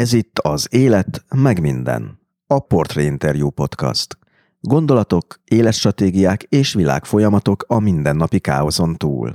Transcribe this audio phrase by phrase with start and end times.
[0.00, 2.18] Ez itt az Élet meg minden.
[2.46, 4.18] A Portré Interview Podcast.
[4.60, 9.34] Gondolatok, életstratégiák és világfolyamatok a mindennapi káoszon túl.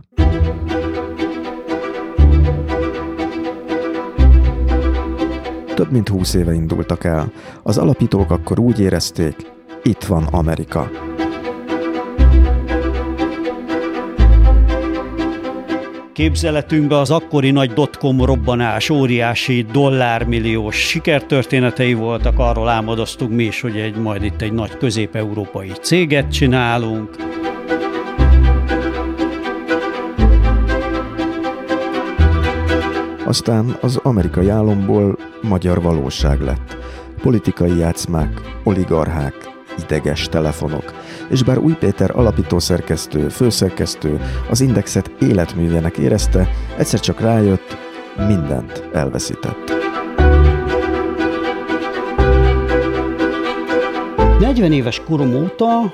[5.75, 7.31] Több mint húsz éve indultak el.
[7.63, 9.35] Az alapítók akkor úgy érezték,
[9.83, 10.89] itt van Amerika.
[16.21, 23.77] Képzeletünkbe az akkori nagy dotcom robbanás, óriási dollármilliós sikertörténetei voltak, arról álmodoztunk mi is, hogy
[23.77, 27.15] egy, majd itt egy nagy közép-európai céget csinálunk.
[33.25, 36.77] Aztán az amerikai álomból magyar valóság lett.
[37.21, 39.50] Politikai játszmák, oligarchák,
[39.83, 40.93] ideges telefonok.
[41.29, 47.77] És bár Új Péter alapító szerkesztő, főszerkesztő az Indexet életművének érezte, egyszer csak rájött,
[48.27, 49.81] mindent elveszített.
[54.39, 55.93] 40 éves korom óta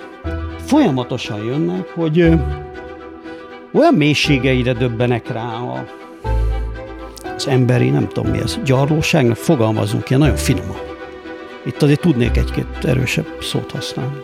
[0.66, 2.20] folyamatosan jönnek, hogy
[3.74, 5.86] olyan mélységeire döbbenek rá a,
[7.36, 10.87] az emberi, nem tudom mi ez, gyarlóságnak, fogalmazunk ilyen nagyon finoman.
[11.68, 14.16] Itt azért tudnék egy-két erősebb szót használni.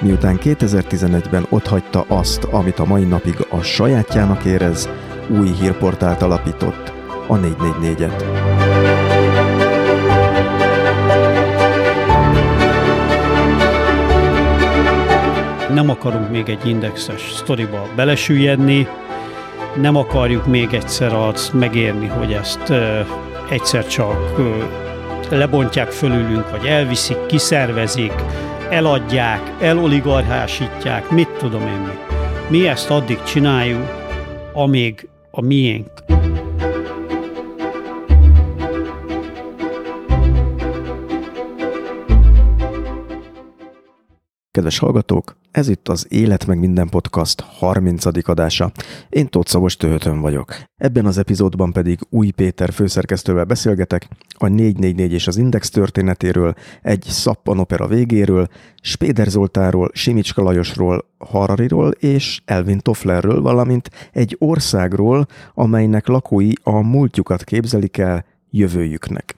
[0.00, 4.88] Miután 2011-ben otthagyta azt, amit a mai napig a sajátjának érez,
[5.28, 6.92] új hírportált alapított,
[7.26, 8.24] a 444-et.
[15.74, 18.88] Nem akarunk még egy indexes sztoriba belesüllyedni,
[19.80, 22.72] nem akarjuk még egyszer azt megérni, hogy ezt
[23.50, 24.40] egyszer csak
[25.30, 28.12] lebontják fölülünk, vagy elviszik, kiszervezik,
[28.70, 31.92] eladják, eloligarchásítják, mit tudom én mi.
[32.48, 34.10] Mi ezt addig csináljuk,
[34.52, 35.90] amíg a miénk.
[44.52, 48.28] Kedves hallgatók, ez itt az Élet meg minden podcast 30.
[48.28, 48.72] adása.
[49.08, 50.54] Én Tóth Szavos Töhötön vagyok.
[50.76, 54.08] Ebben az epizódban pedig Új Péter főszerkesztővel beszélgetek
[54.38, 58.48] a 444 és az Index történetéről, egy szappanopera végéről,
[58.82, 67.44] Spéder Zoltáról, Simicska Lajosról, Harariról és Elvin Tofflerről, valamint egy országról, amelynek lakói a múltjukat
[67.44, 69.34] képzelik el jövőjüknek.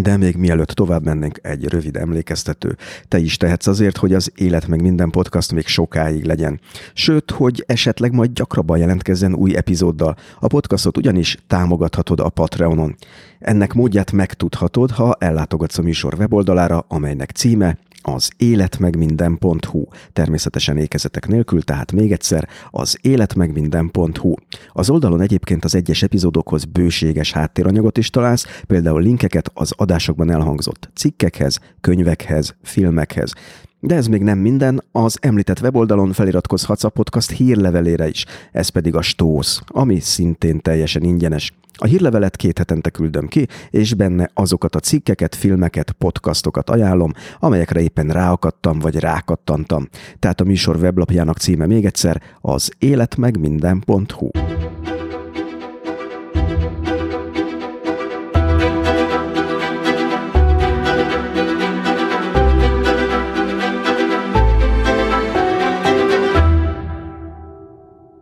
[0.00, 2.76] De még mielőtt tovább mennénk, egy rövid emlékeztető.
[3.08, 6.60] Te is tehetsz azért, hogy az Élet meg minden podcast még sokáig legyen.
[6.92, 10.16] Sőt, hogy esetleg majd gyakrabban jelentkezzen új epizóddal.
[10.40, 12.96] A podcastot ugyanis támogathatod a Patreonon.
[13.38, 19.84] Ennek módját megtudhatod, ha ellátogatsz a műsor weboldalára, amelynek címe az életmegminden.hu.
[20.12, 24.34] Természetesen ékezetek nélkül, tehát még egyszer az életmegminden.hu.
[24.72, 30.90] Az oldalon egyébként az egyes epizódokhoz bőséges háttéranyagot is találsz, például linkeket az adásokban elhangzott
[30.94, 33.32] cikkekhez, könyvekhez, filmekhez.
[33.80, 38.94] De ez még nem minden, az említett weboldalon feliratkozhatsz a podcast hírlevelére is, ez pedig
[38.94, 41.52] a Stósz, ami szintén teljesen ingyenes.
[41.78, 47.80] A hírlevelet két hetente küldöm ki, és benne azokat a cikkeket, filmeket, podcastokat ajánlom, amelyekre
[47.80, 49.88] éppen ráakadtam vagy rákattantam.
[50.18, 54.45] Tehát a műsor weblapjának címe még egyszer az életmegminden.hu.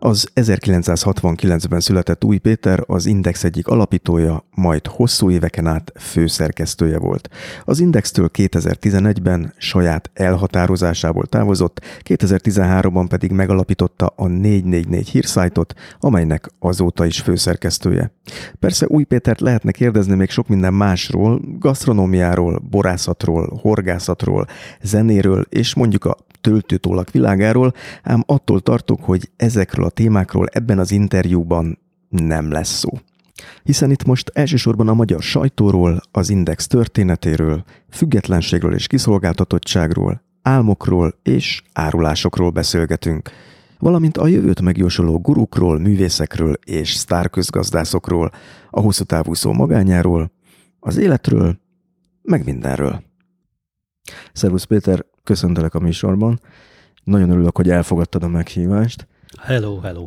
[0.05, 7.29] Az 1969-ben született Új Péter az Index egyik alapítója, majd hosszú éveken át főszerkesztője volt.
[7.63, 17.19] Az Indextől 2011-ben saját elhatározásából távozott, 2013-ban pedig megalapította a 444 hírszájtot, amelynek azóta is
[17.19, 18.11] főszerkesztője.
[18.59, 24.47] Persze Új Pétert lehetne kérdezni még sok minden másról, gasztronómiáról, borászatról, horgászatról,
[24.81, 27.73] zenéről és mondjuk a töltőtólak világáról,
[28.03, 31.79] ám attól tartok, hogy ezekről a témákról ebben az interjúban
[32.09, 32.89] nem lesz szó.
[33.63, 41.63] Hiszen itt most elsősorban a magyar sajtóról, az Index történetéről, függetlenségről és kiszolgáltatottságról, álmokról és
[41.73, 43.29] árulásokról beszélgetünk,
[43.79, 48.31] valamint a jövőt megjósoló gurukról, művészekről és sztárközgazdászokról,
[48.69, 50.31] a hosszú távú szó magányáról,
[50.79, 51.59] az életről,
[52.21, 53.03] meg mindenről.
[54.33, 56.39] Szervusz Péter, köszöntelek a műsorban.
[57.03, 59.07] Nagyon örülök, hogy elfogadtad a meghívást.
[59.41, 60.05] Hello, hello.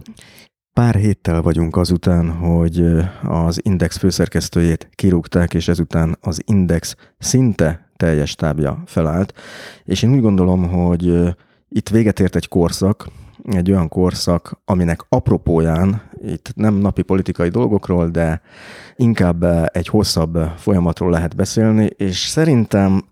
[0.73, 2.85] Pár héttel vagyunk azután, hogy
[3.23, 9.35] az Index főszerkesztőjét kirúgták, és ezután az Index szinte teljes tábja felállt.
[9.85, 11.35] És én úgy gondolom, hogy
[11.69, 13.09] itt véget ért egy korszak,
[13.43, 18.41] egy olyan korszak, aminek apropóján itt nem napi politikai dolgokról, de
[18.97, 23.03] inkább egy hosszabb folyamatról lehet beszélni, és szerintem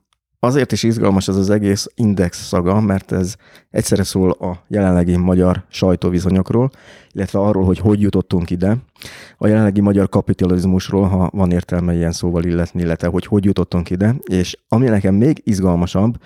[0.46, 3.34] Azért is izgalmas ez az egész index szaga, mert ez
[3.70, 6.70] egyszerre szól a jelenlegi magyar sajtóviszonyokról,
[7.12, 8.76] illetve arról, hogy hogy jutottunk ide,
[9.38, 14.14] a jelenlegi magyar kapitalizmusról, ha van értelme ilyen szóval illetni, illetve hogy hogy jutottunk ide,
[14.24, 16.16] és ami nekem még izgalmasabb,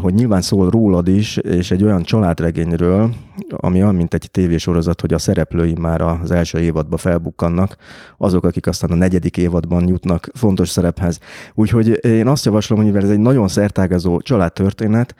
[0.00, 3.14] hogy nyilván szól rólad is, és egy olyan családregényről,
[3.48, 7.76] ami olyan, mint egy tévésorozat, hogy a szereplői már az első évadban felbukkannak,
[8.16, 11.18] azok, akik aztán a negyedik évadban jutnak fontos szerephez.
[11.54, 15.14] Úgyhogy én azt javaslom, hogy mivel ez egy nagyon szertágazó családtörténet,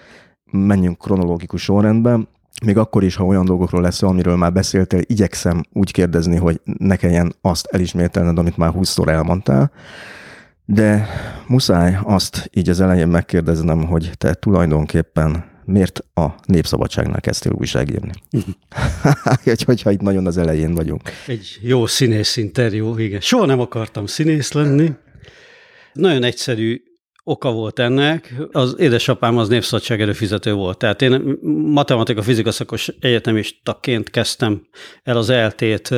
[0.50, 2.29] menjünk kronológikus sorrendben,
[2.64, 6.96] még akkor is, ha olyan dolgokról lesz amiről már beszéltél, igyekszem úgy kérdezni, hogy ne
[6.96, 9.70] kelljen azt elismételned, amit már húszszor elmondtál.
[10.67, 11.09] De
[11.47, 18.13] muszáj azt így az elején megkérdeznem, hogy te tulajdonképpen miért a Népszabadságnál kezdtél újságírni?
[19.65, 21.03] Hogyha itt nagyon az elején vagyunk.
[21.27, 23.21] Egy jó színész interjú, igen.
[23.21, 24.93] Soha nem akartam színész lenni.
[25.93, 26.83] Nagyon egyszerű
[27.25, 28.35] oka volt ennek.
[28.53, 30.79] Az édesapám az népszabadság előfizető volt.
[30.79, 31.39] Tehát én
[31.73, 34.67] matematika, fizika szakos egyetemistaként kezdtem
[35.03, 35.95] el az eltét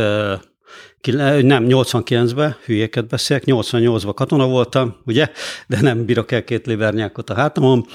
[1.43, 5.29] nem, 89-ben, hülyéket beszélek, 88-ban katona voltam, ugye,
[5.67, 7.87] de nem bírok el két libernyákot a hátamon.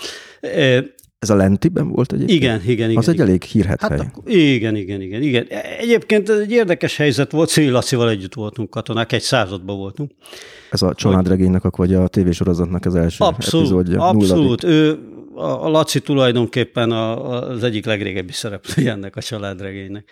[1.19, 2.41] Ez a Lentiben volt egyébként?
[2.41, 2.97] Igen, igen, igen.
[2.97, 3.21] Az igen.
[3.21, 3.99] egy elég hírhet hát hely.
[3.99, 5.47] Akkor, igen, igen, igen, igen.
[5.79, 10.11] Egyébként egy érdekes helyzet volt, Lacival együtt voltunk katonák, egy században voltunk.
[10.71, 14.07] Ez a családregénynek, vagy a tévésorozatnak az első abszolút, epizódja.
[14.07, 14.99] Abszolút, ő,
[15.35, 20.09] a Laci tulajdonképpen az egyik legrégebbi szereplője ennek a családregénynek.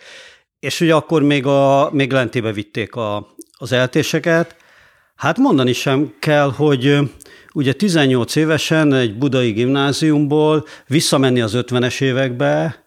[0.60, 4.56] És ugye akkor még, a, még lentébe vitték a, az eltéseket.
[5.16, 6.98] Hát mondani sem kell, hogy
[7.54, 12.84] ugye 18 évesen egy budai gimnáziumból visszamenni az 50-es évekbe,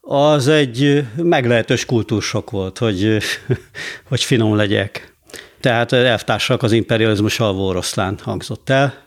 [0.00, 3.16] az egy meglehetős kultúrsok volt, hogy,
[4.08, 5.14] hogy finom legyek.
[5.60, 9.03] Tehát elvtársak az imperializmus alvó oroszlán hangzott el.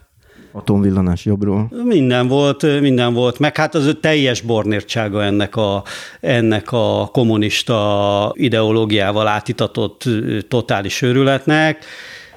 [0.58, 1.72] Atomvillanás jobbról.
[1.84, 5.84] Minden volt, minden volt, meg hát az teljes bornértsága ennek a,
[6.20, 10.04] ennek a kommunista ideológiával átitatott
[10.48, 11.86] totális őrületnek,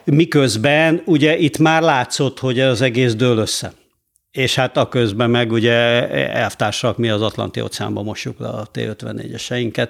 [0.04, 3.72] miközben ugye itt már látszott, hogy az egész dől össze.
[4.30, 9.88] És hát a közben meg ugye elvtársak mi az Atlanti óceánban mossuk le a T-54-eseinket,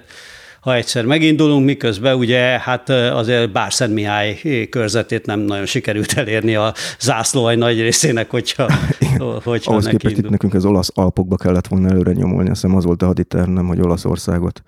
[0.61, 6.73] ha egyszer megindulunk, miközben ugye hát azért Bárszent Mihály körzetét nem nagyon sikerült elérni a
[6.99, 8.71] zászló egy nagy részének, hogyha,
[9.43, 12.85] hogyha Ahhoz képest itt nekünk az olasz alpokba kellett volna előre nyomulni, azt hiszem az
[12.85, 14.63] volt a haditerv, nem, hogy Olaszországot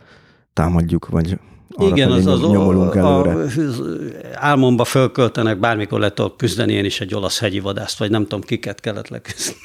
[0.54, 1.40] támadjuk, vagy
[1.76, 3.34] arra Igen, az, az, nyomulunk előre.
[3.34, 3.48] A,
[4.34, 8.80] álmomba fölköltenek, bármikor lehet küzdeni én is egy olasz hegyi vadászt, vagy nem tudom, kiket
[8.80, 9.58] kellett leküzdeni.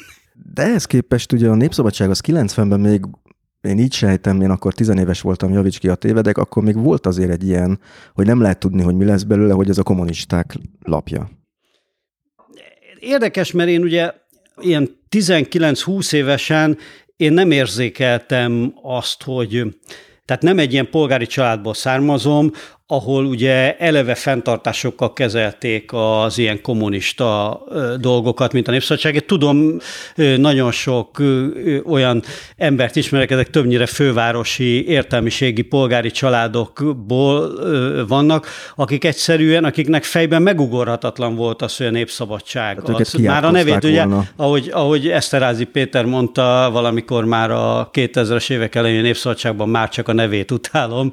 [0.54, 3.00] De ehhez képest ugye a Népszabadság az 90-ben még
[3.68, 7.30] én így sejtem, én akkor tizenéves voltam, javíts ki a tévedek, akkor még volt azért
[7.30, 7.80] egy ilyen,
[8.14, 11.30] hogy nem lehet tudni, hogy mi lesz belőle, hogy ez a kommunisták lapja.
[12.98, 14.12] Érdekes, mert én ugye
[14.60, 16.78] ilyen 19-20 évesen
[17.16, 19.76] én nem érzékeltem azt, hogy
[20.24, 22.52] tehát nem egy ilyen polgári családból származom,
[22.90, 27.60] ahol ugye eleve fenntartásokkal kezelték az ilyen kommunista
[28.00, 29.24] dolgokat, mint a Népszabadság.
[29.24, 29.76] Tudom,
[30.36, 31.22] nagyon sok
[31.84, 32.22] olyan
[32.56, 37.52] embert ismerek, ezek többnyire fővárosi értelmiségi polgári családokból
[38.06, 38.46] vannak,
[38.76, 42.90] akik egyszerűen, akiknek fejben megugorhatatlan volt az, hogy a népszabadság.
[42.90, 44.04] Az, már a nevét, ugye,
[44.36, 50.12] ahogy, ahogy Eszterázi Péter mondta, valamikor már a 2000-es évek elején népszabadságban már csak a
[50.12, 51.10] nevét utálom.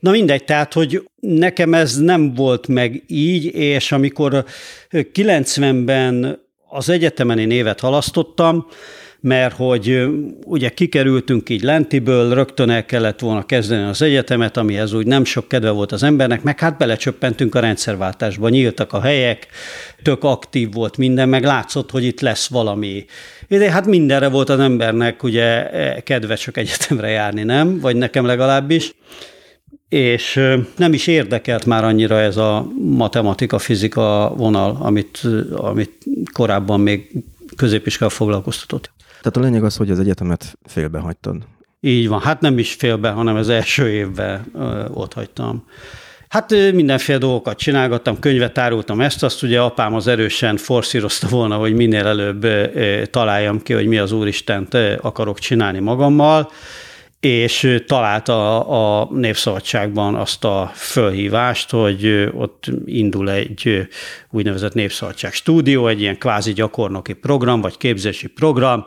[0.00, 4.44] Na mindegy, tehát, hogy Nekem ez nem volt meg így, és amikor
[4.90, 8.66] 90-ben az egyetemen én évet halasztottam,
[9.20, 10.06] mert hogy
[10.44, 15.48] ugye kikerültünk így lentiből, rögtön el kellett volna kezdeni az egyetemet, amihez úgy nem sok
[15.48, 19.46] kedve volt az embernek, meg hát belecsöppentünk a rendszerváltásba, nyíltak a helyek,
[20.02, 23.04] tök aktív volt minden, meg látszott, hogy itt lesz valami.
[23.48, 27.80] De hát mindenre volt az embernek ugye e, kedve csak egyetemre járni, nem?
[27.80, 28.94] Vagy nekem legalábbis
[29.88, 30.40] és
[30.76, 35.20] nem is érdekelt már annyira ez a matematika-fizika vonal, amit,
[35.56, 35.92] amit
[36.32, 37.24] korábban még
[37.56, 38.90] középiskolában foglalkoztatott.
[39.06, 41.36] Tehát a lényeg az, hogy az egyetemet félbehagytad.
[41.80, 44.52] Így van, hát nem is félbe, hanem az első évben
[44.92, 45.64] ott hagytam.
[46.28, 51.74] Hát mindenféle dolgokat csinálgattam, könyvet árultam ezt, azt ugye apám az erősen forszírozta volna, hogy
[51.74, 52.46] minél előbb
[53.10, 56.50] találjam ki, hogy mi az Úristent akarok csinálni magammal,
[57.20, 63.88] és találta a Népszabadságban azt a fölhívást, hogy ott indul egy
[64.30, 68.86] úgynevezett Népszabadság stúdió, egy ilyen kvázi gyakornoki program, vagy képzési program,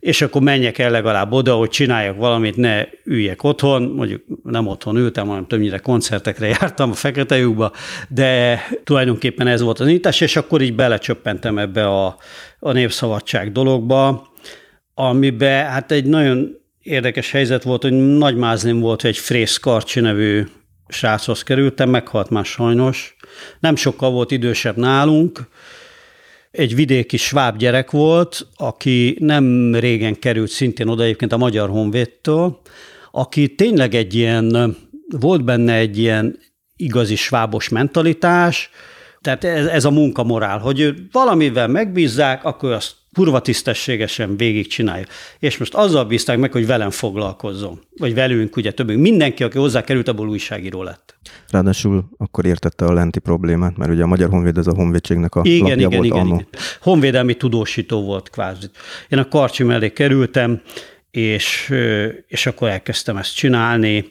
[0.00, 4.96] és akkor menjek el legalább oda, hogy csináljak valamit, ne üljek otthon, mondjuk nem otthon
[4.96, 7.72] ültem, hanem többnyire koncertekre jártam a Fekete lyukba,
[8.08, 12.16] de tulajdonképpen ez volt az nyitás, és akkor így belecsöppentem ebbe a,
[12.58, 14.30] a népszabadság dologba,
[14.94, 20.00] amiben hát egy nagyon érdekes helyzet volt, hogy nagy mázlim volt, hogy egy Frész Karcsi
[20.00, 20.46] nevű
[20.88, 23.16] sráchoz kerültem, meghalt már sajnos.
[23.60, 25.48] Nem sokkal volt idősebb nálunk,
[26.50, 32.60] egy vidéki sváb gyerek volt, aki nem régen került szintén oda egyébként a Magyar Honvédtől,
[33.10, 34.76] aki tényleg egy ilyen,
[35.18, 36.38] volt benne egy ilyen
[36.76, 38.70] igazi svábos mentalitás,
[39.20, 45.04] tehát ez, ez a munkamorál, hogy valamivel megbízzák, akkor azt kurva tisztességesen végigcsinálja.
[45.38, 47.80] És most azzal bízták meg, hogy velem foglalkozzon.
[47.96, 49.00] Vagy velünk, ugye többünk.
[49.00, 51.16] Mindenki, aki hozzá került, abból újságíró lett.
[51.50, 55.40] Ráadásul akkor értette a lenti problémát, mert ugye a Magyar Honvéd ez a honvédségnek a
[55.44, 56.34] igen, lapja igen, volt igen, annó.
[56.34, 56.46] igen.
[56.80, 58.66] Honvédelmi tudósító volt kvázi.
[59.08, 60.60] Én a karcsi mellé kerültem,
[61.10, 61.74] és,
[62.26, 64.06] és akkor elkezdtem ezt csinálni.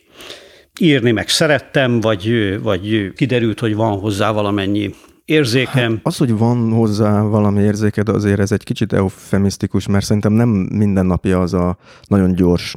[0.80, 4.94] Írni meg szerettem, vagy, vagy kiderült, hogy van hozzá valamennyi
[5.26, 5.92] érzékem.
[5.92, 10.50] Hát az, hogy van hozzá valami érzéked, azért ez egy kicsit eufemisztikus, mert szerintem nem
[10.50, 12.76] mindennapi az a nagyon gyors,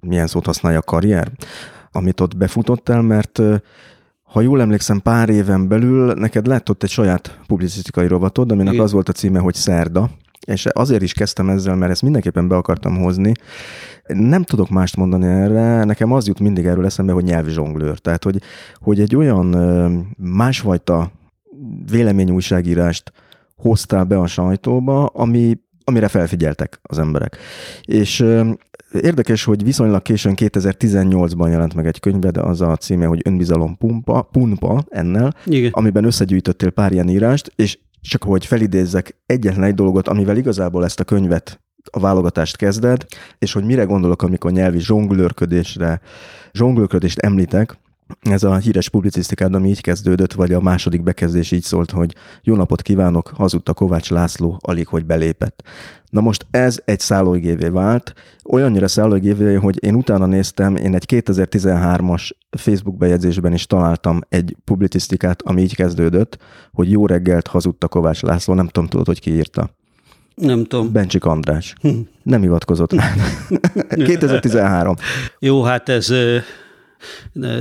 [0.00, 1.30] milyen szót használja, karrier,
[1.92, 3.42] amit ott befutottál, mert
[4.22, 8.84] ha jól emlékszem, pár éven belül neked lett ott egy saját publicisztikai rovatod, aminek Igen.
[8.84, 10.10] az volt a címe, hogy Szerda,
[10.46, 13.32] és azért is kezdtem ezzel, mert ezt mindenképpen be akartam hozni.
[14.06, 17.98] Nem tudok mást mondani erre, nekem az jut mindig erről eszembe, hogy nyelvzsonglőr.
[17.98, 18.42] Tehát, hogy,
[18.74, 19.46] hogy egy olyan
[20.16, 21.10] másfajta
[21.90, 23.12] véleményújságírást
[23.56, 27.36] hoztál be a sajtóba, ami, amire felfigyeltek az emberek.
[27.82, 28.24] És
[29.02, 33.76] Érdekes, hogy viszonylag későn 2018-ban jelent meg egy könyve, de az a címe, hogy Önbizalom
[33.76, 35.70] pumpa, punpa ennel, Igen.
[35.72, 41.00] amiben összegyűjtöttél pár ilyen írást, és csak hogy felidézzek egyetlen egy dolgot, amivel igazából ezt
[41.00, 41.60] a könyvet
[41.90, 43.06] a válogatást kezded,
[43.38, 46.00] és hogy mire gondolok, amikor nyelvi zsonglőrködésre,
[46.52, 47.78] zsonglőrködést említek,
[48.20, 52.54] ez a híres publicisztikád, ami így kezdődött, vagy a második bekezdés így szólt, hogy jó
[52.54, 55.62] napot kívánok, hazudta Kovács László, alig hogy belépett.
[56.10, 58.12] Na most ez egy szállóigévé vált,
[58.44, 65.42] olyannyira szállóigévé, hogy én utána néztem, én egy 2013-as Facebook bejegyzésben is találtam egy publicisztikát,
[65.42, 66.38] ami így kezdődött,
[66.72, 69.70] hogy jó reggelt hazudta Kovács László, nem tudom, tudod, hogy ki írta.
[70.34, 70.92] Nem tudom.
[70.92, 71.74] Bencsik András.
[71.80, 71.88] Hm.
[72.22, 72.94] Nem hivatkozott.
[73.88, 74.94] 2013.
[75.38, 76.12] Jó, hát ez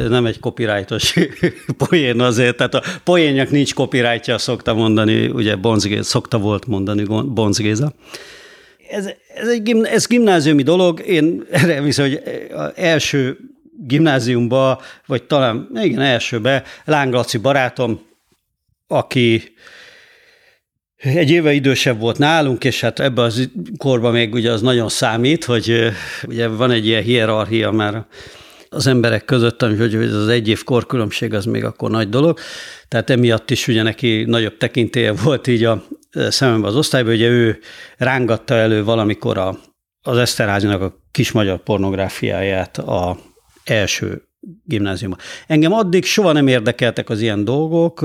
[0.07, 1.13] nem egy copyrightos
[1.87, 7.93] poén azért, tehát a poényak nincs copyrightja, szokta mondani, ugye Bonzgéza, szokta volt mondani Bonzgéza.
[8.89, 12.21] Ez, ez egy gim, ez gimnáziumi dolog, én erre viszont, hogy
[12.75, 13.37] első
[13.87, 18.01] gimnáziumba, vagy talán, igen, elsőbe, Lánglaci barátom,
[18.87, 19.55] aki
[20.97, 25.43] egy éve idősebb volt nálunk, és hát ebben az korban még ugye az nagyon számít,
[25.43, 25.91] hogy
[26.27, 28.05] ugye van egy ilyen hierarchia már
[28.75, 32.39] az emberek között, hogy az egy év korkülönbség az még akkor nagy dolog.
[32.87, 37.59] Tehát emiatt is ugye neki nagyobb tekintélye volt így a szememben az osztályban, ugye ő
[37.97, 39.57] rángatta elő valamikor a,
[40.01, 43.17] az Eszterházinak a kis magyar pornográfiáját a
[43.63, 44.21] első
[44.63, 45.19] gimnáziumban.
[45.47, 48.01] Engem addig soha nem érdekeltek az ilyen dolgok.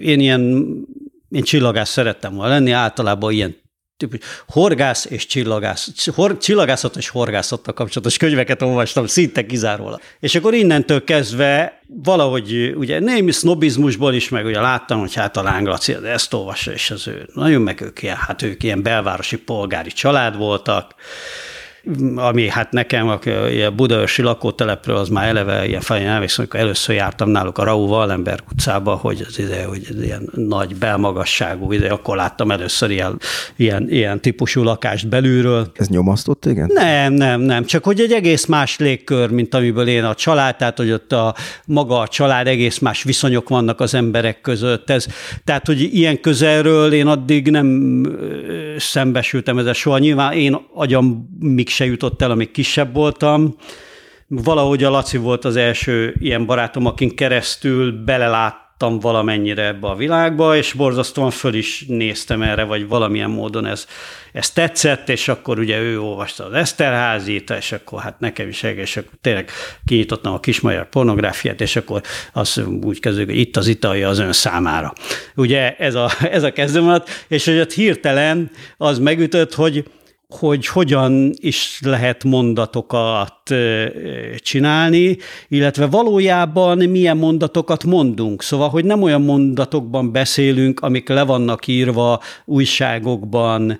[0.00, 0.66] Én ilyen
[1.30, 3.56] én csillagász szerettem volna lenni, általában ilyen
[4.48, 10.00] horgász és csillagász, hor, csillagászat és horgászattal kapcsolatos könyveket olvastam szinte kizárólag.
[10.20, 15.42] És akkor innentől kezdve valahogy ugye némi sznobizmusból is, meg ugye láttam, hogy hát a
[15.42, 19.90] Lánglaci ezt olvassa, és az ő, nagyon meg ők ilyen, hát ők ilyen belvárosi polgári
[19.90, 20.94] család voltak,
[22.16, 23.18] ami hát nekem a,
[23.66, 27.88] a budaörsi lakótelepről az már eleve ilyen fején elvékszem, amikor először jártam náluk a Raúl
[27.88, 33.18] Wallenberg utcába, hogy az ide, hogy ez ilyen nagy belmagasságú, ide, akkor láttam először ilyen,
[33.56, 35.70] ilyen, ilyen típusú lakást belülről.
[35.74, 36.70] Ez nyomasztott igen?
[36.74, 40.76] Nem, nem, nem, csak hogy egy egész más légkör, mint amiből én a család, tehát
[40.76, 41.34] hogy ott a
[41.66, 44.90] maga a család, egész más viszonyok vannak az emberek között.
[44.90, 45.06] Ez,
[45.44, 48.02] tehát, hogy ilyen közelről én addig nem
[48.78, 49.98] szembesültem ezzel soha.
[49.98, 53.56] Nyilván én agyam mik se jutott el, amíg kisebb voltam.
[54.26, 60.56] Valahogy a Laci volt az első ilyen barátom, akin keresztül beleláttam valamennyire ebbe a világba,
[60.56, 63.86] és borzasztóan föl is néztem erre, vagy valamilyen módon ez,
[64.32, 68.96] ez tetszett, és akkor ugye ő olvasta az Eszterházit, és akkor hát nekem is, és
[68.96, 69.50] akkor tényleg
[69.86, 74.32] kinyitottam a kismajar pornográfiát, és akkor azt úgy kezdődik, hogy itt az italja az ön
[74.32, 74.92] számára.
[75.36, 79.84] Ugye ez a, ez a kezdőmondat, és hogy ott hirtelen az megütött, hogy
[80.32, 83.34] hogy hogyan is lehet mondatokat
[84.36, 85.16] csinálni,
[85.48, 88.42] illetve valójában milyen mondatokat mondunk.
[88.42, 93.78] Szóval, hogy nem olyan mondatokban beszélünk, amik le vannak írva újságokban,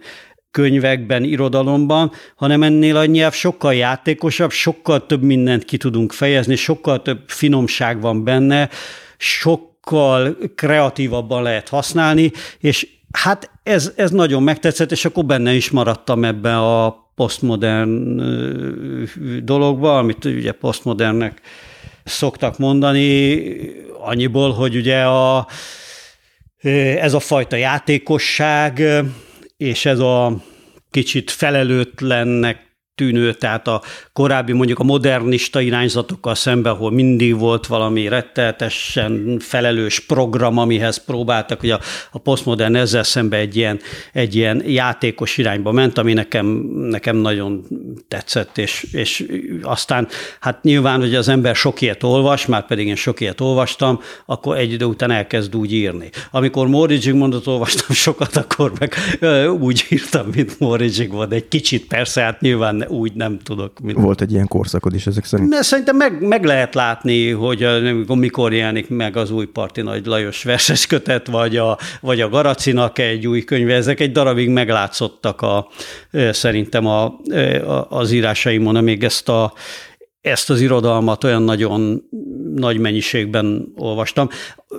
[0.50, 7.02] könyvekben, irodalomban, hanem ennél a nyelv sokkal játékosabb, sokkal több mindent ki tudunk fejezni, sokkal
[7.02, 8.68] több finomság van benne,
[9.16, 16.24] sokkal kreatívabban lehet használni, és hát ez, ez nagyon megtetszett, és akkor benne is maradtam
[16.24, 18.22] ebben a posztmodern
[19.44, 21.40] dologba, amit ugye posztmodernnek
[22.04, 23.42] szoktak mondani,
[24.00, 25.46] annyiból, hogy ugye a,
[27.00, 28.82] ez a fajta játékosság,
[29.56, 30.36] és ez a
[30.90, 32.69] kicsit felelőtlennek
[33.00, 40.00] tűnő, tehát a korábbi mondjuk a modernista irányzatokkal szemben, ahol mindig volt valami retteltesen felelős
[40.00, 41.80] program, amihez próbáltak, hogy a,
[42.10, 43.80] a posztmodern ezzel szemben egy ilyen,
[44.12, 46.46] egy ilyen játékos irányba ment, ami nekem,
[46.80, 47.66] nekem nagyon
[48.08, 49.26] tetszett, és, és
[49.62, 50.08] aztán
[50.40, 54.56] hát nyilván, hogy az ember sok ilyet olvas, már pedig én sok ilyet olvastam, akkor
[54.56, 56.10] egy idő után elkezd úgy írni.
[56.30, 58.94] Amikor Móri Zsigmondot olvastam sokat, akkor meg
[59.60, 61.32] úgy írtam, mint Móri Zsigmond.
[61.32, 63.80] Egy kicsit persze, hát nyilván úgy nem tudok.
[63.82, 63.98] Mint...
[63.98, 65.48] Volt egy ilyen korszakod is ezek szerint?
[65.48, 67.66] Mert szerintem meg, meg lehet látni, hogy
[68.06, 72.98] mikor jelenik meg az új Parti Nagy Lajos verses kötet, vagy a, vagy a Garacinak
[72.98, 73.74] egy új könyve.
[73.74, 75.68] Ezek egy darabig meglátszottak a,
[76.30, 79.52] szerintem a, a, az írásaimon, még ezt a
[80.20, 82.02] ezt az irodalmat olyan nagyon
[82.54, 84.28] nagy mennyiségben olvastam.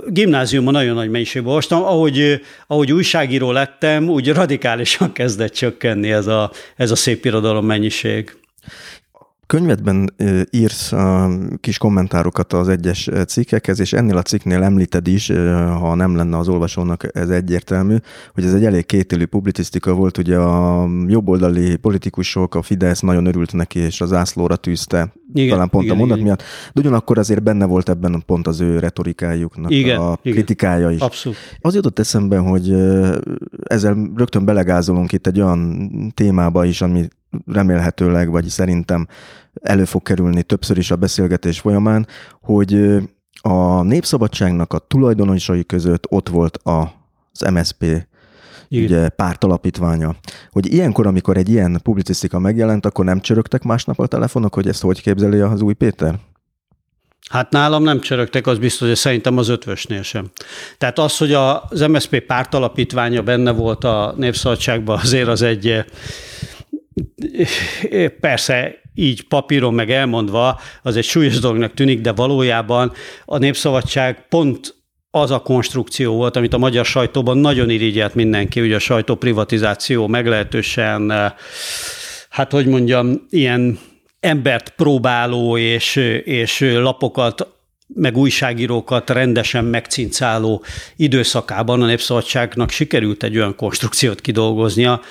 [0.08, 6.52] Gimnáziumban nagyon nagy mennyiségben olvastam, ahogy, ahogy újságíró lettem, úgy radikálisan kezdett csökkenni ez a,
[6.76, 8.36] ez a szép irodalom mennyiség
[9.52, 10.14] könyvedben
[10.50, 10.94] írsz
[11.60, 15.32] kis kommentárokat az egyes cikkekhez, és ennél a cikknél említed is,
[15.80, 17.96] ha nem lenne az olvasónak ez egyértelmű,
[18.34, 23.54] hogy ez egy elég kétélű publicisztika volt, ugye a jobboldali politikusok, a Fidesz nagyon örült
[23.54, 26.28] neki, és az ászlóra tűzte, igen, talán pont igen, a mondat igen.
[26.28, 26.44] miatt,
[26.74, 30.38] de ugyanakkor azért benne volt ebben pont az ő retorikájuknak igen, a igen.
[30.38, 31.00] kritikája is.
[31.00, 31.38] Abszolút.
[31.62, 32.76] Az jutott eszembe, hogy
[33.64, 37.08] ezzel rögtön belegázolunk itt egy olyan témába is, ami
[37.46, 39.08] remélhetőleg, vagy szerintem
[39.62, 42.08] elő fog kerülni többször is a beszélgetés folyamán,
[42.42, 42.98] hogy
[43.42, 47.84] a népszabadságnak a tulajdonosai között ott volt az MSP
[48.72, 48.86] igen.
[48.86, 50.16] ugye pártalapítványa.
[50.52, 54.82] Hogy ilyenkor, amikor egy ilyen publicisztika megjelent, akkor nem csörögtek másnap a telefonok, hogy ezt
[54.82, 56.16] hogy képzeli az új Péter?
[57.30, 60.32] Hát nálam nem csörögtek, az biztos, hogy szerintem az ötvösnél sem.
[60.78, 65.86] Tehát az, hogy az MSZP pártalapítványa benne volt a Népszabadságban, azért az egy
[68.20, 72.92] persze így papíron meg elmondva, az egy súlyos dolognak tűnik, de valójában
[73.26, 74.76] a Népszabadság pont
[75.12, 80.08] az a konstrukció volt, amit a magyar sajtóban nagyon irigyelt mindenki, ugye a sajtó privatizáció
[80.08, 81.34] meglehetősen,
[82.30, 83.80] hát hogy mondjam, ilyen
[84.20, 87.48] embert próbáló és, és lapokat
[87.94, 90.64] meg újságírókat rendesen megcincáló
[90.96, 95.02] időszakában a Népszabadságnak sikerült egy olyan konstrukciót kidolgoznia,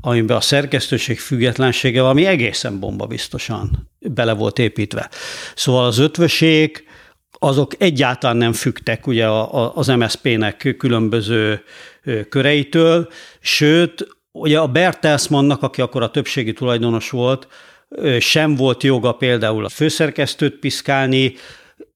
[0.00, 5.10] amiben a szerkesztőség függetlensége valami egészen bomba biztosan bele volt építve.
[5.54, 6.86] Szóval az ötvöség,
[7.38, 9.28] azok egyáltalán nem fügtek ugye
[9.74, 11.62] az MSZP-nek különböző
[12.28, 13.08] köreitől,
[13.40, 17.48] sőt, ugye a Bertelsmannnak, aki akkor a többségi tulajdonos volt,
[18.18, 21.34] sem volt joga például a főszerkesztőt piszkálni,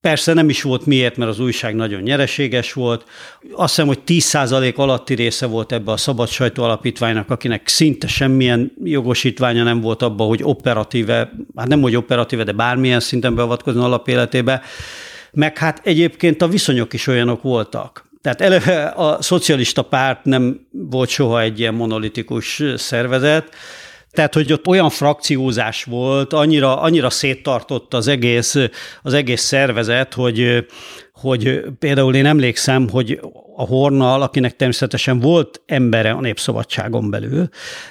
[0.02, 3.04] Persze nem is volt miért, mert az újság nagyon nyereséges volt.
[3.52, 8.72] Azt hiszem, hogy 10% alatti része volt ebbe a Szabad Sajtó Alapítványnak, akinek szinte semmilyen
[8.84, 14.62] jogosítványa nem volt abba, hogy operatíve, hát nem hogy operatíve, de bármilyen szinten beavatkozni alapéletébe.
[15.32, 18.10] Meg hát egyébként a viszonyok is olyanok voltak.
[18.22, 23.54] Tehát eleve a szocialista párt nem volt soha egy ilyen monolitikus szervezet,
[24.12, 28.56] tehát, hogy ott olyan frakciózás volt, annyira, annyira széttartott az egész,
[29.02, 30.66] az egész szervezet, hogy,
[31.12, 33.20] hogy például én emlékszem, hogy
[33.56, 37.48] a Hornal, akinek természetesen volt embere a Népszabadságon belül,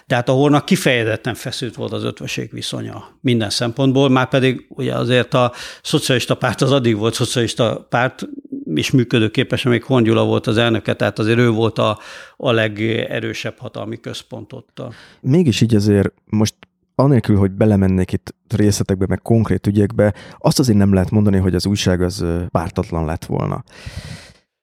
[0.07, 5.34] tehát a Hornak kifejezetten feszült volt az ötvöség viszonya minden szempontból, már pedig ugye azért
[5.34, 8.27] a szocialista párt az addig volt szocialista párt,
[8.73, 11.99] is működőképes, amíg Hongyula volt az elnöke, tehát azért ő volt a,
[12.38, 14.81] a legerősebb hatalmi központ ott.
[15.21, 16.55] Mégis így azért most
[16.95, 21.65] anélkül, hogy belemennék itt részletekbe, meg konkrét ügyekbe, azt azért nem lehet mondani, hogy az
[21.65, 23.63] újság az pártatlan lett volna.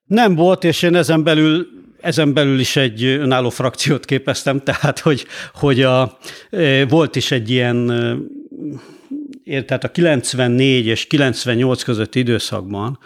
[0.05, 1.67] Nem volt, és én ezen belül
[2.01, 6.19] ezen belül is egy önálló frakciót képeztem, tehát hogy, hogy a,
[6.89, 7.87] volt is egy ilyen,
[9.45, 12.99] tehát a 94 és 98 közötti időszakban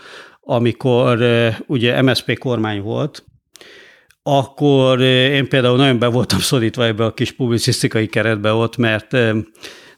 [0.45, 1.25] amikor
[1.67, 3.25] ugye MSZP kormány volt,
[4.23, 9.13] akkor én például nagyon be voltam szorítva ebbe a kis publicisztikai keretbe ott, mert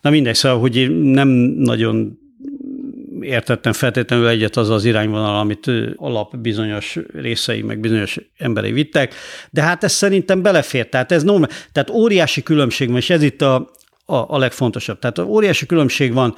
[0.01, 2.19] na mindegy, szóval, hogy nem nagyon
[3.21, 9.15] értettem feltétlenül egyet az az irányvonal, amit alap bizonyos részei, meg bizonyos emberei vittek,
[9.51, 13.43] de hát ez szerintem belefér, tehát ez normal, tehát óriási különbség van, és ez itt
[13.43, 13.55] a,
[14.05, 14.99] a, a legfontosabb.
[14.99, 16.35] Tehát óriási különbség van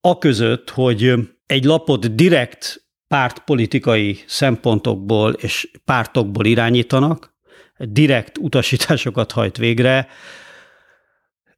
[0.00, 1.14] a között, hogy
[1.46, 7.34] egy lapot direkt pártpolitikai szempontokból és pártokból irányítanak,
[7.78, 10.08] direkt utasításokat hajt végre,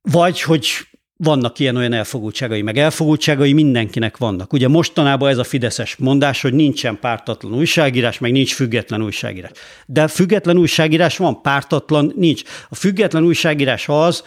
[0.03, 0.69] vagy hogy
[1.17, 4.53] vannak ilyen-olyan elfogultságai, meg elfogultságai mindenkinek vannak.
[4.53, 9.51] Ugye mostanában ez a fideszes mondás, hogy nincsen pártatlan újságírás, meg nincs független újságírás.
[9.87, 12.43] De független újságírás van, pártatlan nincs.
[12.69, 14.25] A független újságírás az,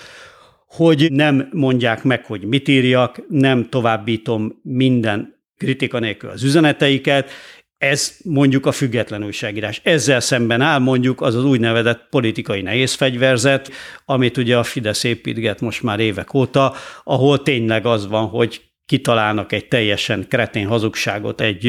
[0.68, 7.32] hogy nem mondják meg, hogy mit írjak, nem továbbítom minden kritika nélkül az üzeneteiket,
[7.78, 9.82] ez mondjuk a független újságírás.
[9.84, 13.72] Ezzel szemben áll mondjuk az az úgynevezett politikai nehézfegyverzet,
[14.06, 19.52] amit ugye a Fidesz építget most már évek óta, ahol tényleg az van, hogy kitalálnak
[19.52, 21.66] egy teljesen kretén hazugságot egy,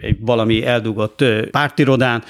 [0.00, 2.24] egy valami eldugott pártirodán,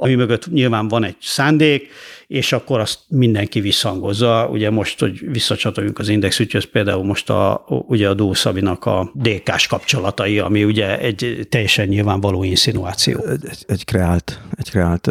[0.00, 1.88] ami mögött nyilván van egy szándék,
[2.26, 4.48] és akkor azt mindenki visszhangozza.
[4.52, 9.10] Ugye most, hogy visszacsatoljunk az Index ügyhöz, például most a, ugye a Dó Szabinak a
[9.14, 13.24] DK-s kapcsolatai, ami ugye egy teljesen nyilvánvaló insinuáció.
[13.26, 15.06] Egy, egy kreált, egy kreált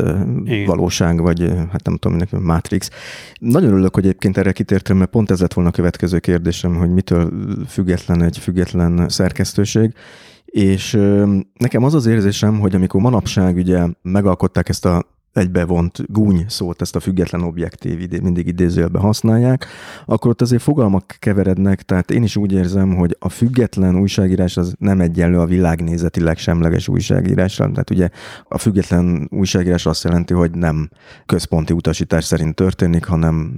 [0.45, 0.65] Igen.
[0.65, 1.39] valóság, vagy
[1.71, 2.89] hát nem tudom, nekem Matrix.
[3.39, 6.89] Nagyon örülök, hogy egyébként erre kitértem, mert pont ez lett volna a következő kérdésem, hogy
[6.89, 7.31] mitől
[7.67, 9.93] független egy független szerkesztőség.
[10.49, 10.91] És
[11.53, 16.95] nekem az az érzésem, hogy amikor manapság ugye megalkották ezt a egybevont gúny szót, ezt
[16.95, 19.65] a független objektív mindig idézőjelben használják,
[20.05, 24.75] akkor ott azért fogalmak keverednek, tehát én is úgy érzem, hogy a független újságírás az
[24.79, 27.69] nem egyenlő a világnézetileg semleges újságírással.
[27.69, 28.09] Tehát ugye
[28.43, 30.89] a független újságírás azt jelenti, hogy nem
[31.25, 33.53] központi utasítás szerint történik, hanem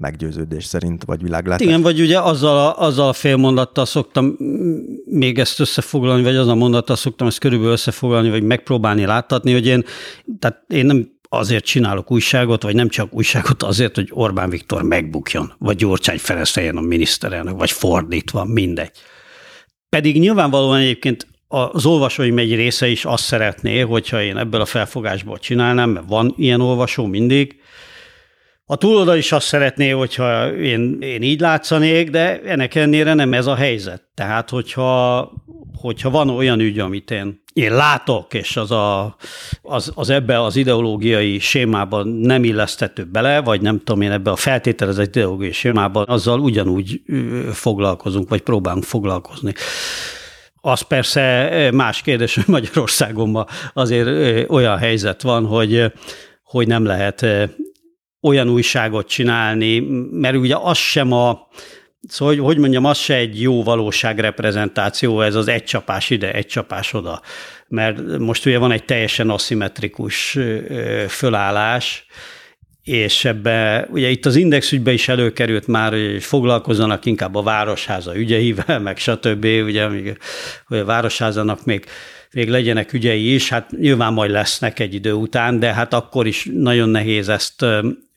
[0.00, 1.66] meggyőződés szerint, vagy világlátás.
[1.66, 4.36] Igen, vagy ugye azzal a, azzal a fél mondattal szoktam
[5.04, 9.66] még ezt összefoglalni, vagy az a mondattal szoktam ezt körülbelül összefoglalni, vagy megpróbálni láttatni, hogy
[9.66, 9.84] én,
[10.38, 15.52] tehát én nem azért csinálok újságot, vagy nem csak újságot azért, hogy Orbán Viktor megbukjon,
[15.58, 18.90] vagy Gyurcsány Ferenc a miniszterelnök, vagy fordítva, mindegy.
[19.88, 25.38] Pedig nyilvánvalóan egyébként az olvasóim egy része is azt szeretné, hogyha én ebből a felfogásból
[25.38, 27.60] csinálnám, mert van ilyen olvasó mindig,
[28.70, 33.46] a túloldal is azt szeretné, hogyha én, én így látszanék, de ennek ellenére nem ez
[33.46, 34.02] a helyzet.
[34.14, 35.32] Tehát, hogyha,
[35.76, 39.16] hogyha van olyan ügy, amit én, én látok, és az, a,
[39.62, 44.36] az, az ebbe az ideológiai sémában nem illesztető bele, vagy nem tudom én ebbe a
[44.36, 47.00] feltételezett ideológiai sémában, azzal ugyanúgy
[47.52, 49.52] foglalkozunk, vagy próbálunk foglalkozni.
[50.60, 55.92] Az persze más kérdés, hogy Magyarországon azért olyan helyzet van, hogy,
[56.42, 57.26] hogy nem lehet
[58.20, 59.80] olyan újságot csinálni,
[60.10, 61.48] mert ugye az sem a,
[62.08, 66.46] szóval hogy, hogy mondjam, az se egy jó valóságreprezentáció, ez az egy csapás ide, egy
[66.46, 67.20] csapás oda.
[67.68, 70.38] Mert most ugye van egy teljesen aszimmetrikus
[71.08, 72.06] fölállás,
[72.82, 78.16] és ebbe, ugye itt az Index ügybe is előkerült már, hogy foglalkozzanak inkább a Városháza
[78.16, 80.16] ügyeivel, meg stb., ugye, hogy
[80.66, 81.84] a Városházanak még
[82.32, 86.48] még legyenek ügyei is, hát nyilván majd lesznek egy idő után, de hát akkor is
[86.52, 87.64] nagyon nehéz ezt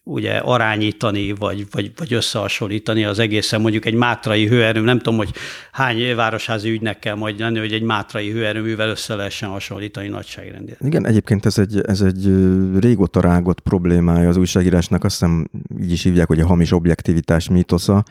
[0.03, 5.33] ugye arányítani, vagy, vagy, vagy összehasonlítani az egészen mondjuk egy mátrai hőerő, nem tudom, hogy
[5.71, 10.77] hány városházi ügynek kell majd lenni, hogy egy mátrai hőerőművel össze lehessen hasonlítani nagyságrendjét.
[10.79, 12.25] Igen, egyébként ez egy, ez egy
[12.79, 15.49] régóta rágott problémája az újságírásnak, azt hiszem
[15.81, 18.03] így is hívják, hogy a hamis objektivitás mítosza,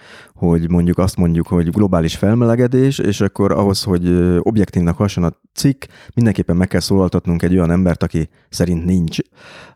[0.48, 5.84] hogy mondjuk azt mondjuk, hogy globális felmelegedés, és akkor ahhoz, hogy objektívnak hasson a cikk,
[6.14, 9.18] mindenképpen meg kell szólaltatnunk egy olyan embert, aki szerint nincs.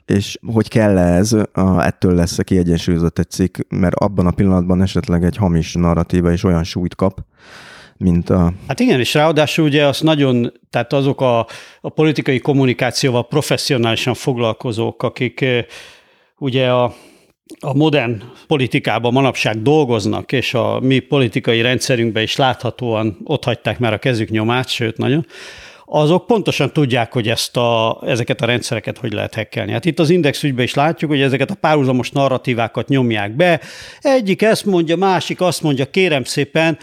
[0.07, 5.25] És hogy kell ez, a, ettől lesz kiegyensúlyozott egy cikk, mert abban a pillanatban esetleg
[5.25, 7.25] egy hamis narratíva is olyan súlyt kap,
[7.97, 8.53] mint a...
[8.69, 11.47] Hát igen, és ráadásul ugye az nagyon, tehát azok a,
[11.81, 15.45] a politikai kommunikációval professzionálisan foglalkozók, akik
[16.39, 16.95] ugye a,
[17.61, 23.93] a modern politikában manapság dolgoznak, és a mi politikai rendszerünkben is láthatóan ott hagyták már
[23.93, 25.27] a kezük nyomát, sőt nagyon,
[25.89, 29.73] azok pontosan tudják, hogy ezt a, ezeket a rendszereket hogy lehet hekkelni.
[29.73, 33.61] Hát itt az Index ügyben is látjuk, hogy ezeket a párhuzamos narratívákat nyomják be.
[34.01, 36.79] Egyik ezt mondja, másik azt mondja, kérem szépen,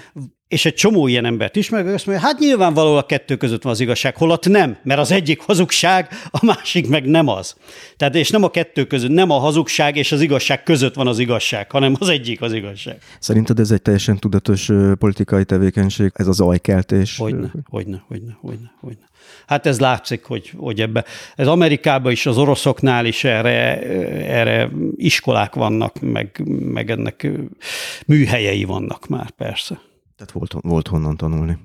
[0.53, 3.79] és egy csomó ilyen embert ismerek, azt mondja, hát nyilvánvalóan a kettő között van az
[3.79, 7.55] igazság, holott nem, mert az egyik hazugság, a másik meg nem az.
[7.97, 11.19] Tehát és nem a kettő között, nem a hazugság és az igazság között van az
[11.19, 12.97] igazság, hanem az egyik az igazság.
[13.19, 17.17] Szerinted ez egy teljesen tudatos politikai tevékenység, ez az ajkeltés?
[17.17, 19.11] Hogyne, hogyne, hogyne, hogyne, hogyne.
[19.47, 23.81] Hát ez látszik, hogy, hogy ebbe, ez Amerikában is, az oroszoknál is erre,
[24.27, 27.27] erre iskolák vannak, meg, meg ennek
[28.05, 29.79] műhelyei vannak már persze.
[30.25, 31.57] Tehát volt, volt honnan tanulni.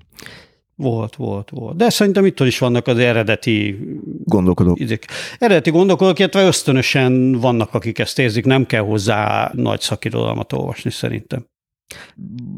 [0.75, 1.77] Volt, volt, volt.
[1.77, 3.79] De szerintem itt is vannak az eredeti
[4.25, 4.81] gondolkodók.
[4.81, 5.05] Idők.
[5.39, 11.47] Eredeti gondolkodók, illetve ösztönösen vannak, akik ezt érzik, nem kell hozzá nagy szakirodalmat olvasni szerintem.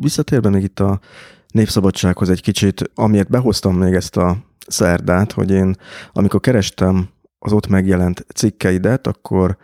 [0.00, 1.00] Visszatérve még itt a
[1.48, 4.36] népszabadsághoz egy kicsit, amiért behoztam még ezt a
[4.66, 5.74] szerdát, hogy én
[6.12, 7.08] amikor kerestem
[7.38, 9.56] az ott megjelent cikkeidet, akkor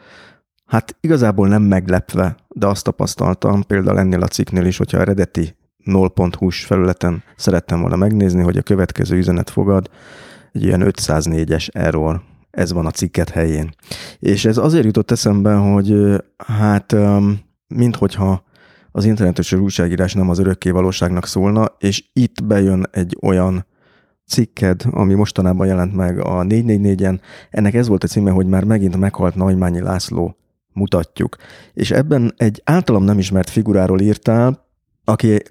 [0.67, 5.55] hát igazából nem meglepve, de azt tapasztaltam például ennél a cikknél is, hogyha eredeti
[5.87, 9.91] 0.hu-s felületen szerettem volna megnézni, hogy a következő üzenet fogad
[10.53, 12.23] egy ilyen 504-es error.
[12.51, 13.75] Ez van a cikket helyén.
[14.19, 15.95] És ez azért jutott eszembe, hogy
[16.37, 16.97] hát
[17.69, 18.45] minthogyha
[18.93, 23.67] az internetes újságírás nem az örökké valóságnak szólna, és itt bejön egy olyan
[24.27, 27.21] cikked, ami mostanában jelent meg a 444-en,
[27.51, 30.37] ennek ez volt a címe, hogy már megint meghalt Nagymányi László,
[30.73, 31.37] mutatjuk.
[31.73, 34.67] És ebben egy általam nem ismert figuráról írtál,
[35.05, 35.43] aki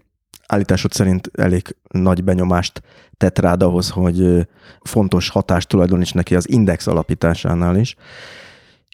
[0.48, 2.82] állításod szerint elég nagy benyomást
[3.18, 4.48] tett rád ahhoz, hogy
[4.82, 7.96] fontos hatást tulajdoníts neki az index alapításánál is.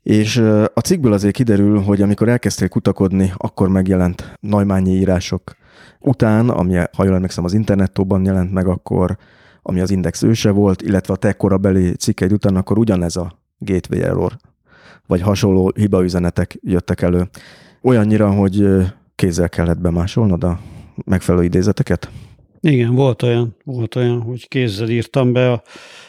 [0.04, 0.38] És
[0.74, 5.56] a cikkből azért kiderül, hogy amikor elkezdtél kutakodni, akkor megjelent Najmányi írások
[6.00, 9.18] után, ami, ha jól emlékszem, az internettóban jelent meg akkor,
[9.62, 14.02] ami az index őse volt, illetve a te korabeli cikkeid után, akkor ugyanez a gateway
[14.04, 14.38] error,
[15.08, 17.30] vagy hasonló hibaüzenetek jöttek elő.
[17.82, 18.68] Olyannyira, hogy
[19.16, 20.60] kézzel kellett bemásolnod a
[21.06, 22.10] megfelelő idézeteket?
[22.60, 25.62] Igen, volt olyan, volt olyan, hogy kézzel írtam be a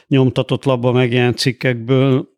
[0.06, 2.28] nyomtatott labba megjelent cikkekből,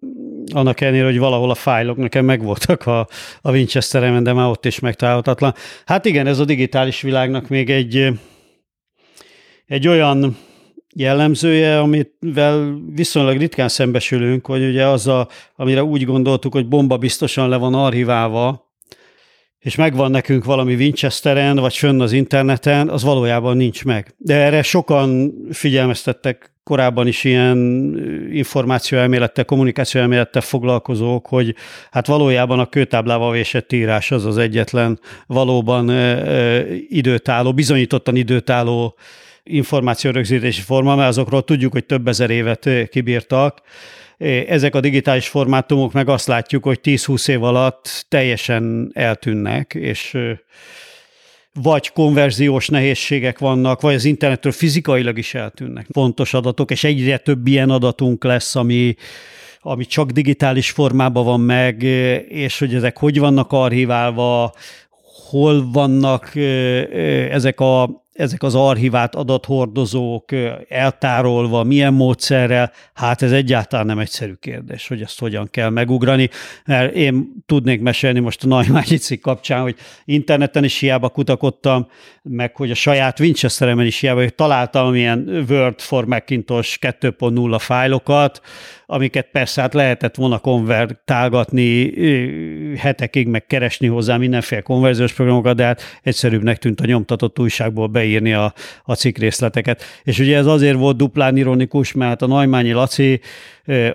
[0.52, 3.08] annak ellenére, hogy valahol a fájlok nekem megvoltak a,
[3.40, 5.54] a winchester de már ott is megtalálhatatlan.
[5.84, 8.08] Hát igen, ez a digitális világnak még egy,
[9.66, 10.36] egy olyan
[10.96, 17.48] jellemzője, amivel viszonylag ritkán szembesülünk, hogy ugye az, a, amire úgy gondoltuk, hogy bomba biztosan
[17.48, 18.63] le van archiválva,
[19.64, 24.14] és megvan nekünk valami Winchesteren, vagy fönn az interneten, az valójában nincs meg.
[24.16, 27.59] De erre sokan figyelmeztettek korábban is ilyen
[28.33, 31.55] információelmélettel, kommunikációelmélettel foglalkozók, hogy
[31.90, 35.90] hát valójában a kőtáblával vésett írás az az egyetlen valóban
[36.88, 38.94] időtálló, bizonyítottan időtálló
[39.42, 43.62] információrögzítési forma, mert azokról tudjuk, hogy több ezer évet kibírtak,
[44.46, 50.18] ezek a digitális formátumok meg azt látjuk, hogy 10-20 év alatt teljesen eltűnnek, és
[51.62, 55.87] vagy konverziós nehézségek vannak, vagy az internetről fizikailag is eltűnnek.
[55.92, 58.94] Fontos adatok, és egyre több ilyen adatunk lesz, ami,
[59.60, 61.82] ami csak digitális formában van meg,
[62.28, 64.52] és hogy ezek hogy vannak archiválva,
[65.30, 66.37] hol vannak
[67.30, 70.24] ezek a ezek az archivált adathordozók
[70.68, 76.31] eltárolva, milyen módszerrel, hát ez egyáltalán nem egyszerű kérdés, hogy ezt hogyan kell megugrani.
[76.64, 81.87] Mert én tudnék mesélni most a Nagymányi cikk kapcsán, hogy interneten is hiába kutakodtam,
[82.22, 88.40] meg hogy a saját Winchesteremen is hiába, hogy találtam ilyen Word for Macintosh 2.0 fájlokat,
[88.87, 91.92] amiket persze hát lehetett volna konvertálgatni
[92.77, 98.32] hetekig, meg keresni hozzá mindenféle konverziós programokat, de hát egyszerűbbnek tűnt a nyomtatott újságból beírni
[98.32, 99.82] a, a cikk részleteket.
[100.02, 103.20] És ugye ez azért volt duplán ironikus, mert a Najmányi Laci,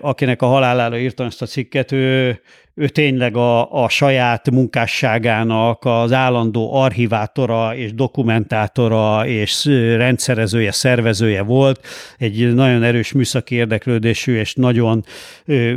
[0.00, 2.40] akinek a halálára írtam ezt a cikket, ő,
[2.74, 9.64] ő tényleg a, a saját munkásságának az állandó archivátora és dokumentátora és
[9.96, 11.86] rendszerezője, szervezője volt.
[12.18, 15.04] Egy nagyon erős műszaki érdeklődésű és nagyon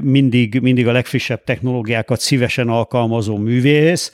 [0.01, 4.11] mindig, mindig a legfrissebb technológiákat szívesen alkalmazó művész,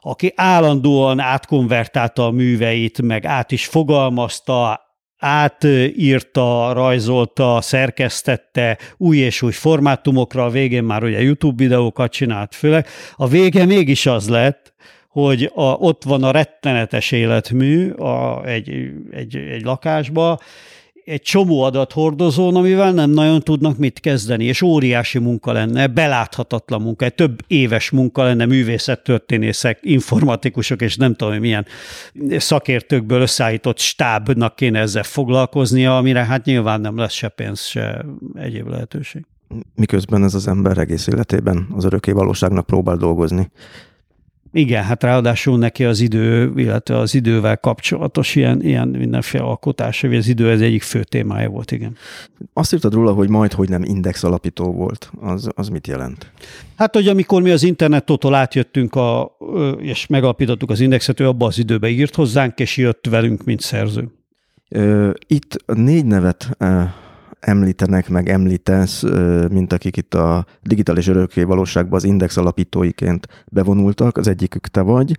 [0.00, 4.80] aki állandóan átkonvertálta a műveit, meg át is fogalmazta,
[5.20, 12.86] átírta, rajzolta, szerkesztette új és új formátumokra, a végén már ugye YouTube videókat csinált főleg.
[13.16, 14.74] A vége mégis az lett,
[15.08, 20.38] hogy a, ott van a rettenetes életmű a, egy, egy, egy lakásba,
[21.10, 27.04] egy csomó adathordozón, amivel nem nagyon tudnak mit kezdeni, és óriási munka lenne, beláthatatlan munka,
[27.04, 31.66] egy több éves munka lenne művészettörténészek, informatikusok, és nem tudom, milyen
[32.36, 38.68] szakértőkből összeállított stábnak kéne ezzel foglalkoznia, amire hát nyilván nem lesz se pénz, se egyéb
[38.68, 39.24] lehetőség.
[39.74, 43.50] Miközben ez az ember egész életében az örökké valóságnak próbál dolgozni.
[44.52, 50.16] Igen, hát ráadásul neki az idő, illetve az idővel kapcsolatos ilyen, ilyen mindenféle alkotás, hogy
[50.16, 51.96] az idő ez egyik fő témája volt, igen.
[52.52, 55.10] Azt írtad róla, hogy majd, hogy nem index alapító volt.
[55.20, 56.32] Az, az mit jelent?
[56.76, 59.36] Hát, hogy amikor mi az internettól átjöttünk, a,
[59.78, 64.08] és megalapítottuk az indexet, ő abban az időben írt hozzánk, és jött velünk, mint szerző.
[65.26, 66.56] Itt négy nevet
[67.40, 69.02] említenek, meg említesz,
[69.50, 75.18] mint akik itt a digitális örökké valóságban az index alapítóiként bevonultak, az egyikük te vagy,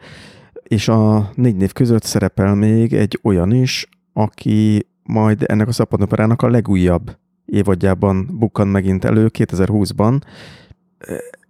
[0.63, 6.41] és a négy név között szerepel még egy olyan is, aki majd ennek a szappanoperának
[6.41, 10.21] a legújabb évadjában bukkan megint elő 2020-ban,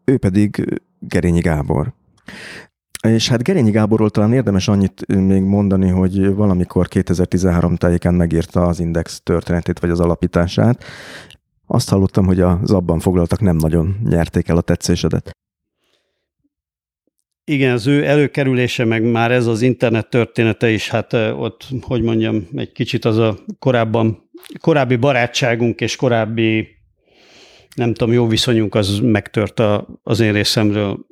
[0.06, 1.94] ő pedig Gerényi Gábor.
[3.08, 8.80] És hát Gerényi Gáborról talán érdemes annyit még mondani, hogy valamikor 2013 tájékán megírta az
[8.80, 10.84] Index történetét, vagy az alapítását.
[11.68, 15.32] Azt hallottam, hogy az abban foglaltak nem nagyon nyerték el a tetszésedet.
[17.44, 22.48] Igen, az ő előkerülése, meg már ez az internet története is, hát ott, hogy mondjam,
[22.56, 26.68] egy kicsit az a korábban, korábbi barátságunk és korábbi,
[27.76, 31.10] nem tudom, jó viszonyunk az megtört a, az én részemről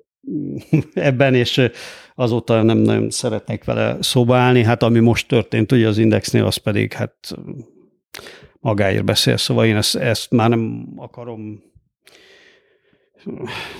[0.93, 1.69] ebben, és
[2.15, 4.63] azóta nem nagyon szeretnék vele szóba állni.
[4.63, 7.35] Hát ami most történt ugye az Indexnél, az pedig hát
[8.59, 11.67] magáért beszél, szóval én ezt, ezt már nem akarom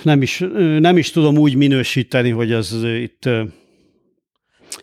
[0.02, 0.44] nem is,
[0.78, 3.28] nem is tudom úgy minősíteni, hogy az itt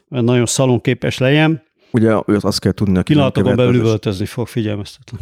[0.07, 1.63] nagyon szalonképes legyen.
[1.91, 5.21] Ugye azt kell tudni, aki Pillanatokon belül üvöltözni fog, figyelmeztetlen.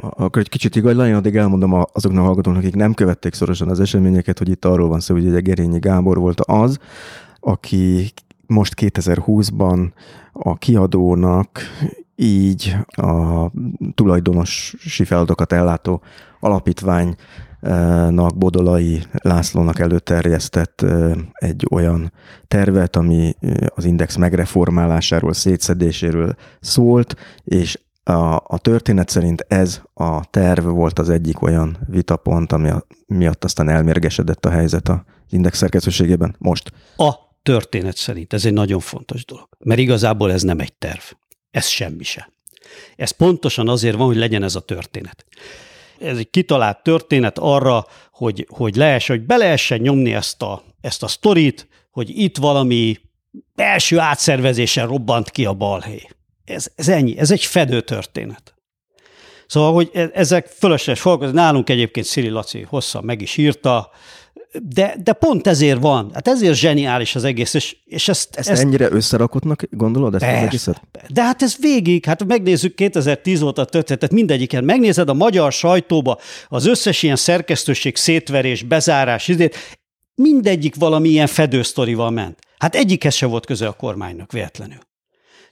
[0.00, 3.80] Akkor egy kicsit igaz legyen, addig elmondom azoknak a hallgatóknak, akik nem követték szorosan az
[3.80, 6.78] eseményeket, hogy itt arról van szó, hogy egy Gerényi Gábor volt az,
[7.40, 8.12] aki
[8.46, 9.90] most 2020-ban
[10.32, 11.60] a kiadónak
[12.16, 13.46] így a
[13.94, 16.02] tulajdonosi feladatokat ellátó
[16.40, 17.16] alapítvány
[18.10, 20.84] nak Bodolai Lászlónak előterjesztett
[21.32, 22.12] egy olyan
[22.48, 23.34] tervet, ami
[23.74, 31.10] az index megreformálásáról, szétszedéséről szólt, és a, a történet szerint ez a terv volt az
[31.10, 34.98] egyik olyan vitapont, ami a, miatt aztán elmérgesedett a helyzet az
[35.30, 36.72] index szerkesztőségében most.
[36.96, 37.12] A
[37.42, 41.02] történet szerint ez egy nagyon fontos dolog, mert igazából ez nem egy terv.
[41.50, 42.30] Ez semmi se.
[42.96, 45.26] Ez pontosan azért van, hogy legyen ez a történet
[46.02, 51.02] ez egy kitalált történet arra, hogy, hogy lehessen, hogy be lehessen nyomni ezt a, ezt
[51.02, 52.98] a sztorit, hogy itt valami
[53.54, 56.08] belső átszervezésen robbant ki a balhé.
[56.52, 58.54] Ez, ez ennyi, ez egy fedő történet.
[59.46, 63.90] Szóval, hogy e, ezek fölösleges foglalkozás, nálunk egyébként Szili Laci hosszan meg is írta,
[64.60, 68.62] de, de pont ezért van, hát ezért zseniális az egész, és, és ezt, ezt, ezt...
[68.62, 70.82] ennyire összerakottnak gondolod ezt persze, az egészet?
[71.08, 76.66] De hát ez végig, hát megnézzük 2010 óta történetet, mindegyiken, megnézed a magyar sajtóba az
[76.66, 79.78] összes ilyen szerkesztőség szétverés, bezárás, izét,
[80.14, 82.38] mindegyik valami ilyen fedősztorival ment.
[82.58, 84.78] Hát egyikhez se volt köze a kormánynak véletlenül.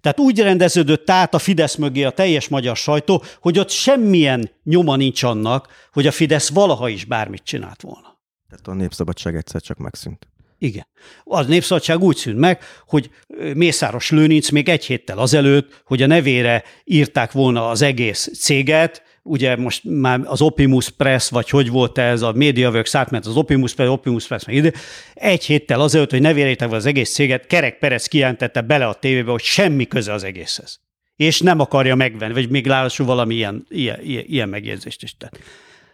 [0.01, 4.97] Tehát úgy rendeződött át a Fidesz mögé a teljes magyar sajtó, hogy ott semmilyen nyoma
[4.97, 8.19] nincs annak, hogy a Fidesz valaha is bármit csinált volna.
[8.49, 10.29] Tehát a népszabadság egyszer csak megszűnt.
[10.59, 10.87] Igen.
[11.25, 13.11] A népszabadság úgy szűnt meg, hogy
[13.55, 19.57] Mészáros Lőninc még egy héttel azelőtt, hogy a nevére írták volna az egész céget, ugye
[19.57, 23.89] most már az Opimus Press, vagy hogy volt ez, a MediaWorks átment az Opimus Press,
[23.89, 24.73] Opimus Press, meg ide,
[25.15, 29.31] egy héttel azelőtt, hogy nevére írták az egész céget, Kerek Perez kijelentette bele a tévébe,
[29.31, 30.81] hogy semmi köze az egészhez.
[31.17, 35.39] És nem akarja megvenni, vagy még lássuk valami ilyen, ilyen, ilyen, ilyen megjegyzést is tett.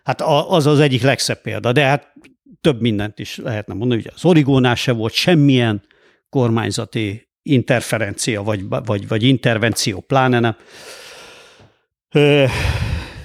[0.04, 2.12] Hát az az egyik legszebb példa, de hát
[2.60, 5.82] több mindent is lehetne mondani, hogy az origónál se volt semmilyen
[6.28, 10.56] kormányzati interferencia, vagy, vagy, vagy intervenció, pláne nem.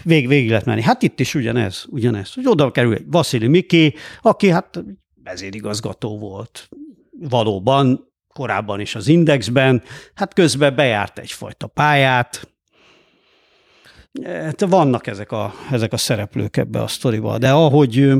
[0.04, 0.82] Vég, végig lehet menni.
[0.82, 2.34] Hát itt is ugyanez, ugyanez.
[2.34, 4.84] Hogy oda kerül egy Vasili Miki, aki hát
[5.24, 6.70] vezérigazgató volt
[7.30, 9.84] valóban, korábban is az Indexben,
[10.14, 12.50] hát közben bejárt egyfajta pályát,
[14.24, 18.14] hát vannak ezek a, ezek a szereplők ebbe a sztoriba, de ahogy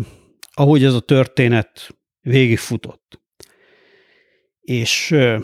[0.54, 3.22] ahogy ez a történet végigfutott,
[4.62, 5.44] és uh,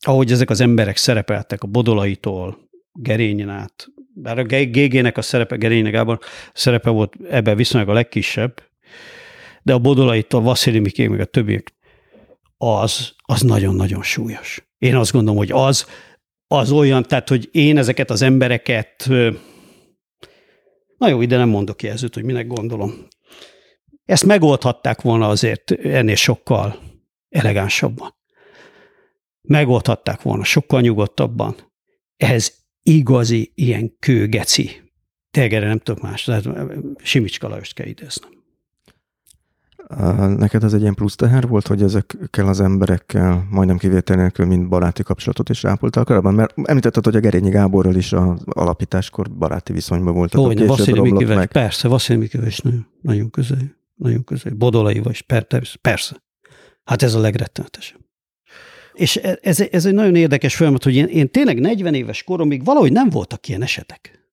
[0.00, 2.58] ahogy ezek az emberek szerepeltek a Bodolaitól,
[2.92, 3.86] Gerényen át,
[4.22, 6.18] bár a GG-nek a szerepe, Gerénynek Gábor
[6.52, 8.62] szerepe volt ebben viszonylag a legkisebb,
[9.62, 11.74] de a Bodolaitól, Vasszili Mikék, meg a többiek,
[12.56, 14.68] az, az nagyon-nagyon súlyos.
[14.78, 15.86] Én azt gondolom, hogy az,
[16.46, 19.08] az olyan, tehát, hogy én ezeket az embereket,
[20.96, 23.06] na jó, ide nem mondok jelzőt, hogy minek gondolom.
[24.04, 26.78] Ezt megoldhatták volna azért ennél sokkal
[27.28, 28.16] elegánsabban.
[29.40, 31.56] Megoldhatták volna sokkal nyugodtabban.
[32.16, 32.52] Ez
[32.88, 34.70] igazi ilyen kőgeci.
[35.30, 36.44] Tényleg nem tudok más, tehát
[37.02, 38.30] Simicska Lajost kell idéznem.
[40.36, 44.68] Neked ez egy ilyen plusz teher volt, hogy ezekkel az emberekkel majdnem kivétel nélkül mind
[44.68, 46.34] baráti kapcsolatot is ápoltál korábban?
[46.34, 50.46] Mert említetted, hogy a Gerényi Gáborral is az alapításkor baráti viszonyban voltatok.
[50.46, 54.52] Hogy, Vasszili Mikivel, persze, Vasszili Mikivel is nagyon, nagyon közel nagyon közel.
[54.54, 55.24] Bodolai vagy,
[55.80, 56.22] persze.
[56.84, 58.00] Hát ez a legrettenetesebb.
[58.98, 62.64] És e, ez, ez egy nagyon érdekes folyamat, hogy én, én tényleg 40 éves koromig
[62.64, 64.30] valahogy nem voltak ilyen esetek.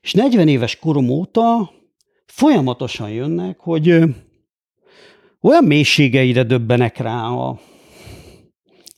[0.00, 1.72] És 40 éves korom óta
[2.26, 3.88] folyamatosan jönnek, hogy
[5.40, 7.60] olyan mélységeire döbbenek rá a,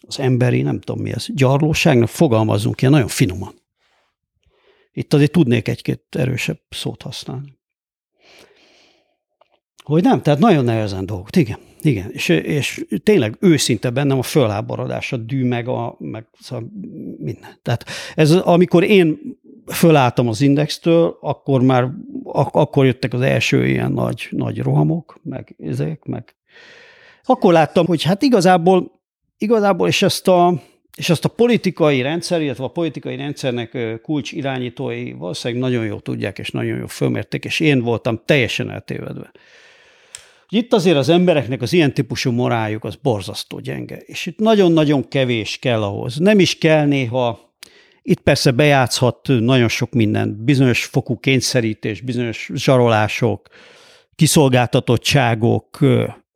[0.01, 3.55] az emberi, nem tudom mi ez, gyarlóságnak, fogalmazunk ilyen nagyon finoman.
[4.93, 7.59] Itt azért tudnék egy-két erősebb szót használni.
[9.85, 11.68] Hogy nem, tehát nagyon nehezen dolgot, igen.
[11.83, 16.69] Igen, és, és tényleg őszinte bennem a fölháborodás, a dű, meg, a, meg szóval
[17.19, 17.59] minden.
[17.63, 19.19] Tehát ez, amikor én
[19.67, 21.89] fölálltam az indextől, akkor már
[22.25, 26.37] ak- akkor jöttek az első ilyen nagy, nagy rohamok, meg ezek, meg
[27.25, 29.01] akkor láttam, hogy hát igazából,
[29.39, 30.63] igazából és ezt a,
[30.97, 36.39] és azt a politikai rendszer, illetve a politikai rendszernek kulcs irányítói valószínűleg nagyon jól tudják,
[36.39, 39.31] és nagyon jól fölmérték, és én voltam teljesen eltévedve.
[40.51, 45.59] Itt azért az embereknek az ilyen típusú moráljuk az borzasztó gyenge, és itt nagyon-nagyon kevés
[45.59, 46.17] kell ahhoz.
[46.17, 47.49] Nem is kell néha,
[48.03, 53.49] itt persze bejátszhat nagyon sok minden, bizonyos fokú kényszerítés, bizonyos zsarolások,
[54.15, 55.79] kiszolgáltatottságok,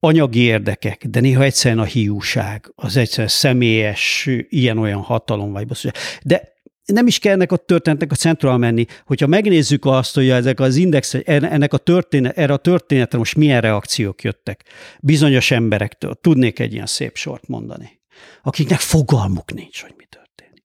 [0.01, 5.89] anyagi érdekek, de néha egyszerűen a hiúság, az egyszerűen személyes ilyen-olyan hatalom vagy bosszú.
[6.23, 6.52] De
[6.85, 8.87] nem is kell ennek a történetnek a centrál menni.
[9.05, 13.61] Hogyha megnézzük azt, hogy ezek az index, ennek a történet, erre a történetre most milyen
[13.61, 14.65] reakciók jöttek
[15.01, 18.01] bizonyos emberektől, tudnék egy ilyen szép sort mondani,
[18.43, 20.65] akiknek fogalmuk nincs, hogy mi történik.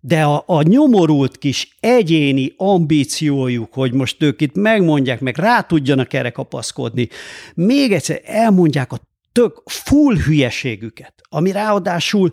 [0.00, 6.12] De a, a nyomorult kis egyéni ambíciójuk, hogy most ők itt megmondják, meg rá tudjanak
[6.12, 7.08] erre kapaszkodni,
[7.54, 8.98] még egyszer elmondják a
[9.32, 12.30] tök full hülyeségüket, ami ráadásul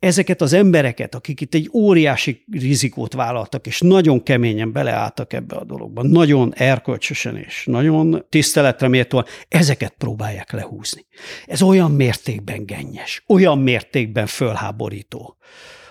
[0.00, 5.64] ezeket az embereket, akik itt egy óriási rizikót vállaltak, és nagyon keményen beleálltak ebbe a
[5.64, 11.06] dologba, nagyon erkölcsösen és nagyon tiszteletre méltóan, ezeket próbálják lehúzni.
[11.46, 15.36] Ez olyan mértékben gennyes, olyan mértékben fölháborító,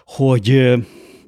[0.05, 0.73] hogy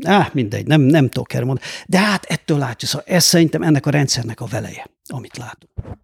[0.04, 1.68] Á, mindegy, nem, nem tudok erre mondani.
[1.88, 5.98] De hát ettől látja, szóval ez szerintem ennek a rendszernek a veleje, amit látunk.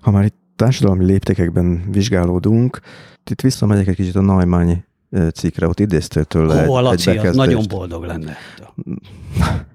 [0.00, 2.80] Ha már itt társadalmi léptékekben vizsgálódunk,
[3.30, 4.86] itt visszamegyek egy kicsit a Neumann
[5.34, 8.36] cikkre, ott idéztél tőle Ó, egy, Laci, egy nagyon boldog lenne.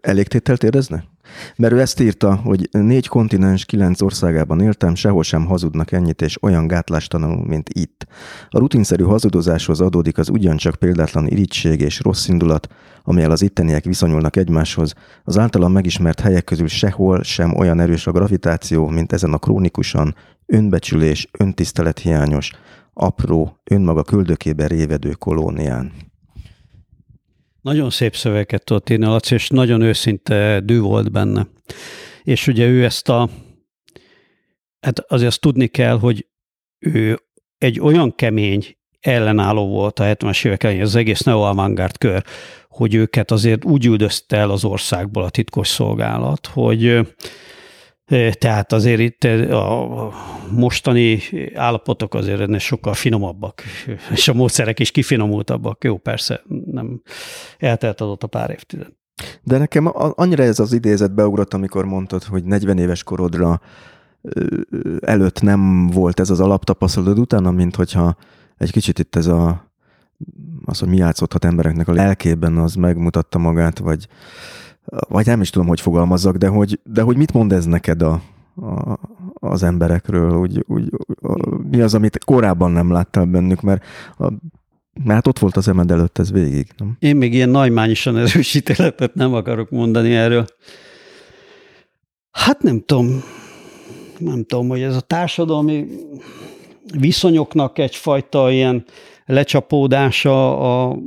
[0.00, 1.04] Elégtételt érezne?
[1.56, 6.42] Mert ő ezt írta, hogy négy kontinens, kilenc országában éltem, sehol sem hazudnak ennyit, és
[6.42, 8.06] olyan gátlástalanul, mint itt.
[8.50, 12.68] A rutinszerű hazudozáshoz adódik az ugyancsak példátlan irigység és rossz indulat,
[13.04, 14.94] amelyel az itteniek viszonyulnak egymáshoz.
[15.24, 20.14] Az általam megismert helyek közül sehol sem olyan erős a gravitáció, mint ezen a krónikusan,
[20.46, 22.52] önbecsülés, öntisztelet hiányos,
[22.92, 25.92] apró, önmaga küldökében révedő kolónián.
[27.60, 31.46] Nagyon szép szöveget tudott írni Laci, és nagyon őszinte dű volt benne.
[32.22, 33.28] És ugye ő ezt a,
[34.80, 36.26] hát azért azt tudni kell, hogy
[36.78, 37.18] ő
[37.58, 42.24] egy olyan kemény ellenálló volt a 70-es évek elején, az egész neo kör,
[42.68, 47.00] hogy őket azért úgy üldözte el az országból a titkos szolgálat, hogy
[48.38, 50.12] tehát azért itt a
[50.50, 51.18] mostani
[51.54, 53.62] állapotok azért ennél sokkal finomabbak,
[54.10, 55.84] és a módszerek is kifinomultabbak.
[55.84, 57.02] Jó, persze, nem
[57.58, 58.92] eltelt adott a pár évtized.
[59.42, 63.60] De nekem annyira ez az idézet beugrott, amikor mondtad, hogy 40 éves korodra
[65.00, 68.16] előtt nem volt ez az alaptapasztalat utána, mint hogyha
[68.56, 69.70] egy kicsit itt ez a
[70.64, 74.06] az, hogy mi játszódhat embereknek a lelkében, az megmutatta magát, vagy
[74.84, 78.22] vagy nem is tudom, hogy fogalmazzak, de hogy, de hogy mit mond ez neked a,
[78.56, 78.98] a,
[79.34, 80.90] az emberekről, úgy, úgy,
[81.22, 83.84] a, mi az, amit korábban nem láttál bennük, mert
[84.18, 84.32] a,
[84.92, 86.68] mert hát ott volt az emed előtt ez végig.
[86.76, 86.96] Nem?
[86.98, 90.44] Én még ilyen nagymányosan erős ítéletet nem akarok mondani erről.
[92.30, 93.22] Hát nem tudom,
[94.18, 95.86] nem tudom, hogy ez a társadalmi
[96.98, 98.84] viszonyoknak egyfajta ilyen
[99.26, 100.98] lecsapódása, a,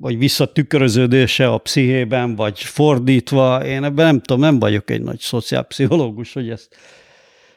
[0.00, 3.64] vagy visszatükröződése a pszichében, vagy fordítva.
[3.66, 6.76] Én ebben nem tudom, nem vagyok egy nagy szociálpszichológus, hogy ezt,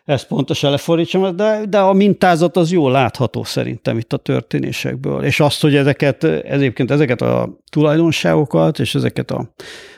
[0.06, 5.24] ezt pontosan lefordítsam, de, de a mintázat az jól látható szerintem itt a történésekből.
[5.24, 9.54] És azt, hogy ezeket, ezeket, ezeket a tulajdonságokat és ezeket a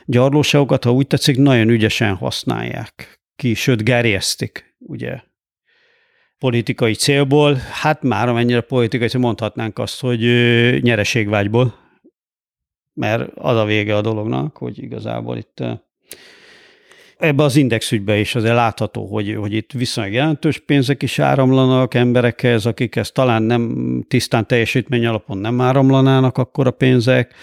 [0.06, 5.20] gyarlóságokat, ha úgy tetszik, nagyon ügyesen használják ki, sőt gerjesztik, ugye
[6.40, 10.20] politikai célból, hát már amennyire politikai mondhatnánk azt, hogy
[10.82, 11.76] nyereségvágyból,
[12.94, 15.64] mert az a vége a dolognak, hogy igazából itt
[17.18, 22.66] ebbe az indexügybe is azért látható, hogy, hogy itt viszonylag jelentős pénzek is áramlanak emberekhez,
[22.66, 27.34] akik ezt talán nem tisztán teljesítmény alapon nem áramlanának akkor a pénzek,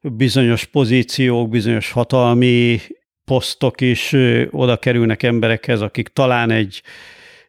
[0.00, 2.80] bizonyos pozíciók, bizonyos hatalmi
[3.24, 4.14] posztok is
[4.50, 6.82] oda kerülnek emberekhez, akik talán egy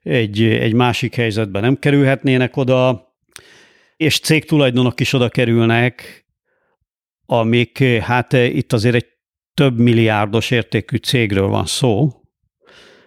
[0.08, 3.08] egy, egy másik helyzetben nem kerülhetnének oda,
[3.98, 6.26] és cégtulajdonok is oda kerülnek,
[7.26, 9.08] amik, hát itt azért egy
[9.54, 12.12] több milliárdos értékű cégről van szó,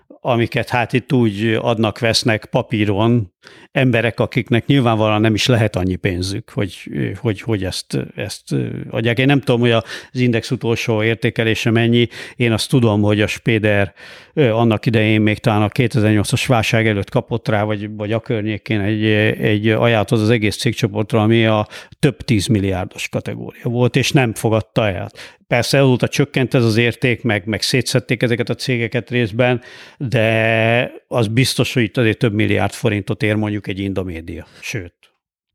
[0.06, 3.34] amiket hát itt úgy adnak-vesznek papíron
[3.72, 8.54] emberek, akiknek nyilvánvalóan nem is lehet annyi pénzük, hogy, hogy, hogy ezt, ezt
[8.90, 9.18] adják.
[9.18, 12.08] Én nem tudom, hogy az index utolsó értékelése mennyi.
[12.36, 13.94] Én azt tudom, hogy a Spéder
[14.34, 19.04] annak idején még talán a 2008-as válság előtt kapott rá, vagy, vagy a környékén egy,
[19.44, 21.66] egy ajánlatot az egész cégcsoportra, ami a
[21.98, 25.10] több tíz milliárdos kategória volt, és nem fogadta el.
[25.50, 29.60] Persze azóta csökkent ez az érték, meg, meg szétszették ezeket a cégeket részben,
[29.96, 34.46] de az biztos, hogy itt azért több milliárd forintot ér mondjuk egy Indomédia.
[34.60, 34.94] Sőt.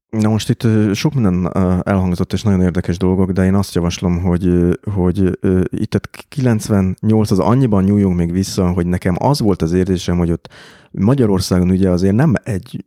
[0.09, 1.51] Na most itt sok minden
[1.83, 4.49] elhangzott, és nagyon érdekes dolgok, de én azt javaslom, hogy,
[4.93, 5.39] hogy
[5.69, 10.49] itt 98 az annyiban nyúljunk még vissza, hogy nekem az volt az érzésem, hogy ott
[10.91, 12.83] Magyarországon ugye azért nem egy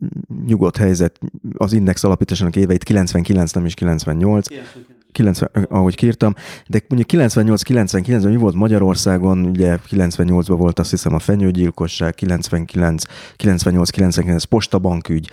[0.47, 1.19] nyugodt helyzet
[1.57, 4.47] az index alapításának éveit 99, nem is 98.
[4.47, 4.98] 99.
[5.19, 6.35] 90, ahogy kírtam,
[6.67, 13.03] de mondjuk 98-99-ben mi volt Magyarországon, ugye 98-ban volt azt hiszem a fenyőgyilkosság, 99,
[13.39, 15.31] 98-99 postabankügy,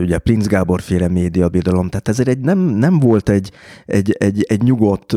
[0.00, 3.50] ugye Prince Gábor féle médiabidalom, tehát ezért egy, nem, nem volt egy,
[3.86, 5.16] egy, egy, egy nyugodt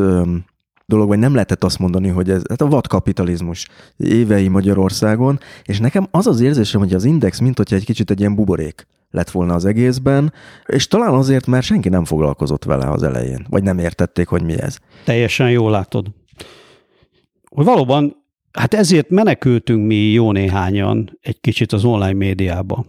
[0.86, 6.06] dolog, vagy nem lehetett azt mondani, hogy ez hát a vadkapitalizmus évei Magyarországon, és nekem
[6.10, 8.86] az az érzésem, hogy az Index, mint hogyha egy kicsit egy ilyen buborék
[9.16, 10.32] lett volna az egészben,
[10.66, 14.60] és talán azért, mert senki nem foglalkozott vele az elején, vagy nem értették, hogy mi
[14.60, 14.78] ez.
[15.04, 16.06] Teljesen jól látod.
[17.48, 18.16] Hogy valóban,
[18.52, 22.86] hát ezért menekültünk mi jó néhányan egy kicsit az online médiába.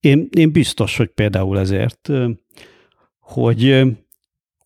[0.00, 2.08] Én, én biztos, hogy például ezért,
[3.20, 3.84] hogy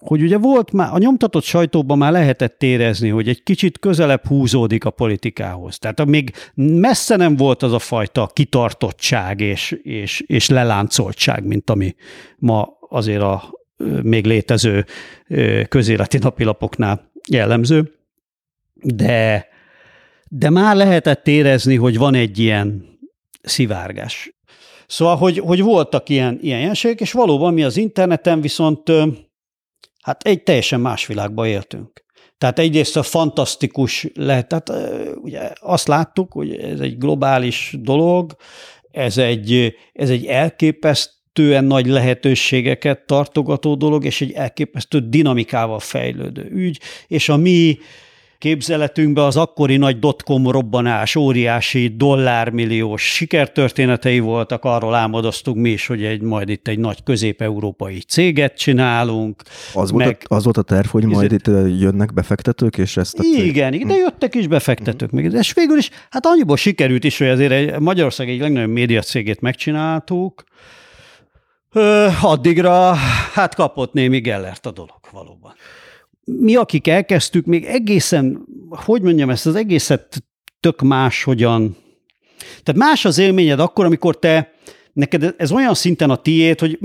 [0.06, 4.84] hogy ugye volt már, a nyomtatott sajtóban már lehetett érezni, hogy egy kicsit közelebb húzódik
[4.84, 5.78] a politikához.
[5.78, 11.94] Tehát még messze nem volt az a fajta kitartottság és, és, és leláncoltság, mint ami
[12.38, 13.54] ma azért a
[14.02, 14.84] még létező
[15.68, 17.92] közéleti napilapoknál jellemző.
[18.74, 19.46] De,
[20.28, 22.84] de már lehetett érezni, hogy van egy ilyen
[23.42, 24.34] szivárgás.
[24.86, 28.92] Szóval, hogy, hogy voltak ilyen, ilyen jelenségek, és valóban mi az interneten viszont
[30.06, 32.04] hát egy teljesen más világba éltünk.
[32.38, 34.70] Tehát egyrészt a fantasztikus lehet, tehát
[35.16, 38.36] ugye azt láttuk, hogy ez egy globális dolog,
[38.90, 46.80] ez egy, ez egy elképesztően nagy lehetőségeket tartogató dolog, és egy elképesztő dinamikával fejlődő ügy,
[47.06, 47.78] és a mi
[48.38, 56.04] képzeletünkbe az akkori nagy dotcom robbanás, óriási dollármilliós sikertörténetei voltak, arról álmodoztunk mi is, hogy
[56.04, 59.42] egy, majd itt egy nagy közép-európai céget csinálunk.
[59.74, 61.46] Az, meg, volt, a, az volt a terv, hogy majd itt
[61.80, 63.46] jönnek befektetők, és ezt a cég...
[63.46, 65.32] Igen, igen, de jöttek is befektetők még.
[65.32, 69.40] És végül is, hát annyiból sikerült is, hogy azért egy, Magyarország egy legnagyobb média cégét
[69.40, 70.44] megcsináltuk,
[71.72, 72.94] Ö, addigra
[73.32, 75.54] hát kapott némi Gellert a dolog valóban
[76.26, 80.24] mi, akik elkezdtük, még egészen, hogy mondjam ezt, az egészet
[80.60, 81.76] tök más, hogyan.
[82.62, 84.54] Tehát más az élményed akkor, amikor te,
[84.92, 86.78] neked ez olyan szinten a tiét, hogy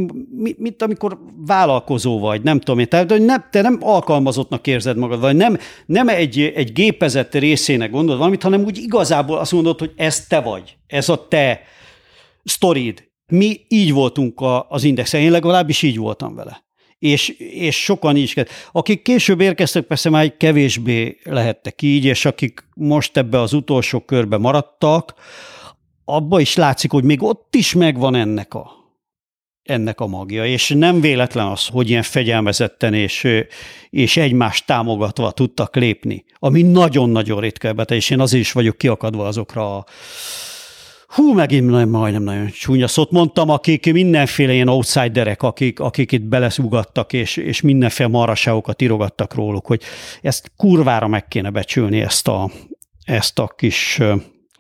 [0.57, 5.19] mint amikor vállalkozó vagy, nem tudom én, tehát hogy nem, te nem alkalmazottnak érzed magad,
[5.19, 9.91] vagy nem, nem egy, egy gépezett részének gondolod valamit, hanem úgy igazából azt mondod, hogy
[9.95, 11.61] ez te vagy, ez a te
[12.43, 13.09] sztorid.
[13.27, 16.63] Mi így voltunk a, az indexen, én legalábbis így voltam vele
[17.01, 18.35] és, és sokan is.
[18.71, 24.37] Akik később érkeztek, persze már kevésbé lehettek így, és akik most ebbe az utolsó körbe
[24.37, 25.13] maradtak,
[26.05, 28.71] abba is látszik, hogy még ott is megvan ennek a,
[29.63, 33.27] ennek a magja, és nem véletlen az, hogy ilyen fegyelmezetten és,
[33.89, 39.77] és egymást támogatva tudtak lépni, ami nagyon-nagyon ritka és én azért is vagyok kiakadva azokra
[39.77, 39.85] a
[41.11, 46.23] hú, megint nem, majdnem nagyon csúnya szót mondtam, akik mindenféle ilyen outsiderek, akik, akik itt
[46.23, 49.81] beleszúgattak, és, és mindenféle maraságokat írogattak róluk, hogy
[50.21, 52.51] ezt kurvára meg kéne becsülni, ezt a,
[53.05, 53.99] ezt a kis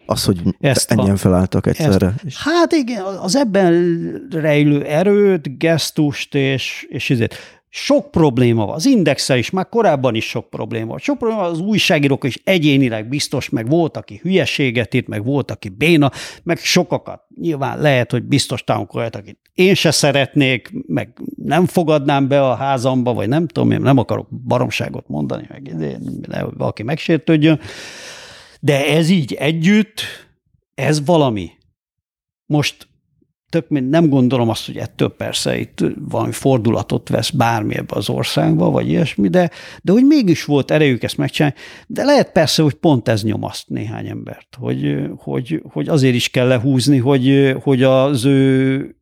[0.05, 2.13] az, hogy ezt ennyien felálltak egyszerre.
[2.25, 7.35] Ezt, hát igen, az ebben rejlő erőt, gesztust és, és ezért
[7.73, 8.75] sok probléma van.
[8.75, 11.01] Az indexel is, már korábban is sok probléma volt.
[11.01, 15.69] Sok probléma az újságírók is egyénileg biztos, meg volt, aki hülyeséget írt, meg volt, aki
[15.69, 16.11] béna,
[16.43, 17.21] meg sokakat.
[17.41, 22.55] Nyilván lehet, hogy biztos távunk olyat, akit én se szeretnék, meg nem fogadnám be a
[22.55, 25.75] házamba, vagy nem tudom, én nem akarok baromságot mondani, meg
[26.57, 27.59] valaki megsértődjön.
[28.59, 30.01] De ez így együtt,
[30.75, 31.51] ez valami.
[32.45, 32.87] Most
[33.51, 38.69] tök, nem gondolom azt, hogy ettől persze itt valami fordulatot vesz bármi ebbe az országba,
[38.69, 39.49] vagy ilyesmi, de,
[39.81, 41.55] de hogy mégis volt erejük ezt megcsinálni.
[41.87, 46.47] De lehet persze, hogy pont ez nyomaszt néhány embert, hogy, hogy, hogy azért is kell
[46.47, 48.95] lehúzni, hogy, hogy az ő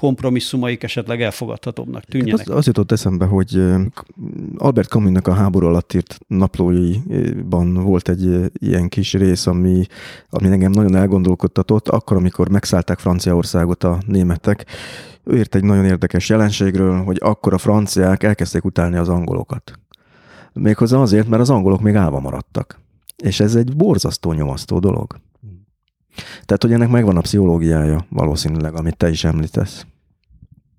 [0.00, 2.48] kompromisszumaik esetleg elfogadhatóbbnak tűnjenek.
[2.48, 3.62] Az, az jutott eszembe, hogy
[4.56, 9.86] Albert Camusnak a háború alatt írt naplóiban volt egy ilyen kis rész, ami,
[10.30, 14.66] ami engem nagyon elgondolkodtatott, akkor, amikor megszállták Franciaországot a németek,
[15.24, 19.72] ő írt egy nagyon érdekes jelenségről, hogy akkor a franciák elkezdték utálni az angolokat.
[20.52, 22.80] Méghozzá azért, mert az angolok még állva maradtak.
[23.16, 25.20] És ez egy borzasztó nyomasztó dolog.
[26.16, 29.86] Tehát, hogy ennek megvan a pszichológiája valószínűleg, amit te is említesz.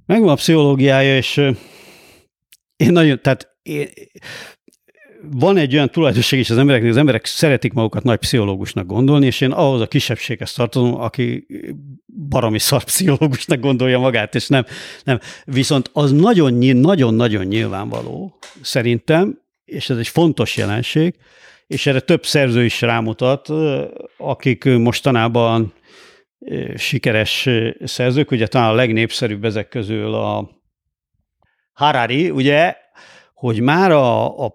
[0.06, 1.38] Megvan a pszichológiája, és
[2.76, 3.88] én nagyon, tehát én,
[5.30, 9.42] van egy olyan tulajdonság is az embereknek, az emberek szeretik magukat nagy pszichológusnak gondolni, és
[9.42, 11.48] én ahhoz a kisebbséghez tartozom, aki
[12.30, 14.66] baromi szar pszichológusnak gondolja magát, és nem,
[15.04, 15.20] nem.
[15.46, 21.16] Viszont az nagyon-nagyon nyilvánvaló szerintem, és ez egy fontos jelenség,
[21.72, 23.50] és erre több szerző is rámutat,
[24.18, 25.74] akik mostanában
[26.76, 27.50] sikeres
[27.84, 30.50] szerzők, ugye talán a legnépszerűbb ezek közül a
[31.74, 32.76] Harari, ugye,
[33.34, 34.54] hogy már a, a,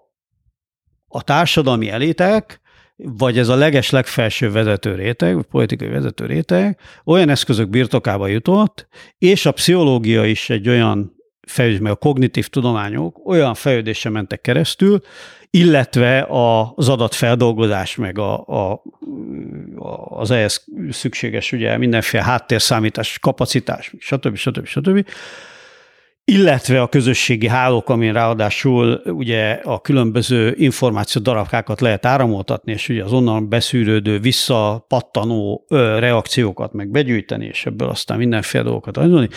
[1.07, 2.61] a társadalmi elétek,
[2.95, 8.87] vagy ez a leges legfelső vezető réteg, politikai vezető réteg, olyan eszközök birtokába jutott,
[9.17, 11.16] és a pszichológia is egy olyan
[11.47, 15.01] fejlődés, meg a kognitív tudományok olyan fejlődése mentek keresztül,
[15.49, 16.25] illetve
[16.75, 18.81] az adatfeldolgozás, meg a, a,
[20.09, 24.35] az ehhez szükséges ugye mindenféle háttérszámítás, kapacitás, stb.
[24.35, 24.65] stb.
[24.65, 25.07] stb.
[26.25, 33.03] illetve a közösségi hálók, amin ráadásul ugye a különböző információ darabkákat lehet áramoltatni, és ugye
[33.03, 35.65] az onnan beszűrődő, visszapattanó
[35.99, 39.29] reakciókat meg begyűjteni, és ebből aztán mindenféle dolgokat adni,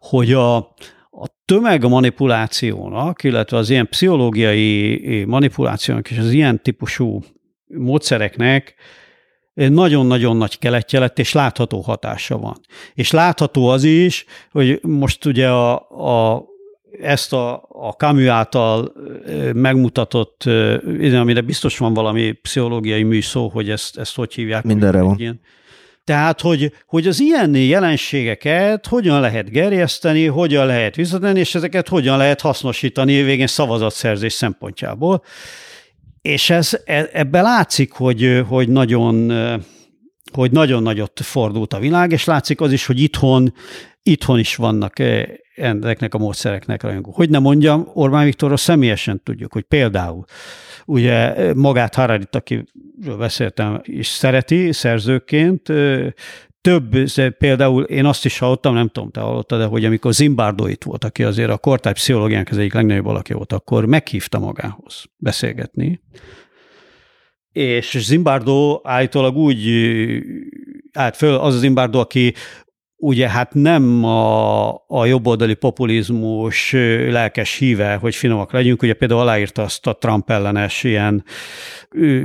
[0.00, 0.74] hogy a,
[1.20, 7.22] a tömegmanipulációnak, illetve az ilyen pszichológiai manipulációnak és az ilyen típusú
[7.66, 8.74] módszereknek
[9.54, 12.60] nagyon-nagyon nagy keletje lett, és látható hatása van.
[12.94, 15.74] És látható az is, hogy most ugye a,
[16.34, 16.44] a
[17.02, 18.92] ezt a, a Camus által
[19.52, 20.44] megmutatott,
[21.14, 24.64] amire biztos van valami pszichológiai műszó, hogy ezt, ezt hogy hívják.
[24.64, 25.18] Mindenre van.
[25.18, 25.40] Ilyen,
[26.06, 32.16] tehát, hogy, hogy az ilyen jelenségeket hogyan lehet gerjeszteni, hogyan lehet visszatenni, és ezeket hogyan
[32.16, 35.22] lehet hasznosítani végén szavazatszerzés szempontjából.
[36.22, 39.32] És ez, e, ebbe látszik, hogy, hogy nagyon
[40.32, 43.54] hogy nagyon nagyot fordult a világ, és látszik az is, hogy itthon,
[44.02, 44.98] itthon is vannak
[45.56, 47.14] ennek a módszereknek rajongók.
[47.14, 50.24] Hogy nem mondjam, Orbán Viktorról személyesen tudjuk, hogy például
[50.86, 52.64] ugye magát Hararit, akiről
[53.18, 55.72] beszéltem, is szereti szerzőként,
[56.60, 56.96] több,
[57.38, 61.04] például én azt is hallottam, nem tudom, te hallottad, de hogy amikor Zimbardo itt volt,
[61.04, 66.00] aki azért a kortály pszichológiánk az egyik legnagyobb alakja volt, akkor meghívta magához beszélgetni.
[67.52, 69.68] És Zimbardo állítólag úgy
[70.92, 72.34] állt föl, az a Zimbardo, aki
[72.98, 76.72] ugye hát nem a, a jobboldali populizmus
[77.10, 81.24] lelkes híve, hogy finomak legyünk, ugye például aláírta azt a Trump ellenes ilyen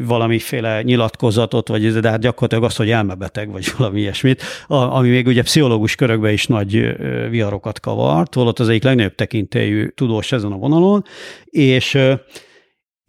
[0.06, 5.42] valamiféle nyilatkozatot, vagy de hát gyakorlatilag azt, hogy elmebeteg, vagy valami ilyesmit, ami még ugye
[5.42, 6.98] pszichológus körökben is nagy
[7.30, 11.04] viharokat kavart, volt az egyik legnagyobb tekintélyű tudós ezen a vonalon,
[11.46, 11.98] és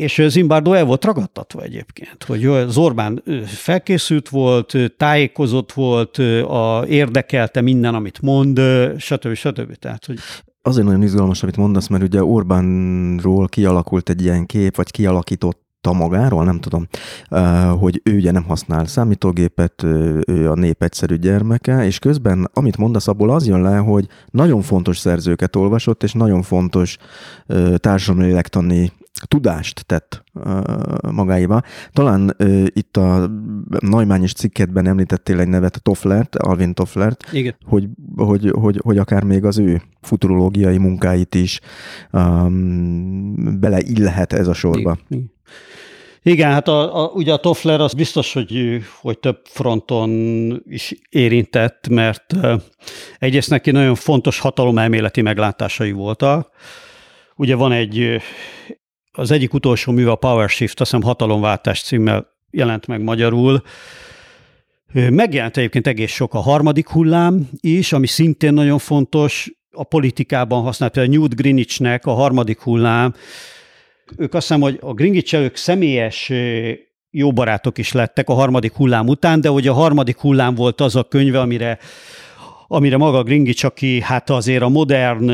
[0.03, 7.61] és Zimbardo el volt ragadtatva egyébként, hogy az Orbán felkészült volt, tájékozott volt, a, érdekelte
[7.61, 8.61] minden, amit mond,
[8.99, 9.35] stb.
[9.35, 9.75] stb.
[9.75, 10.19] Tehát, hogy
[10.65, 16.45] Azért nagyon izgalmas, amit mondasz, mert ugye Orbánról kialakult egy ilyen kép, vagy kialakított magáról,
[16.45, 16.87] nem tudom,
[17.79, 19.83] hogy ő ugye nem használ számítógépet,
[20.27, 24.61] ő a nép egyszerű gyermeke, és közben, amit mondasz, abból az jön le, hogy nagyon
[24.63, 26.97] fontos szerzőket olvasott, és nagyon fontos
[27.77, 28.93] társadalmi lélektani
[29.27, 30.25] tudást tett
[31.11, 31.63] magáiba.
[31.93, 32.37] Talán
[32.67, 33.31] itt a
[33.79, 37.57] Naimányos cikketben említettél egy nevet, Tofflert, Alvin Tofflert, Igen.
[37.65, 41.61] Hogy, hogy, hogy, hogy akár még az ő futurológiai munkáit is
[42.13, 44.97] um, beleillhet ez a sorba.
[45.09, 45.31] Igen.
[46.25, 50.11] Igen, hát a, a, ugye a Toffler az biztos, hogy, hogy több fronton
[50.69, 52.35] is érintett, mert
[53.19, 56.51] egyrészt neki nagyon fontos hatalomelméleti meglátásai voltak.
[57.37, 58.21] Ugye van egy
[59.13, 63.63] az egyik utolsó mű a Power Shift, azt hiszem hatalomváltás címmel jelent meg magyarul.
[64.93, 70.93] Megjelent egyébként egész sok a harmadik hullám is, ami szintén nagyon fontos, a politikában használt,
[70.93, 73.15] például Newt Greenwichnek a harmadik hullám.
[74.17, 76.33] Ők azt hiszem, hogy a Greenwich személyes
[77.11, 80.97] jó barátok is lettek a harmadik hullám után, de hogy a harmadik hullám volt az
[80.97, 81.79] a könyve, amire
[82.73, 85.31] amire maga Gringics, aki hát azért a modern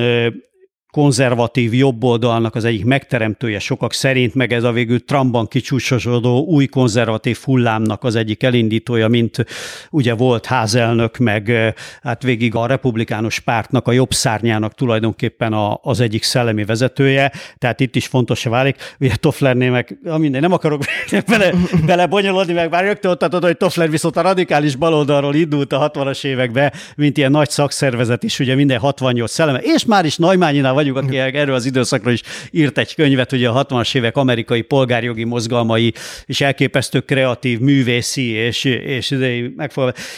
[0.91, 7.39] konzervatív jobboldalnak az egyik megteremtője sokak szerint, meg ez a végül Trumpban kicsúcsosodó új konzervatív
[7.45, 9.45] hullámnak az egyik elindítója, mint
[9.91, 16.01] ugye volt házelnök, meg hát végig a republikánus pártnak, a jobb szárnyának tulajdonképpen a, az
[16.01, 18.77] egyik szellemi vezetője, tehát itt is fontos válik.
[19.01, 20.83] Ugye Tofflernél meg, minden, nem akarok
[21.27, 21.53] bele,
[21.87, 26.25] bele bonyolodni, meg már rögtön ott hogy Toffler viszont a radikális baloldalról indult a 60-as
[26.25, 30.97] évekbe, mint ilyen nagy szakszervezet is, ugye minden 68 szelleme, és már is Najmányinál vagyunk,
[30.97, 35.93] aki erről az időszakról is írt egy könyvet, ugye a 60-as évek amerikai polgárjogi mozgalmai,
[36.27, 39.15] és elképesztő kreatív, művészi, és, és,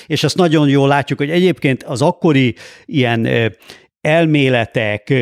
[0.06, 2.54] és azt nagyon jól látjuk, hogy egyébként az akkori
[2.84, 3.28] ilyen
[4.00, 5.14] elméletek,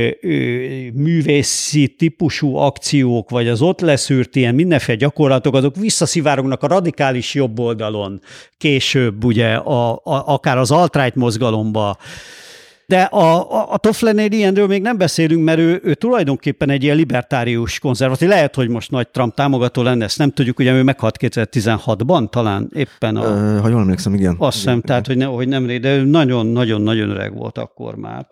[0.94, 7.58] művészi típusú akciók, vagy az ott leszűrt ilyen mindenféle gyakorlatok, azok visszaszivárognak a radikális jobb
[7.58, 8.20] oldalon
[8.58, 11.96] később, ugye, a, a, akár az alt-right mozgalomba,
[12.88, 16.96] de a, a, a Tofflernél ilyenről még nem beszélünk, mert ő, ő tulajdonképpen egy ilyen
[16.96, 18.28] libertárius konzervatív.
[18.28, 22.70] Lehet, hogy most nagy Trump támogató lenne, ezt nem tudjuk, ugye ő meghalt 2016-ban talán
[22.74, 23.16] éppen.
[23.16, 24.36] A, Ö, ha jól emlékszem, igen.
[24.38, 28.26] Azt hiszem, tehát hogy, ne, hogy nem, de nagyon-nagyon-nagyon öreg volt akkor már.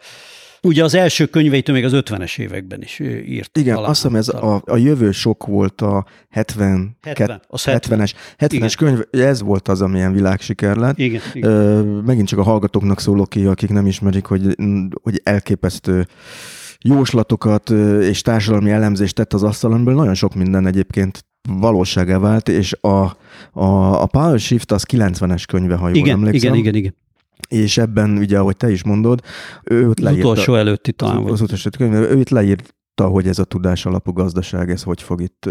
[0.62, 3.58] Ugye az első könyveitől még az 50-es években is írt.
[3.58, 8.12] Igen, talán, azt hiszem ez a, a jövő sok volt a 70, 70 az 70-es,
[8.38, 10.98] 70-es könyv, ez volt az, amilyen világsiker lett.
[10.98, 11.50] Igen, igen.
[11.50, 14.56] Ö, megint csak a hallgatóknak szólok ki, akik nem ismerik, hogy,
[15.02, 16.06] hogy elképesztő
[16.80, 23.16] jóslatokat és társadalmi elemzést tett az asztalon, nagyon sok minden egyébként valóságá vált, és a,
[23.52, 26.54] a, a Power Shift az 90-es könyve, ha jól igen, emlékszem.
[26.54, 27.04] Igen, igen, igen
[27.48, 29.20] és ebben ugye, ahogy te is mondod,
[29.64, 31.24] ő ott leírta, az utolsó előtti talán.
[31.24, 35.02] Az, az utolsó könyv, ő itt leírta, hogy ez a tudás alapú gazdaság, ez hogy
[35.02, 35.48] fog itt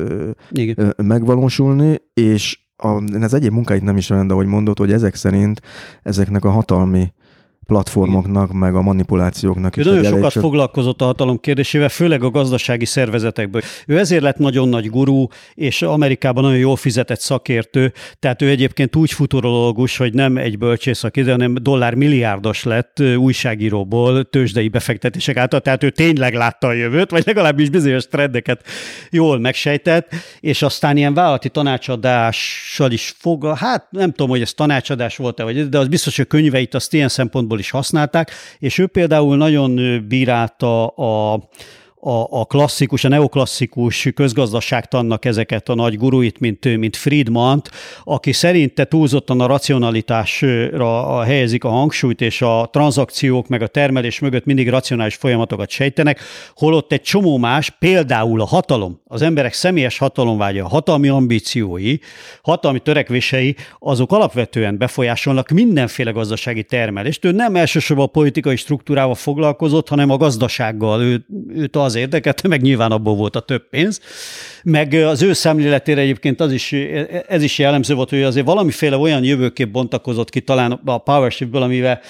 [0.52, 0.94] Igen.
[0.98, 5.62] megvalósulni, és a, ez egyéb munkáit nem is rend, ahogy mondod, hogy ezek szerint
[6.04, 7.14] ezeknek a hatalmi
[7.66, 9.88] platformoknak, meg a manipulációknak ő is.
[9.88, 10.42] Nagyon sokat csak...
[10.44, 13.62] foglalkozott a hatalom kérdésével, főleg a gazdasági szervezetekből.
[13.88, 18.96] Ő ezért lett nagyon nagy gurú, és Amerikában nagyon jól fizetett szakértő, tehát ő egyébként
[18.96, 25.60] úgy futurológus, hogy nem egy bölcsész szakértő, hanem dollár milliárdos lett újságíróból tőzsdei befektetések által,
[25.60, 28.64] tehát ő tényleg látta a jövőt, vagy legalábbis bizonyos trendeket
[29.12, 35.18] jól megsejtett, és aztán ilyen vállalati tanácsadással is fog, hát nem tudom, hogy ez tanácsadás
[35.18, 38.88] volt-e, vagy, de az biztos, hogy könyveit azt ilyen szempontból szempontból is használták, és ő
[38.88, 41.40] például nagyon bírálta a
[42.06, 47.70] a, a klasszikus, a neoklasszikus közgazdaságtannak ezeket a nagy guruit, mint, mint Friedmant,
[48.04, 54.46] aki szerinte túlzottan a racionalitásra helyezik a hangsúlyt, és a tranzakciók meg a termelés mögött
[54.46, 56.20] mindig racionális folyamatokat sejtenek,
[56.56, 61.98] holott egy csomó más, például a hatalom, az emberek személyes hatalomvágya, hatalmi ambíciói,
[62.42, 67.26] hatalmi törekvései, azok alapvetően befolyásolnak mindenféle gazdasági termelést.
[67.26, 71.02] Ő nem elsősorban a politikai struktúrával foglalkozott, hanem a gazdasággal.
[71.02, 71.26] Ő,
[71.56, 74.02] őt az az érdekelt, meg nyilván abból volt a több pénz.
[74.64, 76.72] Meg az ő szemléletére egyébként az is,
[77.28, 82.02] ez is jellemző volt, hogy azért valamiféle olyan jövőkép bontakozott ki talán a PowerShift-ből, amivel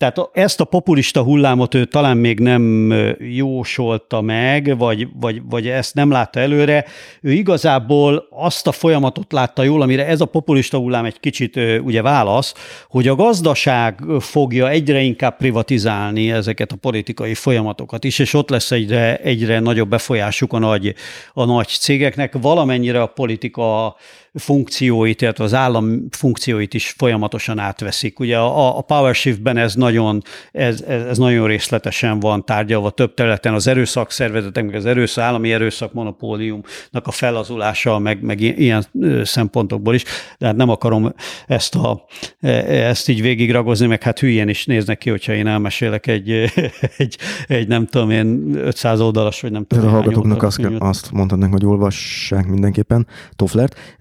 [0.00, 5.94] tehát ezt a populista hullámot ő talán még nem jósolta meg, vagy, vagy, vagy ezt
[5.94, 6.84] nem látta előre.
[7.20, 12.02] Ő igazából azt a folyamatot látta jól, amire ez a populista hullám egy kicsit ugye
[12.02, 12.54] válasz,
[12.88, 18.70] hogy a gazdaság fogja egyre inkább privatizálni ezeket a politikai folyamatokat is, és ott lesz
[18.70, 20.94] egyre, egyre nagyobb befolyásuk a nagy,
[21.32, 22.36] a nagy cégeknek.
[22.40, 23.96] Valamennyire a politika
[24.34, 28.20] funkcióit, illetve az állam funkcióit is folyamatosan átveszik.
[28.20, 30.22] Ugye a, a PowerShift-ben ez nagyon,
[30.52, 35.92] ez, ez, nagyon részletesen van tárgyalva több területen, az erőszakszervezetek, meg az erőszak, állami erőszak
[35.92, 38.84] monopóliumnak a felazulása, meg, meg ilyen
[39.22, 40.04] szempontokból is,
[40.38, 41.14] de hát nem akarom
[41.46, 42.04] ezt, a,
[42.40, 42.50] e,
[42.88, 46.30] ezt így végigragozni, meg hát hülyén is néznek ki, hogyha én elmesélek egy,
[46.96, 49.86] egy, egy nem tudom én 500 oldalas, vagy nem tudom.
[49.86, 53.06] a hallgatóknak azt, azt mondhatnánk, hogy olvassák mindenképpen
[53.36, 53.96] Tofflert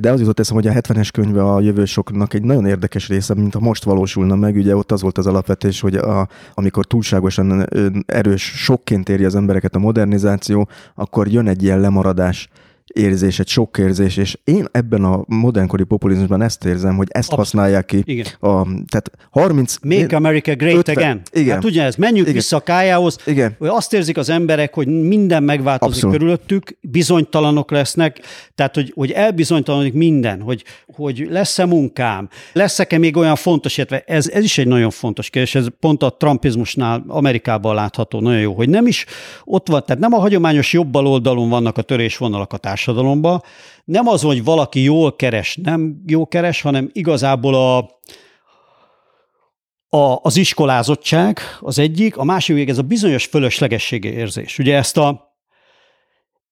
[0.00, 3.54] de az jutott eszem, hogy a 70-es könyve a jövősoknak egy nagyon érdekes része, mint
[3.54, 7.66] a most valósulna meg, ugye ott az volt az alapvetés, hogy a, amikor túlságosan
[8.06, 12.48] erős sokként éri az embereket a modernizáció, akkor jön egy ilyen lemaradás
[12.94, 17.44] érzés, egy sok érzés, és én ebben a modernkori populizmusban ezt érzem, hogy ezt Abszolút.
[17.44, 18.02] használják ki.
[18.04, 18.26] Igen.
[18.40, 19.76] A, tehát 30...
[19.82, 21.20] Make America Great 50, Again.
[21.32, 21.54] Igen.
[21.54, 22.34] Hát ugye ez, menjünk igen.
[22.34, 23.54] vissza a kájához, igen.
[23.58, 26.16] hogy azt érzik az emberek, hogy minden megváltozik Abszolút.
[26.16, 28.20] körülöttük, bizonytalanok lesznek,
[28.54, 34.28] tehát hogy, hogy elbizonytalanodik minden, hogy, hogy lesz-e munkám, lesz-e még olyan fontos, illetve ez,
[34.28, 38.68] ez is egy nagyon fontos kérdés, ez pont a trumpizmusnál Amerikában látható nagyon jó, hogy
[38.68, 39.06] nem is
[39.44, 43.42] ott van, tehát nem a hagyományos jobb oldalon vannak a törésvonalak a társadalomba.
[43.84, 47.78] Nem az, hogy valaki jól keres, nem jól keres, hanem igazából a,
[49.96, 54.58] a, az iskolázottság az egyik, a másik ez a bizonyos fölöslegessége érzés.
[54.58, 55.36] Ugye ezt a,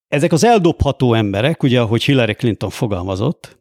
[0.09, 3.61] ezek az eldobható emberek, ugye ahogy Hillary Clinton fogalmazott,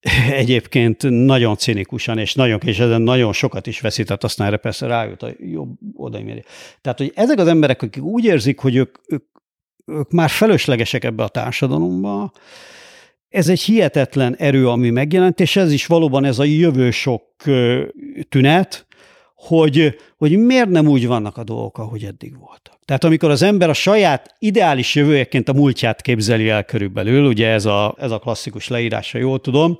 [0.42, 5.22] egyébként nagyon cinikusan, és nagyon, és ezen nagyon sokat is veszített, aztán erre persze rájött
[5.22, 6.42] a jobb odaimérje.
[6.80, 9.24] Tehát, hogy ezek az emberek, akik úgy érzik, hogy ők, ők,
[9.88, 12.32] ők már feleslegesek ebbe a társadalomba,
[13.28, 17.22] ez egy hihetetlen erő, ami megjelent, és ez is valóban ez a jövő sok
[18.28, 18.86] tünet,
[19.34, 22.78] hogy, hogy miért nem úgy vannak a dolgok, ahogy eddig voltak.
[22.84, 27.64] Tehát amikor az ember a saját ideális jövőjeként a múltját képzeli el körülbelül, ugye ez
[27.64, 29.78] a, ez a klasszikus leírása, jól tudom,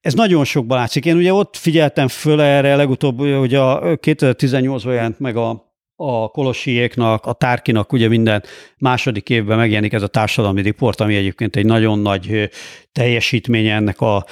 [0.00, 1.04] ez nagyon sokban látszik.
[1.04, 5.67] Én ugye ott figyeltem föl erre legutóbb, hogy a 2018-ban jelent meg a
[6.00, 8.42] a Kolosiéknak, a Tárkinak ugye minden
[8.78, 12.50] második évben megjelenik ez a társadalmi riport, ami egyébként egy nagyon nagy
[12.92, 14.24] teljesítménye ennek a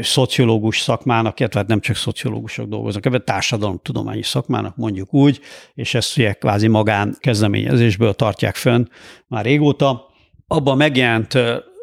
[0.00, 5.40] szociológus szakmának, illetve hát nem csak szociológusok dolgoznak, ebben társadalomtudományi szakmának mondjuk úgy,
[5.74, 8.88] és ezt ugye kvázi magán kezdeményezésből tartják fönn
[9.26, 10.06] már régóta.
[10.46, 11.38] Abban megjelent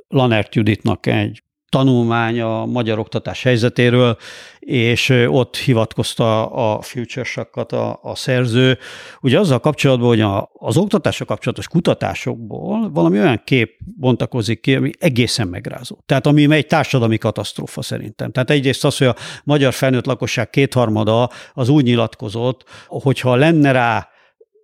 [0.08, 4.17] Lanert Juditnak egy tanulmány a magyar oktatás helyzetéről,
[4.59, 8.78] és ott hivatkozta a Future a, a szerző.
[9.22, 14.91] Ugye azzal kapcsolatban, hogy a, az oktatásra kapcsolatos kutatásokból valami olyan kép bontakozik ki, ami
[14.99, 15.97] egészen megrázó.
[16.05, 18.32] Tehát ami egy társadalmi katasztrófa szerintem.
[18.32, 24.09] Tehát egyrészt az, hogy a magyar felnőtt lakosság kétharmada az úgy nyilatkozott, hogyha lenne rá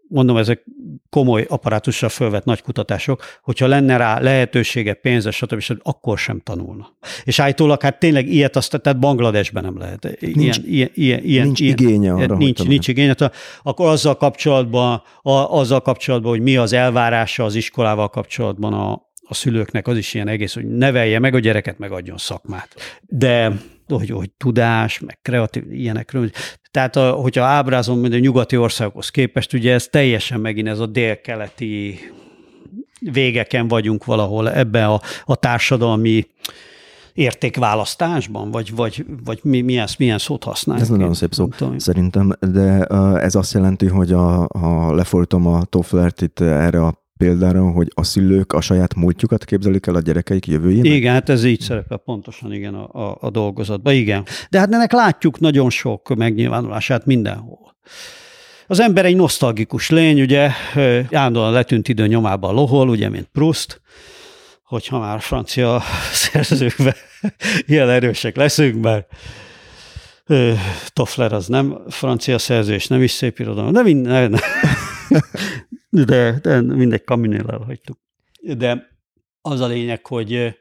[0.10, 0.66] mondom, ezek
[1.10, 6.96] komoly apparátussal fölvett nagy kutatások, hogyha lenne rá lehetősége, pénze, stb., stb., akkor sem tanulna.
[7.24, 10.18] És állítólag hát tényleg ilyet azt, tehát Bangladesben nem lehet.
[10.20, 12.38] Ilyen, nincs, ilyen, ilyen, ilyen, nincs ilyen, igénye arra.
[12.38, 13.16] Nincs, nincs igénye.
[13.64, 18.92] Akkor azzal kapcsolatban, a, azzal kapcsolatban, hogy mi az elvárása az iskolával kapcsolatban a,
[19.28, 22.76] a szülőknek, az is ilyen egész, hogy nevelje meg a gyereket, megadjon szakmát.
[23.08, 23.52] De
[23.88, 26.30] hogy, hogy tudás, meg kreatív, ilyenekről.
[26.78, 30.86] Tehát, a, hogyha ábrázom, mint a nyugati országokhoz képest, ugye ez teljesen megint ez a
[30.86, 32.00] délkeleti
[33.00, 36.28] végeken vagyunk valahol ebben a, a társadalmi
[37.14, 40.86] értékválasztásban, vagy, vagy, vagy mi, milyen, milyen szót használjuk?
[40.86, 41.48] Ez nagyon szép szó,
[41.78, 42.84] szerintem, de
[43.16, 48.04] ez azt jelenti, hogy a, ha lefolytom a Tofflert itt erre a példára, hogy a
[48.04, 50.92] szülők a saját múltjukat képzelik el a gyerekeik jövőjének?
[50.92, 54.26] Igen, hát ez így szerepel pontosan igen a, a, a dolgozatban, igen.
[54.50, 57.76] De hát ennek látjuk nagyon sok megnyilvánulását mindenhol.
[58.68, 60.52] Az ember egy nosztalgikus lény, ugye,
[61.12, 63.82] állandóan letűnt idő nyomában lohol, ugye, mint Proust,
[64.64, 66.96] hogyha már francia szerzőkben
[67.68, 69.08] ilyen erősek leszünk, mert
[70.94, 74.40] Toffler az nem francia szerző, és nem is szép irodalom, de minden,
[75.90, 77.98] de, de mindegy, kaminél elhagytuk.
[78.42, 78.88] De
[79.42, 80.56] az a lényeg, hogy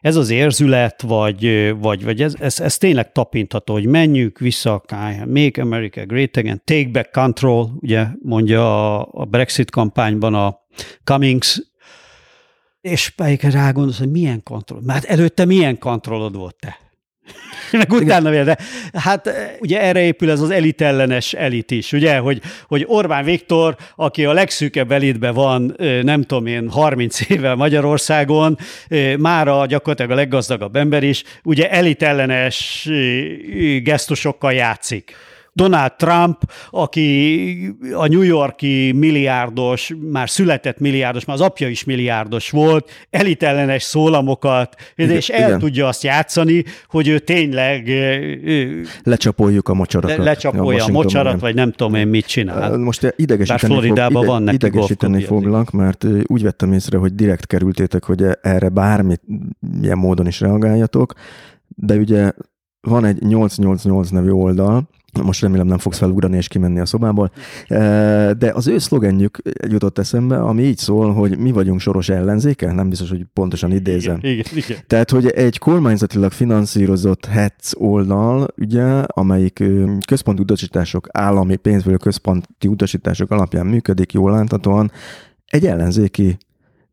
[0.00, 4.82] ez az érzület, vagy, vagy, vagy ez, ez, ez tényleg tapintható, hogy menjünk vissza,
[5.26, 10.58] make America great again, take back control, ugye mondja a, a Brexit kampányban a
[11.04, 11.62] Cummings,
[12.80, 14.80] és pedig rágondolsz, hogy milyen kontroll.
[14.84, 16.87] Mert előtte milyen kontrollod volt te?
[17.72, 18.58] meg utána vél, de
[18.92, 23.76] hát eh, ugye erre épül ez az elitellenes elit is, ugye, hogy, hogy Orbán Viktor,
[23.96, 28.58] aki a legszűkebb elitben van, eh, nem tudom én, 30 éve Magyarországon,
[28.88, 32.88] eh, mára gyakorlatilag a leggazdagabb ember is, ugye elitellenes
[33.82, 35.14] gesztusokkal játszik.
[35.58, 36.36] Donald Trump,
[36.70, 43.82] aki a New Yorki milliárdos, már született milliárdos, már az apja is milliárdos volt, elitellenes
[43.82, 45.58] szólamokat, igen, és el igen.
[45.58, 47.90] tudja azt játszani, hogy ő tényleg...
[49.02, 50.16] Lecsapoljuk a mocsarakat.
[50.16, 52.76] Le, lecsapolja a, a mocsarat, vagy nem tudom én mit csinál.
[52.76, 58.04] Most idegesíteni, fog, ide, van neki idegesíteni foglak, mert úgy vettem észre, hogy direkt kerültétek,
[58.04, 59.22] hogy erre bármit
[59.80, 61.12] milyen módon is reagáljatok,
[61.68, 62.32] de ugye
[62.80, 64.88] van egy 888 nevű oldal,
[65.22, 67.30] most remélem nem fogsz felugrani és kimenni a szobából,
[68.38, 69.38] de az ő szlogenjük
[69.68, 74.18] jutott eszembe, ami így szól, hogy mi vagyunk soros ellenzéke, nem biztos, hogy pontosan idézem.
[74.18, 74.78] Igen, igen, igen.
[74.86, 79.64] Tehát, hogy egy kormányzatilag finanszírozott HETS oldal, ugye, amelyik
[80.06, 84.90] központi utasítások, állami pénzből központi utasítások alapján működik, jól láthatóan,
[85.46, 86.36] egy ellenzéki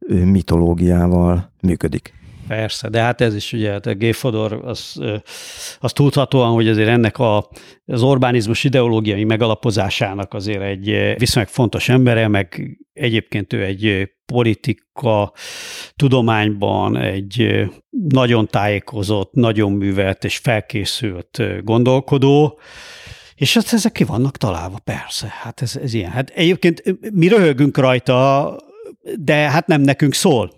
[0.07, 2.13] mitológiával működik.
[2.47, 4.13] Persze, de hát ez is ugye, hát a G.
[4.13, 5.01] Fodor, az,
[5.79, 7.49] az tudhatóan, hogy azért ennek a,
[7.85, 15.31] az Orbánizmus ideológiai megalapozásának azért egy viszonylag fontos embere, meg egyébként ő egy politika
[15.95, 17.65] tudományban egy
[18.09, 22.59] nagyon tájékozott, nagyon művelt és felkészült gondolkodó,
[23.35, 26.11] és hát ezek ki vannak találva, persze, hát ez, ez ilyen.
[26.11, 26.83] Hát egyébként
[27.13, 28.55] mi röhögünk rajta,
[29.19, 30.54] de hát nem nekünk szól.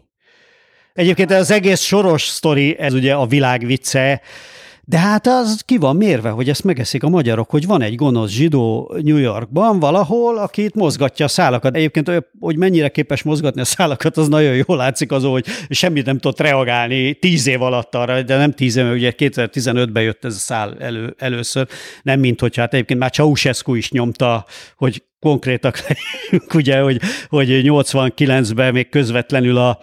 [0.97, 4.21] Egyébként az egész soros sztori, ez ugye a világ vicce,
[4.85, 8.31] De hát az ki van mérve, hogy ezt megeszik a magyarok, hogy van egy gonosz
[8.31, 11.75] zsidó New Yorkban valahol, aki itt mozgatja a szálakat.
[11.75, 16.17] Egyébként, hogy mennyire képes mozgatni a szálakat, az nagyon jól látszik azon, hogy semmit nem
[16.17, 20.39] tudott reagálni tíz év alatt arra, de nem tíz év, ugye 2015-ben jött ez a
[20.39, 21.67] szál elő, először,
[22.01, 24.45] nem mint hogy hát egyébként már Ceausescu is nyomta,
[24.75, 25.83] hogy konkrétak
[26.53, 29.79] ugye, hogy, hogy 89-ben még közvetlenül a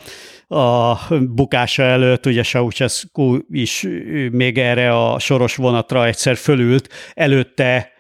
[0.49, 3.87] a bukása előtt, ugye Ceausescu is
[4.31, 7.94] még erre a soros vonatra egyszer fölült, előtte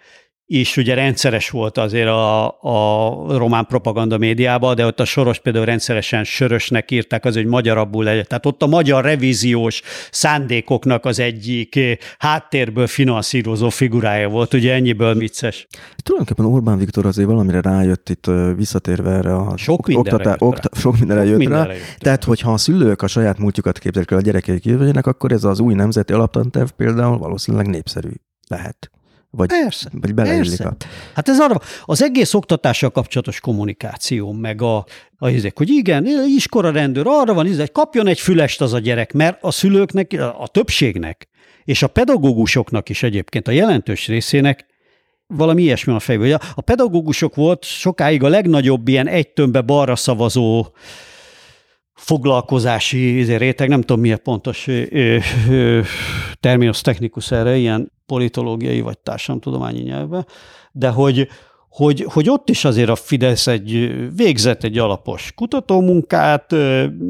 [0.46, 5.64] is ugye rendszeres volt azért a, a román propaganda médiában, de ott a soros például
[5.64, 8.24] rendszeresen sörösnek írták az, hogy magyarabbul legyen.
[8.28, 11.78] Tehát ott a magyar revíziós szándékoknak az egyik
[12.18, 15.66] háttérből finanszírozó figurája volt, ugye ennyiből vicces.
[16.02, 20.68] Tulajdonképpen Orbán Viktor azért valamire rájött itt visszatérve erre a sok mindenre oktatá, jött okta,
[20.72, 20.80] rá.
[20.80, 21.72] sok mindenre Sok jött mindenre rá.
[21.72, 21.98] jött.
[21.98, 25.60] Tehát, hogyha a szülők a saját múltjukat képzelik el a gyerekeik jövőjének, akkor ez az
[25.60, 28.10] új nemzeti alaptanterv például valószínűleg népszerű
[28.48, 28.90] lehet.
[29.36, 30.64] Vagy, Persze, vagy beleillik persze.
[30.64, 30.76] a...
[31.14, 34.86] Hát ez arra, az egész oktatással kapcsolatos kommunikáció, meg a,
[35.18, 36.06] a izék, hogy igen,
[36.36, 40.48] iskora rendőr, arra van, izé, kapjon egy fülest az a gyerek, mert a szülőknek, a
[40.48, 41.28] többségnek,
[41.64, 44.66] és a pedagógusoknak is egyébként, a jelentős részének
[45.26, 46.38] valami ilyesmi a fejből.
[46.54, 50.66] A pedagógusok volt sokáig a legnagyobb ilyen egy tömbbe balra szavazó
[51.94, 54.68] foglalkozási izé, réteg, nem tudom mi a pontos
[56.40, 60.26] terminus technikus erre, ilyen politológiai vagy társadalomtudományi nyelvben,
[60.72, 61.28] de hogy,
[61.68, 66.54] hogy, hogy ott is azért a Fidesz egy végzett egy alapos kutatómunkát,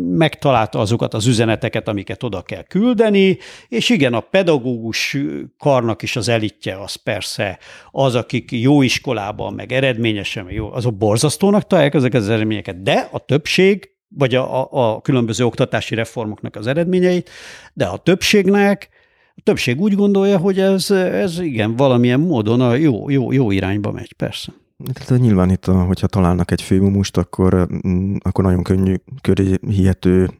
[0.09, 5.17] megtalálta azokat az üzeneteket, amiket oda kell küldeni, és igen, a pedagógus
[5.59, 7.59] karnak is az elitje az persze
[7.91, 13.19] az, akik jó iskolában, meg eredményesen, jó, azok borzasztónak találják ezeket az eredményeket, de a
[13.19, 17.31] többség vagy a, a, a különböző oktatási reformoknak az eredményeit,
[17.73, 18.89] de a többségnek,
[19.37, 23.93] a többség úgy gondolja, hogy ez, ez igen, valamilyen módon a jó, jó, jó irányba
[23.93, 24.53] megy, persze.
[24.93, 30.31] Tehát nyilván itt, hogyha találnak egy főmumust, akkor, mm, akkor nagyon könnyű köré hihető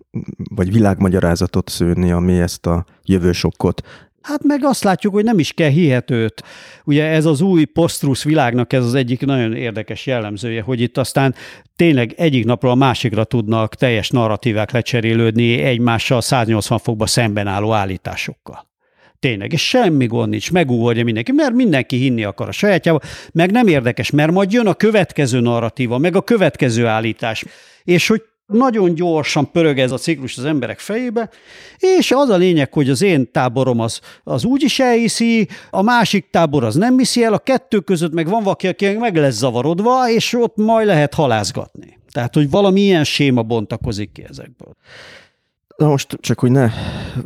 [0.55, 3.83] vagy világmagyarázatot szőni, ami ezt a jövősokkot
[4.25, 6.43] Hát meg azt látjuk, hogy nem is kell hihetőt.
[6.85, 11.35] Ugye ez az új posztrusz világnak ez az egyik nagyon érdekes jellemzője, hogy itt aztán
[11.77, 18.67] tényleg egyik napról a másikra tudnak teljes narratívák lecserélődni egymással 180 fokba szemben álló állításokkal.
[19.19, 23.01] Tényleg, és semmi gond nincs, megugorja mindenki, mert mindenki hinni akar a sajátjába,
[23.33, 27.45] meg nem érdekes, mert majd jön a következő narratíva, meg a következő állítás,
[27.83, 31.31] és hogy nagyon gyorsan pörög ez a ciklus az emberek fejébe,
[31.79, 36.31] és az a lényeg, hogy az én táborom az, az úgy is elhiszi, a másik
[36.31, 40.11] tábor az nem hiszi el, a kettő között meg van valaki, aki meg lesz zavarodva,
[40.11, 41.99] és ott majd lehet halázgatni.
[42.13, 44.77] Tehát, hogy valami ilyen séma bontakozik ki ezekből.
[45.77, 46.71] Na most csak, hogy ne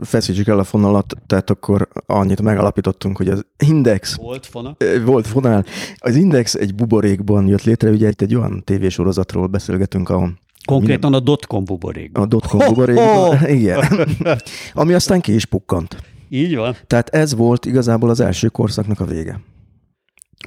[0.03, 4.75] feszítsük el a fonalat, tehát akkor annyit megalapítottunk, hogy az Index Volt fona.
[4.79, 5.65] Ö, Volt fonál.
[5.97, 10.39] Az Index egy buborékban jött létre, ugye itt egy olyan tévésorozatról beszélgetünk, ahol
[10.69, 12.23] Konkrétan a dotcom buborékban.
[12.23, 14.09] a dotcom buborékban, igen,
[14.73, 15.97] ami aztán ki is pukkant.
[16.29, 16.77] Így van.
[16.87, 19.41] Tehát ez volt igazából az első korszaknak a vége.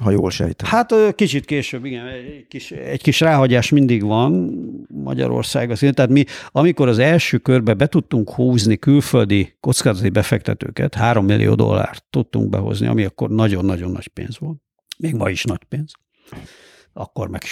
[0.02, 0.68] Ha jól sejtem.
[0.68, 4.54] Hát kicsit később, igen, egy kis, egy kis ráhagyás mindig van
[4.88, 5.78] Magyarország.
[5.78, 12.04] Tehát mi, amikor az első körbe be tudtunk húzni külföldi kockázati befektetőket, 3 millió dollárt
[12.10, 14.58] tudtunk behozni, ami akkor nagyon-nagyon nagy pénz volt.
[14.98, 15.92] Még ma is nagy pénz.
[16.92, 17.42] Akkor meg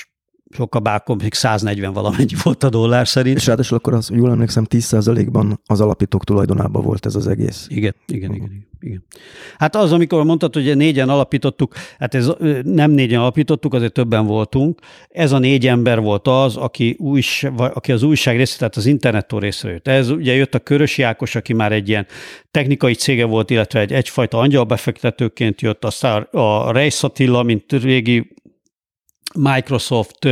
[0.51, 3.37] sokkal bákom, még 140 valamennyi volt a dollár szerint.
[3.37, 7.67] És ráadásul akkor az, jól emlékszem, 10%-ban az alapítók tulajdonában volt ez az egész.
[7.69, 9.05] Igen, igen, igen, igen, igen.
[9.59, 12.31] Hát az, amikor mondtad, hogy négyen alapítottuk, hát ez
[12.63, 14.81] nem négyen alapítottuk, azért többen voltunk.
[15.09, 18.87] Ez a négy ember volt az, aki, újs, vagy aki az újság részét, tehát az
[18.87, 19.89] internettől részre jött.
[19.89, 22.07] Ez ugye jött a Körösi Ákos, aki már egy ilyen
[22.51, 28.39] technikai cége volt, illetve egy, egyfajta angyalbefektetőként jött, aztán a Reis Attila, mint régi
[29.35, 30.29] Microsoft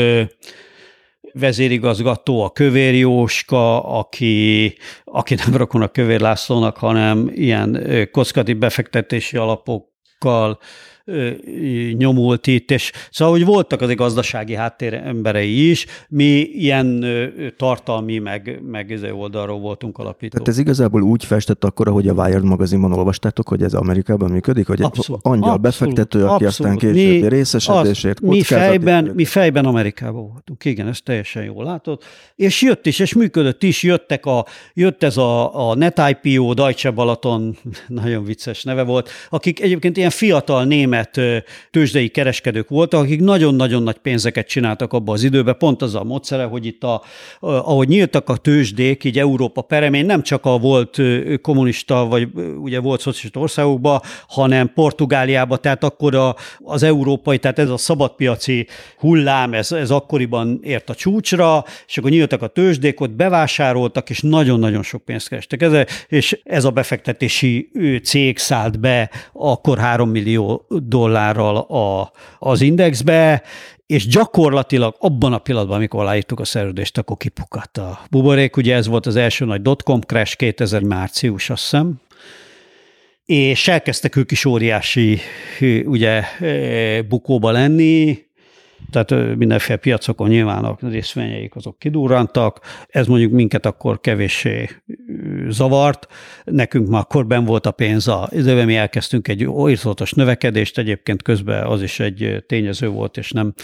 [1.32, 4.74] vezérigazgató, a Kövér Jóska, aki,
[5.04, 10.58] aki nem rokon a Kövér Lászlónak, hanem ilyen kockati befektetési alapokkal
[11.92, 17.04] nyomult itt, és szóval, hogy voltak az gazdasági háttér emberei is, mi ilyen
[17.56, 20.32] tartalmi, meg, meg ez oldalról voltunk alapítók.
[20.32, 24.66] Tehát ez igazából úgy festett akkor, ahogy a Wired magazinban olvastátok, hogy ez Amerikában működik,
[24.66, 26.94] hogy Abszolút, egy angyal abszolút, befektető, aki aztán abszolút.
[26.94, 30.64] későbbi Mi- részesedésért, mi fejben, mi fejben Amerikában voltunk.
[30.64, 32.02] Igen, ezt teljesen jól látod.
[32.36, 37.56] És jött is, és működött is, jöttek a, jött ez a, a NetIPO, Deutsche Balaton,
[37.88, 43.82] nagyon vicces neve volt, akik egyébként ilyen fiatal német német tőzsdei kereskedők voltak, akik nagyon-nagyon
[43.82, 47.02] nagy pénzeket csináltak abban az időben, pont az a módszere, hogy itt a,
[47.40, 51.00] ahogy nyíltak a tőzsdék, így Európa peremén nem csak a volt
[51.42, 52.28] kommunista, vagy
[52.60, 58.66] ugye volt szocialista országokban, hanem Portugáliában, tehát akkor a, az európai, tehát ez a szabadpiaci
[58.98, 64.20] hullám, ez, ez akkoriban ért a csúcsra, és akkor nyíltak a tőzsdék, ott bevásároltak, és
[64.20, 65.62] nagyon-nagyon sok pénzt kerestek.
[65.62, 65.72] Ez,
[66.08, 67.70] és ez a befektetési
[68.02, 73.42] cég szállt be akkor 3 millió dollárral a, az indexbe,
[73.86, 78.56] és gyakorlatilag abban a pillanatban, amikor aláírtuk a szerződést, akkor kipukadt a buborék.
[78.56, 82.00] Ugye ez volt az első nagy dotcom crash 2000 március, azt hiszem,
[83.24, 85.20] és elkezdtek ők is óriási
[85.84, 86.22] ugye,
[87.08, 88.26] bukóba lenni,
[88.90, 94.68] tehát mindenféle piacokon nyilván a részvényeik azok kidurrantak, ez mondjuk minket akkor kevéssé
[95.50, 96.06] zavart,
[96.44, 98.28] nekünk már akkor ben volt a pénz, a
[98.64, 103.54] mi elkezdtünk egy írtózatos növekedést, egyébként közben az is egy tényező volt, és nem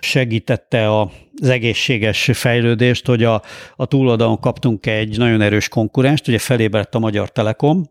[0.00, 3.42] segítette az egészséges fejlődést, hogy a,
[3.76, 7.90] a túloldalon kaptunk egy nagyon erős konkurenst, ugye felébredt a Magyar Telekom,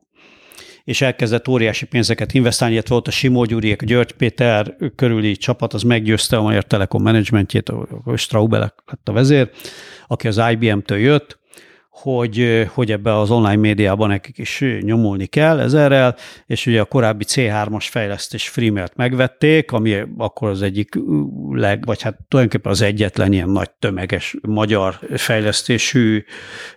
[0.84, 5.74] és elkezdett óriási pénzeket investálni, illetve volt a Simó Gyuriek, a György Péter körüli csapat,
[5.74, 9.50] az meggyőzte a Magyar Telekom menedzsmentjét, a Straubel lett a vezér,
[10.08, 11.40] aki az IBM-től jött,
[12.02, 17.26] hogy, hogy ebbe az online médiában nekik is nyomulni kell ezerrel, és ugye a korábbi
[17.28, 20.96] C3-as fejlesztés Freemelt megvették, ami akkor az egyik
[21.52, 26.24] leg, vagy hát tulajdonképpen az egyetlen ilyen nagy tömeges magyar fejlesztésű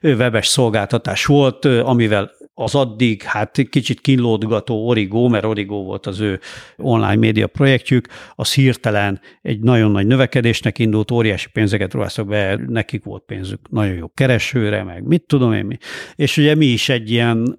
[0.03, 2.31] webes szolgáltatás volt, amivel
[2.61, 6.41] az addig hát kicsit kínlódgató Origo, mert Origo volt az ő
[6.77, 13.05] online média projektjük, az hirtelen egy nagyon nagy növekedésnek indult, óriási pénzeket ruháztak be, nekik
[13.05, 15.77] volt pénzük nagyon jó keresőre, meg mit tudom én mi.
[16.15, 17.59] És ugye mi is egy ilyen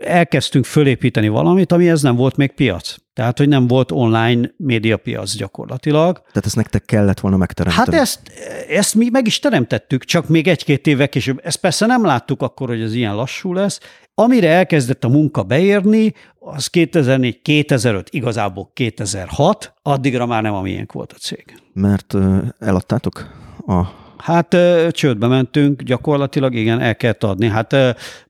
[0.04, 2.96] elkezdtünk fölépíteni valamit, ami ez nem volt még piac.
[3.12, 6.16] Tehát, hogy nem volt online médiapiac gyakorlatilag.
[6.16, 7.86] Tehát ezt nektek kellett volna megteremteni.
[7.86, 8.20] Hát ezt,
[8.68, 11.40] ezt mi meg is teremtettük, csak még egy-két évvel később.
[11.44, 13.80] Ezt persze nem láttuk akkor, hogy ez ilyen lassú lesz.
[14.14, 20.92] Amire elkezdett a munka beérni, az 2004, 2005, igazából 2006, addigra már nem a miénk
[20.92, 21.44] volt a cég.
[21.72, 22.14] Mert
[22.58, 23.30] eladtátok
[23.66, 24.56] a Hát
[24.90, 27.48] csődbe mentünk, gyakorlatilag igen, el kellett adni.
[27.48, 27.76] Hát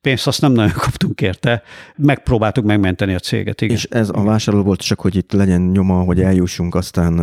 [0.00, 1.62] pénzt azt nem nagyon kaptunk érte.
[1.96, 3.76] Megpróbáltuk megmenteni a céget, igen.
[3.76, 7.14] És ez a vásárló volt csak, hogy itt legyen nyoma, hogy eljussunk aztán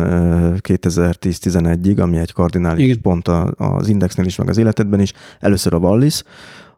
[0.68, 3.00] 2010-11-ig, ami egy kardinális igen.
[3.00, 5.12] pont az Indexnél is, meg az életedben is.
[5.40, 6.22] Először a Wallis,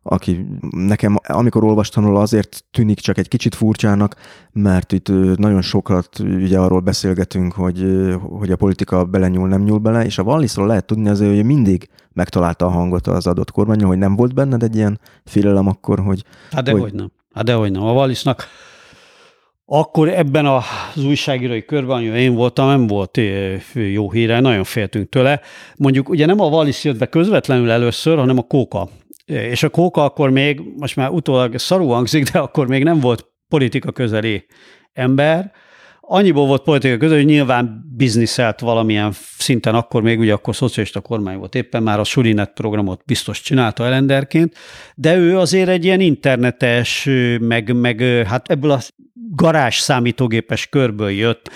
[0.02, 4.16] aki nekem, amikor olvastam róla, azért tűnik csak egy kicsit furcsának,
[4.52, 7.86] mert itt nagyon sokat ugye arról beszélgetünk, hogy,
[8.20, 11.88] hogy a politika belenyúl, nem nyúl bele, és a Wallisról lehet tudni azért, hogy mindig
[12.12, 16.24] megtalálta a hangot az adott kormányon, hogy nem volt benned egy ilyen félelem akkor, hogy...
[16.50, 16.94] Hát dehogy hogy...
[16.94, 17.12] nem.
[17.34, 17.82] Hát dehogy nem.
[17.82, 18.46] A Wallisnak
[19.66, 23.20] akkor ebben az újságírói körben, amiben én voltam, nem volt
[23.72, 25.40] jó híre, nagyon féltünk tőle.
[25.76, 28.88] Mondjuk ugye nem a Wallis jött be közvetlenül először, hanem a Kóka
[29.24, 33.26] és a kóka akkor még, most már utólag szarú hangzik, de akkor még nem volt
[33.48, 34.46] politika közeli
[34.92, 35.52] ember,
[36.00, 41.36] annyiból volt politika között, hogy nyilván bizniszelt valamilyen szinten, akkor még ugye akkor szocialista kormány
[41.36, 44.56] volt éppen, már a Sulinet programot biztos csinálta elenderként,
[44.94, 47.08] de ő azért egy ilyen internetes,
[47.40, 48.80] meg, meg hát ebből a
[49.34, 51.50] garázs számítógépes körből jött,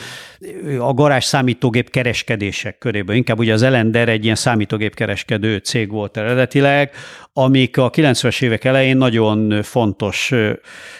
[0.79, 3.17] a garázs számítógép kereskedések köréből.
[3.17, 6.91] Inkább ugye az Elender egy ilyen számítógép kereskedő cég volt eredetileg,
[7.39, 10.33] amik a 90-es évek elején nagyon fontos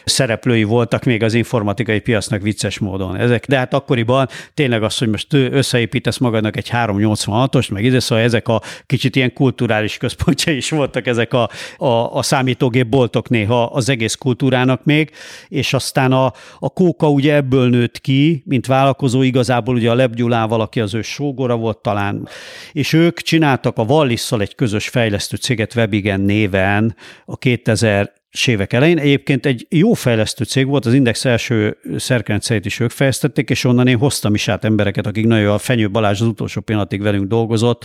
[0.05, 3.17] szereplői voltak még az informatikai piacnak vicces módon.
[3.17, 8.25] Ezek, de hát akkoriban tényleg az, hogy most összeépítesz magadnak egy 386-ost, meg ide, szóval
[8.25, 13.65] ezek a kicsit ilyen kulturális központja is voltak ezek a, a, a számítógép boltok néha
[13.65, 15.11] az egész kultúrának még,
[15.49, 20.15] és aztán a, a Kóka ugye ebből nőtt ki, mint vállalkozó, igazából ugye a Leb
[20.15, 22.29] Gyulával, aki az ő sógora volt talán,
[22.73, 28.13] és ők csináltak a Wallisszal egy közös fejlesztő céget Webigen néven a 2000
[28.47, 28.99] évek elején.
[28.99, 33.87] Egyébként egy jó fejlesztő cég volt, az Index első szerkenceit is ők fejlesztették, és onnan
[33.87, 37.85] én hoztam is át embereket, akik nagyon a Fenyő Balázs az utolsó pillanatig velünk dolgozott,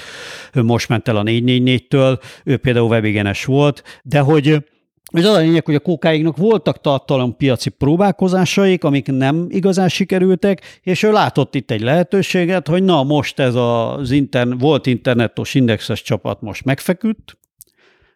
[0.53, 4.63] ő most ment el a 444-től, ő például webigenes volt, de hogy
[5.11, 11.03] és az a lényeg, hogy a kókáiknak voltak tartalompiaci próbálkozásaik, amik nem igazán sikerültek, és
[11.03, 16.41] ő látott itt egy lehetőséget, hogy na most ez az intern, volt internetos indexes csapat
[16.41, 17.37] most megfeküdt,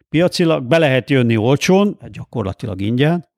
[0.10, 3.34] piacilag be lehet jönni olcsón, hát gyakorlatilag ingyen,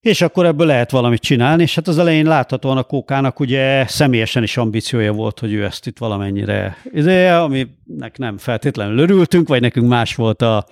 [0.00, 4.42] és akkor ebből lehet valamit csinálni, és hát az elején láthatóan a kókának ugye személyesen
[4.42, 6.76] is ambíciója volt, hogy ő ezt itt valamennyire,
[7.42, 10.66] aminek nem feltétlenül örültünk, vagy nekünk más volt a,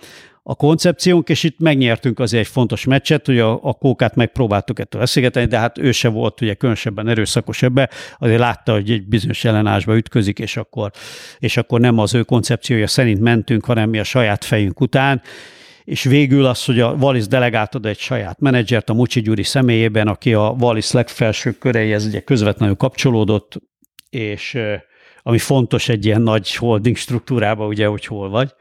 [0.51, 5.03] a koncepciónk, és itt megnyertünk azért egy fontos meccset, hogy a, a kókát megpróbáltuk ettől
[5.03, 9.45] eszigeteni, de hát ő se volt ugye különösebben erőszakos ebbe, azért látta, hogy egy bizonyos
[9.45, 10.91] ellenállásba ütközik, és akkor,
[11.39, 15.23] és akkor nem az ő koncepciója szerint mentünk, hanem mi a saját fejünk után,
[15.85, 20.35] és végül az, hogy a Wallis delegáltad egy saját menedzsert a Mucsi Gyuri személyében, aki
[20.35, 23.57] a Wallis legfelső köreihez ugye közvetlenül kapcsolódott,
[24.11, 24.59] és
[25.23, 28.55] ami fontos egy ilyen nagy holding struktúrában, ugye, hogy hol vagy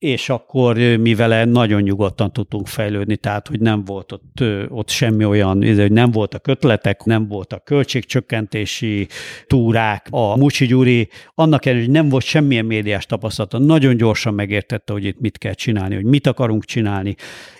[0.00, 5.64] és akkor mivel nagyon nyugodtan tudtunk fejlődni, tehát hogy nem volt ott, ott semmi olyan,
[5.64, 9.08] hogy nem voltak ötletek, nem voltak költségcsökkentési
[9.46, 10.06] túrák.
[10.10, 15.04] A Mucsi Gyuri annak ellenére, hogy nem volt semmilyen médiás tapasztalata, nagyon gyorsan megértette, hogy
[15.04, 17.14] itt mit kell csinálni, hogy mit akarunk csinálni,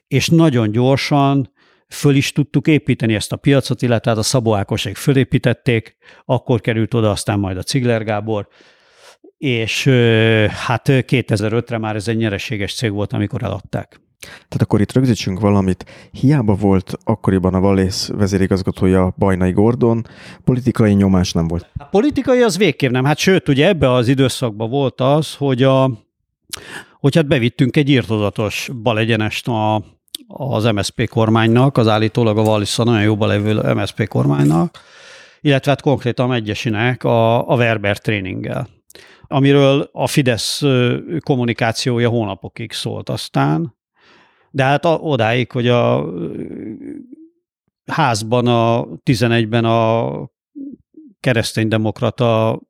[0.09, 1.53] és nagyon gyorsan
[1.89, 6.95] föl is tudtuk építeni ezt a piacot, illetve hát a Szabó Ákosék fölépítették, akkor került
[6.95, 8.49] oda aztán majd a Cigler Gábor,
[9.41, 9.89] és
[10.49, 14.01] hát 2005-re már ez egy nyereséges cég volt, amikor eladták.
[14.21, 15.85] Tehát akkor itt rögzítsünk valamit.
[16.11, 20.07] Hiába volt akkoriban a Valész vezérigazgatója Bajnai Gordon,
[20.45, 21.71] politikai nyomás nem volt.
[21.77, 23.05] A politikai az végképp nem.
[23.05, 25.91] Hát sőt, ugye ebbe az időszakban volt az, hogy, a,
[26.99, 29.83] hogy hát bevittünk egy írtozatos balegyenest a,
[30.27, 34.79] az MSP kormánynak, az állítólag a Valissa nagyon jóba levő MSP kormánynak,
[35.41, 38.79] illetve hát konkrétan egyesinek a, a Werber tréninggel
[39.31, 40.63] amiről a Fidesz
[41.19, 43.79] kommunikációja hónapokig szólt aztán,
[44.51, 46.07] de hát odáig, hogy a
[47.87, 50.31] házban a 11-ben a
[51.21, 52.61] kereszténydemokrata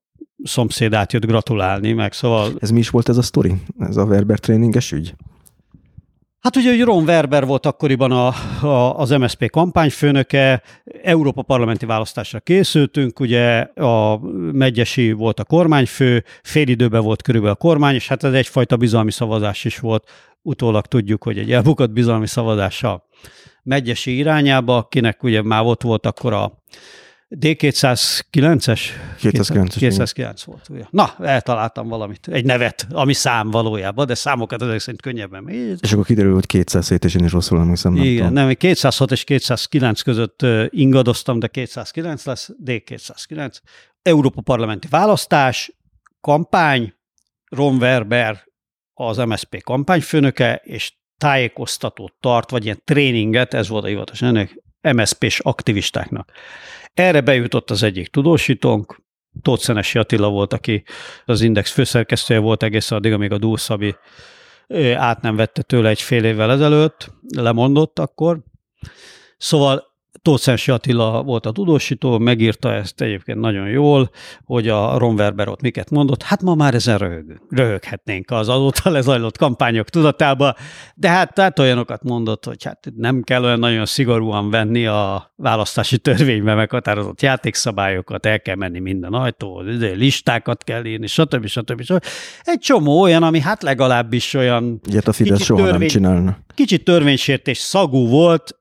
[0.43, 2.53] szomszédát jött gratulálni, meg szóval...
[2.59, 3.55] Ez mi is volt ez a sztori?
[3.79, 5.15] Ez a Werber tréninges ügy?
[6.41, 8.27] Hát ugye, hogy Ron Werber volt akkoriban a,
[8.67, 10.63] a, az MSZP kampányfőnöke,
[11.03, 14.19] Európa parlamenti választásra készültünk, ugye a
[14.53, 19.11] Megyesi volt a kormányfő, fél időben volt körülbelül a kormány, és hát ez egyfajta bizalmi
[19.11, 20.11] szavazás is volt.
[20.43, 23.09] Utólag tudjuk, hogy egy elbukott bizalmi szavazása
[23.63, 26.63] Megyesi irányába, kinek ugye már ott volt akkor a
[27.37, 28.81] D209-es?
[29.19, 30.69] 209 209 volt.
[30.69, 30.85] Ugye.
[30.91, 35.79] Na, eltaláltam valamit, egy nevet, ami szám valójában, de számokat ezek szerint könnyebben mégy.
[35.81, 37.93] És akkor kiderül, hogy 207, és én is rosszul emlékszem.
[37.93, 43.57] Nem Igen, nem, 206 és 209 között ingadoztam, de 209 lesz, D209.
[44.03, 45.73] Európa parlamenti választás,
[46.21, 46.95] kampány,
[47.45, 48.45] Ron Werber
[48.95, 55.39] az MSZP kampányfőnöke, és tájékoztatót tart, vagy ilyen tréninget, ez volt a hivatalos ennek, MSZP-s
[55.39, 56.33] aktivistáknak.
[56.95, 59.03] Erre bejutott az egyik tudósítónk,
[59.43, 60.85] Tóth Attila volt, aki
[61.25, 63.97] az Index főszerkesztője volt egészen addig, amíg a Dúlszabi
[64.95, 68.41] át nem vette tőle egy fél évvel ezelőtt, lemondott akkor.
[69.37, 69.90] Szóval
[70.23, 74.11] Tóth Attila volt a tudósító, megírta ezt egyébként nagyon jól,
[74.45, 76.23] hogy a Ron Werber ott miket mondott.
[76.23, 80.55] Hát ma már ezen röhög, röhöghetnénk az azóta lezajlott kampányok tudatába,
[80.95, 85.99] de hát, tehát olyanokat mondott, hogy hát nem kell olyan nagyon szigorúan venni a választási
[85.99, 89.61] törvénybe meghatározott játékszabályokat, el kell menni minden ajtó,
[89.95, 91.47] listákat kell írni, stb.
[91.47, 91.83] stb.
[91.83, 92.05] stb.
[92.43, 94.81] Egy csomó olyan, ami hát legalábbis olyan...
[94.91, 96.39] Ilyet a Fidesz soha törvény, nem csinálna.
[96.55, 98.60] Kicsit törvénysértés szagú volt,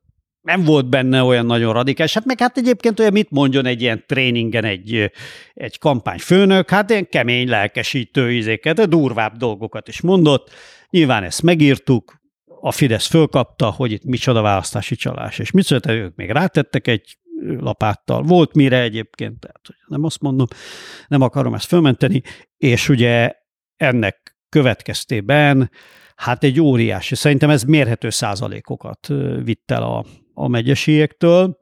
[0.50, 4.04] nem volt benne olyan nagyon radikális, hát meg hát egyébként olyan mit mondjon egy ilyen
[4.08, 5.12] tréningen egy,
[5.54, 10.50] egy kampányfőnök, hát ilyen kemény, lelkesítő izéket, de durvább dolgokat is mondott.
[10.90, 12.18] Nyilván ezt megírtuk,
[12.62, 17.18] a Fidesz fölkapta, hogy itt micsoda választási csalás, és mit szóltak, ők még rátettek egy
[17.60, 18.22] lapáttal.
[18.22, 20.48] Volt mire egyébként, tehát nem azt mondom,
[21.08, 22.22] nem akarom ezt fölmenteni,
[22.58, 23.32] és ugye
[23.76, 25.72] ennek következtében
[26.16, 29.08] hát egy óriási, szerintem ez mérhető százalékokat
[29.44, 30.06] vitt el a,
[30.40, 31.57] a megyesiektől.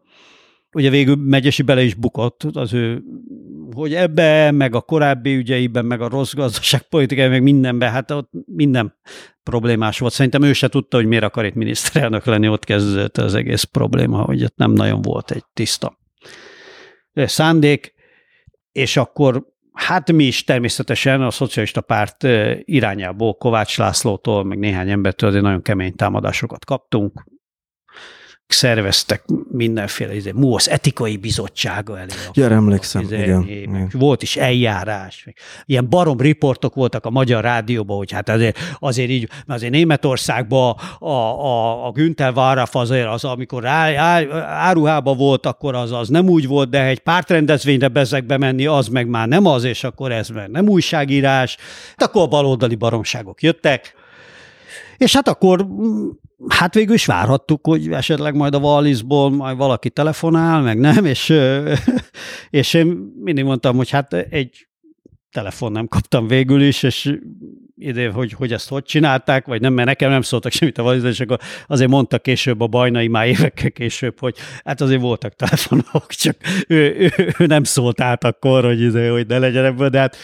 [0.72, 3.04] Ugye végül Megyesi bele is bukott az ő,
[3.76, 8.96] hogy ebbe, meg a korábbi ügyeiben, meg a rossz gazdaságpolitikai, meg mindenben, hát ott minden
[9.44, 10.14] problémás volt.
[10.14, 14.22] Szerintem ő se tudta, hogy miért akar itt miniszterelnök lenni, ott kezdődött az egész probléma,
[14.22, 15.98] hogy ott nem nagyon volt egy tiszta
[17.14, 17.94] szándék,
[18.72, 22.24] és akkor Hát mi is természetesen a szocialista párt
[22.64, 27.24] irányából Kovács Lászlótól, meg néhány embertől azért nagyon kemény támadásokat kaptunk
[28.48, 32.12] szerveztek mindenféle izé, MUOSZ etikai bizottsága elé.
[32.34, 33.90] Ja, emlékszem, izé, igen, igen.
[33.94, 35.28] Volt is eljárás.
[35.66, 40.76] Ilyen barom riportok voltak a Magyar Rádióban, hogy hát azért, azért így, mert azért Németországban
[41.00, 46.10] a, a, a Günther Wallraff azért az, amikor á, á, áruhában volt, akkor az, az
[46.10, 50.12] nem úgy volt, de egy pártrendezvényre bezek bemenni, az meg már nem az, és akkor
[50.12, 51.58] ez meg nem újságírás.
[51.98, 53.94] De akkor a baloldali baromságok jöttek,
[54.98, 55.68] és hát akkor
[56.48, 61.30] hát végül is várhattuk, hogy esetleg majd a Wallisból majd valaki telefonál, meg nem, és,
[62.50, 62.88] és én
[63.24, 64.68] mindig mondtam, hogy hát egy
[65.32, 67.18] telefon nem kaptam végül is, és
[67.76, 71.12] ide, hogy, hogy ezt hogy csinálták, vagy nem, mert nekem nem szóltak semmit a Wallisból,
[71.12, 76.08] és akkor azért mondta később a bajnai, már évekkel később, hogy hát azért voltak telefonok,
[76.24, 76.38] csak
[76.68, 80.18] ő, ő, ő nem szólt át akkor, hogy, ide, hogy ne legyen ebből, de hát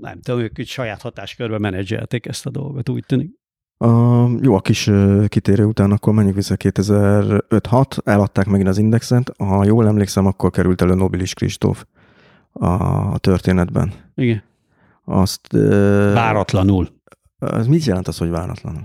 [0.00, 3.43] nem tudom, ők saját hatáskörben menedzselték ezt a dolgot, úgy tűnik.
[3.78, 4.90] A, jó, a kis
[5.28, 10.82] kitérő után akkor menjünk vissza 2005-6, eladták megint az indexet, ha jól emlékszem, akkor került
[10.82, 11.84] elő Nobilis Kristóf
[12.52, 13.92] a történetben.
[14.14, 14.42] Igen.
[15.04, 15.52] Azt...
[16.12, 16.88] Váratlanul.
[17.38, 18.82] Az mit jelent az, hogy váratlanul?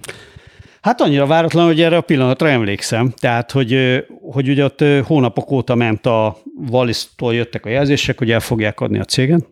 [0.81, 3.13] Hát annyira váratlan, hogy erre a pillanatra emlékszem.
[3.17, 6.37] Tehát, hogy, hogy ugye ott hónapok óta ment a
[6.69, 9.47] Wallis-tól jöttek a jelzések, hogy el fogják adni a céget.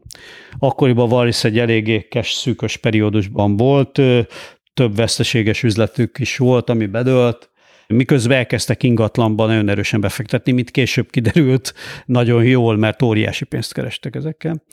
[0.60, 4.02] Akkoriban Wallis egy eléggé kes, szűkös periódusban volt,
[4.78, 7.50] több veszteséges üzletük is volt, ami bedőlt,
[7.88, 11.74] miközben elkezdtek ingatlanban nagyon erősen befektetni, mint később kiderült,
[12.06, 14.64] nagyon jól, mert óriási pénzt kerestek ezekkel.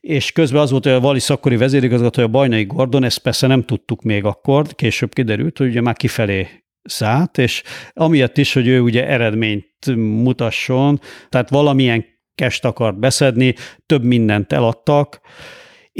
[0.00, 4.02] És közben az volt, hogy a Wallis akkori vezérigazgatója Bajnai Gordon, ezt persze nem tudtuk
[4.02, 6.48] még akkor, később kiderült, hogy ugye már kifelé
[6.82, 7.62] szállt, és
[7.92, 12.04] amiatt is, hogy ő ugye eredményt mutasson, tehát valamilyen
[12.34, 13.54] kest akart beszedni,
[13.86, 15.20] több mindent eladtak,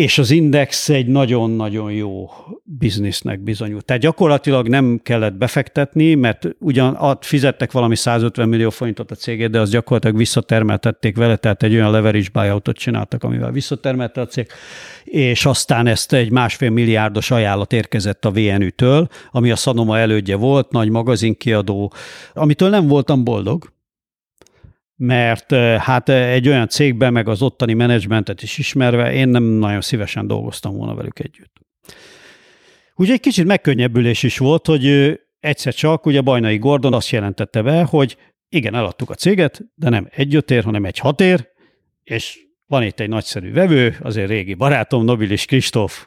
[0.00, 2.30] és az Index egy nagyon-nagyon jó
[2.64, 3.84] biznisznek bizonyult.
[3.84, 9.60] Tehát gyakorlatilag nem kellett befektetni, mert ugyan fizettek valami 150 millió forintot a cégét, de
[9.60, 14.46] az gyakorlatilag visszatermeltették vele, tehát egy olyan leverage buyoutot csináltak, amivel visszatermelte a cég,
[15.04, 20.70] és aztán ezt egy másfél milliárdos ajánlat érkezett a VNU-től, ami a Sanoma elődje volt,
[20.70, 21.92] nagy magazinkiadó,
[22.34, 23.72] amitől nem voltam boldog,
[25.02, 30.26] mert hát egy olyan cégben, meg az ottani menedzsmentet is ismerve, én nem nagyon szívesen
[30.26, 31.56] dolgoztam volna velük együtt.
[32.94, 37.82] Ugye egy kicsit megkönnyebbülés is volt, hogy egyszer csak ugye Bajnai Gordon azt jelentette be,
[37.82, 38.16] hogy
[38.48, 41.48] igen, eladtuk a céget, de nem egy ötér, hanem egy hatér,
[42.02, 46.06] és van itt egy nagyszerű vevő, azért régi barátom, Nobilis Kristóf,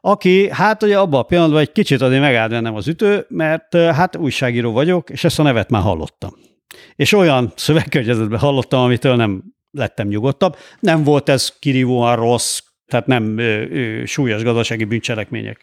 [0.00, 4.16] aki hát ugye abban a pillanatban egy kicsit azért megállt bennem az ütő, mert hát
[4.16, 6.52] újságíró vagyok, és ezt a nevet már hallottam.
[6.96, 10.56] És olyan szövegkörnyezetben hallottam, amitől nem lettem nyugodtabb.
[10.80, 15.62] Nem volt ez kirívóan rossz, tehát nem ö, ö, súlyos gazdasági bűncselekmények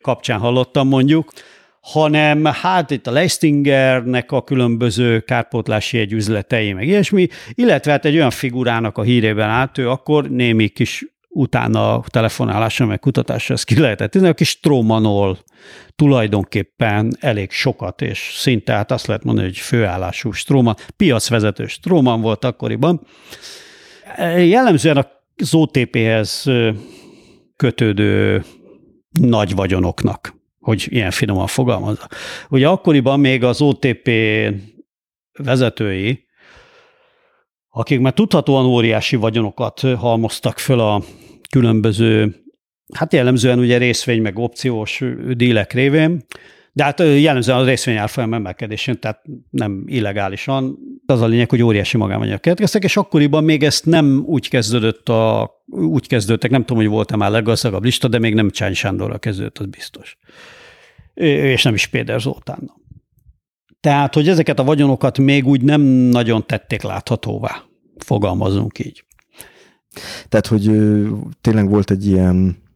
[0.00, 1.32] kapcsán hallottam mondjuk,
[1.80, 8.14] hanem hát itt a Leistingernek a különböző kárpótlási egy üzletei, meg ilyesmi, illetve hát egy
[8.14, 11.04] olyan figurának a hírében állt, ő akkor némi kis
[11.38, 15.38] utána a telefonálásra, meg kutatásra ezt ki lehetett tenni, aki Stromanol
[15.96, 22.44] tulajdonképpen elég sokat, és szinte hát azt lehet mondani, hogy főállású Stroman, piacvezető Stroman volt
[22.44, 23.06] akkoriban.
[24.36, 25.06] Jellemzően
[25.36, 26.46] az OTP-hez
[27.56, 28.44] kötődő
[29.10, 32.06] nagy vagyonoknak, hogy ilyen finoman fogalmazza.
[32.48, 34.10] Ugye akkoriban még az OTP
[35.38, 36.26] vezetői,
[37.68, 41.02] akik már tudhatóan óriási vagyonokat halmoztak föl a
[41.50, 42.34] különböző,
[42.94, 46.24] hát jellemzően ugye részvény meg opciós dílek révén,
[46.72, 50.78] de hát jellemzően a részvény árfolyam emelkedésén, tehát nem illegálisan.
[51.06, 55.50] Az a lényeg, hogy óriási magánványok keletkeztek, és akkoriban még ezt nem úgy kezdődött a,
[55.66, 59.58] úgy kezdődtek, nem tudom, hogy volt-e már leggazdagabb lista, de még nem Csány Sándorra kezdődött,
[59.58, 60.18] az biztos.
[61.14, 62.80] És nem is Péter Zoltánnal.
[63.80, 67.62] Tehát, hogy ezeket a vagyonokat még úgy nem nagyon tették láthatóvá,
[67.96, 69.04] fogalmazunk így.
[70.28, 70.70] Tehát, hogy
[71.40, 72.66] tényleg volt egy ilyen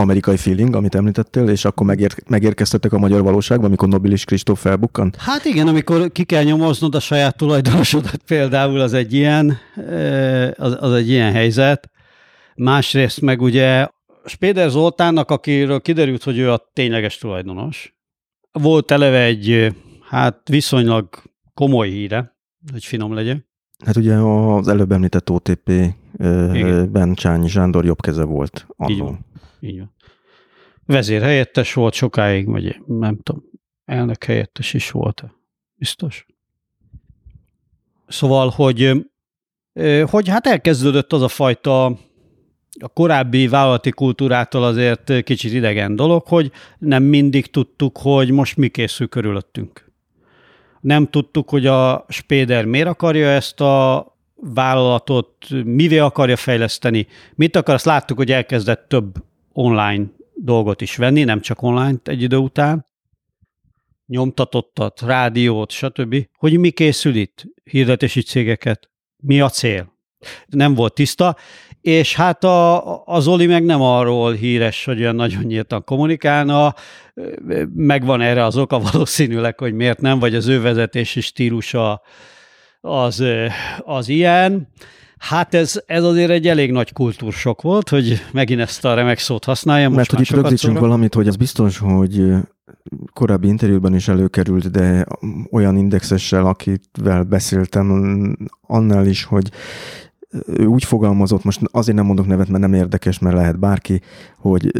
[0.00, 5.16] amerikai feeling, amit említettél, és akkor megér, megérkeztettek a magyar valóságba, amikor Nobilis Kristóf felbukkant?
[5.16, 9.58] Hát igen, amikor ki kell nyomoznod a saját tulajdonosodat például, az egy ilyen,
[10.56, 11.90] az, az egy ilyen helyzet.
[12.56, 13.88] Másrészt meg ugye
[14.24, 17.94] Spéder Zoltánnak, akiről kiderült, hogy ő a tényleges tulajdonos,
[18.52, 19.74] volt eleve egy
[20.08, 21.22] hát viszonylag
[21.54, 22.36] komoly híre,
[22.72, 23.48] hogy finom legyen.
[23.84, 27.50] Hát ugye az előbb említett OTP-ben Csányi
[27.82, 28.66] jobb keze volt.
[28.76, 28.92] Annó.
[28.92, 29.26] Így van.
[29.60, 29.94] Így van.
[30.86, 33.44] Vezérhelyettes volt sokáig, vagy nem tudom,
[33.84, 35.24] elnök helyettes is volt.
[35.74, 36.26] Biztos.
[38.06, 39.06] Szóval, hogy,
[40.06, 41.84] hogy hát elkezdődött az a fajta
[42.78, 48.68] a korábbi vállalati kultúrától azért kicsit idegen dolog, hogy nem mindig tudtuk, hogy most mi
[48.68, 49.89] készül körülöttünk.
[50.80, 57.74] Nem tudtuk, hogy a Spéder miért akarja ezt a vállalatot, mivel akarja fejleszteni, mit akar,
[57.74, 59.14] azt láttuk, hogy elkezdett több
[59.52, 60.04] online
[60.34, 62.86] dolgot is venni, nem csak online egy idő után,
[64.06, 66.26] nyomtatottat, rádiót, stb.
[66.38, 67.44] Hogy mi készül itt?
[67.64, 68.90] Hirdetési cégeket.
[69.16, 69.92] Mi a cél?
[70.46, 71.36] Nem volt tiszta,
[71.80, 76.74] és hát a, az Oli meg nem arról híres, hogy olyan nagyon nyíltan kommunikálna,
[77.74, 82.02] megvan erre az oka valószínűleg, hogy miért nem, vagy az ő vezetési stílusa
[82.80, 83.24] az,
[83.78, 84.68] az ilyen.
[85.18, 89.44] Hát ez, ez azért egy elég nagy kultúrsok volt, hogy megint ezt a remek szót
[89.44, 89.92] használjam.
[89.92, 90.86] Mert hogy itt rögzítsünk szóra.
[90.86, 92.22] valamit, hogy az biztos, hogy
[93.12, 95.06] korábbi interjúban is előkerült, de
[95.50, 99.50] olyan indexessel, akivel beszéltem, annál is, hogy
[100.46, 104.00] ő úgy fogalmazott, most azért nem mondok nevet, mert nem érdekes, mert lehet bárki,
[104.38, 104.70] hogy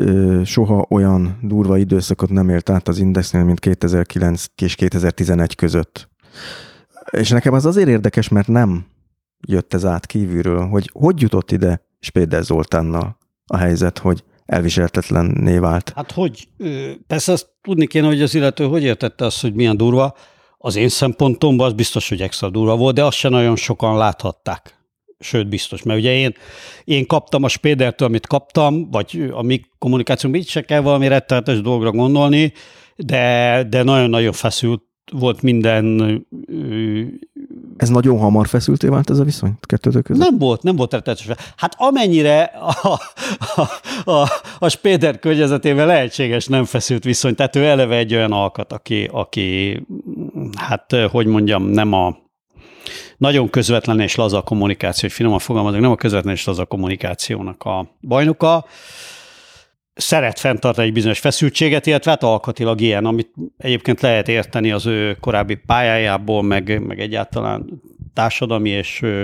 [0.45, 6.09] soha olyan durva időszakot nem élt át az Indexnél, mint 2009 és 2011 között.
[7.11, 8.87] És nekem az azért érdekes, mert nem
[9.47, 15.93] jött ez át kívülről, hogy hogy jutott ide Spéder Zoltánnal a helyzet, hogy elviselhetetlenné vált.
[15.95, 16.49] Hát hogy?
[17.07, 20.15] Persze azt tudni kéne, hogy az illető hogy értette azt, hogy milyen durva.
[20.59, 24.80] Az én szempontomban az biztos, hogy extra durva volt, de azt sem nagyon sokan láthatták.
[25.23, 26.35] Sőt, biztos, mert ugye én,
[26.85, 31.61] én kaptam a Spédertől, amit kaptam, vagy a mi kommunikációnk, így se kell valami rettenetes
[31.61, 32.53] dolgra gondolni,
[32.97, 34.83] de, de nagyon-nagyon feszült
[35.13, 36.27] volt minden...
[37.77, 40.23] Ez nagyon hamar feszülté vált ez a viszony kettőtök között?
[40.23, 41.27] Nem volt, nem volt rettenetes.
[41.57, 43.01] Hát amennyire a,
[43.55, 43.61] a,
[44.11, 44.29] a,
[44.59, 49.81] a Spéder környezetében lehetséges nem feszült viszony, tehát ő eleve egy olyan alkat, aki, aki
[50.57, 52.17] hát hogy mondjam, nem a
[53.21, 57.97] nagyon közvetlen és laza kommunikáció, hogy finoman fogalmazok, nem a közvetlen és laza kommunikációnak a
[58.01, 58.65] bajnoka
[59.95, 65.17] szeret fenntartani egy bizonyos feszültséget, illetve hát alkatilag ilyen, amit egyébként lehet érteni az ő
[65.21, 67.83] korábbi pályájából, meg, meg egyáltalán
[68.15, 69.23] társadalmi és ö,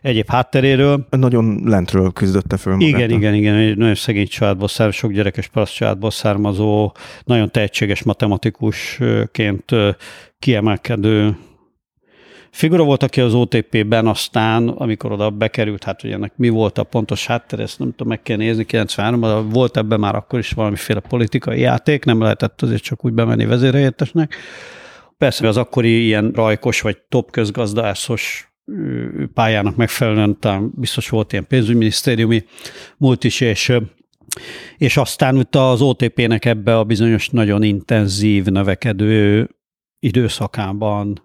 [0.00, 1.06] egyéb hátteréről.
[1.10, 2.88] Nagyon lentről küzdötte föl magát.
[2.88, 6.92] Igen, igen, igen, egy nagyon szegény családból származó, sok gyerekes paraszt családból származó,
[7.24, 9.64] nagyon tehetséges matematikusként
[10.38, 11.36] kiemelkedő
[12.56, 16.82] figura volt, aki az OTP-ben aztán, amikor oda bekerült, hát hogy ennek mi volt a
[16.82, 21.00] pontos háttere, ezt nem tudom, meg kell nézni, 93 volt ebben már akkor is valamiféle
[21.00, 24.34] politikai játék, nem lehetett azért csak úgy bemenni vezérhelyettesnek.
[25.18, 28.52] Persze az akkori ilyen rajkos vagy top közgazdászos
[29.34, 32.44] pályának megfelelően talán biztos volt ilyen pénzügyminisztériumi
[32.96, 33.72] múlt is, és
[34.76, 39.48] és aztán ott az OTP-nek ebbe a bizonyos nagyon intenzív, növekedő
[39.98, 41.24] időszakában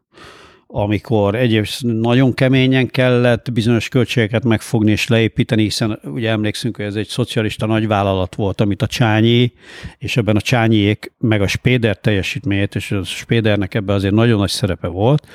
[0.74, 6.96] amikor egyéb nagyon keményen kellett bizonyos költségeket megfogni és leépíteni, hiszen ugye emlékszünk, hogy ez
[6.96, 9.54] egy szocialista nagyvállalat volt, amit a Csányi,
[9.98, 14.50] és ebben a Csányiék meg a Spéder teljesítményét, és a Spédernek ebben azért nagyon nagy
[14.50, 15.28] szerepe volt,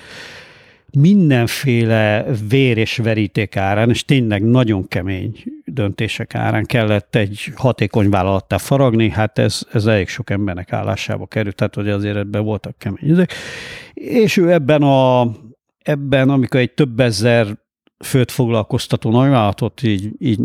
[0.93, 5.43] mindenféle vér és veríték árán, és tényleg nagyon kemény
[5.77, 11.55] döntések árán kellett egy hatékony vállalattá faragni, hát ez, ez elég sok embernek állásába került,
[11.55, 13.33] tehát hogy azért ebben voltak kemény ezek.
[13.95, 15.31] És ő ebben a
[15.83, 17.57] ebben, amikor egy több ezer
[18.05, 20.39] főt foglalkoztató nagyvállalatot így, így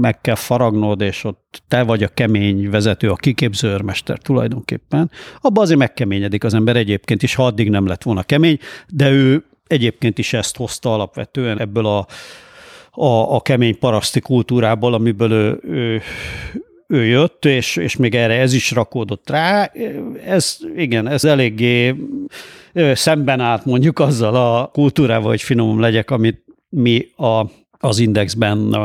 [0.00, 5.62] meg kell faragnod, és ott te vagy a kemény vezető, a kiképző őrmester tulajdonképpen, abban
[5.62, 8.58] azért megkeményedik az ember egyébként is, ha addig nem lett volna kemény,
[8.88, 12.06] de ő egyébként is ezt hozta alapvetően ebből a,
[12.94, 16.02] a, a kemény paraszti kultúrából, amiből ő, ő,
[16.86, 19.72] ő jött, és, és még erre ez is rakódott rá.
[20.26, 21.94] Ez, igen, ez eléggé
[22.92, 27.46] szemben állt mondjuk azzal a kultúrával, hogy finomom legyek, amit mi a,
[27.78, 28.76] az indexben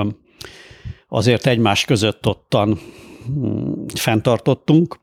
[1.08, 2.80] azért egymás között ottan
[3.26, 5.00] hm, fenntartottunk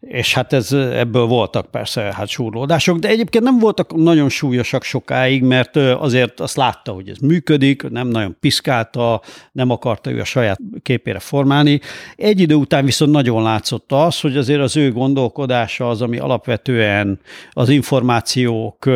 [0.00, 5.42] és hát ez, ebből voltak persze hát súrlódások, de egyébként nem voltak nagyon súlyosak sokáig,
[5.42, 9.20] mert azért azt látta, hogy ez működik, nem nagyon piszkálta,
[9.52, 11.80] nem akarta ő a saját képére formálni.
[12.16, 17.20] Egy idő után viszont nagyon látszott az, hogy azért az ő gondolkodása az, ami alapvetően
[17.50, 18.88] az információk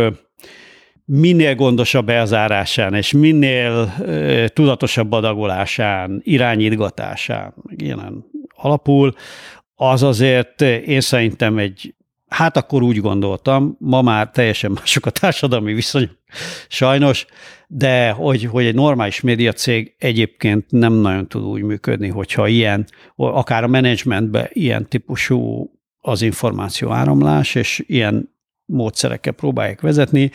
[1.06, 3.94] minél gondosabb elzárásán és minél
[4.52, 8.24] tudatosabb adagolásán, irányítgatásán, ilyen
[8.56, 9.14] alapul,
[9.74, 11.94] az azért én szerintem egy,
[12.28, 16.18] hát akkor úgy gondoltam, ma már teljesen mások a társadalmi viszonyok,
[16.68, 17.26] sajnos,
[17.68, 22.86] de hogy, hogy egy normális médiacég egyébként nem nagyon tud úgy működni, hogyha ilyen,
[23.16, 25.70] akár a menedzsmentben ilyen típusú
[26.00, 28.34] az információ áramlás, és ilyen
[28.64, 30.30] módszerekkel próbálják vezetni.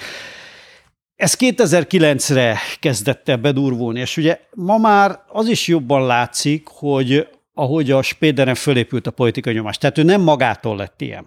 [1.15, 7.27] Ez 2009-re kezdett el bedurvulni, és ugye ma már az is jobban látszik, hogy
[7.59, 9.77] ahogy a Spéderen fölépült a politikai nyomás.
[9.77, 11.25] Tehát ő nem magától lett ilyen.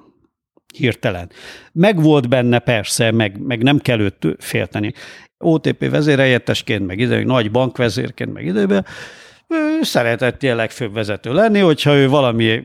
[0.76, 1.30] hirtelen.
[1.72, 4.92] Meg volt benne persze, meg, meg nem kell őt félteni.
[5.38, 8.86] OTP vezéreljettesként, meg ide, nagy bankvezérként, meg időben,
[9.48, 12.62] ő szeretett ilyen legfőbb vezető lenni, hogyha ő valami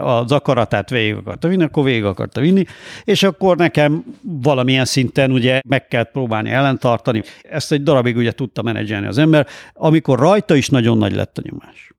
[0.00, 2.64] az akaratát végig akarta vinni, akkor végig akarta vinni,
[3.04, 7.22] és akkor nekem valamilyen szinten ugye meg kell próbálni ellentartani.
[7.42, 11.42] Ezt egy darabig ugye tudta menedzselni az ember, amikor rajta is nagyon nagy lett a
[11.44, 11.95] nyomás.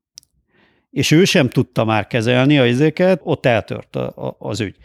[0.97, 4.75] És ő sem tudta már kezelni a izéket, ott eltört a, a, az ügy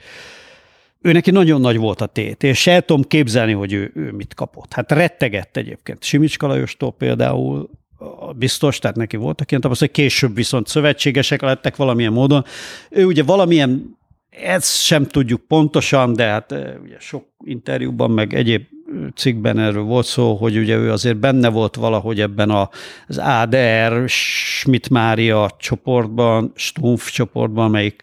[1.02, 4.34] ő neki nagyon nagy volt a tét, és el tudom képzelni, hogy ő, ő mit
[4.34, 4.72] kapott.
[4.72, 6.02] Hát rettegett egyébként.
[6.02, 7.70] Simicska Lajostól például
[8.36, 12.44] biztos, tehát neki voltak ilyen tapasztalat, később viszont szövetségesek lettek valamilyen módon.
[12.90, 13.98] Ő ugye valamilyen,
[14.30, 16.52] ezt sem tudjuk pontosan, de hát
[16.82, 18.62] ugye sok interjúban, meg egyéb
[19.14, 22.50] cikkben erről volt szó, hogy ugye ő azért benne volt valahogy ebben
[23.06, 28.02] az ADR Schmidt Mária csoportban, Stumpf csoportban, melyik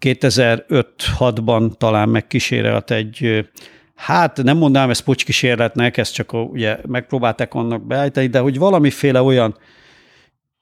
[0.00, 3.46] 2005-6-ban talán megkísérelt egy
[3.94, 9.56] Hát nem mondanám ezt pocskísérletnek, ezt csak ugye megpróbálták annak beállítani, de hogy valamiféle olyan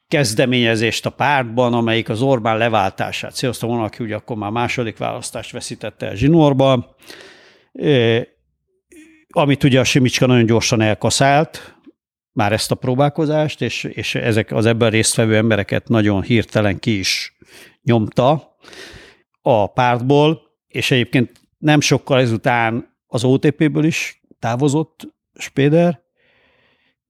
[0.09, 5.53] kezdeményezést a pártban, amelyik az Orbán leváltását célozta volna, aki ugye akkor már második választást
[5.53, 6.97] veszítette el Zsinórba,
[9.28, 11.77] amit ugye a Simicska nagyon gyorsan elkaszált,
[12.32, 17.36] már ezt a próbálkozást, és, és ezek az ebben résztvevő embereket nagyon hirtelen ki is
[17.82, 18.57] nyomta
[19.43, 26.01] a pártból, és egyébként nem sokkal ezután az OTP-ből is távozott Spéder,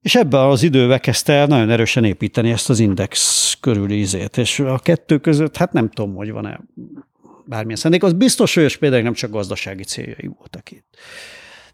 [0.00, 4.58] és ebben az időben kezdte el nagyon erősen építeni ezt az index körüli izét, és
[4.58, 6.60] a kettő között, hát nem tudom, hogy van-e
[7.44, 10.96] bármilyen szándék, az biztos, hogy a Spéder nem csak gazdasági céljai voltak itt.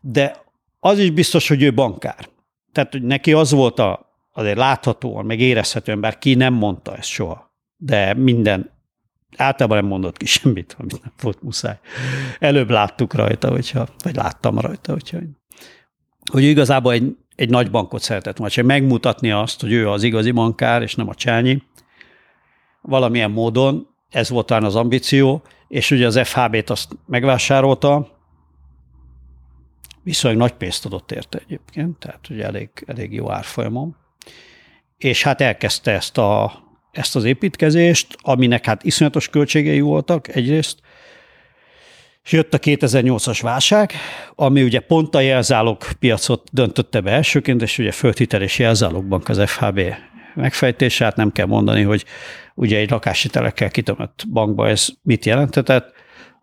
[0.05, 0.37] De
[0.81, 2.29] az is biztos, hogy ő bankár.
[2.73, 7.09] Tehát, hogy neki az volt a, azért láthatóan, meg érezhetően, bár ki nem mondta ezt
[7.09, 8.71] soha, de minden
[9.37, 11.79] általában nem mondott ki semmit, amit nem volt muszáj.
[12.39, 15.19] Előbb láttuk rajta, hogyha, vagy láttam rajta, hogyha,
[16.31, 20.31] hogy igazából egy, egy nagy bankot szeretett volna, csak megmutatni azt, hogy ő az igazi
[20.31, 21.63] bankár, és nem a csányi.
[22.81, 28.21] Valamilyen módon ez volt talán az ambíció, és ugye az FHB-t azt megvásárolta,
[30.03, 33.97] viszonylag nagy pénzt adott érte egyébként, tehát ugye elég, elég jó árfolyamon,
[34.99, 36.61] és hát elkezdte ezt a
[36.93, 40.81] ezt az építkezést, aminek hát iszonyatos költségei voltak egyrészt,
[42.25, 43.93] és jött a 2008-as válság,
[44.35, 49.43] ami ugye pont a jelzálog piacot döntötte be elsőként, és ugye földhitel és jelzálogbank az
[49.47, 49.81] FHB
[50.35, 52.05] megfejtése, hát nem kell mondani, hogy
[52.55, 55.93] ugye egy lakáshitelekkel kitömött bankba ez mit jelentetett,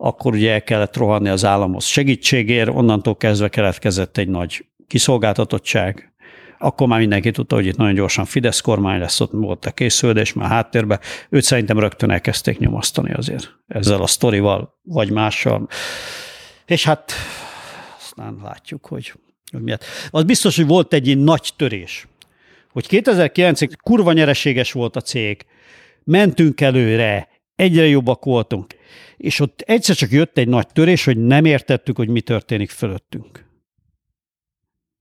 [0.01, 6.13] akkor ugye el kellett rohanni az államhoz segítségért, onnantól kezdve keletkezett egy nagy kiszolgáltatottság,
[6.57, 10.33] akkor már mindenki tudta, hogy itt nagyon gyorsan Fidesz kormány lesz, ott volt a készülés
[10.33, 10.99] már háttérbe.
[11.29, 15.67] Őt szerintem rögtön elkezdték nyomasztani azért ezzel a sztorival, vagy mással.
[16.65, 17.13] És hát
[17.97, 19.13] aztán látjuk, hogy,
[19.51, 19.85] hogy miért.
[20.09, 22.07] Az biztos, hogy volt egy nagy törés,
[22.71, 25.45] hogy 2009-ig kurva nyereséges volt a cég,
[26.03, 27.27] mentünk előre,
[27.59, 28.75] egyre jobbak voltunk,
[29.17, 33.47] és ott egyszer csak jött egy nagy törés, hogy nem értettük, hogy mi történik fölöttünk.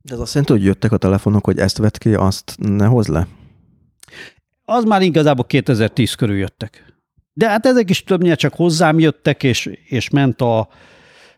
[0.03, 3.07] De ez azt jelenti, hogy jöttek a telefonok, hogy ezt vett ki, azt ne hoz
[3.07, 3.27] le?
[4.65, 7.01] Az már igazából 2010 körül jöttek.
[7.33, 10.69] De hát ezek is többnyire csak hozzám jöttek, és, és ment, a,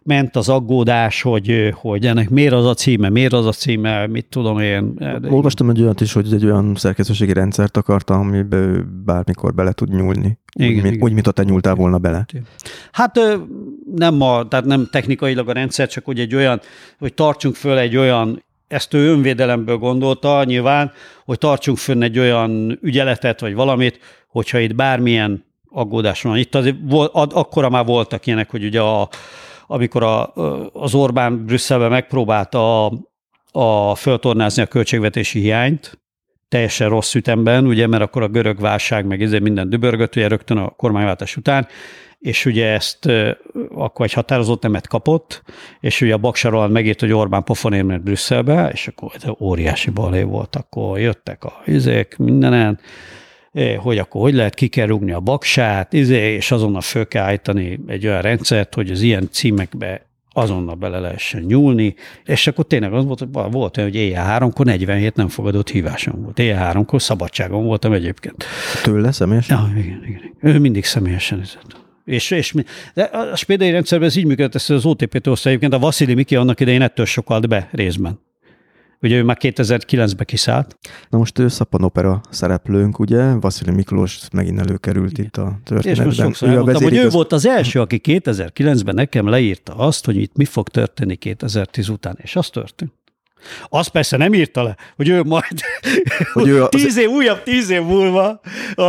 [0.03, 4.27] ment az aggódás, hogy, hogy ennek miért az a címe, miért az a címe, mit
[4.27, 4.95] tudom én.
[5.29, 10.39] Olvastam egy olyat is, hogy egy olyan szerkesztőségi rendszert akarta, amiben bármikor bele tud nyúlni.
[10.53, 11.03] Igen, úgy, igen.
[11.03, 12.27] Úgy, mint te nyúltál volna bele.
[12.93, 13.21] Hát
[13.95, 16.61] nem, a, tehát nem technikailag a rendszer, csak hogy egy olyan,
[16.99, 20.93] hogy tartsunk föl egy olyan ezt ő önvédelemből gondolta nyilván,
[21.25, 23.99] hogy tartsunk fönn egy olyan ügyeletet, vagy valamit,
[24.29, 26.37] hogyha itt bármilyen aggódás van.
[26.37, 29.09] Itt azért volt, akkora már voltak ilyenek, hogy ugye a,
[29.73, 30.33] amikor a,
[30.73, 32.93] az Orbán Brüsszelben megpróbálta a,
[33.53, 35.99] a föltornázni a költségvetési hiányt,
[36.49, 40.57] teljesen rossz ütemben, ugye, mert akkor a görög válság meg ezért minden dübörgött, ugye rögtön
[40.57, 41.67] a kormányváltás után,
[42.19, 43.09] és ugye ezt
[43.75, 45.43] akkor egy határozott nemet kapott,
[45.81, 50.23] és ugye a Baksa megírt, hogy Orbán pofonér mert Brüsszelbe, és akkor ez óriási balé
[50.23, 52.81] volt, akkor jöttek a izék mindenen,
[53.79, 57.81] hogy akkor hogy lehet ki kell rúgni a baksát, izé, és azonnal föl kell állítani
[57.87, 61.95] egy olyan rendszert, hogy az ilyen címekbe azonnal bele lehessen nyúlni,
[62.25, 66.23] és akkor tényleg az volt, hogy volt olyan, hogy éjjel háromkor 47 nem fogadott hívásom
[66.23, 66.39] volt.
[66.39, 68.45] Éjjel háromkor szabadságon voltam egyébként.
[68.83, 69.59] Tőle személyesen?
[69.59, 70.35] Ja, igen, igen.
[70.41, 71.79] Ő mindig személyesen üzett.
[72.05, 72.55] És, és
[72.95, 76.61] de a spédai rendszerben ez így működött, ezt az OTP-től egyébként a Vasili Miki annak
[76.61, 78.21] idején ettől sokat be részben.
[79.03, 80.77] Ugye ő már 2009-ben kiszállt.
[81.09, 83.35] Na most ő Szappan opera szereplőnk, ugye?
[83.35, 85.25] Vasili Miklós megint előkerült Igen.
[85.25, 85.93] itt a történetben.
[85.93, 90.05] És most sokszor ő, elmondtam, hogy ő volt az első, aki 2009-ben nekem leírta azt,
[90.05, 92.93] hogy itt mi fog történni 2010 után, és az történt.
[93.69, 95.61] Azt persze nem írta le, hogy ő majd
[96.33, 96.69] hogy ő az...
[96.69, 98.41] tíz év, újabb tíz év múlva
[98.75, 98.83] a,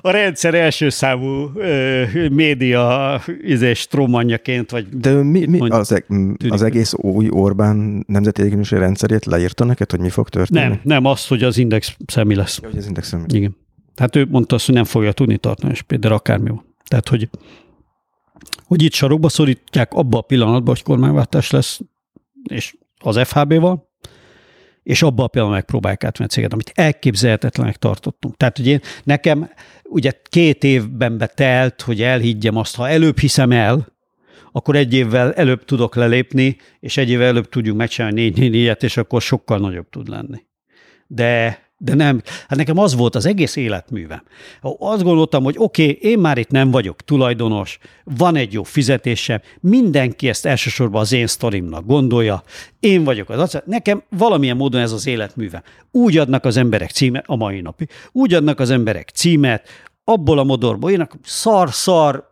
[0.00, 4.88] a rendszer első számú ö, média izé, strómanjaként, vagy...
[4.88, 6.04] De mi, mi az, e-
[6.48, 10.68] az egész új Orbán nemzeti egyenlőség rendszerét leírta neked, hogy mi fog történni?
[10.68, 12.58] Nem, nem az, hogy az index személy lesz.
[12.62, 13.26] Ja, hogy az index személy.
[13.28, 13.56] Igen.
[13.94, 16.64] Tehát ő mondta azt, hogy nem fogja tudni tartani, és például akármi van.
[16.88, 17.28] Tehát, hogy,
[18.64, 21.80] hogy itt sarokba szorítják abba a pillanatban, hogy kormányváltás lesz,
[22.50, 23.87] és az FHB-val,
[24.88, 28.36] és abban a pillanatban megpróbálják átvenni a céget, amit elképzelhetetlenek tartottunk.
[28.36, 29.50] Tehát, hogy én, nekem
[29.84, 33.92] ugye két évben betelt, hogy elhiggyem azt, ha előbb hiszem el,
[34.52, 38.96] akkor egy évvel előbb tudok lelépni, és egy évvel előbb tudjuk megcsinálni négy négyet, és
[38.96, 40.46] akkor sokkal nagyobb tud lenni.
[41.06, 44.22] De de nem, hát nekem az volt az egész életművem.
[44.78, 49.40] Azt gondoltam, hogy oké, okay, én már itt nem vagyok tulajdonos, van egy jó fizetésem,
[49.60, 52.42] mindenki ezt elsősorban az én sztorimnak gondolja,
[52.80, 55.62] én vagyok az nekem valamilyen módon ez az életművem.
[55.90, 59.68] Úgy adnak az emberek címet, a mai napi, úgy adnak az emberek címet,
[60.04, 62.28] abból a modorból jönnek, szar-szar,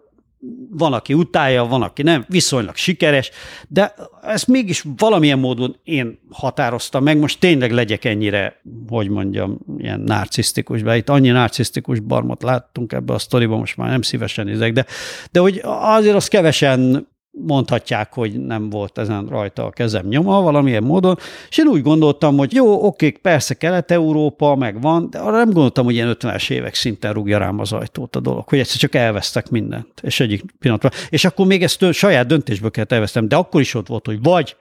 [0.70, 3.30] van, aki utálja, van, aki nem, viszonylag sikeres,
[3.68, 10.00] de ezt mégis valamilyen módon én határoztam meg, most tényleg legyek ennyire, hogy mondjam, ilyen
[10.00, 14.72] narcisztikus, mert itt annyi narcisztikus barmot láttunk ebbe a sztoriba, most már nem szívesen nézek,
[14.72, 14.86] de,
[15.30, 17.08] de hogy azért az kevesen
[17.44, 21.16] mondhatják, hogy nem volt ezen rajta a kezem nyoma valamilyen módon,
[21.48, 25.94] és én úgy gondoltam, hogy jó, oké, persze Kelet-Európa megvan, de arra nem gondoltam, hogy
[25.94, 30.00] ilyen 50-es évek szinten rúgja rám az ajtót a dolog, hogy egyszer csak elvesztek mindent,
[30.02, 30.90] és egyik pillanatban.
[31.08, 34.56] És akkor még ezt saját döntésből kellett elvesztem, de akkor is ott volt, hogy vagy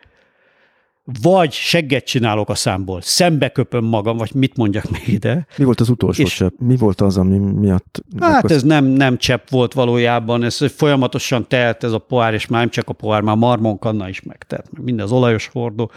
[1.22, 5.48] vagy segget csinálok a számból, szembe köpöm magam, vagy mit mondjak még ide.
[5.58, 6.60] Mi volt az utolsó és, csepp?
[6.60, 8.04] Mi volt az, ami miatt?
[8.20, 8.52] Hát akkor...
[8.52, 12.70] ez nem, nem csepp volt valójában, ez folyamatosan telt ez a pohár, és már nem
[12.70, 15.92] csak a pohár, már marmonkanna is megtelt, meg minden az olajos hordó.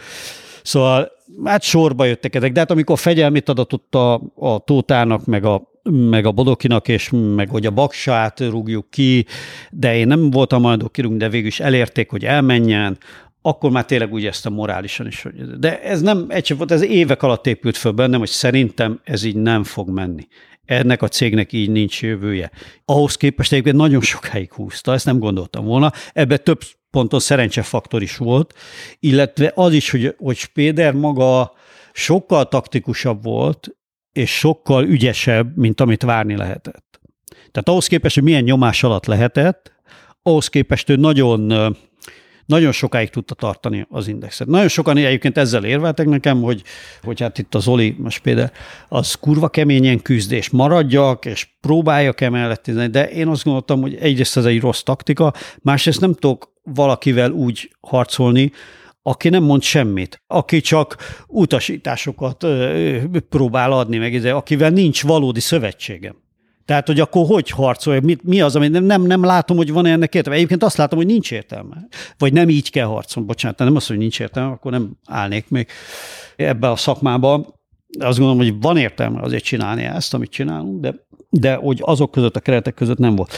[0.63, 1.11] Szóval
[1.43, 6.25] hát sorba jöttek ezek, de hát amikor fegyelmét adatott a, a Tótának, meg a meg
[6.25, 9.25] a Bodokinak, és meg hogy a baksát rúgjuk ki,
[9.71, 12.97] de én nem voltam majd kirúgni, de végül is elérték, hogy elmenjen,
[13.41, 15.25] akkor már tényleg úgy ezt a morálisan is.
[15.59, 19.35] De ez nem egy volt, ez évek alatt épült föl bennem, hogy szerintem ez így
[19.35, 20.27] nem fog menni.
[20.65, 22.51] Ennek a cégnek így nincs jövője.
[22.85, 25.91] Ahhoz képest egyébként nagyon sokáig húzta, ezt nem gondoltam volna.
[26.13, 28.53] Ebbe több ponton szerencsefaktor is volt,
[28.99, 31.53] illetve az is, hogy, hogy Spéder maga
[31.93, 33.69] sokkal taktikusabb volt,
[34.11, 36.99] és sokkal ügyesebb, mint amit várni lehetett.
[37.27, 39.73] Tehát ahhoz képest, hogy milyen nyomás alatt lehetett,
[40.21, 41.75] ahhoz képest ő nagyon
[42.49, 44.47] nagyon sokáig tudta tartani az indexet.
[44.47, 46.63] Nagyon sokan egyébként ezzel érveltek nekem, hogy,
[47.01, 48.49] hogy hát itt az Oli most például
[48.87, 54.37] az kurva keményen küzd, és maradjak, és próbáljak emellett, de én azt gondoltam, hogy egyrészt
[54.37, 58.51] ez egy rossz taktika, másrészt nem tudok valakivel úgy harcolni,
[59.01, 60.97] aki nem mond semmit, aki csak
[61.27, 62.45] utasításokat
[63.29, 66.15] próbál adni, meg akivel nincs valódi szövetségem.
[66.69, 69.85] Tehát, hogy akkor hogy harcolja, mi, mi az, ami nem, nem, nem látom, hogy van
[69.85, 70.37] ennek értelme.
[70.37, 71.87] Egyébként azt látom, hogy nincs értelme.
[72.17, 73.27] Vagy nem így kell harcolni.
[73.27, 75.67] Bocsánat, nem azt, hogy nincs értelme, akkor nem állnék még
[76.35, 77.33] ebbe a szakmába.
[77.99, 80.95] Azt gondolom, hogy van értelme azért csinálni ezt, amit csinálunk, de,
[81.29, 83.37] de hogy azok között, a keretek között nem volt.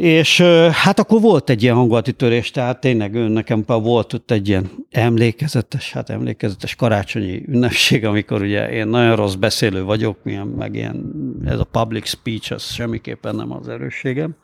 [0.00, 0.40] És
[0.72, 4.70] hát akkor volt egy ilyen hangulati törés, tehát tényleg ön nekem volt ott egy ilyen
[4.90, 11.12] emlékezetes, hát emlékezetes karácsonyi ünnepség, amikor ugye én nagyon rossz beszélő vagyok, milyen, meg ilyen,
[11.44, 14.36] ez a public speech, az semmiképpen nem az erősségem.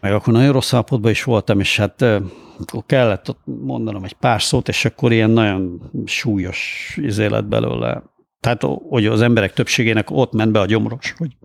[0.00, 4.42] Meg akkor nagyon rossz állapotban is voltam, és hát akkor kellett ott mondanom egy pár
[4.42, 8.02] szót, és akkor ilyen nagyon súlyos izélet belőle.
[8.40, 11.36] Tehát, hogy az emberek többségének ott ment be a gyomros, hogy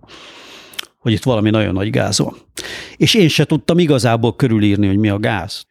[1.06, 2.36] hogy itt valami nagyon nagy gáz van.
[2.98, 5.66] És én se tudtam igazából körülírni, hogy mi a gáz.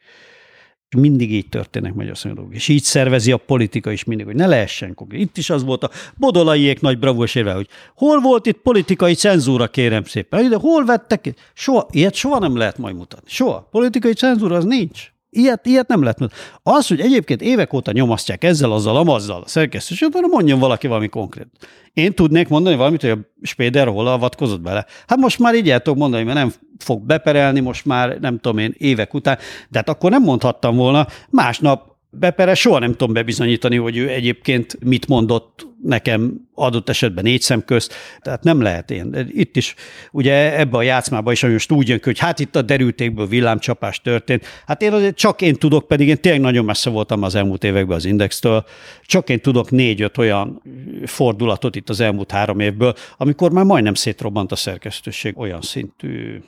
[0.97, 2.49] Mindig így történnek Magyarországon.
[2.53, 5.21] És így szervezi a politika is mindig, hogy ne lehessen konkrét.
[5.21, 9.69] Itt is az volt a bodolaiék nagy bravós érve, hogy hol volt itt politikai cenzúra,
[9.69, 10.49] kérem szépen.
[10.49, 11.35] De hol vettek?
[11.55, 13.31] Soha, ilyet soha nem lehet majd mutatni.
[13.31, 13.69] Soha.
[13.71, 15.14] Politikai cenzúra az nincs.
[15.37, 16.19] Ilyet, ilyet nem lehet.
[16.63, 21.09] Az, hogy egyébként évek óta nyomasztják ezzel, azzal, amazzal a szerkesztőséget, arra mondjon valaki valami
[21.09, 21.47] konkrét.
[21.93, 24.87] Én tudnék mondani valamit, hogy a Spéder hol avatkozott bele.
[25.07, 28.59] Hát most már így el tudok mondani, mert nem fog beperelni, most már nem tudom
[28.59, 29.39] én évek után,
[29.69, 34.77] de hát akkor nem mondhattam volna, másnap bepere, soha nem tudom bebizonyítani, hogy ő egyébként
[34.85, 39.29] mit mondott nekem adott esetben négy szem közt, tehát nem lehet én.
[39.29, 39.75] Itt is,
[40.11, 44.01] ugye ebbe a játszmába is most úgy jön ki, hogy hát itt a derültékből villámcsapás
[44.01, 44.47] történt.
[44.67, 47.97] Hát én azért csak én tudok, pedig én tényleg nagyon messze voltam az elmúlt években
[47.97, 48.65] az Indextől,
[49.07, 50.63] csak én tudok négy-öt olyan
[51.05, 56.43] fordulatot itt az elmúlt három évből, amikor már majdnem szétrobbant a szerkesztőség olyan szintű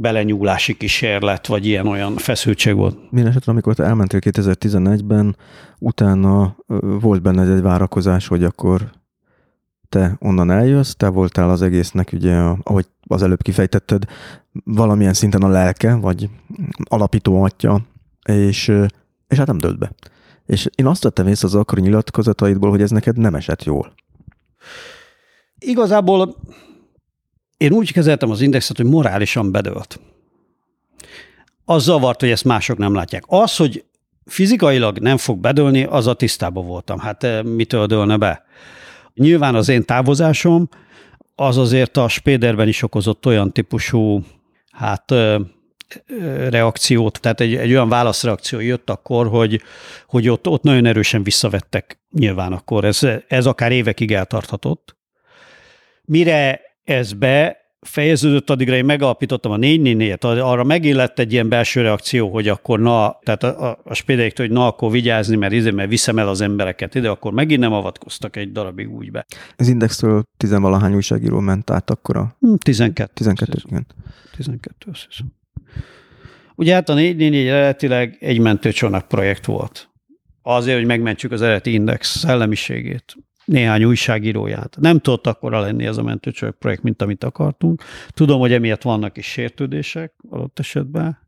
[0.00, 2.98] belenyúlási kísérlet, vagy ilyen-olyan feszültség volt.
[3.10, 5.36] Mindenesetre, amikor te elmentél 2011-ben,
[5.78, 6.56] utána
[7.00, 8.90] volt benne egy várakozás, hogy akkor
[9.88, 14.04] te onnan eljössz, te voltál az egésznek, ugye, ahogy az előbb kifejtetted,
[14.64, 16.28] valamilyen szinten a lelke, vagy
[16.82, 17.80] alapító atya,
[18.28, 18.72] és,
[19.28, 19.92] és hát nem dölt be.
[20.46, 23.92] És én azt vettem észre az akkori nyilatkozataidból, hogy ez neked nem esett jól.
[25.58, 26.36] Igazából
[27.58, 30.00] én úgy kezeltem az indexet, hogy morálisan bedölt.
[31.64, 33.24] Az zavart, hogy ezt mások nem látják.
[33.26, 33.84] Az, hogy
[34.26, 36.98] fizikailag nem fog bedőlni, az a tisztában voltam.
[36.98, 38.44] Hát eh, mitől dőlne be?
[39.14, 40.68] Nyilván az én távozásom
[41.34, 44.22] az azért a Spéderben is okozott olyan típusú
[44.70, 45.42] hát eh, eh,
[46.50, 49.62] reakciót, tehát egy, egy olyan válaszreakció jött akkor, hogy,
[50.06, 52.84] hogy ott, ott nagyon erősen visszavettek nyilván akkor.
[52.84, 54.96] Ez, ez akár évekig eltarthatott.
[56.04, 61.82] Mire ez be fejeződött, addigra én megalapítottam a 4 4 arra megillett egy ilyen belső
[61.82, 65.70] reakció, hogy akkor na, tehát a, a, a spédeiktől, hogy na, akkor vigyázni, mert, izé,
[65.70, 69.26] mert viszem el az embereket ide, akkor megint nem avatkoztak egy darabig úgy be.
[69.56, 72.36] Az Indextől tizenvalahány újságíró ment át akkor a...
[72.58, 73.10] 12.
[73.14, 73.86] 12, igen.
[74.36, 75.26] 12, azt hiszem.
[76.54, 79.90] Ugye hát a 444 eredetileg egy mentőcsónak projekt volt.
[80.42, 83.16] Azért, hogy megmentsük az eredeti Index szellemiségét
[83.48, 84.76] néhány újságíróját.
[84.80, 87.82] Nem tudott akkora lenni ez a mentőcsők projekt, mint amit akartunk.
[88.08, 91.18] Tudom, hogy emiatt vannak is sértődések adott esetben.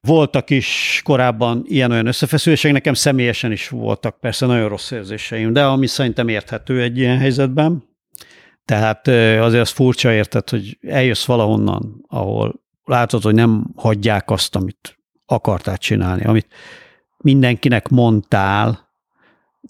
[0.00, 5.86] Voltak is korábban ilyen-olyan összefeszülések, nekem személyesen is voltak persze nagyon rossz érzéseim, de ami
[5.86, 7.84] szerintem érthető egy ilyen helyzetben.
[8.64, 14.98] Tehát azért az furcsa érted, hogy eljössz valahonnan, ahol látod, hogy nem hagyják azt, amit
[15.26, 16.54] akartál csinálni, amit
[17.16, 18.83] mindenkinek mondtál,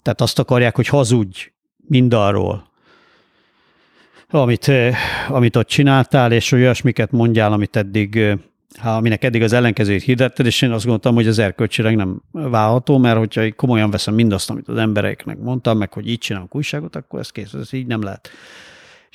[0.01, 1.51] tehát azt akarják, hogy hazudj
[1.87, 2.73] mindarról,
[4.29, 4.71] amit,
[5.27, 8.37] amit ott csináltál, és olyasmiket mondjál, amit eddig, eh,
[8.97, 13.17] aminek eddig az ellenkezőjét hirdetted, és én azt gondoltam, hogy az erkölcsileg nem válható, mert
[13.17, 17.29] hogyha komolyan veszem mindazt, amit az embereknek mondtam, meg hogy így csinálunk újságot, akkor ez
[17.29, 18.29] kész, ez így nem lehet.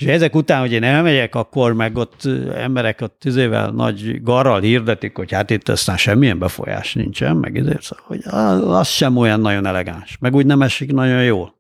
[0.01, 2.25] És ezek után, hogy én elmegyek, akkor meg ott
[2.55, 7.83] emberek ott tizével nagy garral hirdetik, hogy hát itt aztán semmilyen befolyás nincsen, meg ezért,
[7.83, 8.21] szóval, hogy
[8.69, 11.55] az sem olyan nagyon elegáns, meg úgy nem esik nagyon jól.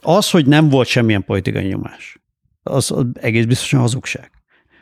[0.00, 2.20] Az, hogy nem volt semmilyen politikai nyomás,
[2.62, 4.30] az egész biztosan hazugság.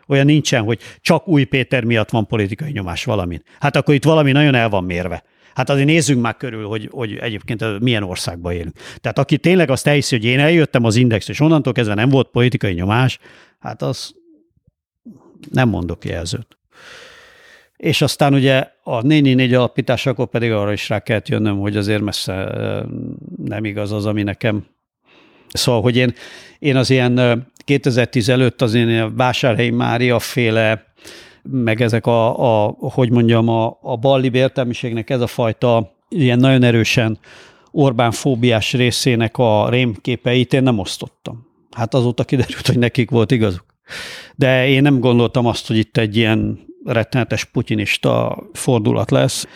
[0.09, 3.43] Olyan nincsen, hogy csak új Péter miatt van politikai nyomás valamin.
[3.61, 5.23] Hát akkor itt valami nagyon el van mérve.
[5.55, 8.77] Hát azért nézzünk már körül, hogy, hogy egyébként milyen országban élünk.
[8.97, 12.29] Tehát aki tényleg azt elhiszi, hogy én eljöttem az Index, és onnantól kezdve nem volt
[12.29, 13.19] politikai nyomás,
[13.59, 14.15] hát az
[15.51, 16.59] nem mondok jelzőt.
[17.77, 22.53] És aztán ugye a 444 alapításakor pedig arra is rá kellett jönnöm, hogy azért messze
[23.45, 24.67] nem igaz az, ami nekem.
[25.49, 26.15] Szóval, hogy én,
[26.59, 30.95] én az ilyen 2010 előtt az én Vásárhelyi Mária féle
[31.51, 36.63] meg ezek a, a hogy mondjam, a, a ballibb értelmiségnek ez a fajta ilyen nagyon
[36.63, 37.19] erősen
[37.71, 41.47] Orbán fóbiás részének a rémképeit én nem osztottam.
[41.71, 43.65] Hát azóta kiderült, hogy nekik volt igazuk.
[44.35, 49.47] De én nem gondoltam azt, hogy itt egy ilyen rettenetes putinista fordulat lesz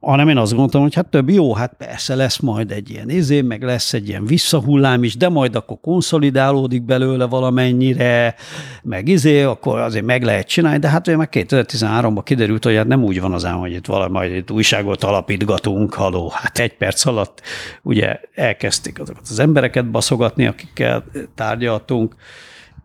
[0.00, 3.40] hanem én azt gondoltam, hogy hát több jó, hát persze lesz majd egy ilyen izé,
[3.40, 8.34] meg lesz egy ilyen visszahullám is, de majd akkor konszolidálódik belőle valamennyire,
[8.82, 12.86] meg izé, akkor azért meg lehet csinálni, de hát ugye meg 2013-ban kiderült, hogy hát
[12.86, 16.76] nem úgy van az ám, hogy itt valami majd itt újságot alapítgatunk, haló, hát egy
[16.76, 17.42] perc alatt
[17.82, 21.04] ugye elkezdték azokat az embereket baszogatni, akikkel
[21.34, 22.14] tárgyaltunk,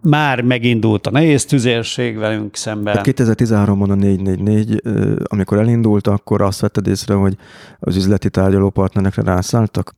[0.03, 2.95] már megindult a nehéz tüzérség velünk szemben.
[2.95, 4.81] Hát 2013-ban a 444,
[5.23, 7.37] amikor elindult, akkor azt vetted észre, hogy
[7.79, 9.95] az üzleti tárgyalópartnerekre rászálltak?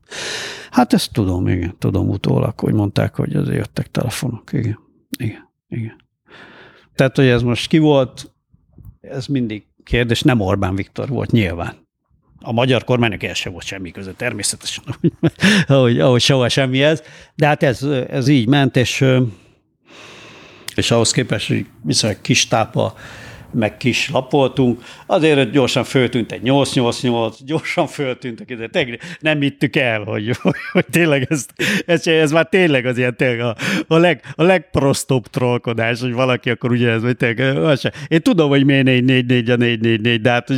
[0.71, 4.79] Hát ezt tudom, igen, tudom utólag, hogy mondták, hogy azért jöttek telefonok, igen,
[5.17, 5.95] igen, igen.
[6.95, 8.31] Tehát, hogy ez most ki volt,
[9.01, 11.73] ez mindig kérdés, nem Orbán Viktor volt nyilván.
[12.41, 14.83] A magyar kormánynak el sem volt semmi között, természetesen,
[15.67, 17.03] ahogy, ahogy soha semmi ez,
[17.35, 19.05] de hát ez, ez így ment, és
[20.77, 22.95] és ahhoz képest, hogy viszonylag kis tápa
[23.55, 30.37] meg kis lapoltunk, azért gyorsan föltűnt egy 888, gyorsan föltűntek, ide, nem hittük el, hogy,
[30.71, 31.45] hogy, tényleg ez,
[31.85, 33.55] ez, ez, már tényleg az ilyen tényleg a,
[33.87, 37.91] a, leg, a legprostóbb trollkodás, hogy valaki akkor ugye ez, hogy tényleg, az sem.
[38.07, 40.49] Én tudom, hogy miért 444 a 444, de hát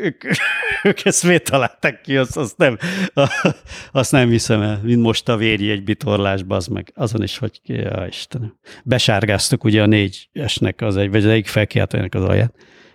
[0.00, 0.24] ők,
[0.84, 2.78] ők ezt miért találták ki, azt, azt, nem,
[3.92, 8.06] azt nem hiszem el, mint most a egy bitorlásba, az meg azon is, hogy ja,
[8.08, 8.54] Istenem.
[8.84, 12.45] Besárgáztuk ugye a négy esnek az egy, vagy az egyik felkiáltójának az alját,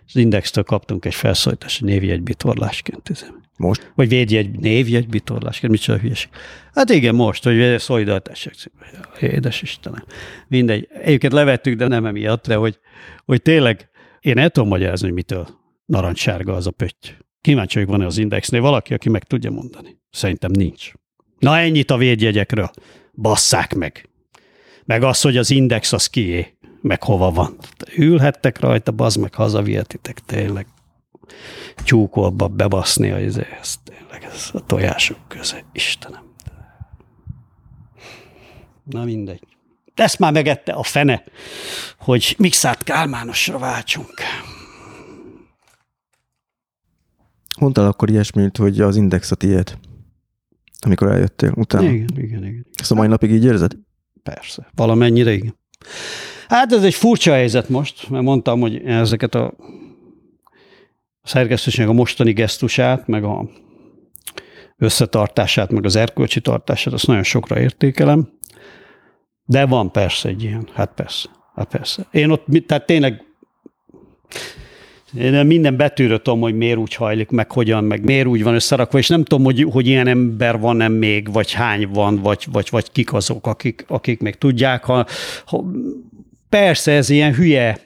[0.06, 3.26] és az Indextől kaptunk egy felszólítás, hogy névjegy bitorlásként.
[3.58, 3.92] Most?
[3.96, 6.30] Vagy védjegy, névjegy bitorlásként, micsoda hülyeség.
[6.74, 8.54] Hát igen, most, hogy szolidaritások.
[9.20, 10.04] Édes Istenem.
[10.48, 10.88] Mindegy.
[11.02, 12.80] Egyébként levettük, de nem emiatt, de hogy,
[13.26, 15.48] hogy tényleg én el tudom magyarázni, hogy mitől
[15.86, 17.08] narancssárga az a pötty.
[17.42, 20.00] Kíváncsi vagyok, van-e az Indexnél valaki, aki meg tudja mondani.
[20.10, 20.92] Szerintem nincs.
[21.40, 22.72] Na ennyit a védjegyekről.
[23.14, 24.10] Basszák meg.
[24.86, 27.58] Meg az, hogy az Index az kié meg hova van.
[27.98, 30.68] Ülhettek rajta, bazd meg, hazavihetitek tényleg.
[31.84, 36.24] Tyúkolba bebaszni a izéhez, tényleg ez a tojások köze, Istenem.
[38.84, 39.48] Na mindegy.
[39.94, 41.24] Ezt már megette a fene,
[41.98, 44.14] hogy Mixát Kálmánosra váltsunk.
[47.60, 49.78] Mondtál akkor ilyesmit, hogy az index a tiéd,
[50.80, 51.90] amikor eljöttél utána.
[51.90, 52.66] Igen, igen, igen.
[52.74, 53.72] Ezt a mai napig így érzed?
[54.24, 54.70] Persze.
[54.76, 55.60] Valamennyire igen.
[56.52, 59.54] Hát ez egy furcsa helyzet most, mert mondtam, hogy ezeket a
[61.24, 63.50] szerkesztőségnek a mostani gesztusát, meg a
[64.78, 68.30] összetartását, meg az erkölcsi tartását, azt nagyon sokra értékelem.
[69.46, 72.08] De van persze egy ilyen, hát persze, hát persze.
[72.12, 73.24] Én ott, tehát tényleg
[75.18, 78.98] én minden betűről tudom, hogy miért úgy hajlik, meg hogyan, meg miért úgy van összerakva,
[78.98, 82.92] és nem tudom, hogy, hogy ilyen ember van-e még, vagy hány van, vagy, vagy, vagy
[82.92, 84.84] kik azok, akik, akik még tudják.
[84.84, 85.06] Ha,
[85.46, 85.64] ha,
[86.52, 87.80] persze ez ilyen hülye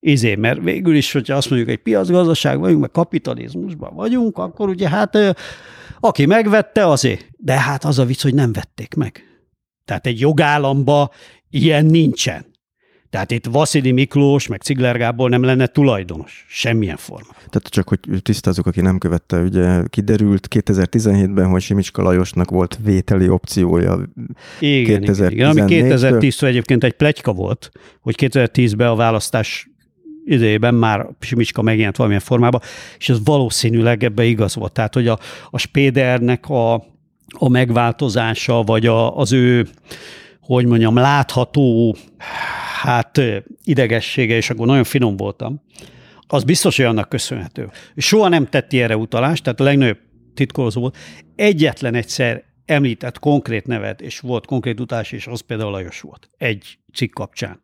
[0.00, 4.88] izé, mert végül is, hogyha azt mondjuk, egy piacgazdaság vagyunk, meg kapitalizmusban vagyunk, akkor ugye
[4.88, 5.18] hát
[6.00, 7.26] aki megvette, azért.
[7.36, 9.22] De hát az a vicc, hogy nem vették meg.
[9.84, 11.10] Tehát egy jogállamba
[11.50, 12.46] ilyen nincsen.
[13.10, 16.46] Tehát itt Vasili Miklós, meg Cigler Gábor nem lenne tulajdonos.
[16.48, 17.28] Semmilyen forma.
[17.32, 23.28] Tehát csak, hogy tisztázzuk, aki nem követte, ugye kiderült 2017-ben, hogy Simicska Lajosnak volt vételi
[23.28, 23.98] opciója.
[24.60, 25.48] Igen, 2014 igen.
[25.50, 27.70] Ami 2010 egyébként egy plegyka volt,
[28.00, 29.68] hogy 2010-ben a választás
[30.24, 32.60] idejében már Simicska megjelent valamilyen formában,
[32.98, 34.72] és ez valószínűleg ebbe igaz volt.
[34.72, 35.18] Tehát, hogy a,
[35.50, 36.74] a Spédernek a,
[37.28, 39.68] a megváltozása, vagy a, az ő,
[40.40, 41.96] hogy mondjam, látható
[42.78, 43.20] hát
[43.64, 45.62] idegessége, és akkor nagyon finom voltam,
[46.26, 47.70] az biztos, hogy annak köszönhető.
[47.96, 49.98] Soha nem tett erre utalást, tehát a legnagyobb
[50.34, 50.96] titkolózó volt.
[51.36, 56.30] Egyetlen egyszer említett konkrét nevet, és volt konkrét utalás, és az például Lajos volt.
[56.38, 57.62] Egy cikk kapcsán.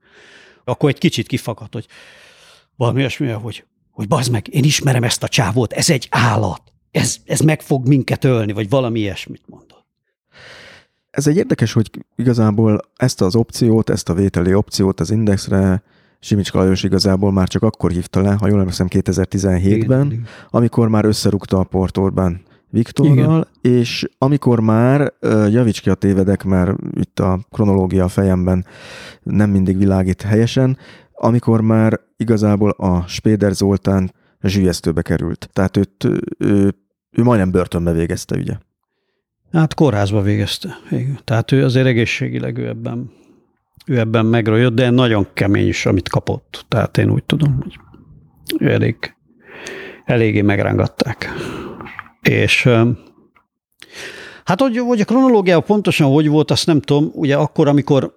[0.65, 1.87] Akkor egy kicsit kifakadt, hogy
[2.77, 7.17] valami olyasmi, hogy, hogy bazd meg, én ismerem ezt a csávót, ez egy állat, ez,
[7.25, 9.64] ez meg fog minket ölni, vagy valami ilyesmit mondott.
[11.15, 15.83] Ez egy érdekes, hogy igazából ezt az opciót, ezt a vételi opciót az Indexre
[16.21, 21.05] Simicska Lajos igazából már csak akkor hívta le, ha jól emlékszem 2017-ben, igen, amikor már
[21.05, 23.75] összerúgta a Port Orbán Viktorral, igen.
[23.81, 25.13] és amikor már,
[25.51, 28.67] javíts ki a tévedek, mert itt a kronológia a fejemben
[29.23, 30.79] nem mindig világít helyesen,
[31.13, 34.13] amikor már igazából a Spéder Zoltán
[34.43, 35.49] zsűjesztőbe került.
[35.53, 36.05] Tehát őt,
[36.39, 36.75] ő,
[37.11, 38.55] ő majdnem börtönbe végezte, ugye?
[39.55, 40.79] Hát kórházba végezte.
[40.91, 41.19] Igen.
[41.25, 43.13] Tehát ő azért egészségileg ő ebben,
[43.87, 46.65] ő ebben megrajött, de nagyon kemény is, amit kapott.
[46.69, 47.79] Tehát én úgy tudom, hogy
[48.59, 49.15] ő elég,
[50.05, 51.29] eléggé megrángatták.
[52.23, 52.69] És
[54.45, 57.11] hát hogy, hogy a kronológia pontosan hogy volt, azt nem tudom.
[57.13, 58.17] Ugye akkor, amikor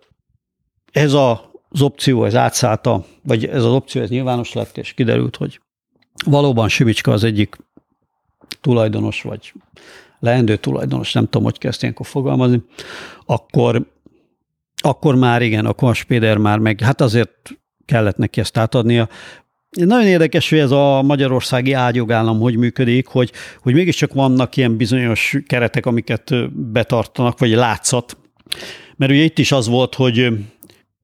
[0.91, 5.35] ez a, az opció, ez átszállta, vagy ez az opció, ez nyilvános lett, és kiderült,
[5.35, 5.61] hogy
[6.25, 7.57] valóban Simicska az egyik
[8.61, 9.53] tulajdonos, vagy
[10.19, 12.61] leendő tulajdonos, nem tudom, hogy kezd ilyenkor fogalmazni,
[13.25, 13.85] akkor,
[14.81, 17.31] akkor már igen, akkor a Spéder már meg, hát azért
[17.85, 19.09] kellett neki ezt átadnia.
[19.69, 23.31] Nagyon érdekes, hogy ez a magyarországi ágyogállam hogy működik, hogy,
[23.61, 28.17] hogy mégiscsak vannak ilyen bizonyos keretek, amiket betartanak, vagy látszat.
[28.95, 30.29] Mert ugye itt is az volt, hogy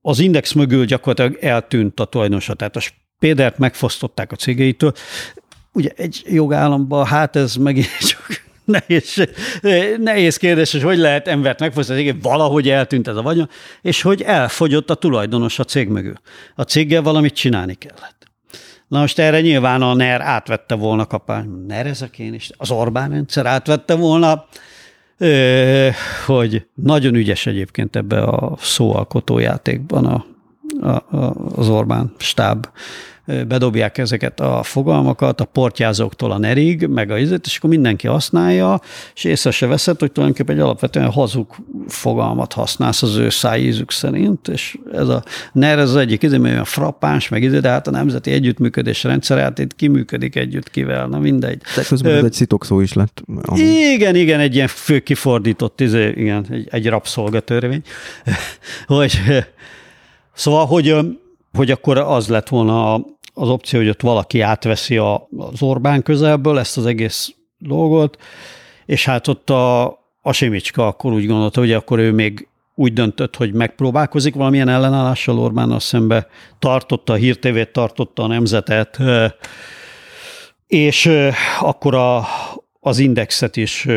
[0.01, 4.93] az index mögül gyakorlatilag eltűnt a tulajdonosa, tehát a Spédert megfosztották a cégeitől.
[5.73, 8.42] Ugye egy jogállamban, hát ez megint csak
[8.87, 9.27] nehéz,
[9.97, 13.49] nehéz kérdés, hogy hogy lehet embert megfosztani, igen, valahogy eltűnt ez a vagyon,
[13.81, 16.15] és hogy elfogyott a tulajdonos a cég mögül.
[16.55, 18.27] A céggel valamit csinálni kellett.
[18.87, 21.49] Na most erre nyilván a NER átvette volna kapány.
[21.67, 24.45] NER ezek én is, az Orbán rendszer átvette volna,
[26.25, 30.25] hogy nagyon ügyes egyébként ebbe a szóalkotó játékban a,
[30.81, 32.67] a, a, az Orbán stáb,
[33.25, 38.79] bedobják ezeket a fogalmakat a portyázóktól a nerig, meg a izet, és akkor mindenki használja,
[39.15, 41.55] és észre se veszed, hogy tulajdonképpen egy alapvetően hazug
[41.87, 45.23] fogalmat használsz az ő szájízük szerint, és ez a
[45.53, 49.39] NER ez az egyik izé, olyan frappáns, meg izé, de hát a nemzeti együttműködés rendszer,
[49.39, 51.61] hát itt kiműködik együtt kivel, na mindegy.
[51.75, 53.23] De közben Ö, ez egy szitokszó is lett.
[53.41, 53.59] Ami...
[53.93, 57.81] Igen, igen, egy ilyen fő kifordított, izé, igen, egy, egy rabszolgatörvény,
[58.87, 59.19] hogy
[60.33, 60.95] Szóval, hogy,
[61.53, 66.59] hogy akkor az lett volna az opció, hogy ott valaki átveszi a, az Orbán közelből
[66.59, 68.17] ezt az egész dolgot,
[68.85, 69.85] és hát ott a,
[70.21, 75.39] a Simicska akkor úgy gondolta, hogy akkor ő még úgy döntött, hogy megpróbálkozik valamilyen ellenállással
[75.39, 76.27] Orbánnal szembe,
[76.59, 78.99] tartotta a hírtévét, tartotta a nemzetet,
[80.67, 81.09] és
[81.59, 82.25] akkor a,
[82.79, 83.87] az indexet is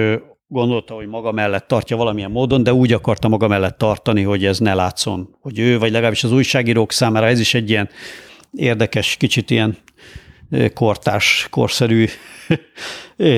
[0.49, 4.59] gondolta, hogy maga mellett tartja valamilyen módon, de úgy akarta maga mellett tartani, hogy ez
[4.59, 7.89] ne látszon, hogy ő, vagy legalábbis az újságírók számára ez is egy ilyen
[8.57, 9.77] érdekes, kicsit ilyen
[10.75, 12.07] kortárs, korszerű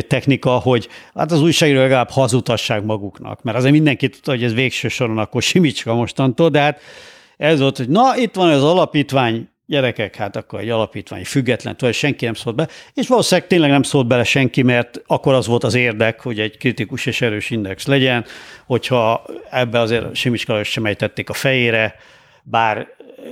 [0.08, 4.88] technika, hogy hát az újságírók legalább hazutassák maguknak, mert azért mindenki tudta, hogy ez végső
[4.88, 6.80] soron akkor Simicska mostantól, de hát
[7.36, 11.94] ez volt, hogy na, itt van az alapítvány, gyerekek, hát akkor egy alapítvány független, tudod,
[11.94, 15.64] senki nem szólt be, és valószínűleg tényleg nem szólt bele senki, mert akkor az volt
[15.64, 18.24] az érdek, hogy egy kritikus és erős index legyen,
[18.66, 21.94] hogyha ebbe azért Simicska sem ejtették a fejére,
[22.42, 22.86] bár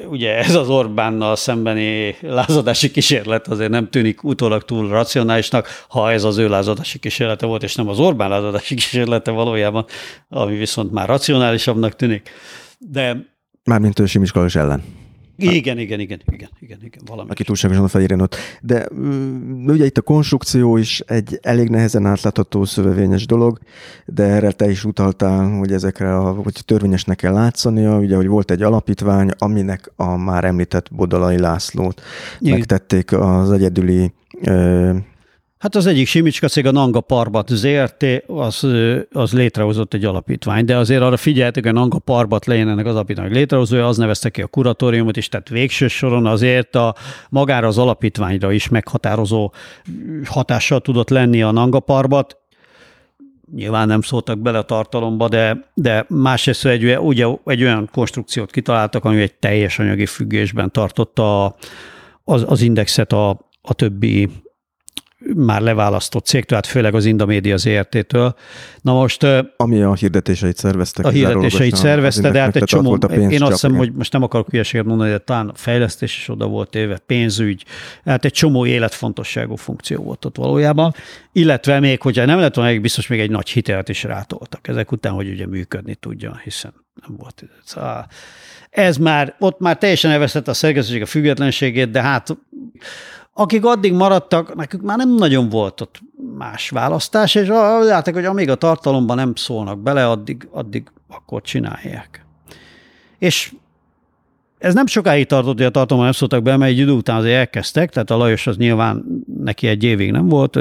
[0.08, 6.24] ugye ez az Orbánnal szembeni lázadási kísérlet azért nem tűnik utólag túl racionálisnak, ha ez
[6.24, 9.84] az ő lázadási kísérlete volt, és nem az Orbán lázadási kísérlete valójában,
[10.28, 12.30] ami viszont már racionálisabbnak tűnik.
[12.78, 13.34] De
[13.64, 15.05] Mármint ő Simiska ellen.
[15.38, 17.30] Igen, igen, igen, igen, igen, igen valami.
[17.30, 18.36] Aki túlságosan a fejére ott.
[18.60, 23.58] De mm, ugye itt a konstrukció is egy elég nehezen átlátható szövevényes dolog,
[24.04, 28.50] de erre te is utaltál, hogy ezekre, a, hogy törvényesnek kell látszania, ugye, hogy volt
[28.50, 32.02] egy alapítvány, aminek a már említett Bodalai Lászlót
[32.38, 32.58] igen.
[32.58, 34.12] megtették az egyedüli
[35.58, 38.66] Hát az egyik Simicska cég, a Nanga Parbat ZRT, az,
[39.12, 42.94] az létrehozott egy alapítvány, de azért arra figyeltek, hogy a Nanga Parbat legyen ennek az
[42.94, 46.94] alapítvány létrehozója, az nevezte ki a kuratóriumot is, tehát végső soron azért a
[47.28, 49.52] magára az alapítványra is meghatározó
[50.24, 52.36] hatással tudott lenni a Nanga Parbat,
[53.54, 59.04] nyilván nem szóltak bele a tartalomba, de, de másrészt egy, ugye, egy olyan konstrukciót kitaláltak,
[59.04, 61.56] ami egy teljes anyagi függésben tartotta
[62.24, 63.30] az, az indexet a,
[63.62, 64.28] a többi
[65.34, 68.34] már leválasztott cégtől, hát főleg az Indomédia ZRT-től.
[68.80, 69.26] Na most...
[69.56, 71.04] Ami a hirdetéseit szerveztek.
[71.04, 74.86] A hirdetéseit szervezte, de hát egy csomó, én azt hiszem, hogy most nem akarok hülyeséget
[74.86, 77.64] mondani, de talán a fejlesztés is oda volt éve, pénzügy,
[78.04, 80.94] hát egy csomó életfontosságú funkció volt ott valójában,
[81.32, 85.12] illetve még, hogyha nem lett volna, biztos még egy nagy hitelt is rátoltak ezek után,
[85.12, 86.72] hogy ugye működni tudjon, hiszen
[87.06, 87.44] nem volt.
[87.64, 88.06] Szóval
[88.70, 92.36] ez már, ott már teljesen elvesztett a szerkesztőség a függetlenségét, de hát
[93.38, 96.00] akik addig maradtak, nekük már nem nagyon volt ott
[96.38, 102.26] más választás, és látják, hogy amíg a tartalomban nem szólnak bele, addig, addig akkor csinálják.
[103.18, 103.52] És
[104.58, 107.36] ez nem sokáig tartott, hogy a tartalomban nem szóltak be, mert egy idő után azért
[107.36, 109.04] elkezdtek, tehát a Lajos az nyilván
[109.38, 110.56] neki egy évig nem volt,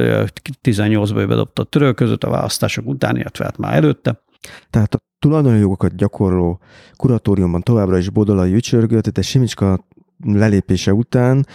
[0.63, 4.21] 18-ban bedobta a török között a választások után, illetve hát már előtte.
[4.69, 6.59] Tehát a tulajdoni jogokat gyakorló
[6.95, 9.85] kuratóriumban továbbra is Bodolai ücsörgött, de Simicska
[10.23, 11.45] lelépése után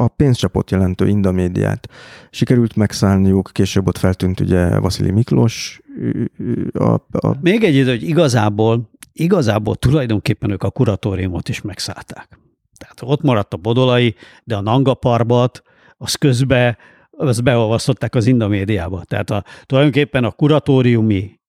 [0.00, 1.88] a pénzcsapot jelentő Indamédiát
[2.30, 5.80] sikerült megszállniuk, később ott feltűnt ugye Vasili Miklós.
[6.72, 7.36] A, a...
[7.40, 12.38] Még egy idő, hogy igazából, igazából tulajdonképpen ők a kuratóriumot is megszállták.
[12.78, 14.14] Tehát ott maradt a Bodolai,
[14.44, 15.62] de a Nangaparbat,
[15.96, 16.76] az közben
[17.10, 19.04] azt beolvasztották az Indamédiába.
[19.04, 21.39] Tehát a, tulajdonképpen a kuratóriumi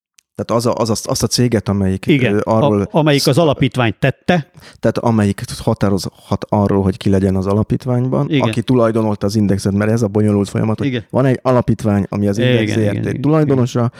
[0.42, 2.80] tehát az a, az a, azt a céget, amelyik Igen, arról...
[2.80, 4.50] A, amelyik az alapítványt tette.
[4.80, 8.48] Tehát amelyik határozhat arról, hogy ki legyen az alapítványban, igen.
[8.48, 11.04] aki tulajdonolta az indexet, mert ez a bonyolult folyamat, hogy igen.
[11.10, 13.90] van egy alapítvány, ami az index igen, igen, tulajdonosa,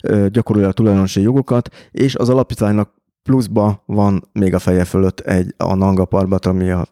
[0.00, 0.32] igen.
[0.32, 2.90] gyakorolja a tulajdonosi jogokat, és az alapítványnak
[3.22, 6.86] pluszba van még a feje fölött egy a Nanga Parbat, ami a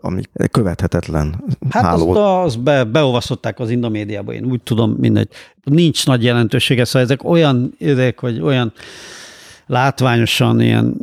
[0.00, 2.10] ami követhetetlen Hát háló.
[2.10, 5.28] azt, azt be, beolvasztották az Indomédiába, én úgy tudom, mindegy.
[5.64, 8.72] Nincs nagy jelentősége, szóval ezek olyan ezek, hogy olyan
[9.66, 10.96] látványosan ilyen,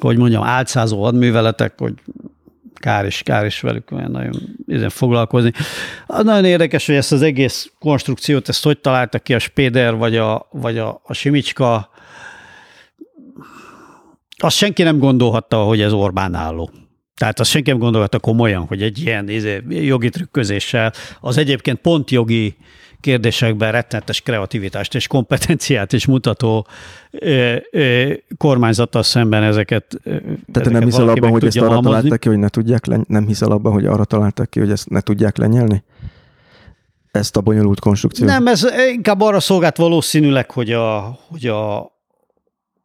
[0.00, 1.94] hogy mondjam, álcázó hadműveletek, hogy
[2.74, 5.52] kár is, kár is velük olyan nagyon ezen foglalkozni.
[6.06, 10.48] Nagyon érdekes, hogy ezt az egész konstrukciót, ezt hogy találta ki a Spéder vagy a,
[10.50, 11.90] vagy a, a Simicska,
[14.42, 16.70] azt senki nem gondolhatta, hogy ez Orbán álló.
[17.16, 22.10] Tehát azt senki nem gondolhatta komolyan, hogy egy ilyen izé, jogi trükközéssel, az egyébként pont
[22.10, 22.56] jogi
[23.00, 26.66] kérdésekben rettenetes kreativitást és kompetenciát is mutató
[27.10, 31.90] ö, ö, kormányzattal szemben ezeket Tehát ezeket nem hiszel abban, hogy ezt arra halmozni.
[31.90, 34.88] találták ki, hogy ne tudják len- nem hiszel abban, hogy arra találták ki, hogy ezt
[34.88, 35.82] ne tudják lenyelni?
[37.10, 38.28] Ezt a bonyolult konstrukciót?
[38.28, 41.78] Nem, ez inkább arra szolgált valószínűleg, hogy a, hogy a,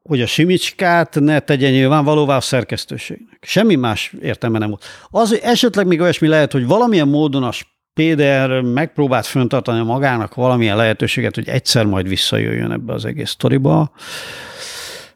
[0.08, 3.38] hogy a simicskát ne tegye nyilvánvalóvá a szerkesztőségnek.
[3.42, 4.84] Semmi más értelme nem volt.
[5.10, 7.52] Az, hogy esetleg még olyasmi lehet, hogy valamilyen módon a
[7.94, 13.92] Péder megpróbált föntartani magának valamilyen lehetőséget, hogy egyszer majd visszajöjjön ebbe az egész sztoriba,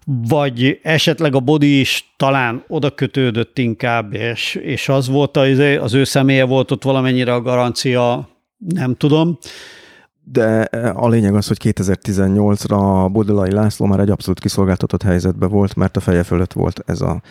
[0.06, 5.94] vagy esetleg a body is talán oda kötődött inkább, és, és az volt az, az
[5.94, 9.38] ő személye volt ott valamennyire a garancia, nem tudom
[10.32, 10.62] de
[10.94, 16.00] a lényeg az, hogy 2018-ra Bodolai László már egy abszolút kiszolgáltatott helyzetben volt, mert a
[16.00, 17.22] feje fölött volt ez a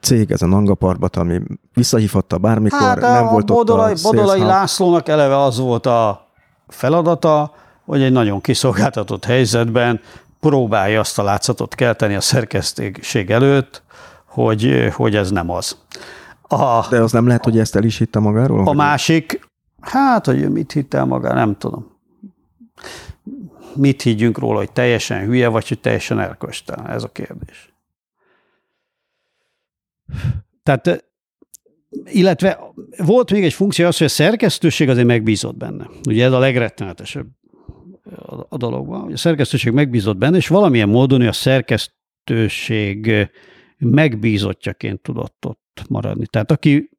[0.00, 1.40] cég, ez a Nanga Parbat, ami
[1.74, 6.26] visszahívhatta bármikor, hát nem volt Bodolai, ott a Bodolai Lászlónak eleve az volt a
[6.68, 10.00] feladata, hogy egy nagyon kiszolgáltatott helyzetben
[10.40, 13.82] próbálja azt a látszatot kelteni a szerkesztőség előtt,
[14.24, 15.76] hogy, hogy ez nem az.
[16.42, 18.68] A, De az nem lehet, hogy ezt el is hitte magáról?
[18.68, 19.40] A másik,
[19.80, 21.96] hát, hogy mit hitt el maga, nem tudom
[23.74, 26.86] mit higgyünk róla, hogy teljesen hülye, vagy hogy teljesen erköstelen?
[26.86, 27.72] Ez a kérdés.
[30.62, 31.04] Tehát,
[32.04, 32.60] illetve
[32.96, 35.88] volt még egy funkció az, hogy a szerkesztőség azért megbízott benne.
[36.08, 37.26] Ugye ez a legrettenetesebb
[38.48, 43.28] a dologban, hogy a szerkesztőség megbízott benne, és valamilyen módon a szerkesztőség
[43.78, 46.26] megbízottjaként tudott ott maradni.
[46.26, 46.90] Tehát aki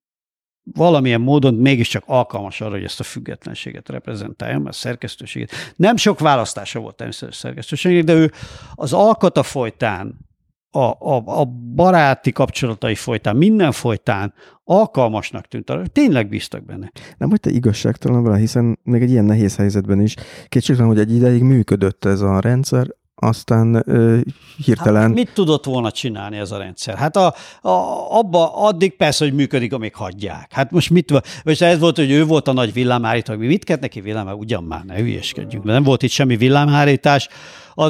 [0.74, 5.52] valamilyen módon mégiscsak alkalmas arra, hogy ezt a függetlenséget reprezentálja, mert szerkesztőséget.
[5.76, 8.32] Nem sok választása volt természetesen szerkesztőségnek, de ő
[8.76, 10.28] az alkata folytán,
[10.72, 14.34] a, a, a baráti kapcsolatai folytán, minden folytán
[14.64, 16.92] alkalmasnak tűnt arra, tényleg bíztak benne.
[17.18, 20.16] Nem hogy te igazságtalan vele, hiszen még egy ilyen nehéz helyzetben is
[20.48, 22.88] kétségtelen, hogy egy ideig működött ez a rendszer,
[23.20, 24.18] aztán ö,
[24.66, 25.02] hirtelen...
[25.02, 26.96] Hát mit tudott volna csinálni ez a rendszer?
[26.98, 27.70] Hát a, a,
[28.18, 30.52] abba addig persze, hogy működik, amíg hagyják.
[30.52, 31.14] Hát most mit,
[31.44, 34.46] vagy ez volt, hogy ő volt a nagy villámhárító, mi mit kellett neki villámhárítani?
[34.46, 37.28] Ugyan már, ne hülyeskedjünk, nem volt itt semmi villámhárítás,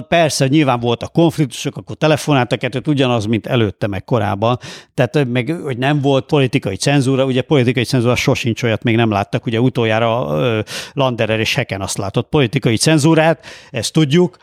[0.08, 4.60] Persze, nyilván voltak konfliktusok, akkor telefonáltak, tehát ugyanaz, mint előtte, meg korábban.
[4.94, 9.46] Tehát meg, hogy nem volt politikai cenzúra, ugye politikai cenzúra sosincs olyat még nem láttak,
[9.46, 10.38] ugye utoljára
[10.94, 14.38] Landerer és Heken azt látott politikai cenzúrát, ezt tudjuk,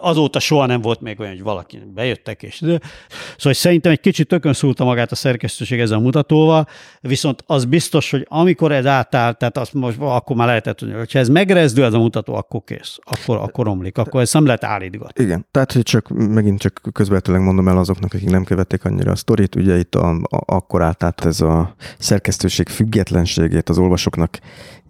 [0.00, 4.52] azóta soha nem volt még olyan, hogy valaki bejöttek, és szóval szerintem egy kicsit tökön
[4.52, 6.66] szúrta magát a szerkesztőség ezzel a mutatóval,
[7.00, 11.12] viszont az biztos, hogy amikor ez átállt, tehát azt most akkor már lehetett tudni, hogy
[11.12, 14.64] ha ez megrezdül ez a mutató, akkor kész, akkor, akkor romlik, akkor ez nem lehet
[14.64, 15.10] állítani Edgar.
[15.14, 19.16] Igen, tehát hogy csak megint csak közvetlenül mondom el azoknak, akik nem követték annyira a
[19.16, 24.38] sztorit, ugye itt a, a, akkor állt át ez a szerkesztőség függetlenségét az olvasóknak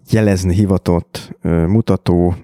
[0.09, 1.37] jelezni hivatott
[1.67, 2.35] mutató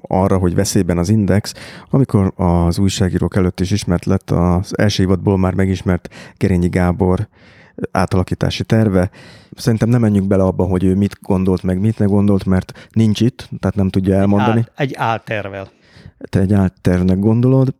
[0.00, 1.54] arra, hogy veszélyben az Index,
[1.90, 7.28] amikor az újságírók előtt is ismert lett az első évadból már megismert Gerényi Gábor
[7.90, 9.10] átalakítási terve.
[9.56, 13.20] Szerintem nem menjünk bele abba, hogy ő mit gondolt, meg mit ne gondolt, mert nincs
[13.20, 14.58] itt, tehát nem tudja elmondani.
[14.58, 15.70] Egy, ál, egy áltervel
[16.28, 17.74] te egy áttervnek gondolod,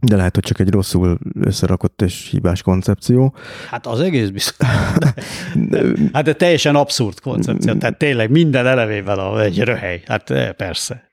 [0.00, 3.34] de lehet, hogy csak egy rosszul összerakott és hibás koncepció.
[3.70, 4.66] Hát az egész biztos.
[6.12, 7.74] hát de teljesen abszurd koncepció.
[7.74, 10.02] Tehát tényleg minden elevével a, egy röhely.
[10.06, 11.12] Hát eh, persze.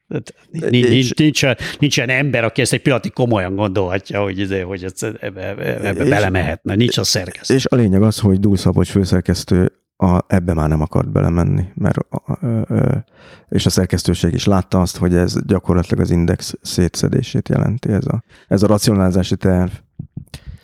[0.69, 5.47] Nincs, nincsen, nincsen ember, aki ezt egy pillanatig komolyan gondolhatja, hogy, izé, hogy ez, ebbe,
[5.81, 6.75] ebbe és, belemehetne.
[6.75, 7.53] Nincs a szerkesztő.
[7.53, 9.71] És a lényeg az, hogy Dúl Szabocs főszerkesztő
[10.01, 13.05] a, ebbe már nem akart belemenni, mert a, a, a,
[13.49, 18.23] és a szerkesztőség is látta azt, hogy ez gyakorlatilag az index szétszedését jelenti, ez a,
[18.47, 19.71] ez a racionalizási terv.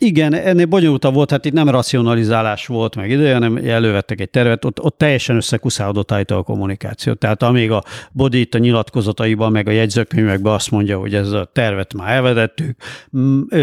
[0.00, 4.64] Igen, ennél bonyolultabb volt, hát itt nem racionalizálás volt meg ide, hanem elővettek egy tervet,
[4.64, 7.12] ott, ott teljesen összekuszálódott állítva a kommunikáció.
[7.12, 11.50] Tehát amíg a Bodi itt a nyilatkozataiban, meg a jegyzőkönyvekben azt mondja, hogy ez a
[11.52, 12.76] tervet már elvedettük,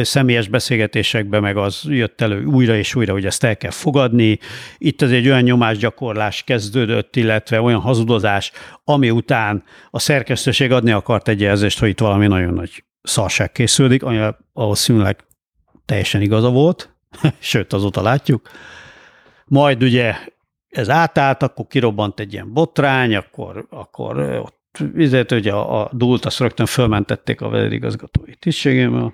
[0.02, 4.40] személyes beszélgetésekben meg az jött elő újra és újra, hogy ezt el kell fogadni.
[4.78, 8.52] Itt az egy olyan nyomásgyakorlás kezdődött, illetve olyan hazudozás,
[8.84, 14.04] ami után a szerkesztőség adni akart egy jelzést, hogy itt valami nagyon nagy szarság készüldik,
[14.04, 14.20] ami
[14.54, 15.24] valószínűleg
[15.86, 16.90] teljesen igaza volt,
[17.40, 18.50] sőt, azóta látjuk.
[19.46, 20.16] Majd ugye
[20.70, 26.26] ez átállt, akkor kirobbant egy ilyen botrány, akkor, akkor ott vizet, ugye a, a dúlt
[26.26, 29.14] azt rögtön fölmentették a vezérigazgatói tisztségémől,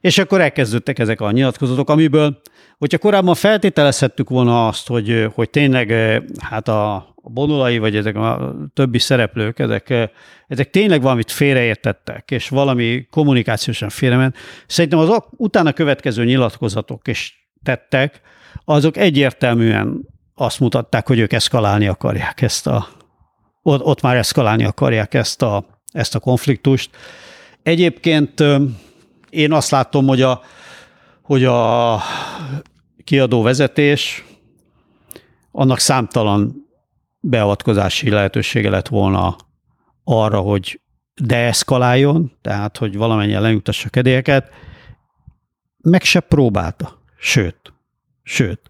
[0.00, 2.40] és akkor elkezdődtek ezek a nyilatkozatok, amiből,
[2.78, 5.92] hogyha korábban feltételezhettük volna azt, hogy, hogy tényleg
[6.40, 10.10] hát a, a bonulai, vagy ezek a többi szereplők, ezek,
[10.48, 14.36] ezek tényleg valamit félreértettek, és valami kommunikációsan félrement.
[14.66, 18.20] Szerintem az utána következő nyilatkozatok és tettek,
[18.64, 22.88] azok egyértelműen azt mutatták, hogy ők eszkalálni akarják ezt a,
[23.62, 26.90] ott, ott már eszkalálni akarják ezt a, ezt a konfliktust.
[27.62, 28.44] Egyébként
[29.30, 30.42] én azt látom, hogy a,
[31.22, 31.98] hogy a
[33.04, 34.24] kiadó vezetés
[35.52, 36.61] annak számtalan
[37.22, 39.36] beavatkozási lehetősége lett volna
[40.04, 40.80] arra, hogy
[41.14, 44.50] deeszkaláljon, tehát hogy valamennyien lenyugtassa kedélyeket,
[45.82, 47.02] meg se próbálta.
[47.18, 47.72] Sőt,
[48.22, 48.60] sőt.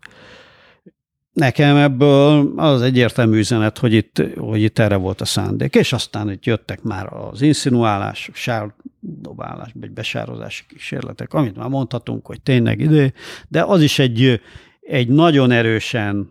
[1.32, 5.74] Nekem ebből az egyértelmű üzenet, hogy itt, hogy itt erre volt a szándék.
[5.74, 12.40] És aztán itt jöttek már az insinuálások, sárdobálás, vagy besározási kísérletek, amit már mondhatunk, hogy
[12.42, 13.12] tényleg idő,
[13.48, 14.40] de az is egy,
[14.80, 16.30] egy nagyon erősen,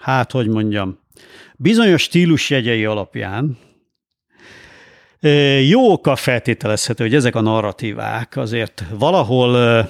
[0.00, 0.98] hát hogy mondjam,
[1.56, 3.58] bizonyos stílusjegyei alapján,
[5.68, 9.86] jó oka feltételezhető, hogy ezek a narratívák azért valahol,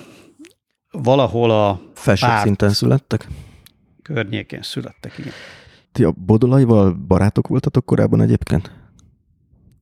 [0.90, 3.28] valahol a Felsőbb szinten születtek?
[4.02, 5.32] Környékén születtek, igen.
[5.92, 8.72] Ti a Bodolaival barátok voltatok korábban egyébként?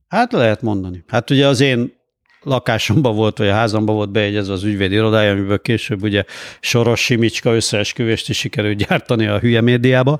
[0.07, 1.03] Hát lehet mondani.
[1.07, 1.93] Hát ugye az én
[2.41, 6.23] lakásomban volt, vagy a házamban volt beegyezve az ügyvédi irodája, amiből később ugye
[6.59, 10.17] Soros Simicska összeesküvést is sikerült gyártani a hülye médiába.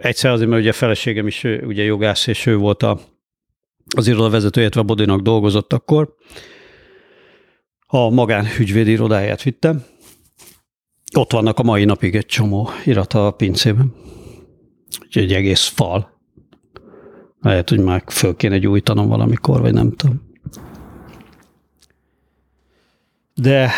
[0.00, 2.98] Egyszer azért, mert ugye a feleségem is ugye jogász, és ő volt a
[3.96, 6.14] az irodavezető, illetve a Bodinak dolgozott akkor.
[7.86, 9.84] A magán ügyvédi irodáját vittem.
[11.16, 13.94] Ott vannak a mai napig egy csomó irata a pincében.
[15.10, 16.20] Egy egész fal.
[17.40, 20.25] Lehet, hogy már föl kéne gyújtanom valamikor, vagy nem tudom.
[23.40, 23.70] De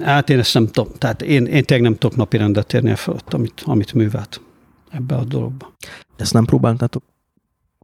[0.00, 0.92] hát én ezt nem tudom.
[0.92, 4.40] Tehát én, én tényleg nem tudok napi rendet érni a fölött, amit, amit művelt
[4.90, 5.72] ebbe a dologba.
[6.16, 7.04] Ezt nem próbáltátok?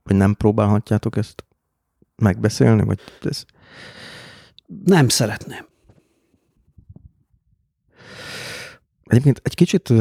[0.02, 1.44] Vagy nem próbálhatjátok ezt
[2.16, 2.84] megbeszélni?
[2.84, 3.44] Vagy ez...
[4.84, 5.68] Nem szeretném.
[9.04, 9.92] Egyébként egy kicsit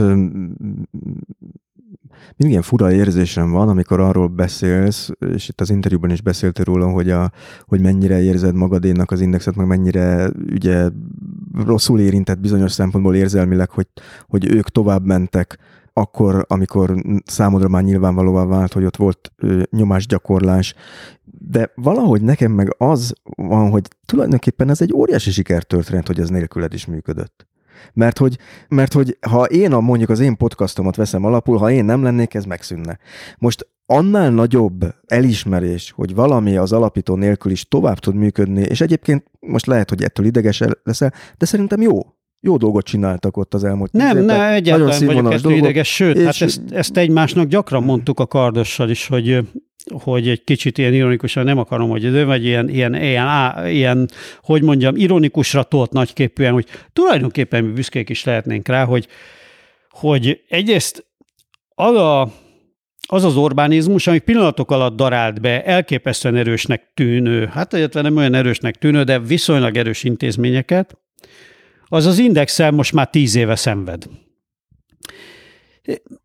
[2.28, 6.90] mindig ilyen fura érzésem van, amikor arról beszélsz, és itt az interjúban is beszéltél róla,
[6.90, 7.32] hogy, a,
[7.62, 10.90] hogy mennyire érzed magadénak az indexet, meg mennyire ugye
[11.66, 13.88] rosszul érintett bizonyos szempontból érzelmileg, hogy,
[14.28, 15.58] hogy ők tovább mentek
[15.94, 20.74] akkor, amikor számodra már nyilvánvalóvá vált, hogy ott volt ö, nyomásgyakorlás,
[21.24, 26.74] de valahogy nekem meg az van, hogy tulajdonképpen ez egy óriási sikertörténet, hogy ez nélküled
[26.74, 27.49] is működött.
[27.94, 28.38] Mert hogy,
[28.70, 32.34] mert hogy ha én a, mondjuk az én podcastomat veszem alapul, ha én nem lennék,
[32.34, 33.00] ez megszűnne.
[33.38, 39.24] Most annál nagyobb elismerés, hogy valami az alapító nélkül is tovább tud működni, és egyébként
[39.40, 42.00] most lehet, hogy ettől ideges leszel, de szerintem jó
[42.42, 46.24] jó dolgot csináltak ott az elmúlt Nem, ne, egyáltalán vagyok ettől ideges, sőt, és...
[46.24, 49.40] hát ezt, ezt egymásnak gyakran mondtuk a kardossal is, hogy
[50.04, 54.10] hogy egy kicsit ilyen ironikusan nem akarom, hogy ez, vagy ilyen, ilyen, ilyen, á, ilyen,
[54.42, 59.08] hogy mondjam, ironikusra tolt nagyképűen, hogy tulajdonképpen mi büszkék is lehetnénk rá, hogy,
[59.90, 61.06] hogy egyrészt
[61.76, 62.22] az a,
[63.08, 68.34] az az Orbánizmus, ami pillanatok alatt darált be elképesztően erősnek tűnő, hát egyetlen nem olyan
[68.34, 70.98] erősnek tűnő, de viszonylag erős intézményeket,
[71.90, 74.06] az az indexel most már tíz éve szenved.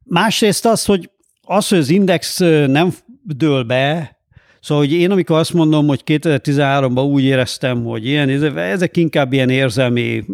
[0.05, 1.11] Másrészt az, hogy
[1.43, 4.15] az, hogy az index nem dől be,
[4.61, 9.51] Szóval, hogy én amikor azt mondom, hogy 2013-ban úgy éreztem, hogy ilyen, ezek inkább ilyen
[9.51, 10.25] érzelmi,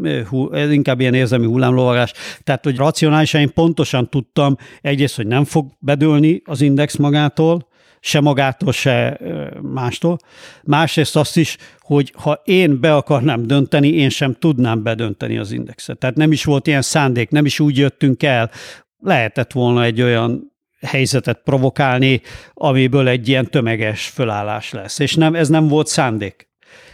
[0.71, 2.13] inkább ilyen érzelmi hullámlovagás.
[2.45, 7.69] Tehát, hogy racionálisan én pontosan tudtam egyrészt, hogy nem fog bedőlni az index magától,
[8.01, 9.21] se magától, se
[9.63, 10.19] mástól.
[10.63, 15.99] Másrészt azt is, hogy ha én be akarnám dönteni, én sem tudnám bedönteni az indexet.
[15.99, 18.51] Tehát nem is volt ilyen szándék, nem is úgy jöttünk el.
[18.99, 20.53] Lehetett volna egy olyan
[20.87, 22.21] helyzetet provokálni,
[22.55, 24.99] amiből egy ilyen tömeges fölállás lesz.
[24.99, 26.50] És nem, ez nem volt szándék.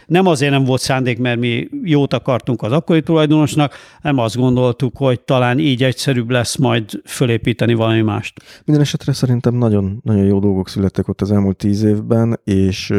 [0.07, 4.97] Nem azért nem volt szándék, mert mi jót akartunk az akkori tulajdonosnak, nem azt gondoltuk,
[4.97, 8.41] hogy talán így egyszerűbb lesz majd fölépíteni valami mást.
[8.65, 12.89] Minden esetre szerintem nagyon, nagyon jó dolgok születtek ott az elmúlt tíz évben, és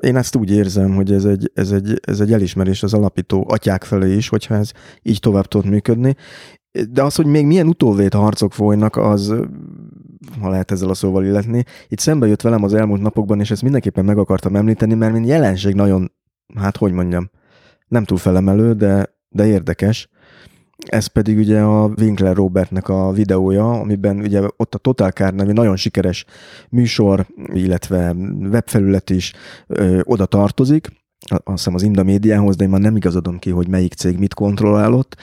[0.00, 3.84] én ezt úgy érzem, hogy ez egy, ez egy, ez egy elismerés az alapító atyák
[3.84, 4.70] felé is, hogyha ez
[5.02, 6.14] így tovább tud működni.
[6.90, 9.34] De az, hogy még milyen utóvét harcok folynak, az
[10.40, 11.64] ha lehet ezzel a szóval illetni.
[11.88, 15.26] Itt szembe jött velem az elmúlt napokban, és ezt mindenképpen meg akartam említeni, mert mint
[15.26, 16.12] jelenség nagyon
[16.54, 17.30] hát hogy mondjam,
[17.88, 20.08] nem túl felemelő, de, de érdekes.
[20.86, 25.52] Ez pedig ugye a Winkler Robertnek a videója, amiben ugye ott a Total Car nevű
[25.52, 26.24] nagyon sikeres
[26.70, 28.12] műsor, illetve
[28.50, 29.32] webfelület is
[29.66, 30.88] ö, oda tartozik,
[31.30, 34.34] azt hiszem az Inda médiához, de én már nem igazodom ki, hogy melyik cég mit
[34.34, 35.16] kontrollálott,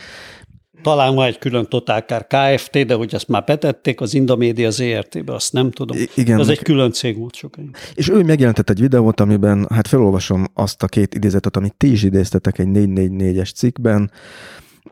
[0.81, 5.53] talán van egy külön Totálkár Kft., de hogy azt már betették az Indomédia ZRT-be, azt
[5.53, 5.97] nem tudom.
[6.15, 6.39] Igen.
[6.39, 7.69] Az egy külön cég volt sokáig.
[7.93, 12.03] És ő megjelentett egy videót, amiben, hát felolvasom azt a két idézetet, amit ti is
[12.03, 14.11] idéztetek egy 444-es cikkben,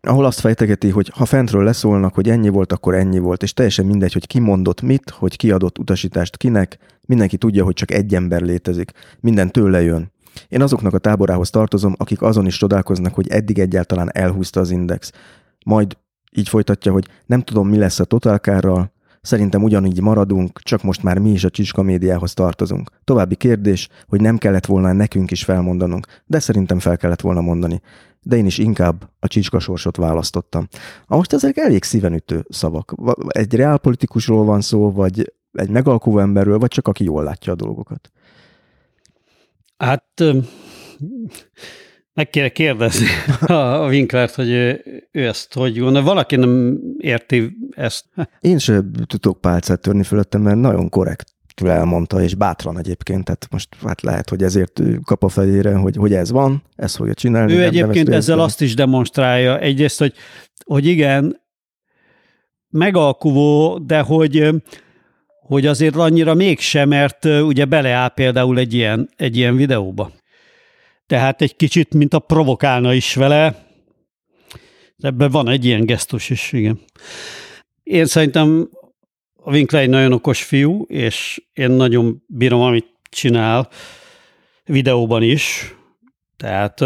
[0.01, 3.85] ahol azt fejtegeti, hogy ha fentről leszólnak, hogy ennyi volt, akkor ennyi volt, és teljesen
[3.85, 8.15] mindegy, hogy ki mondott mit, hogy ki adott utasítást kinek, mindenki tudja, hogy csak egy
[8.15, 10.11] ember létezik, minden tőle jön.
[10.47, 15.11] Én azoknak a táborához tartozom, akik azon is csodálkoznak, hogy eddig egyáltalán elhúzta az index.
[15.69, 15.97] Majd
[16.31, 18.91] így folytatja, hogy nem tudom, mi lesz a totálkárral,
[19.21, 22.91] Szerintem ugyanígy maradunk, csak most már mi is a Csicska médiához tartozunk.
[23.03, 27.81] További kérdés, hogy nem kellett volna nekünk is felmondanunk, de szerintem fel kellett volna mondani.
[28.21, 30.67] De én is inkább a Csicska sorsot választottam.
[31.05, 32.95] A most ezek elég szívenütő szavak.
[33.27, 38.11] Egy reálpolitikusról van szó, vagy egy megalkuvó emberről, vagy csak aki jól látja a dolgokat.
[39.77, 40.23] Hát
[42.19, 43.07] meg kéne kérdezni
[43.39, 46.03] a Winklert, hogy ő, ő ezt hogy gondol.
[46.03, 48.05] Valaki nem érti ezt.
[48.39, 51.33] Én sem tudok pálcát törni fölöttem, mert nagyon korrekt
[51.65, 56.13] elmondta, és bátran egyébként, tehát most hát lehet, hogy ezért kap a fejére, hogy, hogy
[56.13, 57.53] ez van, ezt fogja csinálni.
[57.53, 60.13] Ő egyébként ezzel azt is demonstrálja, egyrészt, hogy,
[60.65, 61.41] hogy igen,
[62.69, 64.49] megalkuvó, de hogy,
[65.41, 70.11] hogy azért annyira mégsem, mert ugye beleáll például egy ilyen, egy ilyen videóba
[71.09, 73.65] tehát egy kicsit, mint a provokálna is vele.
[74.99, 76.79] Ebben van egy ilyen gesztus is, igen.
[77.83, 78.69] Én szerintem
[79.35, 83.69] a Winkler egy nagyon okos fiú, és én nagyon bírom, amit csinál
[84.65, 85.75] videóban is.
[86.37, 86.83] Tehát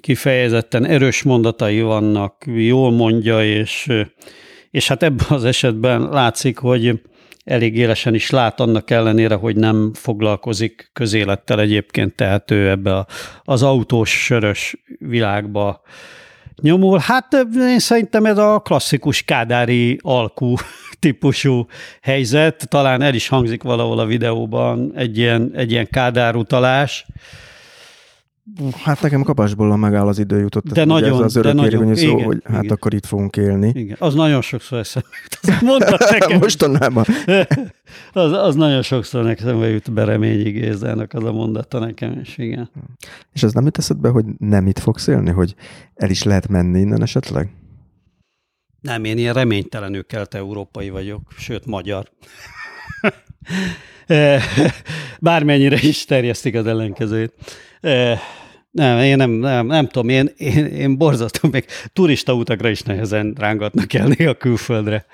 [0.00, 3.92] kifejezetten erős mondatai vannak, jól mondja, és,
[4.70, 7.00] és hát ebben az esetben látszik, hogy
[7.44, 13.06] elég élesen is lát, annak ellenére, hogy nem foglalkozik közélettel egyébként, tehát ő ebbe
[13.44, 15.82] az autós sörös világba
[16.62, 16.98] nyomul.
[16.98, 20.54] Hát én szerintem ez a klasszikus kádári alkú
[21.00, 21.66] típusú
[22.02, 27.06] helyzet, talán el is hangzik valahol a videóban egy ilyen, egy ilyen kádár utalás,
[28.72, 30.64] Hát nekem kapásból megáll az idő jutott.
[30.64, 32.76] De nagyon, ez az de nagyon, szó, igen, hogy hát igen.
[32.76, 33.72] akkor itt fogunk élni.
[33.74, 35.60] Igen, az nagyon sokszor eszembe jut.
[35.60, 36.38] Mondtad nekem.
[36.38, 37.04] Mostanában.
[38.12, 42.70] az, az nagyon sokszor nekem jut be Reményi Gézának az a mondata nekem is, igen.
[43.32, 45.54] És az nem jut eszedbe, hogy nem itt fogsz élni, hogy
[45.94, 47.50] el is lehet menni innen esetleg?
[48.80, 52.10] Nem, én ilyen reménytelenül kelet-európai vagyok, sőt magyar.
[55.20, 57.32] Bármennyire is terjesztik az ellenkezőjét.
[58.70, 63.34] Nem, én nem, nem, nem tudom, én, én, én borzasztom, még turista utakra is nehezen
[63.38, 65.06] rángatnak el a külföldre.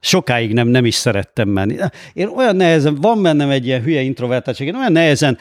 [0.00, 1.76] Sokáig nem, nem is szerettem menni.
[2.12, 5.38] Én olyan nehezen, van bennem egy ilyen hülye introvertáltság, én olyan nehezen,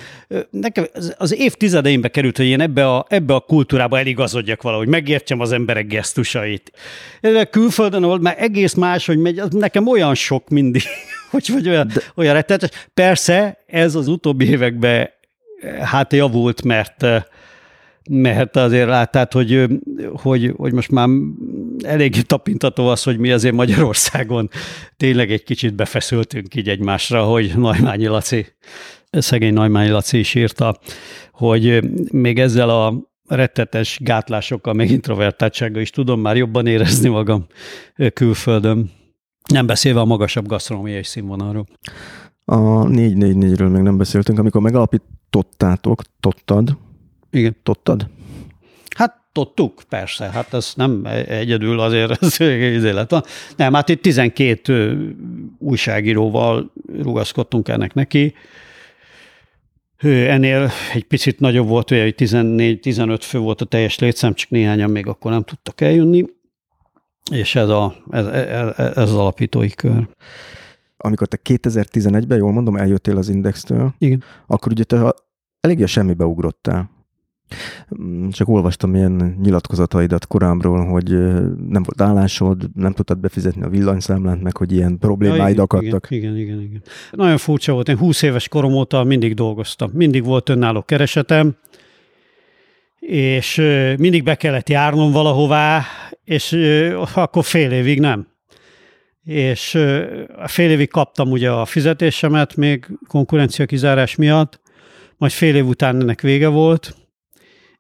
[0.50, 0.86] nekem
[1.18, 5.88] az évtizedeimbe került, hogy én ebbe a, ebbe a kultúrába eligazodjak valahogy, megértsem az emberek
[5.88, 6.72] gesztusait.
[7.22, 10.84] A külföldön, ahol már egész más, hogy megy, az nekem olyan sok mindig,
[11.36, 12.02] hogy vagy olyan, De...
[12.16, 12.70] olyan rettenetes.
[12.94, 15.10] Persze ez az utóbbi években
[15.82, 17.06] hát javult, mert
[18.10, 19.68] mert azért láttad, hogy,
[20.22, 21.08] hogy, hogy most már
[21.84, 24.50] eléggé tapintató az, hogy mi azért Magyarországon
[24.98, 28.46] tényleg egy kicsit befeszültünk így egymásra, hogy Najmányi Laci,
[29.12, 30.80] szegény Najmányi Laci is írta,
[31.32, 32.94] hogy még ezzel a
[33.28, 37.46] rettetes gátlásokkal, meg introvertáltsággal is tudom már jobban érezni magam
[38.14, 38.92] külföldön.
[39.46, 41.66] Nem beszélve a magasabb gasztronómiai színvonalról.
[42.46, 46.78] A 444-ről még nem beszéltünk, amikor megalapítottátok, tottad.
[47.32, 47.56] Igen.
[47.64, 48.08] Tottad?
[48.98, 52.40] Hát tottuk, persze, hát ez nem egyedül azért ez
[52.84, 53.24] élet van.
[53.56, 55.16] Nem, hát itt 12
[55.60, 58.34] újságíróval rugaszkodtunk ennek neki.
[60.02, 65.08] Ennél egy picit nagyobb volt, hogy 14-15 fő volt a teljes létszám, csak néhányan még
[65.08, 66.26] akkor nem tudtak eljönni,
[67.32, 70.08] és ez, a, ez, ez, az alapítói kör
[71.06, 74.24] amikor te 2011-ben, jól mondom, eljöttél az Indextől, Igen.
[74.48, 75.14] akkor ugye te
[75.60, 76.90] eléggé a semmibe ugrottál.
[78.02, 81.10] Mm, csak olvastam ilyen nyilatkozataidat korábban, hogy
[81.70, 86.08] nem volt állásod, nem tudtad befizetni a villanyszámlát, meg hogy ilyen problémáid ja, akadtak.
[86.10, 86.82] Igen, igen, igen, igen.
[87.12, 87.90] Nagyon furcsa volt.
[87.90, 89.90] Én 20 éves korom óta mindig dolgoztam.
[89.94, 91.56] Mindig volt önálló keresetem,
[93.08, 93.56] és
[93.98, 95.84] mindig be kellett járnom valahová,
[96.26, 96.52] és
[97.14, 98.34] akkor fél évig nem
[99.26, 99.70] és
[100.46, 104.60] fél évig kaptam ugye a fizetésemet még konkurencia kizárás miatt,
[105.18, 106.96] majd fél év után ennek vége volt,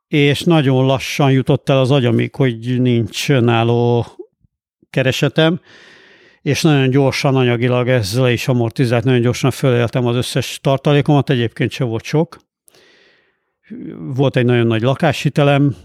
[0.07, 4.05] és nagyon lassan jutott el az agyamig, hogy nincs önálló
[4.89, 5.59] keresetem,
[6.41, 11.83] és nagyon gyorsan anyagilag ezzel is amortizált, nagyon gyorsan föléltem az összes tartalékomat, egyébként se
[11.83, 12.37] volt sok.
[13.97, 15.75] Volt egy nagyon nagy lakáshitelem,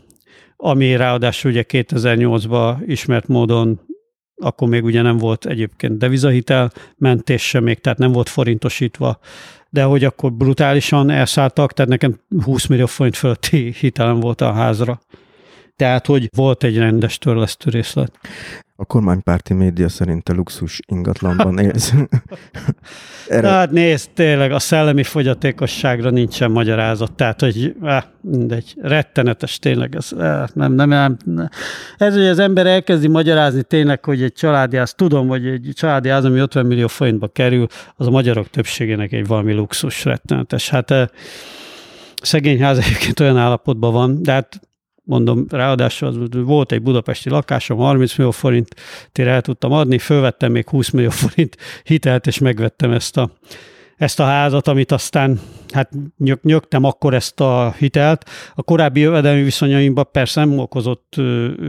[0.60, 3.80] ami ráadásul ugye 2008-ban ismert módon
[4.42, 9.18] akkor még ugye nem volt egyébként devizahitel mentés sem még, tehát nem volt forintosítva,
[9.70, 15.00] de hogy akkor brutálisan elszálltak, tehát nekem 20 millió forint fölötti hitelem volt a házra.
[15.80, 18.12] Tehát, hogy volt egy rendes törlesztő részlet.
[18.76, 21.92] A kormánypárti média szerint a luxus ingatlanban élsz.
[23.28, 23.48] Erre...
[23.48, 30.10] Hát nézd, tényleg a szellemi fogyatékosságra nincsen magyarázat, tehát, hogy áh, mindegy, rettenetes tényleg, ez,
[30.18, 31.48] áh, nem, nem, nem, nem.
[31.96, 36.08] Ez, hogy az ember elkezdi magyarázni tényleg, hogy egy családi ház, tudom, hogy egy családi
[36.08, 37.66] ház, ami 50 millió forintba kerül,
[37.96, 40.68] az a magyarok többségének egy valami luxus rettenetes.
[40.68, 40.94] Hát
[42.22, 44.60] szegény ház egyébként olyan állapotban van, de hát
[45.10, 48.74] mondom, ráadásul volt egy budapesti lakásom, 30 millió forint
[49.12, 53.30] el tudtam adni, fölvettem még 20 millió forint hitelt, és megvettem ezt a,
[53.96, 55.40] ezt a házat, amit aztán
[55.72, 58.30] hát nyök, nyögtem akkor ezt a hitelt.
[58.54, 61.14] A korábbi jövedelmi viszonyaimban persze nem okozott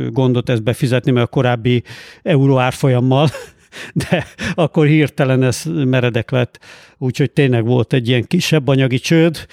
[0.09, 1.83] gondot ezt befizetni, mert a korábbi
[2.23, 3.29] euró árfolyammal,
[4.09, 6.59] de akkor hirtelen ez meredek lett,
[6.97, 9.47] úgyhogy tényleg volt egy ilyen kisebb anyagi csőd,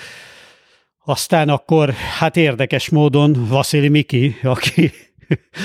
[1.08, 4.90] aztán akkor, hát érdekes módon Vasili Miki, aki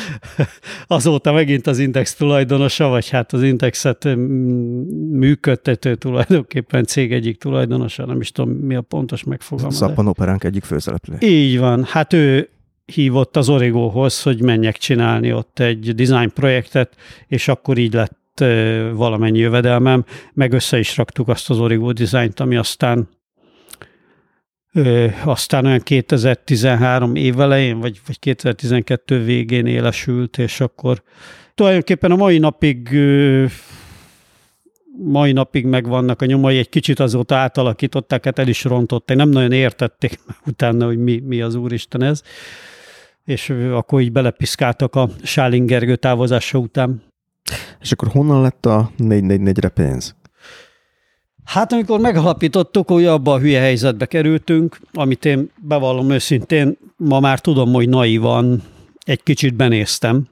[0.88, 4.08] azóta megint az Index tulajdonosa, vagy hát az Indexet
[5.12, 9.88] működtető tulajdonképpen cég egyik tulajdonosa, nem is tudom mi a pontos megfogalmazás.
[9.88, 11.16] Szappan Operánk egyik főszereplő.
[11.20, 12.50] Így van, hát ő
[12.86, 16.96] hívott az Origóhoz, hogy menjek csinálni ott egy design projektet,
[17.28, 18.44] és akkor így lett
[18.94, 23.10] valamennyi jövedelmem, meg össze is raktuk azt az Origo dizájnt, ami aztán
[25.24, 31.04] Aztán olyan 2013 év elején, vagy, vagy 2012 végén élesült, és akkor
[31.56, 32.90] tulajdonképpen a mai napig
[34.98, 39.52] mai napig megvannak a nyomai, egy kicsit azóta átalakították, hát el is rontották, nem nagyon
[39.52, 42.22] értették utána, hogy mi, mi az úristen ez,
[43.26, 47.02] és akkor így belepiszkáltak a Sálingergő távozása után.
[47.80, 50.16] És akkor honnan lett a 444-re pénz?
[51.46, 57.40] Hát amikor megalapítottuk, hogy abba a hülye helyzetbe kerültünk, amit én bevallom őszintén, ma már
[57.40, 58.64] tudom, hogy naivan
[59.06, 60.28] egy kicsit benéztem.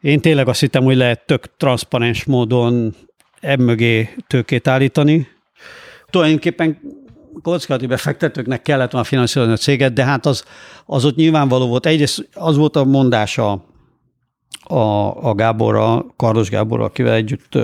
[0.00, 2.94] Én tényleg azt hittem, hogy lehet tök transzparens módon
[3.40, 5.26] emögé tőkét állítani.
[6.10, 6.78] Tulajdonképpen
[7.42, 10.44] kockázati befektetőknek kellett volna finanszírozni a céget, de hát az,
[10.86, 11.86] az ott nyilvánvaló volt.
[11.86, 13.64] Egyrészt az volt a mondása
[14.62, 14.78] a,
[15.28, 17.58] a Gáborra, Kardos Gáborra, akivel együtt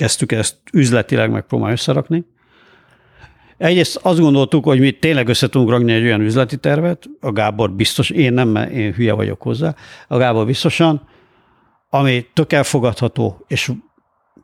[0.00, 2.24] kezdtük ezt üzletileg megpróbálni összerakni.
[3.56, 7.72] Egyrészt azt gondoltuk, hogy mi tényleg össze tudunk rakni egy olyan üzleti tervet, a Gábor
[7.72, 9.74] biztos, én nem, mert én hülye vagyok hozzá,
[10.08, 11.08] a Gábor biztosan,
[11.90, 13.72] ami tök elfogadható, és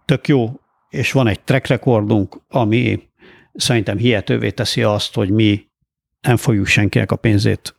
[0.04, 3.08] tök jó, és van egy track recordunk, ami
[3.54, 5.66] szerintem hihetővé teszi azt, hogy mi
[6.20, 7.76] nem fogjuk senkinek a pénzét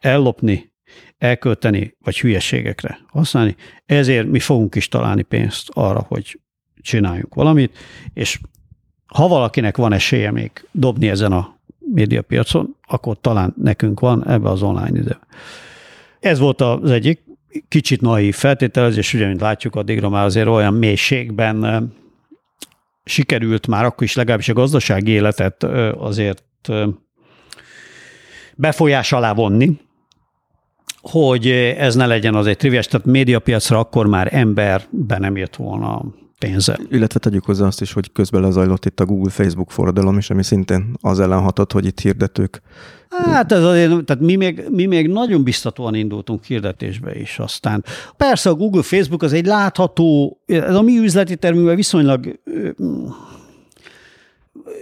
[0.00, 0.72] ellopni,
[1.18, 3.56] elkölteni, vagy hülyeségekre használni.
[3.86, 6.40] Ezért mi fogunk is találni pénzt arra, hogy
[6.82, 7.78] csináljunk valamit,
[8.14, 8.40] és
[9.06, 14.62] ha valakinek van esélye még dobni ezen a médiapiacon, akkor talán nekünk van ebbe az
[14.62, 15.18] online ide.
[16.20, 17.22] Ez volt az egyik
[17.68, 21.90] kicsit naív feltételezés, ugye, mint látjuk, addigra már azért olyan mélységben
[23.04, 25.62] sikerült már akkor is legalábbis a gazdasági életet
[25.96, 26.44] azért
[28.56, 29.80] befolyás alá vonni,
[31.00, 35.56] hogy ez ne legyen az egy triviás, tehát médiapiacra akkor már ember be nem jött
[35.56, 36.04] volna
[36.42, 36.78] pénze.
[36.90, 40.94] Illetve tegyük hozzá azt is, hogy közben lezajlott itt a Google-Facebook forradalom is, ami szintén
[41.00, 42.62] az ellen hatott, hogy itt hirdetők
[43.20, 47.84] Hát ez azért, tehát mi még, mi még nagyon biztatóan indultunk hirdetésbe is aztán.
[48.16, 52.40] Persze a Google, Facebook az egy látható, ez a mi üzleti termünkben viszonylag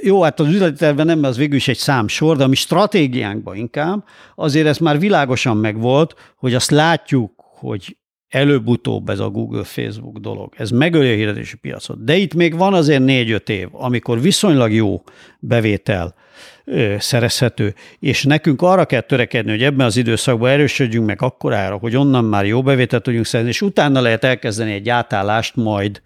[0.03, 3.57] jó, hát az üzleti tervben nem, az végül is egy számsor, de a mi stratégiánkban
[3.57, 4.05] inkább
[4.35, 7.97] azért ez már világosan megvolt, hogy azt látjuk, hogy
[8.31, 10.53] előbb-utóbb ez a Google-Facebook dolog.
[10.57, 12.05] Ez megöli a hirdetési piacot.
[12.05, 15.03] De itt még van azért négy-öt év, amikor viszonylag jó
[15.39, 16.15] bevétel
[16.65, 21.97] ö, szerezhető, és nekünk arra kell törekedni, hogy ebben az időszakban erősödjünk meg akkorára, hogy
[21.97, 26.03] onnan már jó bevételt tudjunk szerezni, és utána lehet elkezdeni egy átállást majd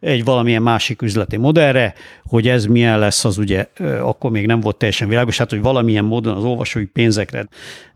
[0.00, 1.94] egy valamilyen másik üzleti modellre,
[2.24, 3.66] hogy ez milyen lesz, az ugye
[4.00, 7.46] akkor még nem volt teljesen világos, hát hogy valamilyen módon az olvasói pénzekre.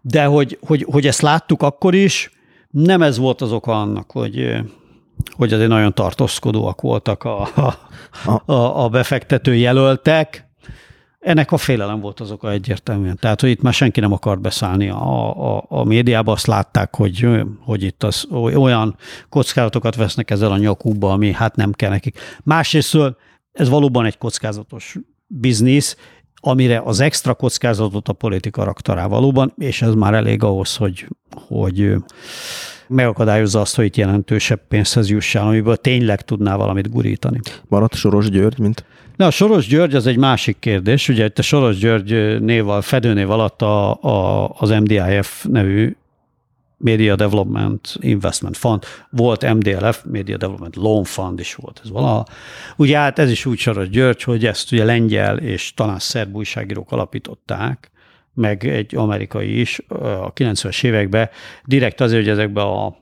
[0.01, 2.31] De hogy, hogy, hogy ezt láttuk akkor is,
[2.85, 4.57] nem ez volt az oka annak, hogy,
[5.37, 10.47] hogy azért nagyon tartózkodóak voltak a, a, a, a befektető jelöltek.
[11.19, 13.17] Ennek a félelem volt az oka egyértelműen.
[13.21, 17.29] Tehát, hogy itt már senki nem akart beszállni a, a, a médiába, azt látták, hogy,
[17.61, 18.97] hogy itt az, olyan
[19.29, 22.19] kockázatokat vesznek ezzel a nyakukba, ami hát nem kell nekik.
[22.43, 22.99] Másrészt
[23.53, 24.97] ez valóban egy kockázatos
[25.27, 25.97] biznisz,
[26.41, 31.07] amire az extra kockázatot a politika rakta rá valóban, és ez már elég ahhoz, hogy,
[31.47, 31.95] hogy
[32.89, 37.41] megakadályozza azt, hogy itt jelentősebb pénzhez jussál, amiből tényleg tudná valamit gurítani.
[37.69, 38.85] Maradt Soros György, mint?
[39.17, 41.09] Na, a Soros György az egy másik kérdés.
[41.09, 45.97] Ugye itt a Soros György név, fedőnév alatt a, a, az MDIF nevű
[46.79, 52.27] Media Development Investment Fund, volt MDLF, Media Development Loan Fund is volt ez valaha.
[52.77, 56.93] Ugye hát ez is úgy Saras György, hogy ezt ugye lengyel és talán szerb újságírók
[56.93, 57.91] alapították,
[58.39, 61.29] meg egy amerikai is a 90-es években,
[61.65, 62.97] direkt azért, hogy ezekbe a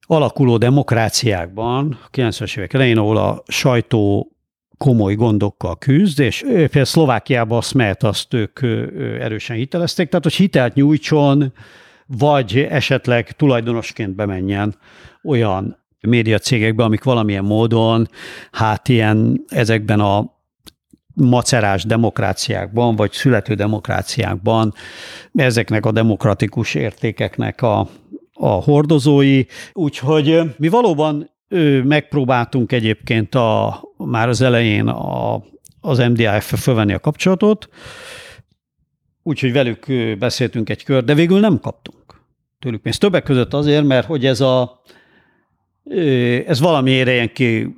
[0.00, 4.32] alakuló demokráciákban, a 90-es évek elején, ahol a sajtó
[4.76, 8.62] komoly gondokkal küzd, és például Szlovákiában a SMET azt ők
[9.20, 11.52] erősen hitelezték, tehát hogy hitelt nyújtson,
[12.06, 14.74] vagy esetleg tulajdonosként bemenjen
[15.24, 18.08] olyan médiacégekbe, amik valamilyen módon,
[18.50, 20.40] hát ilyen ezekben a
[21.14, 24.74] macerás demokráciákban, vagy születő demokráciákban
[25.34, 27.88] ezeknek a demokratikus értékeknek a,
[28.32, 29.44] a hordozói.
[29.72, 31.30] Úgyhogy mi valóban
[31.84, 35.42] megpróbáltunk egyébként a, már az elején a,
[35.80, 37.68] az MDIF-fel fölvenni a kapcsolatot,
[39.22, 39.86] úgyhogy velük
[40.18, 42.02] beszéltünk egy kör, de végül nem kaptunk
[42.58, 43.00] tőlük pénzt.
[43.00, 44.82] Többek között azért, mert hogy ez a
[46.46, 47.76] ez valamiére ilyen ki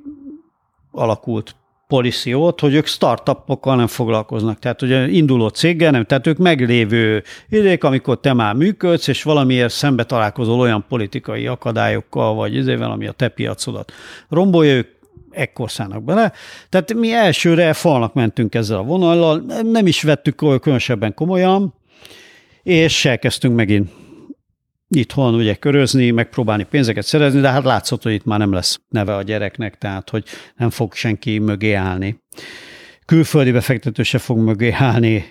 [0.91, 1.55] alakult
[1.87, 4.59] policy ott, hogy ők startupokkal nem foglalkoznak.
[4.59, 9.73] Tehát, hogy induló céggel nem, tehát ők meglévő idék, amikor te már működsz, és valamiért
[9.73, 13.91] szembe találkozol olyan politikai akadályokkal, vagy ezével, ami a te piacodat
[14.29, 14.87] rombolja, ők
[15.31, 16.31] ekkor szállnak bele.
[16.69, 21.73] Tehát mi elsőre falnak mentünk ezzel a vonallal, nem is vettük különösebben komolyan,
[22.63, 24.04] és elkezdtünk megint
[24.87, 29.15] itthon ugye körözni, megpróbálni pénzeket szerezni, de hát látszott, hogy itt már nem lesz neve
[29.15, 30.23] a gyereknek, tehát hogy
[30.55, 32.23] nem fog senki mögé állni.
[33.05, 35.25] Külföldi befektető se fog mögé állni,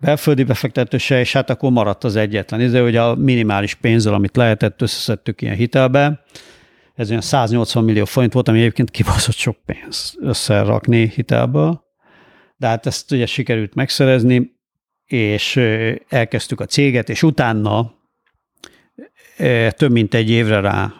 [0.00, 2.60] belföldi befektető se, és hát akkor maradt az egyetlen.
[2.60, 6.24] Ez, hogy a minimális pénzzel, amit lehetett, összeszedtük ilyen hitelbe,
[6.94, 11.84] ez olyan 180 millió forint volt, ami egyébként kibaszott sok pénz összerakni hitelből,
[12.56, 14.60] de hát ezt ugye sikerült megszerezni,
[15.04, 15.60] és
[16.08, 17.94] elkezdtük a céget, és utána
[19.76, 20.92] több mint egy évre rá.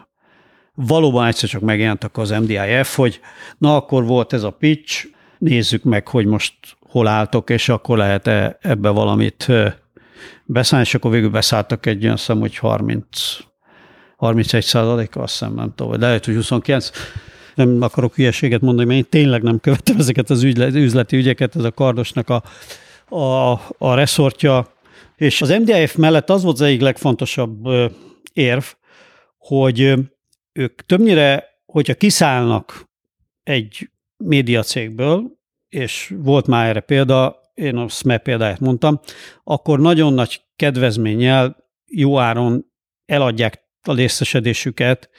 [0.73, 3.19] Valóban egyszer csak megjelentek az MDIF, hogy
[3.57, 5.05] na akkor volt ez a pitch,
[5.37, 9.47] nézzük meg, hogy most hol álltok, és akkor lehet-e ebbe valamit
[10.45, 13.07] beszállni, és akkor végül beszálltak egy olyan szem, hogy 30,
[14.17, 16.89] 31 százaléka, azt hiszem, nem tudom, de lehet, hogy 29
[17.55, 21.71] nem akarok hülyeséget mondani, mert én tényleg nem követem ezeket az üzleti ügyeket, ez a
[21.71, 22.43] kardosnak a,
[23.15, 24.67] a, a reszortja,
[25.15, 27.67] és az MDIF mellett az volt az egyik legfontosabb
[28.33, 28.63] érv,
[29.37, 29.93] hogy
[30.51, 32.89] ők többnyire, hogyha kiszállnak
[33.43, 35.39] egy médiacégből,
[35.69, 38.99] és volt már erre példa, én a SME példáját mondtam,
[39.43, 41.57] akkor nagyon nagy kedvezménnyel,
[41.87, 42.65] jó áron
[43.05, 45.09] eladják a részesedésüket,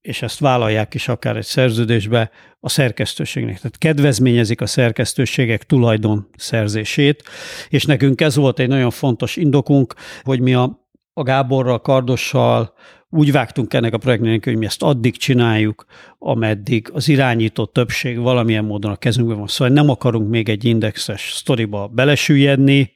[0.00, 2.30] és ezt vállalják is akár egy szerződésbe
[2.60, 3.56] a szerkesztőségnek.
[3.56, 7.22] Tehát kedvezményezik a szerkesztőségek tulajdon szerzését,
[7.68, 10.85] és nekünk ez volt egy nagyon fontos indokunk, hogy mi a
[11.18, 12.72] a Gáborral, Kardossal
[13.10, 15.84] úgy vágtunk ennek a projektnek, hogy mi ezt addig csináljuk,
[16.18, 19.46] ameddig az irányító többség valamilyen módon a kezünkben van.
[19.46, 22.92] Szóval nem akarunk még egy indexes sztoriba belesüllyedni,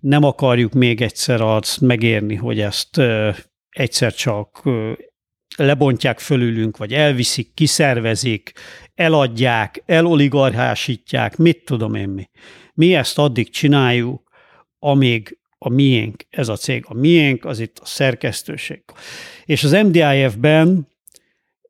[0.00, 3.00] nem akarjuk még egyszer azt megérni, hogy ezt
[3.68, 4.62] egyszer csak
[5.56, 8.52] lebontják fölülünk, vagy elviszik, kiszervezik,
[8.94, 12.28] eladják, eloligarchásítják, mit tudom én mi.
[12.74, 14.22] Mi ezt addig csináljuk,
[14.78, 16.84] amíg a miénk, ez a cég.
[16.88, 18.82] A miénk, az itt a szerkesztőség.
[19.44, 20.88] És az MDIF-ben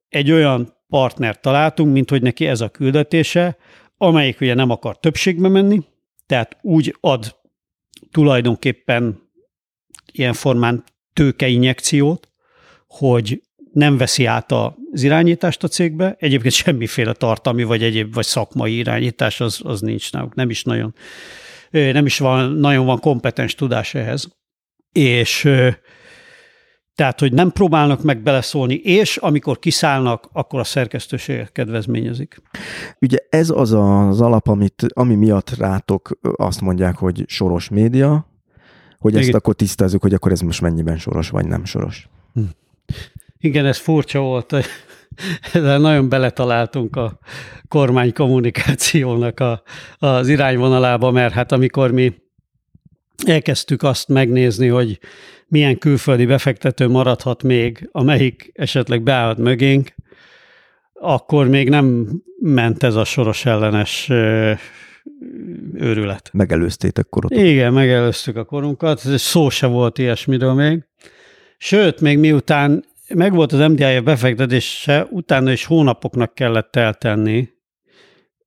[0.09, 3.57] egy olyan partnert találtunk, mint hogy neki ez a küldetése,
[3.97, 5.83] amelyik ugye nem akar többségbe menni,
[6.27, 7.37] tehát úgy ad
[8.11, 9.31] tulajdonképpen
[10.13, 12.29] ilyen formán tőkeinjekciót,
[12.87, 13.43] hogy
[13.73, 19.41] nem veszi át az irányítást a cégbe, egyébként semmiféle tartalmi vagy egyéb vagy szakmai irányítás
[19.41, 20.95] az, az nincs náluk, nem is nagyon
[21.75, 24.29] nem is van, nagyon van kompetens tudás ehhez.
[24.93, 25.51] És
[26.95, 32.43] tehát, hogy nem próbálnak meg beleszólni, és amikor kiszállnak, akkor a szerkesztőség kedvezményezik.
[33.01, 38.27] Ugye ez az az alap, amit, ami miatt rátok azt mondják, hogy soros média,
[38.99, 39.39] hogy ezt Igen.
[39.39, 42.09] akkor tisztázzuk, hogy akkor ez most mennyiben soros, vagy nem soros.
[42.35, 42.43] Hm.
[43.39, 44.55] Igen, ez furcsa volt.
[45.53, 47.19] De nagyon beletaláltunk a
[47.69, 49.63] kormány kommunikációnak a,
[49.99, 52.15] az irányvonalába, mert hát amikor mi
[53.27, 54.99] elkezdtük azt megnézni, hogy
[55.49, 59.95] milyen külföldi befektető maradhat még, amelyik esetleg beállt mögénk,
[60.93, 62.09] akkor még nem
[62.41, 64.09] ment ez a soros ellenes
[65.75, 66.31] őrület.
[66.33, 67.39] Megelőztétek korotot.
[67.39, 70.85] Igen, megelőztük a korunkat, szó se volt ilyesmiről még.
[71.59, 72.85] Sőt, még miután
[73.15, 77.49] megvolt az MDI befektetése, utána is hónapoknak kellett eltenni,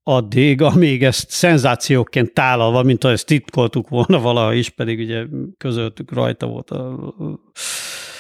[0.03, 5.26] addig, amíg ezt szenzációként tálalva, mint ha ezt titkoltuk volna valaha is, pedig ugye
[5.57, 7.14] közöttük rajta volt a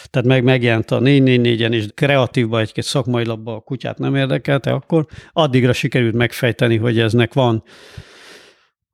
[0.09, 5.05] tehát meg megjelent a 444-en, és kreatívba egy-két szakmai labba a kutyát nem érdekelte, akkor
[5.31, 7.63] addigra sikerült megfejteni, hogy eznek van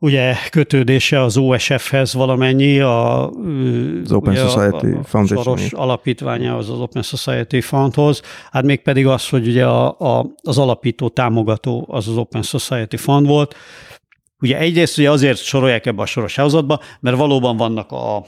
[0.04, 5.44] ugye kötődése az OSF-hez valamennyi, a, az Open Society a, a Foundation.
[5.44, 8.22] Soros alapítványa az az Open Society Fundhoz,
[8.52, 12.96] hát még pedig az, hogy ugye a, a, az alapító támogató az az Open Society
[12.96, 13.56] Fund volt,
[14.42, 18.26] Ugye egyrészt ugye azért sorolják ebbe a soros házatba, mert valóban vannak a,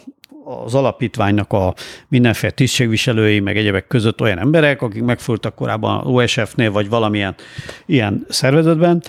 [0.64, 1.73] az alapítványnak a
[2.07, 7.35] mindenféle tisztségviselői, meg egyebek között olyan emberek, akik megfordultak korábban OSF-nél, vagy valamilyen
[7.85, 9.02] ilyen szervezetben,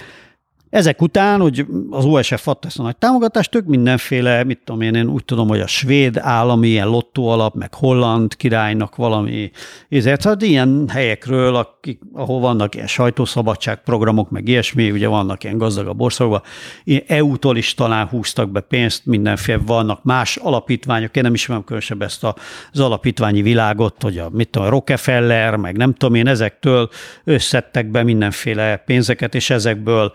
[0.70, 4.94] ezek után, hogy az OSF adta ezt a nagy támogatást, ők mindenféle, mit tudom én,
[4.94, 9.50] én úgy tudom, hogy a svéd állami ilyen lottó alap, meg holland királynak valami,
[9.88, 16.00] ezért, hát ilyen helyekről, akik, ahol vannak ilyen sajtószabadságprogramok, meg ilyesmi, ugye vannak ilyen gazdagabb
[16.00, 16.42] országokban,
[17.06, 22.24] EU-tól is talán húztak be pénzt, mindenféle vannak más alapítványok, én nem ismerem különösebb ezt
[22.72, 26.88] az alapítványi világot, hogy a, mit tudom, Rockefeller, meg nem tudom én, ezektől
[27.24, 30.12] összettek be mindenféle pénzeket, és ezekből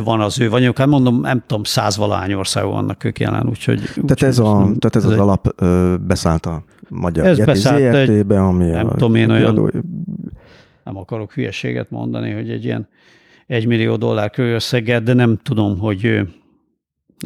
[0.00, 0.78] van az ő vagyok.
[0.78, 3.80] Hát mondom, nem tudom, százvalány országban vannak ők jelen, úgyhogy...
[3.80, 7.26] Tehát úgy, ez, a, nem, tehát ez, ez az egy, alap ö, beszállt a magyar
[7.26, 9.70] ez ZRT-be, ami nem a, tudom én olyan, adó...
[10.84, 12.88] nem akarok hülyeséget mondani, hogy egy ilyen
[13.46, 16.20] egy millió dollár körösszeget, de nem tudom, hogy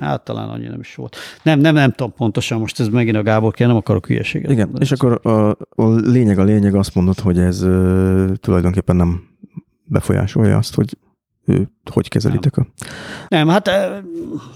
[0.00, 1.16] Hát talán annyi nem is volt.
[1.42, 4.50] Nem, nem, nem tudom pontosan, most ez megint a Gábor kell, nem akarok hülyeséget.
[4.50, 4.84] Igen, mondani.
[4.84, 5.50] és akkor a,
[5.82, 9.22] a lényeg a lényeg azt mondod, hogy ez ö, tulajdonképpen nem
[9.84, 10.96] befolyásolja azt, hogy
[11.92, 12.72] hogy kezelitek nem.
[13.28, 13.68] Nem, hát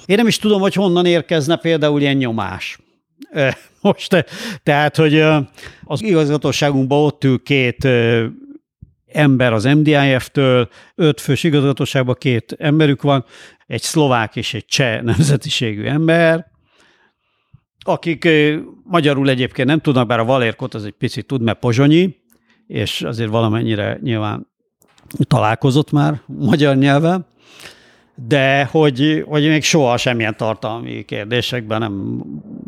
[0.06, 2.78] én nem is tudom, hogy honnan érkezne például ilyen nyomás.
[3.80, 4.26] Most,
[4.62, 5.20] tehát, hogy
[5.84, 7.88] az igazgatóságunkban ott ül két
[9.06, 13.24] ember az MDIF-től, öt fős igazgatóságban két emberük van,
[13.66, 16.46] egy szlovák és egy cseh nemzetiségű ember,
[17.84, 18.28] akik
[18.84, 22.16] magyarul egyébként nem tudnak, bár a Valérkot az egy picit tud, mert pozsonyi,
[22.66, 24.49] és azért valamennyire nyilván
[25.26, 27.26] találkozott már magyar nyelven,
[28.28, 32.22] de hogy, hogy még soha semmilyen tartalmi kérdésekben nem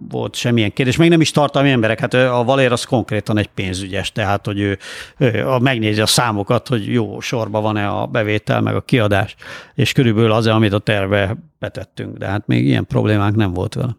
[0.08, 4.12] volt semmilyen kérdés, még nem is tartalmi emberek, hát a Valér az konkrétan egy pénzügyes,
[4.12, 4.78] tehát hogy ő,
[5.18, 9.34] ő a, megnézi a számokat, hogy jó sorban van-e a bevétel, meg a kiadás,
[9.74, 13.96] és körülbelül az, amit a terve betettünk, de hát még ilyen problémánk nem volt vele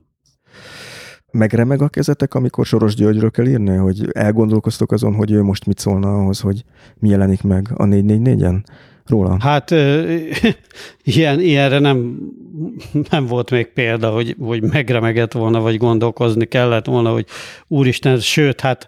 [1.34, 5.80] megremeg a kezetek, amikor Soros Györgyről kell írni, hogy elgondolkoztok azon, hogy ő most mit
[5.80, 6.64] szólna ahhoz, hogy
[7.00, 8.64] mi jelenik meg a 444-en
[9.06, 9.38] róla?
[9.40, 9.72] Hát
[11.04, 12.18] ilyen, ilyenre nem,
[13.10, 17.26] nem volt még példa, hogy, hogy megremegett volna, vagy gondolkozni kellett volna, hogy
[17.68, 18.88] úristen, sőt, hát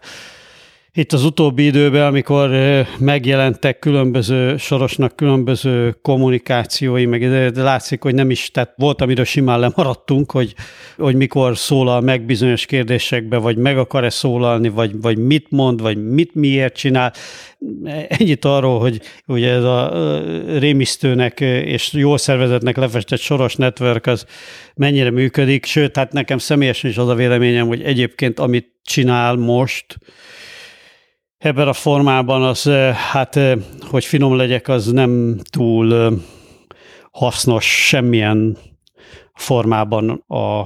[0.97, 2.49] itt az utóbbi időben, amikor
[2.99, 9.59] megjelentek különböző sorosnak különböző kommunikációi, meg de látszik, hogy nem is, tehát volt, amiről simán
[9.59, 10.53] lemaradtunk, hogy,
[10.97, 16.03] hogy mikor szólal meg bizonyos kérdésekbe, vagy meg akar-e szólalni, vagy, vagy mit mond, vagy
[16.03, 17.13] mit miért csinál.
[18.07, 19.91] Ennyit arról, hogy ugye ez a
[20.59, 24.25] rémisztőnek és jól szervezetnek lefestett soros network az
[24.75, 29.97] mennyire működik, sőt, hát nekem személyesen is az a véleményem, hogy egyébként amit csinál most,
[31.45, 32.69] ebben a formában az,
[33.11, 33.39] hát,
[33.89, 36.13] hogy finom legyek, az nem túl
[37.11, 38.57] hasznos semmilyen
[39.33, 40.65] formában a,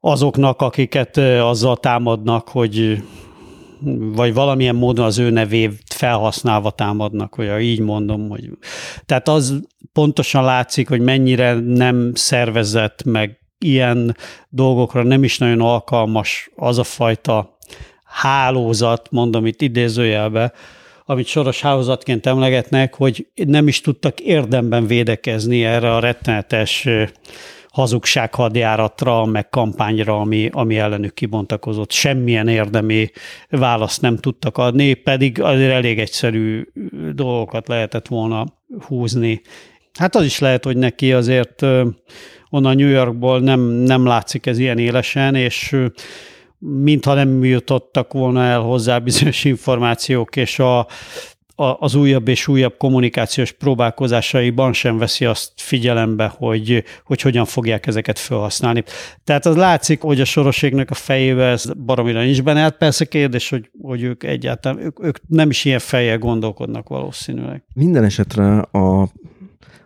[0.00, 3.02] azoknak, akiket azzal támadnak, hogy
[4.14, 8.50] vagy valamilyen módon az ő nevét felhasználva támadnak, vagy így mondom, hogy
[9.06, 9.60] tehát az
[9.92, 14.16] pontosan látszik, hogy mennyire nem szervezett, meg ilyen
[14.48, 17.53] dolgokra nem is nagyon alkalmas az a fajta
[18.14, 20.52] hálózat, mondom itt idézőjelbe,
[21.06, 26.88] amit soros hálózatként emlegetnek, hogy nem is tudtak érdemben védekezni erre a rettenetes
[27.68, 31.90] hazugsághadjáratra, meg kampányra, ami, ami ellenük kibontakozott.
[31.90, 33.10] Semmilyen érdemi
[33.48, 36.66] választ nem tudtak adni, pedig azért elég egyszerű
[37.14, 38.44] dolgokat lehetett volna
[38.86, 39.40] húzni.
[39.98, 41.62] Hát az is lehet, hogy neki azért
[42.50, 45.76] onnan New Yorkból nem, nem látszik ez ilyen élesen, és
[46.66, 50.78] mintha nem jutottak volna el hozzá bizonyos információk, és a,
[51.56, 57.86] a, az újabb és újabb kommunikációs próbálkozásaiban sem veszi azt figyelembe, hogy, hogy hogyan fogják
[57.86, 58.84] ezeket felhasználni.
[59.24, 62.60] Tehát az látszik, hogy a soroségnek a fejébe ez baromira nincs benne.
[62.60, 67.64] Hát persze kérdés, hogy, hogy ők egyáltalán, ők, ők nem is ilyen fejjel gondolkodnak valószínűleg.
[67.74, 69.08] Minden esetre a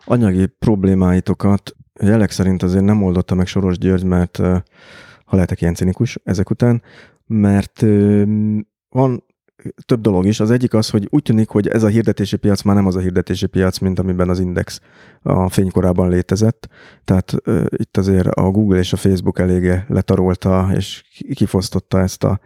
[0.05, 4.41] anyagi problémáitokat jelek szerint azért nem oldotta meg Soros György, mert
[5.29, 6.83] ha lehetek ilyen cinikus ezek után,
[7.27, 7.85] mert
[8.89, 9.25] van
[9.87, 10.41] több dolog is.
[10.41, 13.01] Az egyik az, hogy úgy tűnik, hogy ez a hirdetési piac már nem az a
[13.01, 14.81] hirdetési piac, mint amiben az Index
[15.23, 16.69] a fénykorában létezett.
[17.05, 22.41] Tehát uh, itt azért a Google és a Facebook eléggé letarolta és kifosztotta ezt a,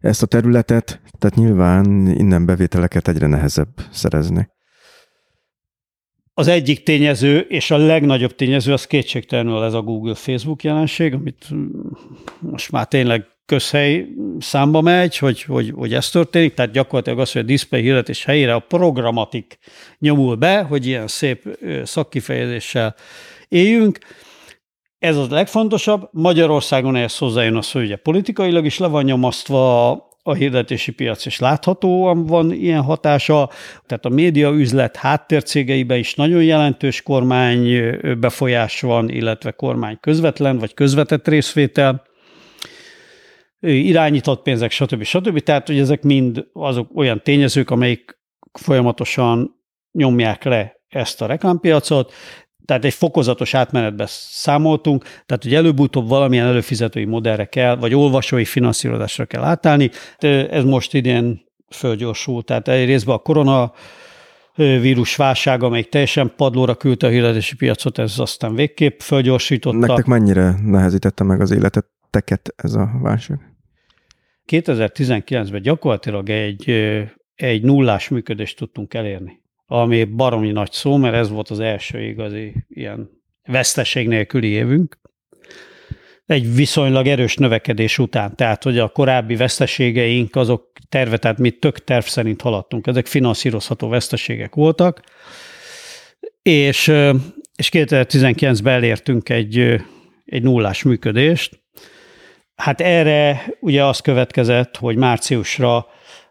[0.00, 4.48] ezt a területet, tehát nyilván innen bevételeket egyre nehezebb szerezni.
[6.38, 11.46] Az egyik tényező, és a legnagyobb tényező, az kétségtelenül ez a Google-Facebook jelenség, amit
[12.38, 14.06] most már tényleg közhely
[14.38, 18.54] számba megy, hogy, hogy, hogy ez történik, tehát gyakorlatilag az, hogy a display hirdetés helyére
[18.54, 19.58] a programatik
[19.98, 22.94] nyomul be, hogy ilyen szép szakkifejezéssel
[23.48, 23.98] éljünk.
[24.98, 26.08] Ez az legfontosabb.
[26.12, 29.90] Magyarországon ehhez hozzájön az, hogy ugye politikailag is le van nyomasztva
[30.26, 33.50] a hirdetési piac, és láthatóan van ilyen hatása,
[33.86, 40.74] tehát a média üzlet háttércégeiben is nagyon jelentős kormány befolyás van, illetve kormány közvetlen vagy
[40.74, 42.02] közvetett részvétel
[43.60, 45.02] irányított pénzek, stb.
[45.02, 45.38] stb.
[45.38, 48.18] Tehát, hogy ezek mind azok olyan tényezők, amelyik
[48.52, 52.12] folyamatosan nyomják le ezt a reklámpiacot,
[52.66, 59.24] tehát egy fokozatos átmenetbe számoltunk, tehát hogy előbb-utóbb valamilyen előfizetői modellre kell, vagy olvasói finanszírozásra
[59.24, 59.90] kell átállni.
[60.50, 63.72] Ez most idén fölgyorsult, tehát egy részben a korona
[64.56, 69.76] vírus válság, amelyik teljesen padlóra küldte a hirdetési piacot, ez aztán végképp fölgyorsította.
[69.76, 73.38] Nektek mennyire nehezítette meg az életeteket ez a válság?
[74.46, 76.70] 2019-ben gyakorlatilag egy,
[77.34, 82.52] egy nullás működést tudtunk elérni, ami baromi nagy szó, mert ez volt az első igazi
[82.68, 83.10] ilyen
[83.44, 84.98] veszteség nélküli évünk.
[86.26, 91.84] Egy viszonylag erős növekedés után, tehát hogy a korábbi veszteségeink azok terve, tehát mi tök
[91.84, 95.02] terv szerint haladtunk, ezek finanszírozható veszteségek voltak,
[96.42, 96.92] és,
[97.56, 99.58] és 2019-ben elértünk egy,
[100.24, 101.64] egy nullás működést,
[102.56, 105.86] Hát erre ugye az következett, hogy márciusra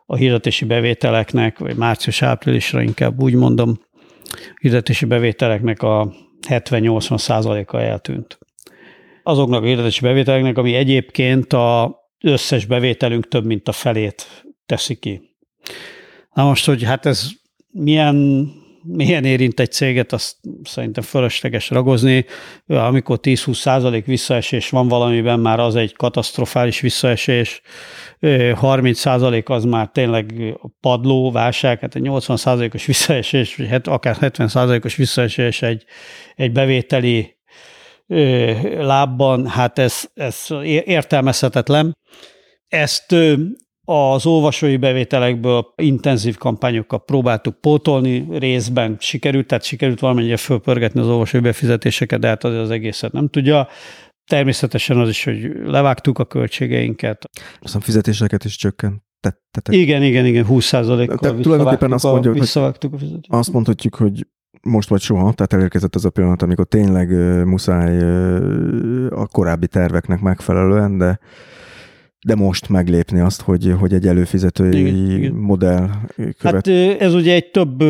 [0.05, 3.79] a hirdetési bevételeknek, vagy március-áprilisra inkább úgy mondom,
[4.61, 6.13] hirdetési bevételeknek a
[6.47, 8.37] 70-80 százaléka eltűnt.
[9.23, 11.89] Azoknak a hirdetési bevételeknek, ami egyébként az
[12.21, 15.21] összes bevételünk több, mint a felét teszi ki.
[16.33, 17.29] Na most, hogy hát ez
[17.71, 18.47] milyen
[18.87, 22.25] milyen érint egy céget, azt szerintem fölösleges ragozni.
[22.67, 27.61] Amikor 10-20 százalék visszaesés van valamiben, már az egy katasztrofális visszaesés.
[28.55, 30.33] 30 százalék az már tényleg
[30.79, 35.83] padló, válság, hát egy 80 százalékos visszaesés, vagy akár 70 százalékos visszaesés egy,
[36.35, 37.35] egy bevételi
[38.77, 40.45] lábban, hát ez, ez
[40.85, 41.97] értelmezhetetlen.
[42.67, 43.15] Ezt
[43.85, 51.41] az olvasói bevételekből intenzív kampányokkal próbáltuk pótolni, részben sikerült, tehát sikerült valamennyire fölpörgetni az olvasói
[51.41, 53.67] befizetéseket, de hát az, az egészet nem tudja.
[54.29, 57.29] Természetesen az is, hogy levágtuk a költségeinket.
[57.61, 59.03] Aztán fizetéseket is csökkent.
[59.69, 61.07] Igen, igen, igen, 20 kal
[61.41, 63.25] tulajdonképpen azt mondja, hogy visszavágtuk a fizetést.
[63.27, 64.27] Azt mondhatjuk, hogy
[64.61, 69.67] most vagy soha, tehát elérkezett az a pillanat, amikor tényleg uh, muszáj uh, a korábbi
[69.67, 71.19] terveknek megfelelően, de
[72.25, 75.31] de most meglépni azt, hogy, hogy egy előfizetői igen, igen.
[75.31, 76.67] modell követ.
[76.67, 76.67] Hát
[76.99, 77.83] ez ugye egy több,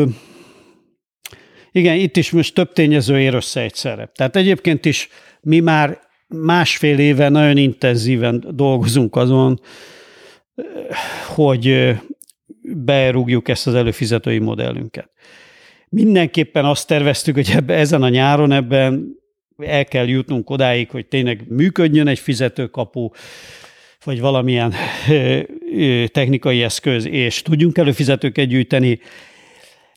[1.71, 4.11] igen, itt is most több tényező ér össze egyszerre.
[4.15, 5.09] Tehát egyébként is
[5.41, 9.61] mi már másfél éve nagyon intenzíven dolgozunk azon,
[11.35, 11.95] hogy
[12.61, 15.09] berúgjuk ezt az előfizetői modellünket.
[15.89, 19.15] Mindenképpen azt terveztük, hogy ebbe, ezen a nyáron ebben
[19.57, 23.09] el kell jutnunk odáig, hogy tényleg működjön egy fizetőkapu,
[24.05, 24.73] vagy valamilyen
[26.11, 28.99] technikai eszköz, és tudjunk előfizetőket gyűjteni.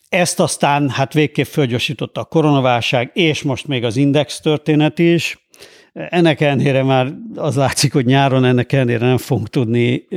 [0.09, 5.47] Ezt aztán hát végképp fölgyorsította a koronaválság, és most még az index történet is.
[5.93, 10.07] Ennek ellenére már az látszik, hogy nyáron ennek ellenére nem fogunk tudni,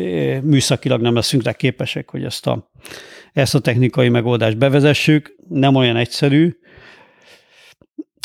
[0.42, 2.70] műszakilag nem leszünk rá képesek, hogy ezt a,
[3.32, 5.36] ezt a technikai megoldást bevezessük.
[5.48, 6.56] Nem olyan egyszerű,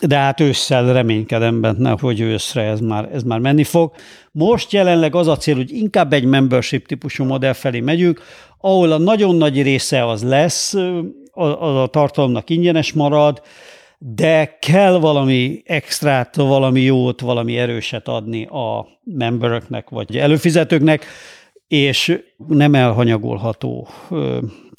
[0.06, 3.92] de hát ősszel reménykedem benne, hogy őszre ez már, ez már menni fog.
[4.32, 8.22] Most jelenleg az a cél, hogy inkább egy membership típusú modell felé megyünk,
[8.61, 10.74] ahol a nagyon nagy része az lesz,
[11.32, 13.42] az a tartalomnak ingyenes marad,
[13.98, 21.06] de kell valami extrát, valami jót, valami erőset adni a memberöknek, vagy előfizetőknek,
[21.67, 23.88] és nem elhanyagolható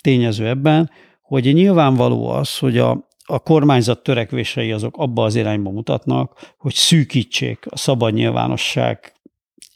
[0.01, 0.91] tényező ebben,
[1.23, 7.67] hogy nyilvánvaló az, hogy a, a kormányzat törekvései azok abba az irányba mutatnak, hogy szűkítsék
[7.71, 9.13] a szabad nyilvánosság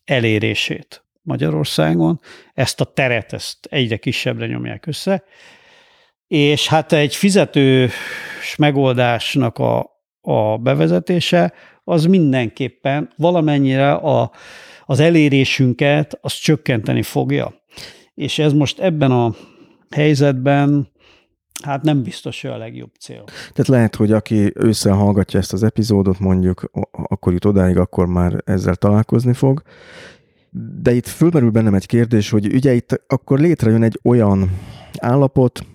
[0.05, 2.21] elérését Magyarországon.
[2.55, 5.25] Ezt a teret, ezt egyre kisebbre nyomják össze.
[6.27, 9.91] És hát egy fizetős megoldásnak a,
[10.21, 11.53] a bevezetése
[11.85, 14.31] az mindenképpen valamennyire a,
[14.87, 17.55] az elérésünket az csökkenteni fogja.
[18.15, 19.35] és ez most ebben a
[19.91, 20.91] helyzetben
[21.63, 23.25] hát nem biztos, hogy a legjobb cél.
[23.25, 28.43] Tehát lehet, hogy aki ősszel hallgatja ezt az epizódot, mondjuk akkor jut odáig, akkor már
[28.45, 29.63] ezzel találkozni fog.
[30.83, 34.51] De itt fölmerül bennem egy kérdés, hogy ugye itt akkor létrejön egy olyan
[34.99, 35.67] állapot,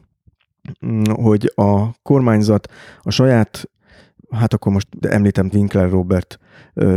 [0.86, 3.70] mm, hogy a kormányzat a saját
[4.30, 6.40] hát akkor most említem Winkler Robert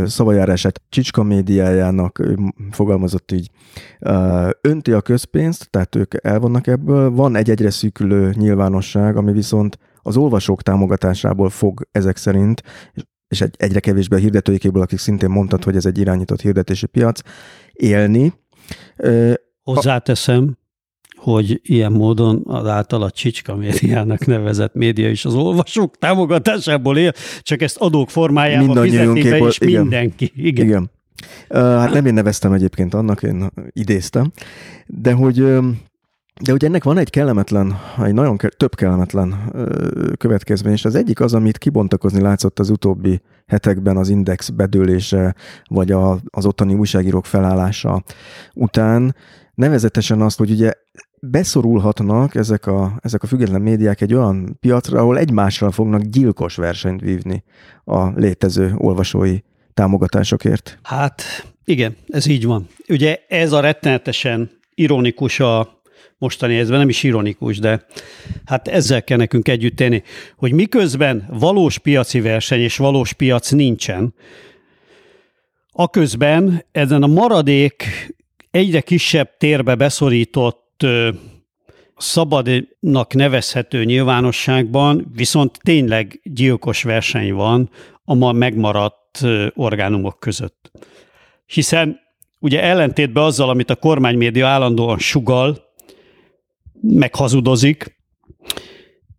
[0.05, 2.21] szavajárását Csicska médiájának
[2.71, 3.49] fogalmazott így,
[4.61, 10.17] önti a közpénzt, tehát ők elvannak ebből, van egy egyre szűkülő nyilvánosság, ami viszont az
[10.17, 12.63] olvasók támogatásából fog ezek szerint,
[13.27, 17.21] és egy, egyre kevésbé a hirdetőikéből, akik szintén mondtad, hogy ez egy irányított hirdetési piac,
[17.71, 18.33] élni.
[19.63, 20.57] Hozzáteszem,
[21.21, 27.61] hogy ilyen módon az által Csicska médiának nevezett média is az olvasók támogatásából él, csak
[27.61, 29.81] ezt adók formájában fizetik be, és igen.
[29.81, 30.31] mindenki.
[30.35, 30.65] Igen.
[30.65, 30.91] igen.
[31.49, 34.31] Hát nem én neveztem egyébként annak, én idéztem,
[34.85, 35.35] de hogy
[36.41, 39.35] de ugye ennek van egy kellemetlen, egy nagyon ke- több kellemetlen
[40.17, 45.35] következmény, és az egyik az, amit kibontakozni látszott az utóbbi hetekben az index bedőlése,
[45.67, 48.03] vagy a, az ottani újságírók felállása
[48.53, 49.15] után,
[49.53, 50.71] nevezetesen azt, hogy ugye
[51.21, 57.01] beszorulhatnak ezek a, ezek a független médiák egy olyan piacra, ahol egymással fognak gyilkos versenyt
[57.01, 57.43] vívni
[57.83, 59.37] a létező olvasói
[59.73, 60.79] támogatásokért.
[60.83, 61.23] Hát
[61.65, 62.67] igen, ez így van.
[62.87, 65.81] Ugye ez a rettenetesen ironikus a
[66.17, 67.85] mostani helyzetben, nem is ironikus, de
[68.45, 70.03] hát ezzel kell nekünk együtt tenni,
[70.35, 74.13] hogy miközben valós piaci verseny és valós piac nincsen,
[75.71, 77.85] aközben ezen a maradék
[78.51, 80.60] egyre kisebb térbe beszorított
[81.97, 87.69] szabadnak nevezhető nyilvánosságban viszont tényleg gyilkos verseny van
[88.03, 90.71] a ma megmaradt orgánumok között.
[91.45, 91.99] Hiszen
[92.39, 95.69] ugye ellentétben azzal, amit a kormánymédia állandóan sugal,
[96.81, 97.99] meghazudozik,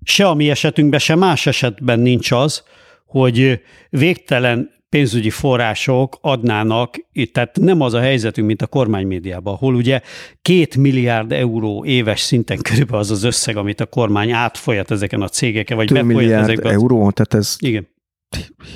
[0.05, 2.65] se a mi esetünkben, se más esetben nincs az,
[3.07, 3.61] hogy
[3.91, 6.97] végtelen pénzügyi források adnának,
[7.33, 10.01] tehát nem az a helyzetünk, mint a kormánymédiában, ahol ugye
[10.43, 15.29] két milliárd euró éves szinten körülbelül az az összeg, amit a kormány átfolyat ezeken a
[15.29, 16.73] cégeken, vagy befolyat milliárd ezekben.
[16.73, 17.11] euró?
[17.11, 17.87] Tehát ez Igen.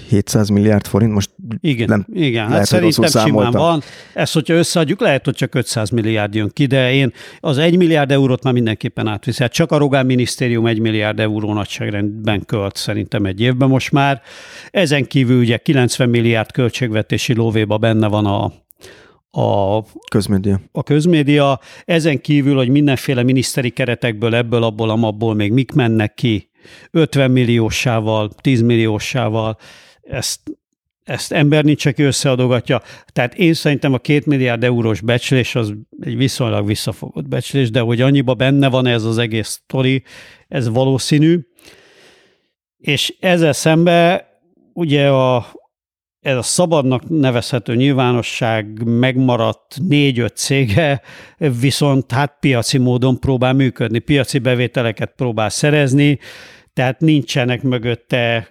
[0.09, 2.43] 700 milliárd forint, most igen, nem, igen.
[2.43, 3.83] Hát lehet, szerintem simán van.
[4.15, 8.11] Ezt, hogyha összeadjuk, lehet, hogy csak 500 milliárd jön ki, de én az 1 milliárd
[8.11, 9.39] eurót már mindenképpen átvisz.
[9.39, 14.23] Hát csak a Rogán minisztérium 1 milliárd euró nagyságrendben költ szerintem egy évben most már.
[14.71, 18.53] Ezen kívül ugye 90 milliárd költségvetési lóvéba benne van a,
[19.41, 20.61] a közmédia.
[20.73, 21.61] a közmédia.
[21.85, 26.51] Ezen kívül, hogy mindenféle miniszteri keretekből, ebből, abból, amabból még mik mennek ki,
[26.91, 29.59] 50 milliósával, 10 milliósával,
[30.03, 30.41] ezt,
[31.05, 32.83] ezt ember nincs, aki összeadogatja.
[33.07, 38.01] Tehát én szerintem a két milliárd eurós becslés az egy viszonylag visszafogott becslés, de hogy
[38.01, 40.03] annyiba benne van ez az egész sztori,
[40.49, 41.41] ez valószínű.
[42.77, 44.29] És ezzel szembe
[44.73, 45.47] ugye a,
[46.21, 51.03] ez a szabadnak nevezhető nyilvánosság megmaradt négy-öt cége,
[51.61, 56.19] viszont hát piaci módon próbál működni, piaci bevételeket próbál szerezni,
[56.77, 58.49] tehát nincsenek mögötte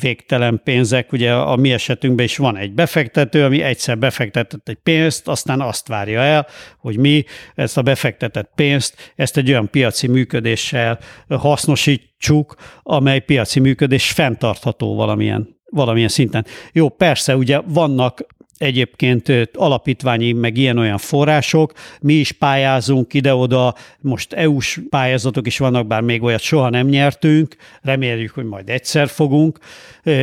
[0.00, 1.12] végtelen pénzek.
[1.12, 5.88] Ugye a mi esetünkben is van egy befektető, ami egyszer befektetett egy pénzt, aztán azt
[5.88, 6.46] várja el,
[6.78, 14.10] hogy mi ezt a befektetett pénzt, ezt egy olyan piaci működéssel hasznosítsuk, amely piaci működés
[14.10, 16.46] fenntartható valamilyen valamilyen szinten.
[16.72, 21.72] Jó, persze, ugye vannak egyébként alapítványi, meg ilyen-olyan források.
[22.00, 27.56] Mi is pályázunk ide-oda, most EU-s pályázatok is vannak, bár még olyat soha nem nyertünk,
[27.82, 29.58] reméljük, hogy majd egyszer fogunk.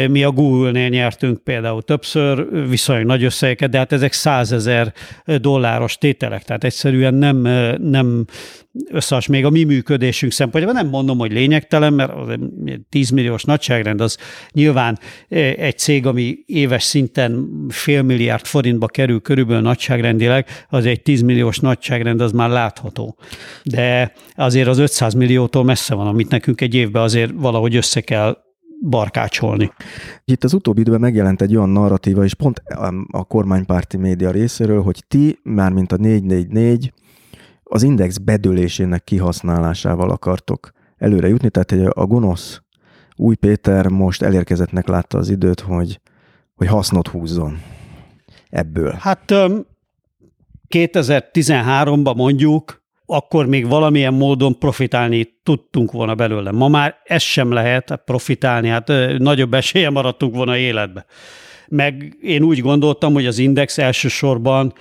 [0.10, 4.94] Mi a Google-nél nyertünk például többször viszonylag nagy összegeket, de hát ezek százezer
[5.26, 7.38] dolláros tételek, tehát egyszerűen nem,
[7.82, 8.26] nem
[8.92, 10.82] összehas még a mi működésünk szempontjából.
[10.82, 12.28] Nem mondom, hogy lényegtelen, mert az
[12.90, 14.18] 10 milliós nagyságrend az
[14.52, 21.22] nyilván egy cég, ami éves szinten fél milliárd forintba kerül körülbelül nagyságrendileg, az egy 10
[21.22, 23.18] milliós nagyságrend, az már látható.
[23.64, 28.38] De azért az 500 milliótól messze van, amit nekünk egy évben azért valahogy össze kell
[28.90, 29.72] barkácsolni.
[30.26, 32.62] Itt az utóbbi időben megjelent egy olyan narratíva, és pont
[33.12, 36.94] a kormánypárti média részéről, hogy ti, mármint a 444,
[37.64, 42.62] az index bedőlésének kihasználásával akartok előre jutni, tehát a gonosz
[43.16, 46.00] új Péter most elérkezettnek látta az időt, hogy,
[46.56, 47.62] hogy hasznot húzzon
[48.50, 48.96] ebből.
[49.00, 49.34] Hát
[50.70, 56.52] 2013-ban mondjuk, akkor még valamilyen módon profitálni tudtunk volna belőle.
[56.52, 61.06] Ma már ez sem lehet profitálni, hát nagyobb esélye maradtunk volna életbe.
[61.68, 64.74] Meg én úgy gondoltam, hogy az index elsősorban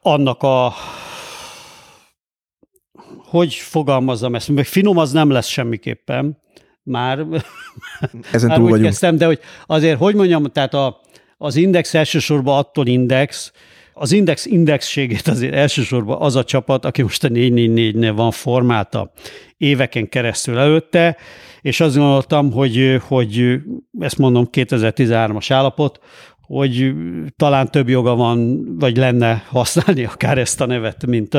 [0.00, 0.72] annak a
[3.24, 6.38] hogy fogalmazzam ezt, meg finom az nem lesz semmiképpen,
[6.82, 7.26] már,
[8.32, 8.88] Ezen már túl úgy vagyunk.
[8.88, 11.00] kezdtem, de hogy azért, hogy mondjam, tehát a,
[11.36, 13.52] az index elsősorban attól index,
[13.98, 19.12] az index indexségét azért elsősorban az a csapat, aki most a 444-nél van formálta
[19.56, 21.16] éveken keresztül előtte,
[21.60, 23.58] és azt gondoltam, hogy, hogy
[23.98, 26.00] ezt mondom 2013-as állapot,
[26.40, 26.94] hogy
[27.36, 31.38] talán több joga van, vagy lenne használni akár ezt a nevet, mint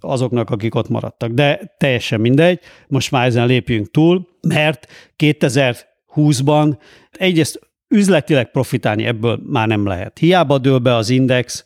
[0.00, 1.30] azoknak, akik ott maradtak.
[1.30, 6.78] De teljesen mindegy, most már ezen lépjünk túl, mert 2020-ban
[7.10, 10.18] egyrészt üzletileg profitálni ebből már nem lehet.
[10.18, 11.64] Hiába dől be az index,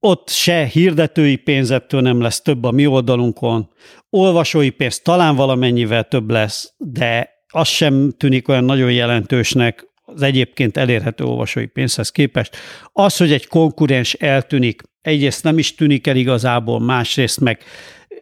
[0.00, 3.68] ott se hirdetői pénzettől nem lesz több a mi oldalunkon,
[4.10, 10.76] olvasói pénz talán valamennyivel több lesz, de az sem tűnik olyan nagyon jelentősnek az egyébként
[10.76, 12.56] elérhető olvasói pénzhez képest.
[12.92, 17.62] Az, hogy egy konkurens eltűnik, egyrészt nem is tűnik el igazából, másrészt meg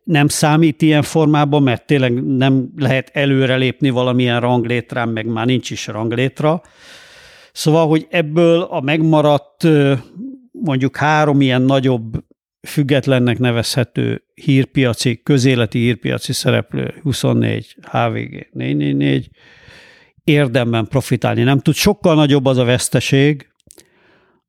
[0.07, 5.87] nem számít ilyen formában, mert tényleg nem lehet előrelépni valamilyen ranglétrán, meg már nincs is
[5.87, 6.63] ranglétra.
[7.53, 9.69] Szóval, hogy ebből a megmaradt
[10.51, 12.25] mondjuk három ilyen nagyobb
[12.67, 19.29] függetlennek nevezhető hírpiaci, közéleti hírpiaci szereplő, 24, HVG, 444,
[20.25, 21.75] érdemben profitálni nem tud.
[21.75, 23.49] Sokkal nagyobb az a veszteség,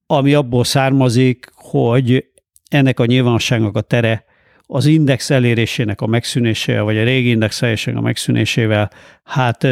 [0.05, 2.25] ami abból származik, hogy
[2.69, 4.25] ennek a nyilvánosságnak a tere
[4.67, 8.91] az index elérésének a megszűnésével, vagy a régi index a megszűnésével,
[9.23, 9.67] hát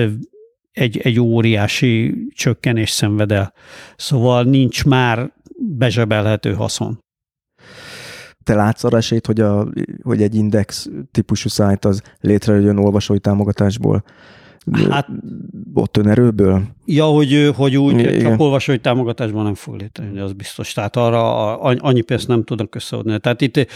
[0.71, 3.53] egy, egy óriási csökkenés szenved el.
[3.95, 7.03] Szóval nincs már bezsebelhető haszon.
[8.43, 9.67] Te látsz arra esélyt, hogy, a,
[10.03, 14.03] hogy egy index típusú szájt az létrejöjjön olvasói támogatásból?
[14.89, 15.07] Hát,
[15.73, 16.61] ott önerőből?
[16.85, 18.19] Ja, hogy, hogy úgy Igen.
[18.19, 20.73] csak olvasói támogatásban nem fog létrejönni, az biztos.
[20.73, 23.19] Tehát arra annyi pénzt nem tudnak összeadni.
[23.19, 23.67] Tehát itt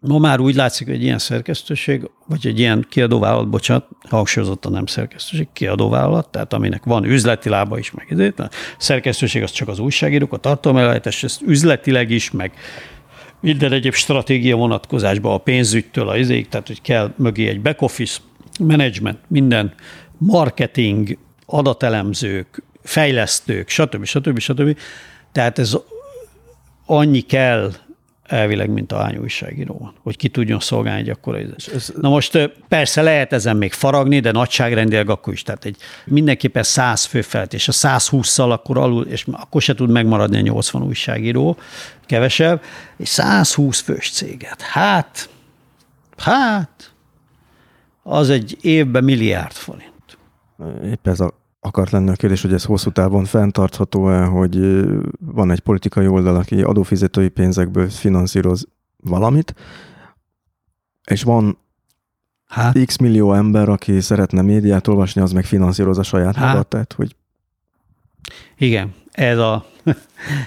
[0.00, 4.86] ma már úgy látszik, hogy egy ilyen szerkesztőség, vagy egy ilyen kiadóvállalat, bocsánat, hangsúlyozottan nem
[4.86, 8.32] szerkesztőség, kiadóvállalat, tehát aminek van üzleti lába is, meg.
[8.38, 12.52] A szerkesztőség az csak az újságírók, a tartalmelejtés, ezt üzletileg is, meg
[13.40, 18.18] minden egyéb stratégia vonatkozásban a pénzügytől a izéig, tehát hogy kell mögé egy back office,
[18.58, 19.72] management, minden
[20.18, 24.04] marketing, adatelemzők, fejlesztők, stb.
[24.04, 24.38] stb.
[24.38, 24.78] stb.
[25.32, 25.76] Tehát ez
[26.86, 27.72] annyi kell
[28.22, 31.38] elvileg, mint a hány újságíró van, hogy ki tudjon szolgálni egy akkora
[32.00, 35.42] Na most persze lehet ezen még faragni, de nagyságrendileg akkor is.
[35.42, 39.90] Tehát egy mindenképpen 100 fő felett, és a 120-szal akkor alul, és akkor se tud
[39.90, 41.56] megmaradni a 80 újságíró,
[42.06, 42.62] kevesebb,
[42.96, 44.62] és 120 fős céget.
[44.62, 45.28] Hát,
[46.16, 46.92] hát,
[48.02, 49.94] az egy évben milliárd forint.
[50.84, 54.84] Épp ez a, akart lenni a kérdés, hogy ez hosszú távon fenntartható-e, hogy
[55.18, 59.54] van egy politikai oldal, aki adófizetői pénzekből finanszíroz valamit,
[61.04, 61.58] és van
[62.46, 62.84] hát.
[62.84, 66.46] x millió ember, aki szeretne médiát olvasni, az meg finanszíroz a saját hát.
[66.46, 67.16] magát, tehát hogy
[68.58, 69.64] igen, ez a...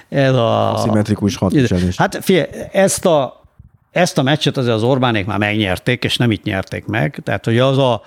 [0.09, 1.97] Ez a szimmetrikus hadviselés.
[1.97, 3.43] Hát figyelj, ezt a,
[3.91, 7.21] ezt a meccset azért az Orbánék már megnyerték, és nem itt nyerték meg.
[7.23, 8.01] Tehát, hogy az a,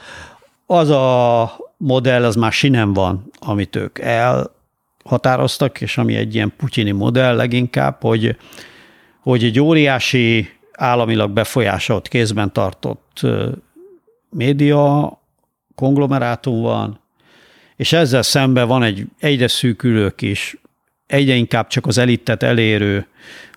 [0.66, 6.90] az a modell az már sinem van, amit ők elhatároztak, és ami egy ilyen putyini
[6.90, 8.36] modell leginkább, hogy,
[9.20, 13.20] hogy egy óriási államilag befolyásolt kézben tartott
[14.30, 15.12] média
[15.74, 17.00] konglomerátum van,
[17.76, 20.56] és ezzel szemben van egy egyre szűkülő kis,
[21.06, 23.06] egyre inkább csak az elitet elérő,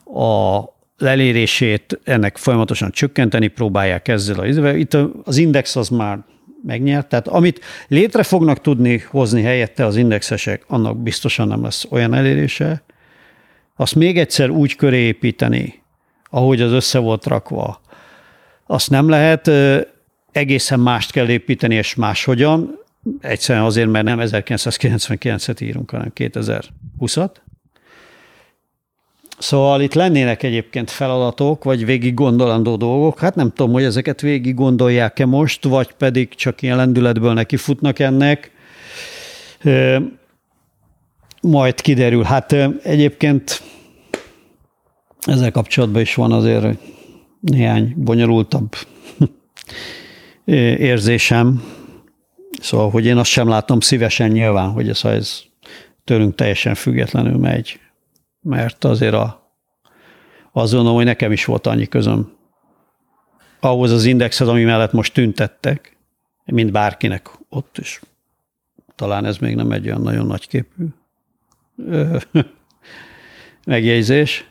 [0.05, 0.63] a
[0.97, 4.45] elérését ennek folyamatosan csökkenteni próbálják ezzel.
[4.75, 6.19] Itt az index az már
[6.63, 7.07] megnyert.
[7.09, 12.83] Tehát amit létre fognak tudni hozni helyette az indexesek, annak biztosan nem lesz olyan elérése.
[13.75, 15.81] Azt még egyszer úgy köré építeni,
[16.29, 17.81] ahogy az össze volt rakva,
[18.67, 19.51] azt nem lehet,
[20.31, 22.79] egészen mást kell építeni, és máshogyan,
[23.19, 27.29] egyszerűen azért, mert nem 1999-et írunk, hanem 2020-at.
[29.37, 33.19] Szóval itt lennének egyébként feladatok, vagy végig gondolandó dolgok.
[33.19, 37.99] Hát nem tudom, hogy ezeket végig gondolják-e most, vagy pedig csak ilyen lendületből neki futnak
[37.99, 38.51] ennek.
[41.41, 42.23] Majd kiderül.
[42.23, 43.61] Hát egyébként
[45.19, 46.77] ezzel kapcsolatban is van azért
[47.39, 48.75] néhány bonyolultabb
[50.77, 51.63] érzésem.
[52.61, 55.41] Szóval, hogy én azt sem látom szívesen nyilván, hogy ez, ha ez
[56.03, 57.79] tőlünk teljesen függetlenül megy
[58.45, 59.51] mert azért a,
[60.51, 62.33] azt gondolom, hogy nekem is volt annyi közöm
[63.59, 65.97] ahhoz az indexhez, ami mellett most tüntettek,
[66.45, 68.01] mint bárkinek ott is.
[68.95, 70.85] Talán ez még nem egy olyan nagyon nagy képű
[73.65, 74.49] megjegyzés.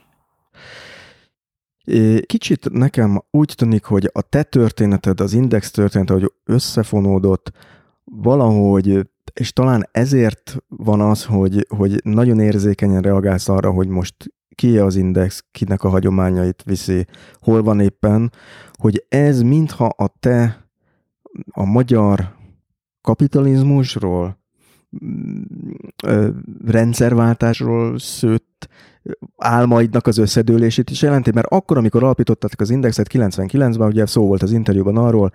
[2.26, 7.52] Kicsit nekem úgy tűnik, hogy a te történeted, az Index történet, hogy összefonódott,
[8.04, 14.14] valahogy, és talán ezért van az, hogy, hogy nagyon érzékenyen reagálsz arra, hogy most
[14.54, 17.06] ki az Index, kinek a hagyományait viszi,
[17.40, 18.32] hol van éppen,
[18.72, 20.66] hogy ez mintha a te
[21.50, 22.34] a magyar
[23.00, 24.38] kapitalizmusról,
[26.64, 28.68] rendszerváltásról szőtt
[29.36, 34.42] álmaidnak az összedőlését is jelenti, mert akkor, amikor alapították az Indexet 99-ben, ugye szó volt
[34.42, 35.32] az interjúban arról,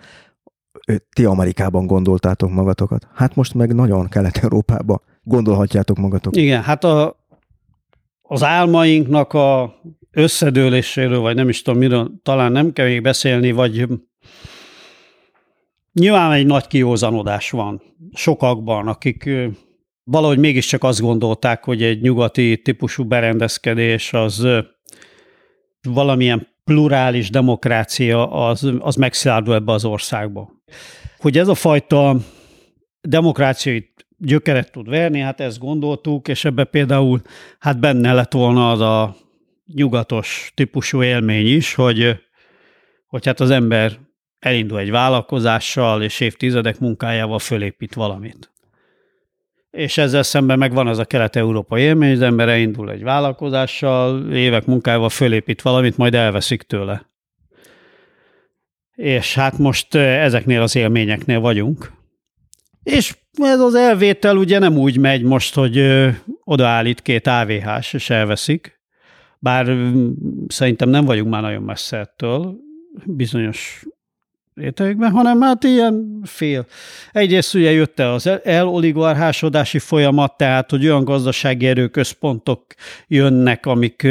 [1.14, 3.08] ti Amerikában gondoltátok magatokat.
[3.14, 6.40] Hát most meg nagyon Kelet-Európába gondolhatjátok magatokat.
[6.40, 7.26] Igen, hát a,
[8.22, 9.76] az álmainknak a
[10.12, 13.88] összedőléséről, vagy nem is tudom miről, talán nem kell még beszélni, vagy
[15.94, 17.82] nyilván egy nagy kiózanodás van
[18.14, 19.30] sokakban, akik
[20.04, 24.48] valahogy mégiscsak azt gondolták, hogy egy nyugati típusú berendezkedés az
[25.82, 30.59] valamilyen plurális demokrácia az, az megszilárdul ebbe az országba.
[31.18, 32.16] Hogy ez a fajta
[33.02, 37.22] demokráciai gyökeret tud verni, hát ezt gondoltuk, és ebbe például
[37.60, 39.16] hát benne lett volna az a
[39.74, 42.20] nyugatos típusú élmény is, hogy,
[43.08, 44.00] hogy hát az ember
[44.40, 48.52] elindul egy vállalkozással, és évtizedek munkájával fölépít valamit.
[49.72, 54.66] És ezzel szemben meg van az a kelet-európai élmény, az ember elindul egy vállalkozással, évek
[54.66, 57.10] munkájával fölépít valamit, majd elveszik tőle.
[59.00, 61.92] És hát most ezeknél az élményeknél vagyunk.
[62.84, 66.06] És ez az elvétel ugye nem úgy megy most, hogy
[66.44, 68.82] odaállít két AVH-s, és elveszik,
[69.40, 69.78] bár
[70.48, 72.56] szerintem nem vagyunk már nagyon messze ettől,
[73.06, 73.86] bizonyos
[74.54, 76.66] rétegekben, hanem hát ilyen fél.
[77.12, 82.66] Egyrészt ugye jött az eloligarhásodási folyamat, tehát hogy olyan gazdasági erőközpontok
[83.08, 84.08] jönnek, amik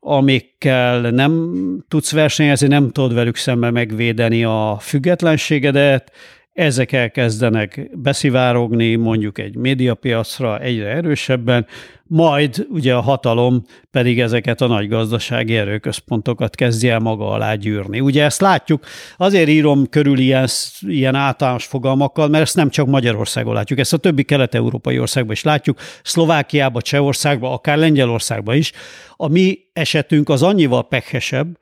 [0.00, 1.54] amikkel nem
[1.88, 6.12] tudsz versenyezni, nem tudod velük szemben megvédeni a függetlenségedet,
[6.58, 11.66] ezek elkezdenek beszivárogni mondjuk egy médiapiacra egyre erősebben,
[12.04, 18.00] majd ugye a hatalom pedig ezeket a nagy gazdasági erőközpontokat kezdje el maga alá gyűrni.
[18.00, 18.84] Ugye ezt látjuk,
[19.16, 20.48] azért írom körül ilyen,
[20.80, 25.42] ilyen általános fogalmakkal, mert ezt nem csak Magyarországon látjuk, ezt a többi kelet-európai országban is
[25.42, 28.72] látjuk, Szlovákiában, Csehországban, akár Lengyelországban is.
[29.16, 31.58] A mi esetünk az annyival pekhesebb,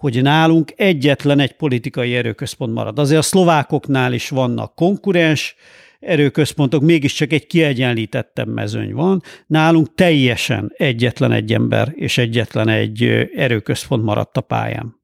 [0.00, 2.98] hogy nálunk egyetlen egy politikai erőközpont marad.
[2.98, 5.54] Azért a szlovákoknál is vannak konkurens
[6.00, 9.22] erőközpontok, mégiscsak egy kiegyenlítettebb mezőny van.
[9.46, 14.96] Nálunk teljesen egyetlen egy ember és egyetlen egy erőközpont maradt a pályán.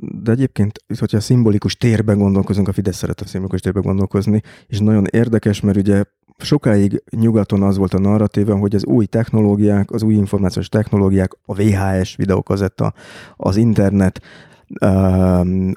[0.00, 5.04] De egyébként, hogyha szimbolikus térben gondolkozunk, a Fidesz szeret a szimbolikus térben gondolkozni, és nagyon
[5.10, 6.02] érdekes, mert ugye
[6.42, 11.54] sokáig nyugaton az volt a narratíva, hogy az új technológiák, az új információs technológiák, a
[11.54, 12.92] VHS videókazetta,
[13.36, 14.22] az internet,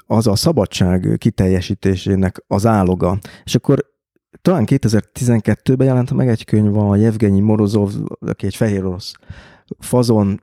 [0.06, 3.18] az a szabadság kiteljesítésének az áloga.
[3.44, 3.90] És akkor
[4.42, 9.12] talán 2012-ben jelent meg egy könyv a Jevgenyi Morozov, aki egy fehér orosz
[9.78, 10.42] fazon,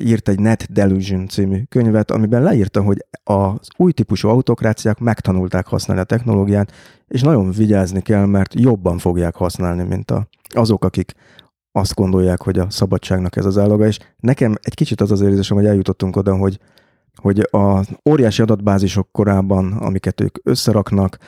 [0.00, 6.02] írt egy Net Delusion című könyvet, amiben leírta, hogy az új típusú autokráciák megtanulták használni
[6.02, 6.72] a technológiát,
[7.08, 11.14] és nagyon vigyázni kell, mert jobban fogják használni, mint a, azok, akik
[11.72, 15.56] azt gondolják, hogy a szabadságnak ez az állaga, és nekem egy kicsit az az érzésem,
[15.56, 16.58] hogy eljutottunk oda, hogy,
[17.14, 21.18] hogy a óriási adatbázisok korában, amiket ők összeraknak,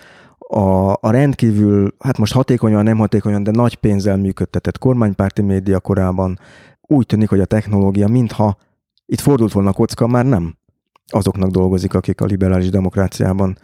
[0.49, 6.39] a, a rendkívül, hát most hatékonyan, nem hatékonyan, de nagy pénzzel működtetett kormánypárti média korában
[6.87, 8.57] úgy tűnik, hogy a technológia mintha
[9.07, 10.57] itt fordult volna a kocka, már nem
[11.07, 13.59] azoknak dolgozik, akik a liberális demokráciában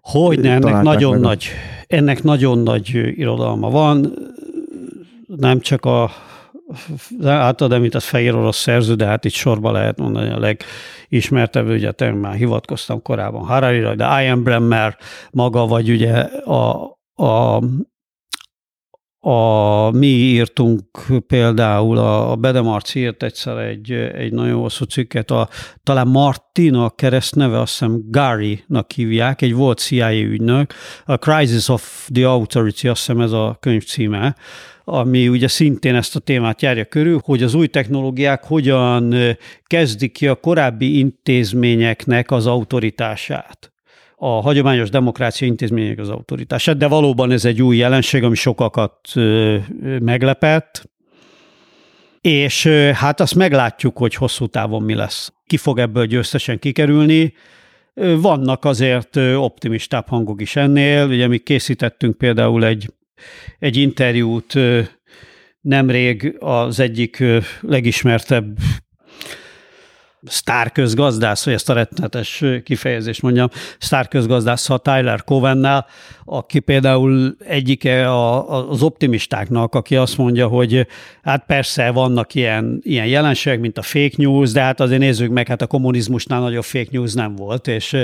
[0.00, 1.48] hogy ne, ennek nagyon nagy,
[1.86, 4.14] ennek nagyon nagy irodalma van,
[5.26, 6.10] nem csak a
[7.24, 10.56] általad az fehér orosz szerző, de hát itt sorba lehet mondani a
[11.08, 14.96] legismertebb, ugye te már hivatkoztam korábban Harari, de Ian Bremmer
[15.30, 16.12] maga, vagy ugye
[16.44, 16.82] a,
[17.14, 17.62] a
[19.26, 20.82] a, mi írtunk
[21.26, 25.48] például, a, a Bedemarci írt egyszer egy, egy nagyon hosszú cikket, a,
[25.82, 30.74] talán Martina keresztneve, azt hiszem Gary-nak hívják, egy volt CIA ügynök,
[31.04, 34.36] a Crisis of the Authority, azt hiszem ez a könyv címe,
[34.84, 39.14] ami ugye szintén ezt a témát járja körül, hogy az új technológiák hogyan
[39.64, 43.75] kezdik ki a korábbi intézményeknek az autoritását
[44.18, 48.98] a hagyományos demokrácia intézmények az autoritását, de valóban ez egy új jelenség, ami sokakat
[50.00, 50.90] meglepett,
[52.20, 55.32] és hát azt meglátjuk, hogy hosszú távon mi lesz.
[55.46, 57.34] Ki fog ebből győztesen kikerülni.
[57.94, 61.08] Vannak azért optimistább hangok is ennél.
[61.08, 62.92] Ugye mi készítettünk például egy,
[63.58, 64.54] egy interjút
[65.60, 67.24] nemrég az egyik
[67.60, 68.58] legismertebb
[70.26, 73.48] sztárközgazdász, hogy ezt a rettenetes kifejezést mondjam,
[73.78, 75.86] sztárközgazdász a Tyler Covennel,
[76.24, 78.14] aki például egyike
[78.68, 80.86] az optimistáknak, aki azt mondja, hogy
[81.22, 85.48] hát persze vannak ilyen, ilyen jelenségek, mint a fake news, de hát azért nézzük meg,
[85.48, 87.96] hát a kommunizmusnál nagyobb fake news nem volt, és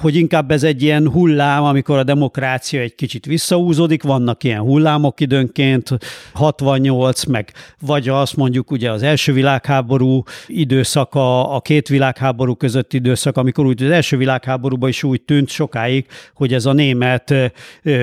[0.00, 5.20] hogy inkább ez egy ilyen hullám, amikor a demokrácia egy kicsit visszaúzódik, vannak ilyen hullámok
[5.20, 5.88] időnként,
[6.32, 13.36] 68, meg vagy azt mondjuk ugye az első világháború időszaka, a két világháború közötti időszak,
[13.36, 17.34] amikor úgy az első világháborúban is úgy tűnt sokáig, hogy ez a német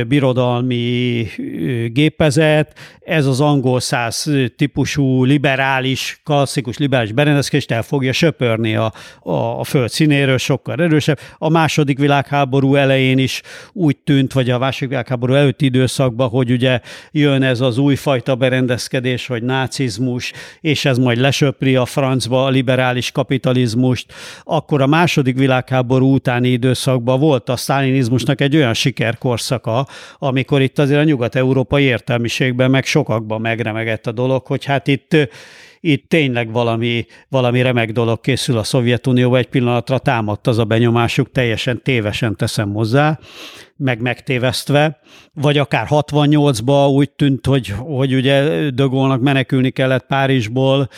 [0.07, 1.27] birodalmi
[1.87, 9.33] gépezet, ez az angol száz típusú liberális, klasszikus liberális berendezkedést el fogja söpörni a, a,
[9.33, 11.19] a föld színéről, sokkal erősebb.
[11.37, 13.41] A második második világháború elején is
[13.73, 16.79] úgy tűnt, vagy a második világháború előtti időszakban, hogy ugye
[17.11, 23.11] jön ez az újfajta berendezkedés, hogy nácizmus, és ez majd lesöpri a francba a liberális
[23.11, 24.13] kapitalizmust.
[24.43, 29.87] Akkor a második világháború utáni időszakban volt a sztálinizmusnak egy olyan sikerkorszaka,
[30.17, 35.15] amikor itt azért a nyugat-európai értelmiségben meg sokakban megremegett a dolog, hogy hát itt
[35.81, 41.31] itt tényleg valami, valami remek dolog készül a Szovjetunióba, egy pillanatra támadt az a benyomásuk,
[41.31, 43.19] teljesen tévesen teszem hozzá,
[43.77, 44.99] meg megtévesztve,
[45.33, 50.89] vagy akár 68-ba úgy tűnt, hogy, hogy ugye Dögolnak menekülni kellett Párizsból,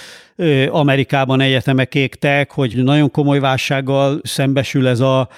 [0.69, 5.29] Amerikában egyetemek égtek, hogy nagyon komoly válsággal szembesül ez a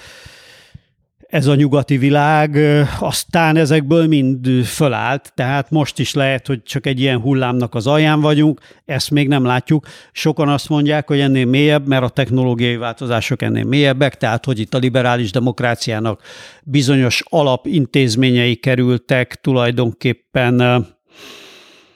[1.36, 2.58] ez a nyugati világ,
[3.00, 8.20] aztán ezekből mind fölállt, tehát most is lehet, hogy csak egy ilyen hullámnak az alján
[8.20, 9.86] vagyunk, ezt még nem látjuk.
[10.12, 14.74] Sokan azt mondják, hogy ennél mélyebb, mert a technológiai változások ennél mélyebbek, tehát hogy itt
[14.74, 16.22] a liberális demokráciának
[16.64, 20.54] bizonyos alapintézményei kerültek tulajdonképpen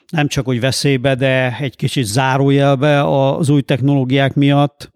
[0.09, 4.91] nem csak hogy veszélybe, de egy kicsit zárójelbe az új technológiák miatt,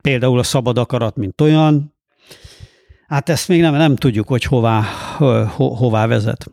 [0.00, 1.91] például a szabad akarat, mint olyan,
[3.12, 4.82] Hát ezt még nem, nem tudjuk, hogy hová,
[5.56, 6.50] ho, hová vezet.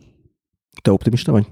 [0.81, 1.45] Te optimista vagy?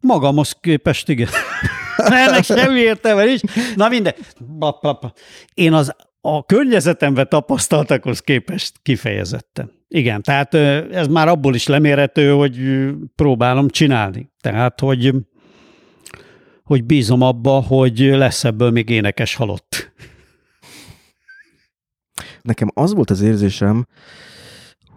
[0.00, 1.28] Magamhoz képest, igen.
[1.96, 3.40] Ennek semmi értelme is.
[3.76, 4.14] Na minden.
[5.54, 9.70] Én az a környezetemben tapasztaltakhoz képest kifejezetten.
[9.88, 10.54] Igen, tehát
[10.92, 12.58] ez már abból is lemérhető, hogy
[13.16, 14.32] próbálom csinálni.
[14.40, 15.14] Tehát, hogy,
[16.64, 19.92] hogy bízom abba, hogy lesz ebből még énekes halott.
[22.42, 23.86] Nekem az volt az érzésem,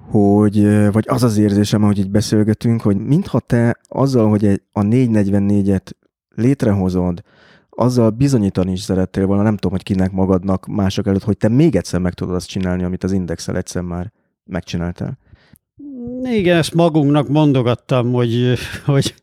[0.10, 5.92] hogy, vagy az az érzésem, hogy így beszélgetünk, hogy mintha te azzal, hogy a 444-et
[6.36, 7.22] létrehozod,
[7.70, 11.76] azzal bizonyítani is szerettél volna, nem tudom, hogy kinek magadnak mások előtt, hogy te még
[11.76, 14.12] egyszer meg tudod azt csinálni, amit az Indexel egyszer már
[14.44, 15.18] megcsináltál.
[16.24, 18.54] Igen, ezt magunknak mondogattam, hogy,
[18.86, 19.14] hogy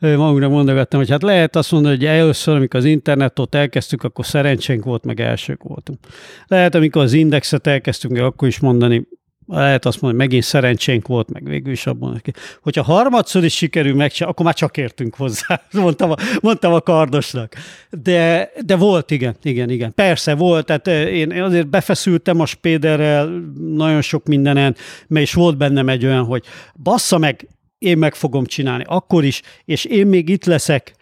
[0.00, 4.84] magunknak mondogattam, hogy hát lehet azt mondani, hogy először, amikor az internetot elkezdtük, akkor szerencsénk
[4.84, 5.98] volt, meg elsők voltunk.
[6.46, 9.06] Lehet, amikor az indexet elkezdtünk, akkor is mondani,
[9.48, 12.22] lehet azt mondani, hogy megint szerencsénk volt, meg végül is abban.
[12.62, 17.54] Hogyha harmadszor is sikerül megcsinálni, akkor már csak értünk hozzá, mondtam a, mondtam a kardosnak.
[17.90, 19.94] De, de volt, igen, igen, igen.
[19.94, 23.26] Persze volt, tehát én azért befeszültem a Spéderrel
[23.58, 26.44] nagyon sok mindenen, mert is volt bennem egy olyan, hogy
[26.82, 30.94] bassza meg, én meg fogom csinálni akkor is, és én még itt leszek,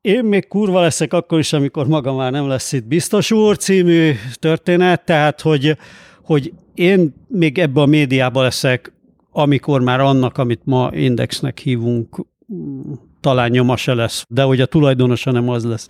[0.00, 4.12] én még kurva leszek akkor is, amikor maga már nem lesz itt biztos úr című
[4.34, 5.76] történet, tehát hogy,
[6.22, 8.92] hogy én még ebbe a médiába leszek,
[9.32, 12.26] amikor már annak, amit ma indexnek hívunk,
[13.20, 15.88] talán nyoma se lesz, de hogy a tulajdonosa nem az lesz,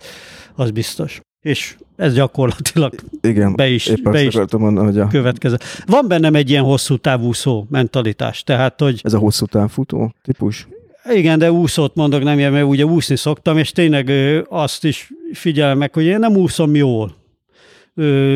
[0.55, 1.21] az biztos.
[1.41, 5.07] És ez gyakorlatilag Igen, be is, be is mondani, hogy a...
[5.07, 5.57] következő.
[5.85, 8.99] Van bennem egy ilyen hosszú távú szó mentalitás, tehát hogy...
[9.03, 10.67] Ez a hosszú távfutó típus?
[11.13, 14.11] Igen, de úszót mondok, nem ilyen, mert ugye úszni szoktam, és tényleg
[14.49, 17.18] azt is figyelem meg, hogy én nem úszom jól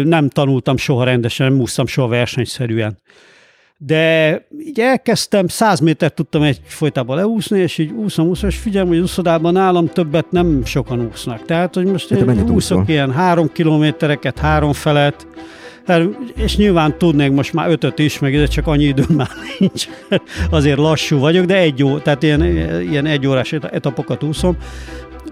[0.03, 2.97] nem tanultam soha rendesen, nem úsztam soha versenyszerűen.
[3.77, 8.87] De így elkezdtem, száz métert tudtam egy folytában leúszni, és így úszom, úszom, és figyelem,
[8.87, 11.45] hogy úszodában nálam többet nem sokan úsznak.
[11.45, 12.83] Tehát, hogy most én úszok úszol?
[12.87, 15.27] ilyen három kilométereket, három felet,
[16.35, 19.87] és nyilván tudnék most már ötöt is, meg de csak annyi időm már nincs.
[20.49, 22.41] Azért lassú vagyok, de egy jó, tehát ilyen,
[22.81, 24.57] ilyen egy órás etapokat úszom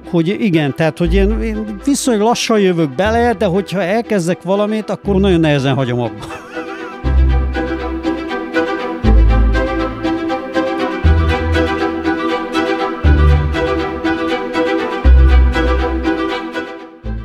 [0.09, 5.15] hogy igen, tehát hogy én, én viszonylag lassan jövök bele, de hogyha elkezdek valamit, akkor
[5.15, 6.49] nagyon nehezen hagyom abba.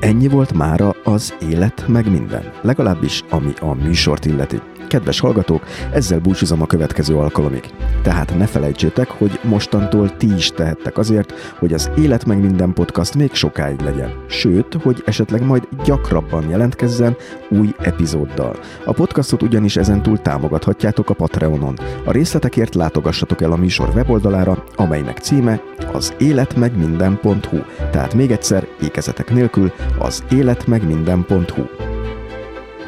[0.01, 4.61] Ennyi volt mára az élet meg minden, legalábbis ami a műsort illeti.
[4.87, 7.65] Kedves hallgatók, ezzel búcsúzom a következő alkalomig.
[8.03, 13.15] Tehát ne felejtsétek, hogy mostantól ti is tehettek azért, hogy az Élet meg minden podcast
[13.15, 14.11] még sokáig legyen.
[14.29, 17.17] Sőt, hogy esetleg majd gyakrabban jelentkezzen
[17.49, 18.57] új epizóddal.
[18.85, 21.79] A podcastot ugyanis ezentúl támogathatjátok a Patreonon.
[22.05, 25.61] A részletekért látogassatok el a műsor weboldalára, amelynek címe
[25.93, 27.59] az életmegminden.hu.
[27.91, 31.96] Tehát még egyszer, ékezetek nélkül, az életmegminden.hu.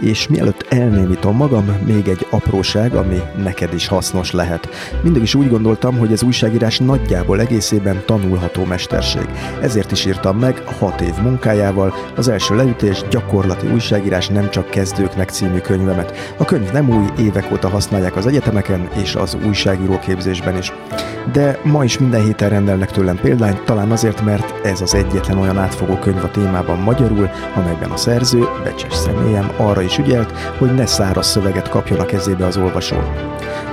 [0.01, 4.69] És mielőtt elnémítom magam, még egy apróság, ami neked is hasznos lehet.
[5.03, 9.29] Mindig is úgy gondoltam, hogy az újságírás nagyjából egészében tanulható mesterség.
[9.61, 15.31] Ezért is írtam meg hat év munkájával az első leütés gyakorlati újságírás nem csak kezdőknek
[15.31, 16.35] című könyvemet.
[16.39, 20.73] A könyv nem új, évek óta használják az egyetemeken és az újságíró képzésben is.
[21.33, 25.59] De ma is minden héten rendelnek tőlem példányt, talán azért, mert ez az egyetlen olyan
[25.59, 30.87] átfogó könyv a témában magyarul, amelyben a szerző, becses személyem arra is ügyelt, hogy ne
[30.87, 32.97] száraz szöveget kapjon a kezébe az olvasó.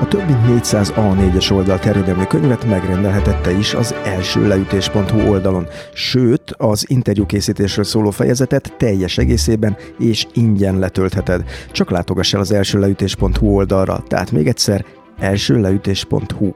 [0.01, 6.53] A több mint 400 A4-es oldal terjedelmű könyvet megrendelhetette is az első leütés.hu oldalon, sőt,
[6.57, 11.43] az interjúkészítésről szóló fejezetet teljes egészében és ingyen letöltheted.
[11.71, 14.85] Csak látogass el az első leütés.hu oldalra, tehát még egyszer
[15.19, 16.51] elsőleütés.hu.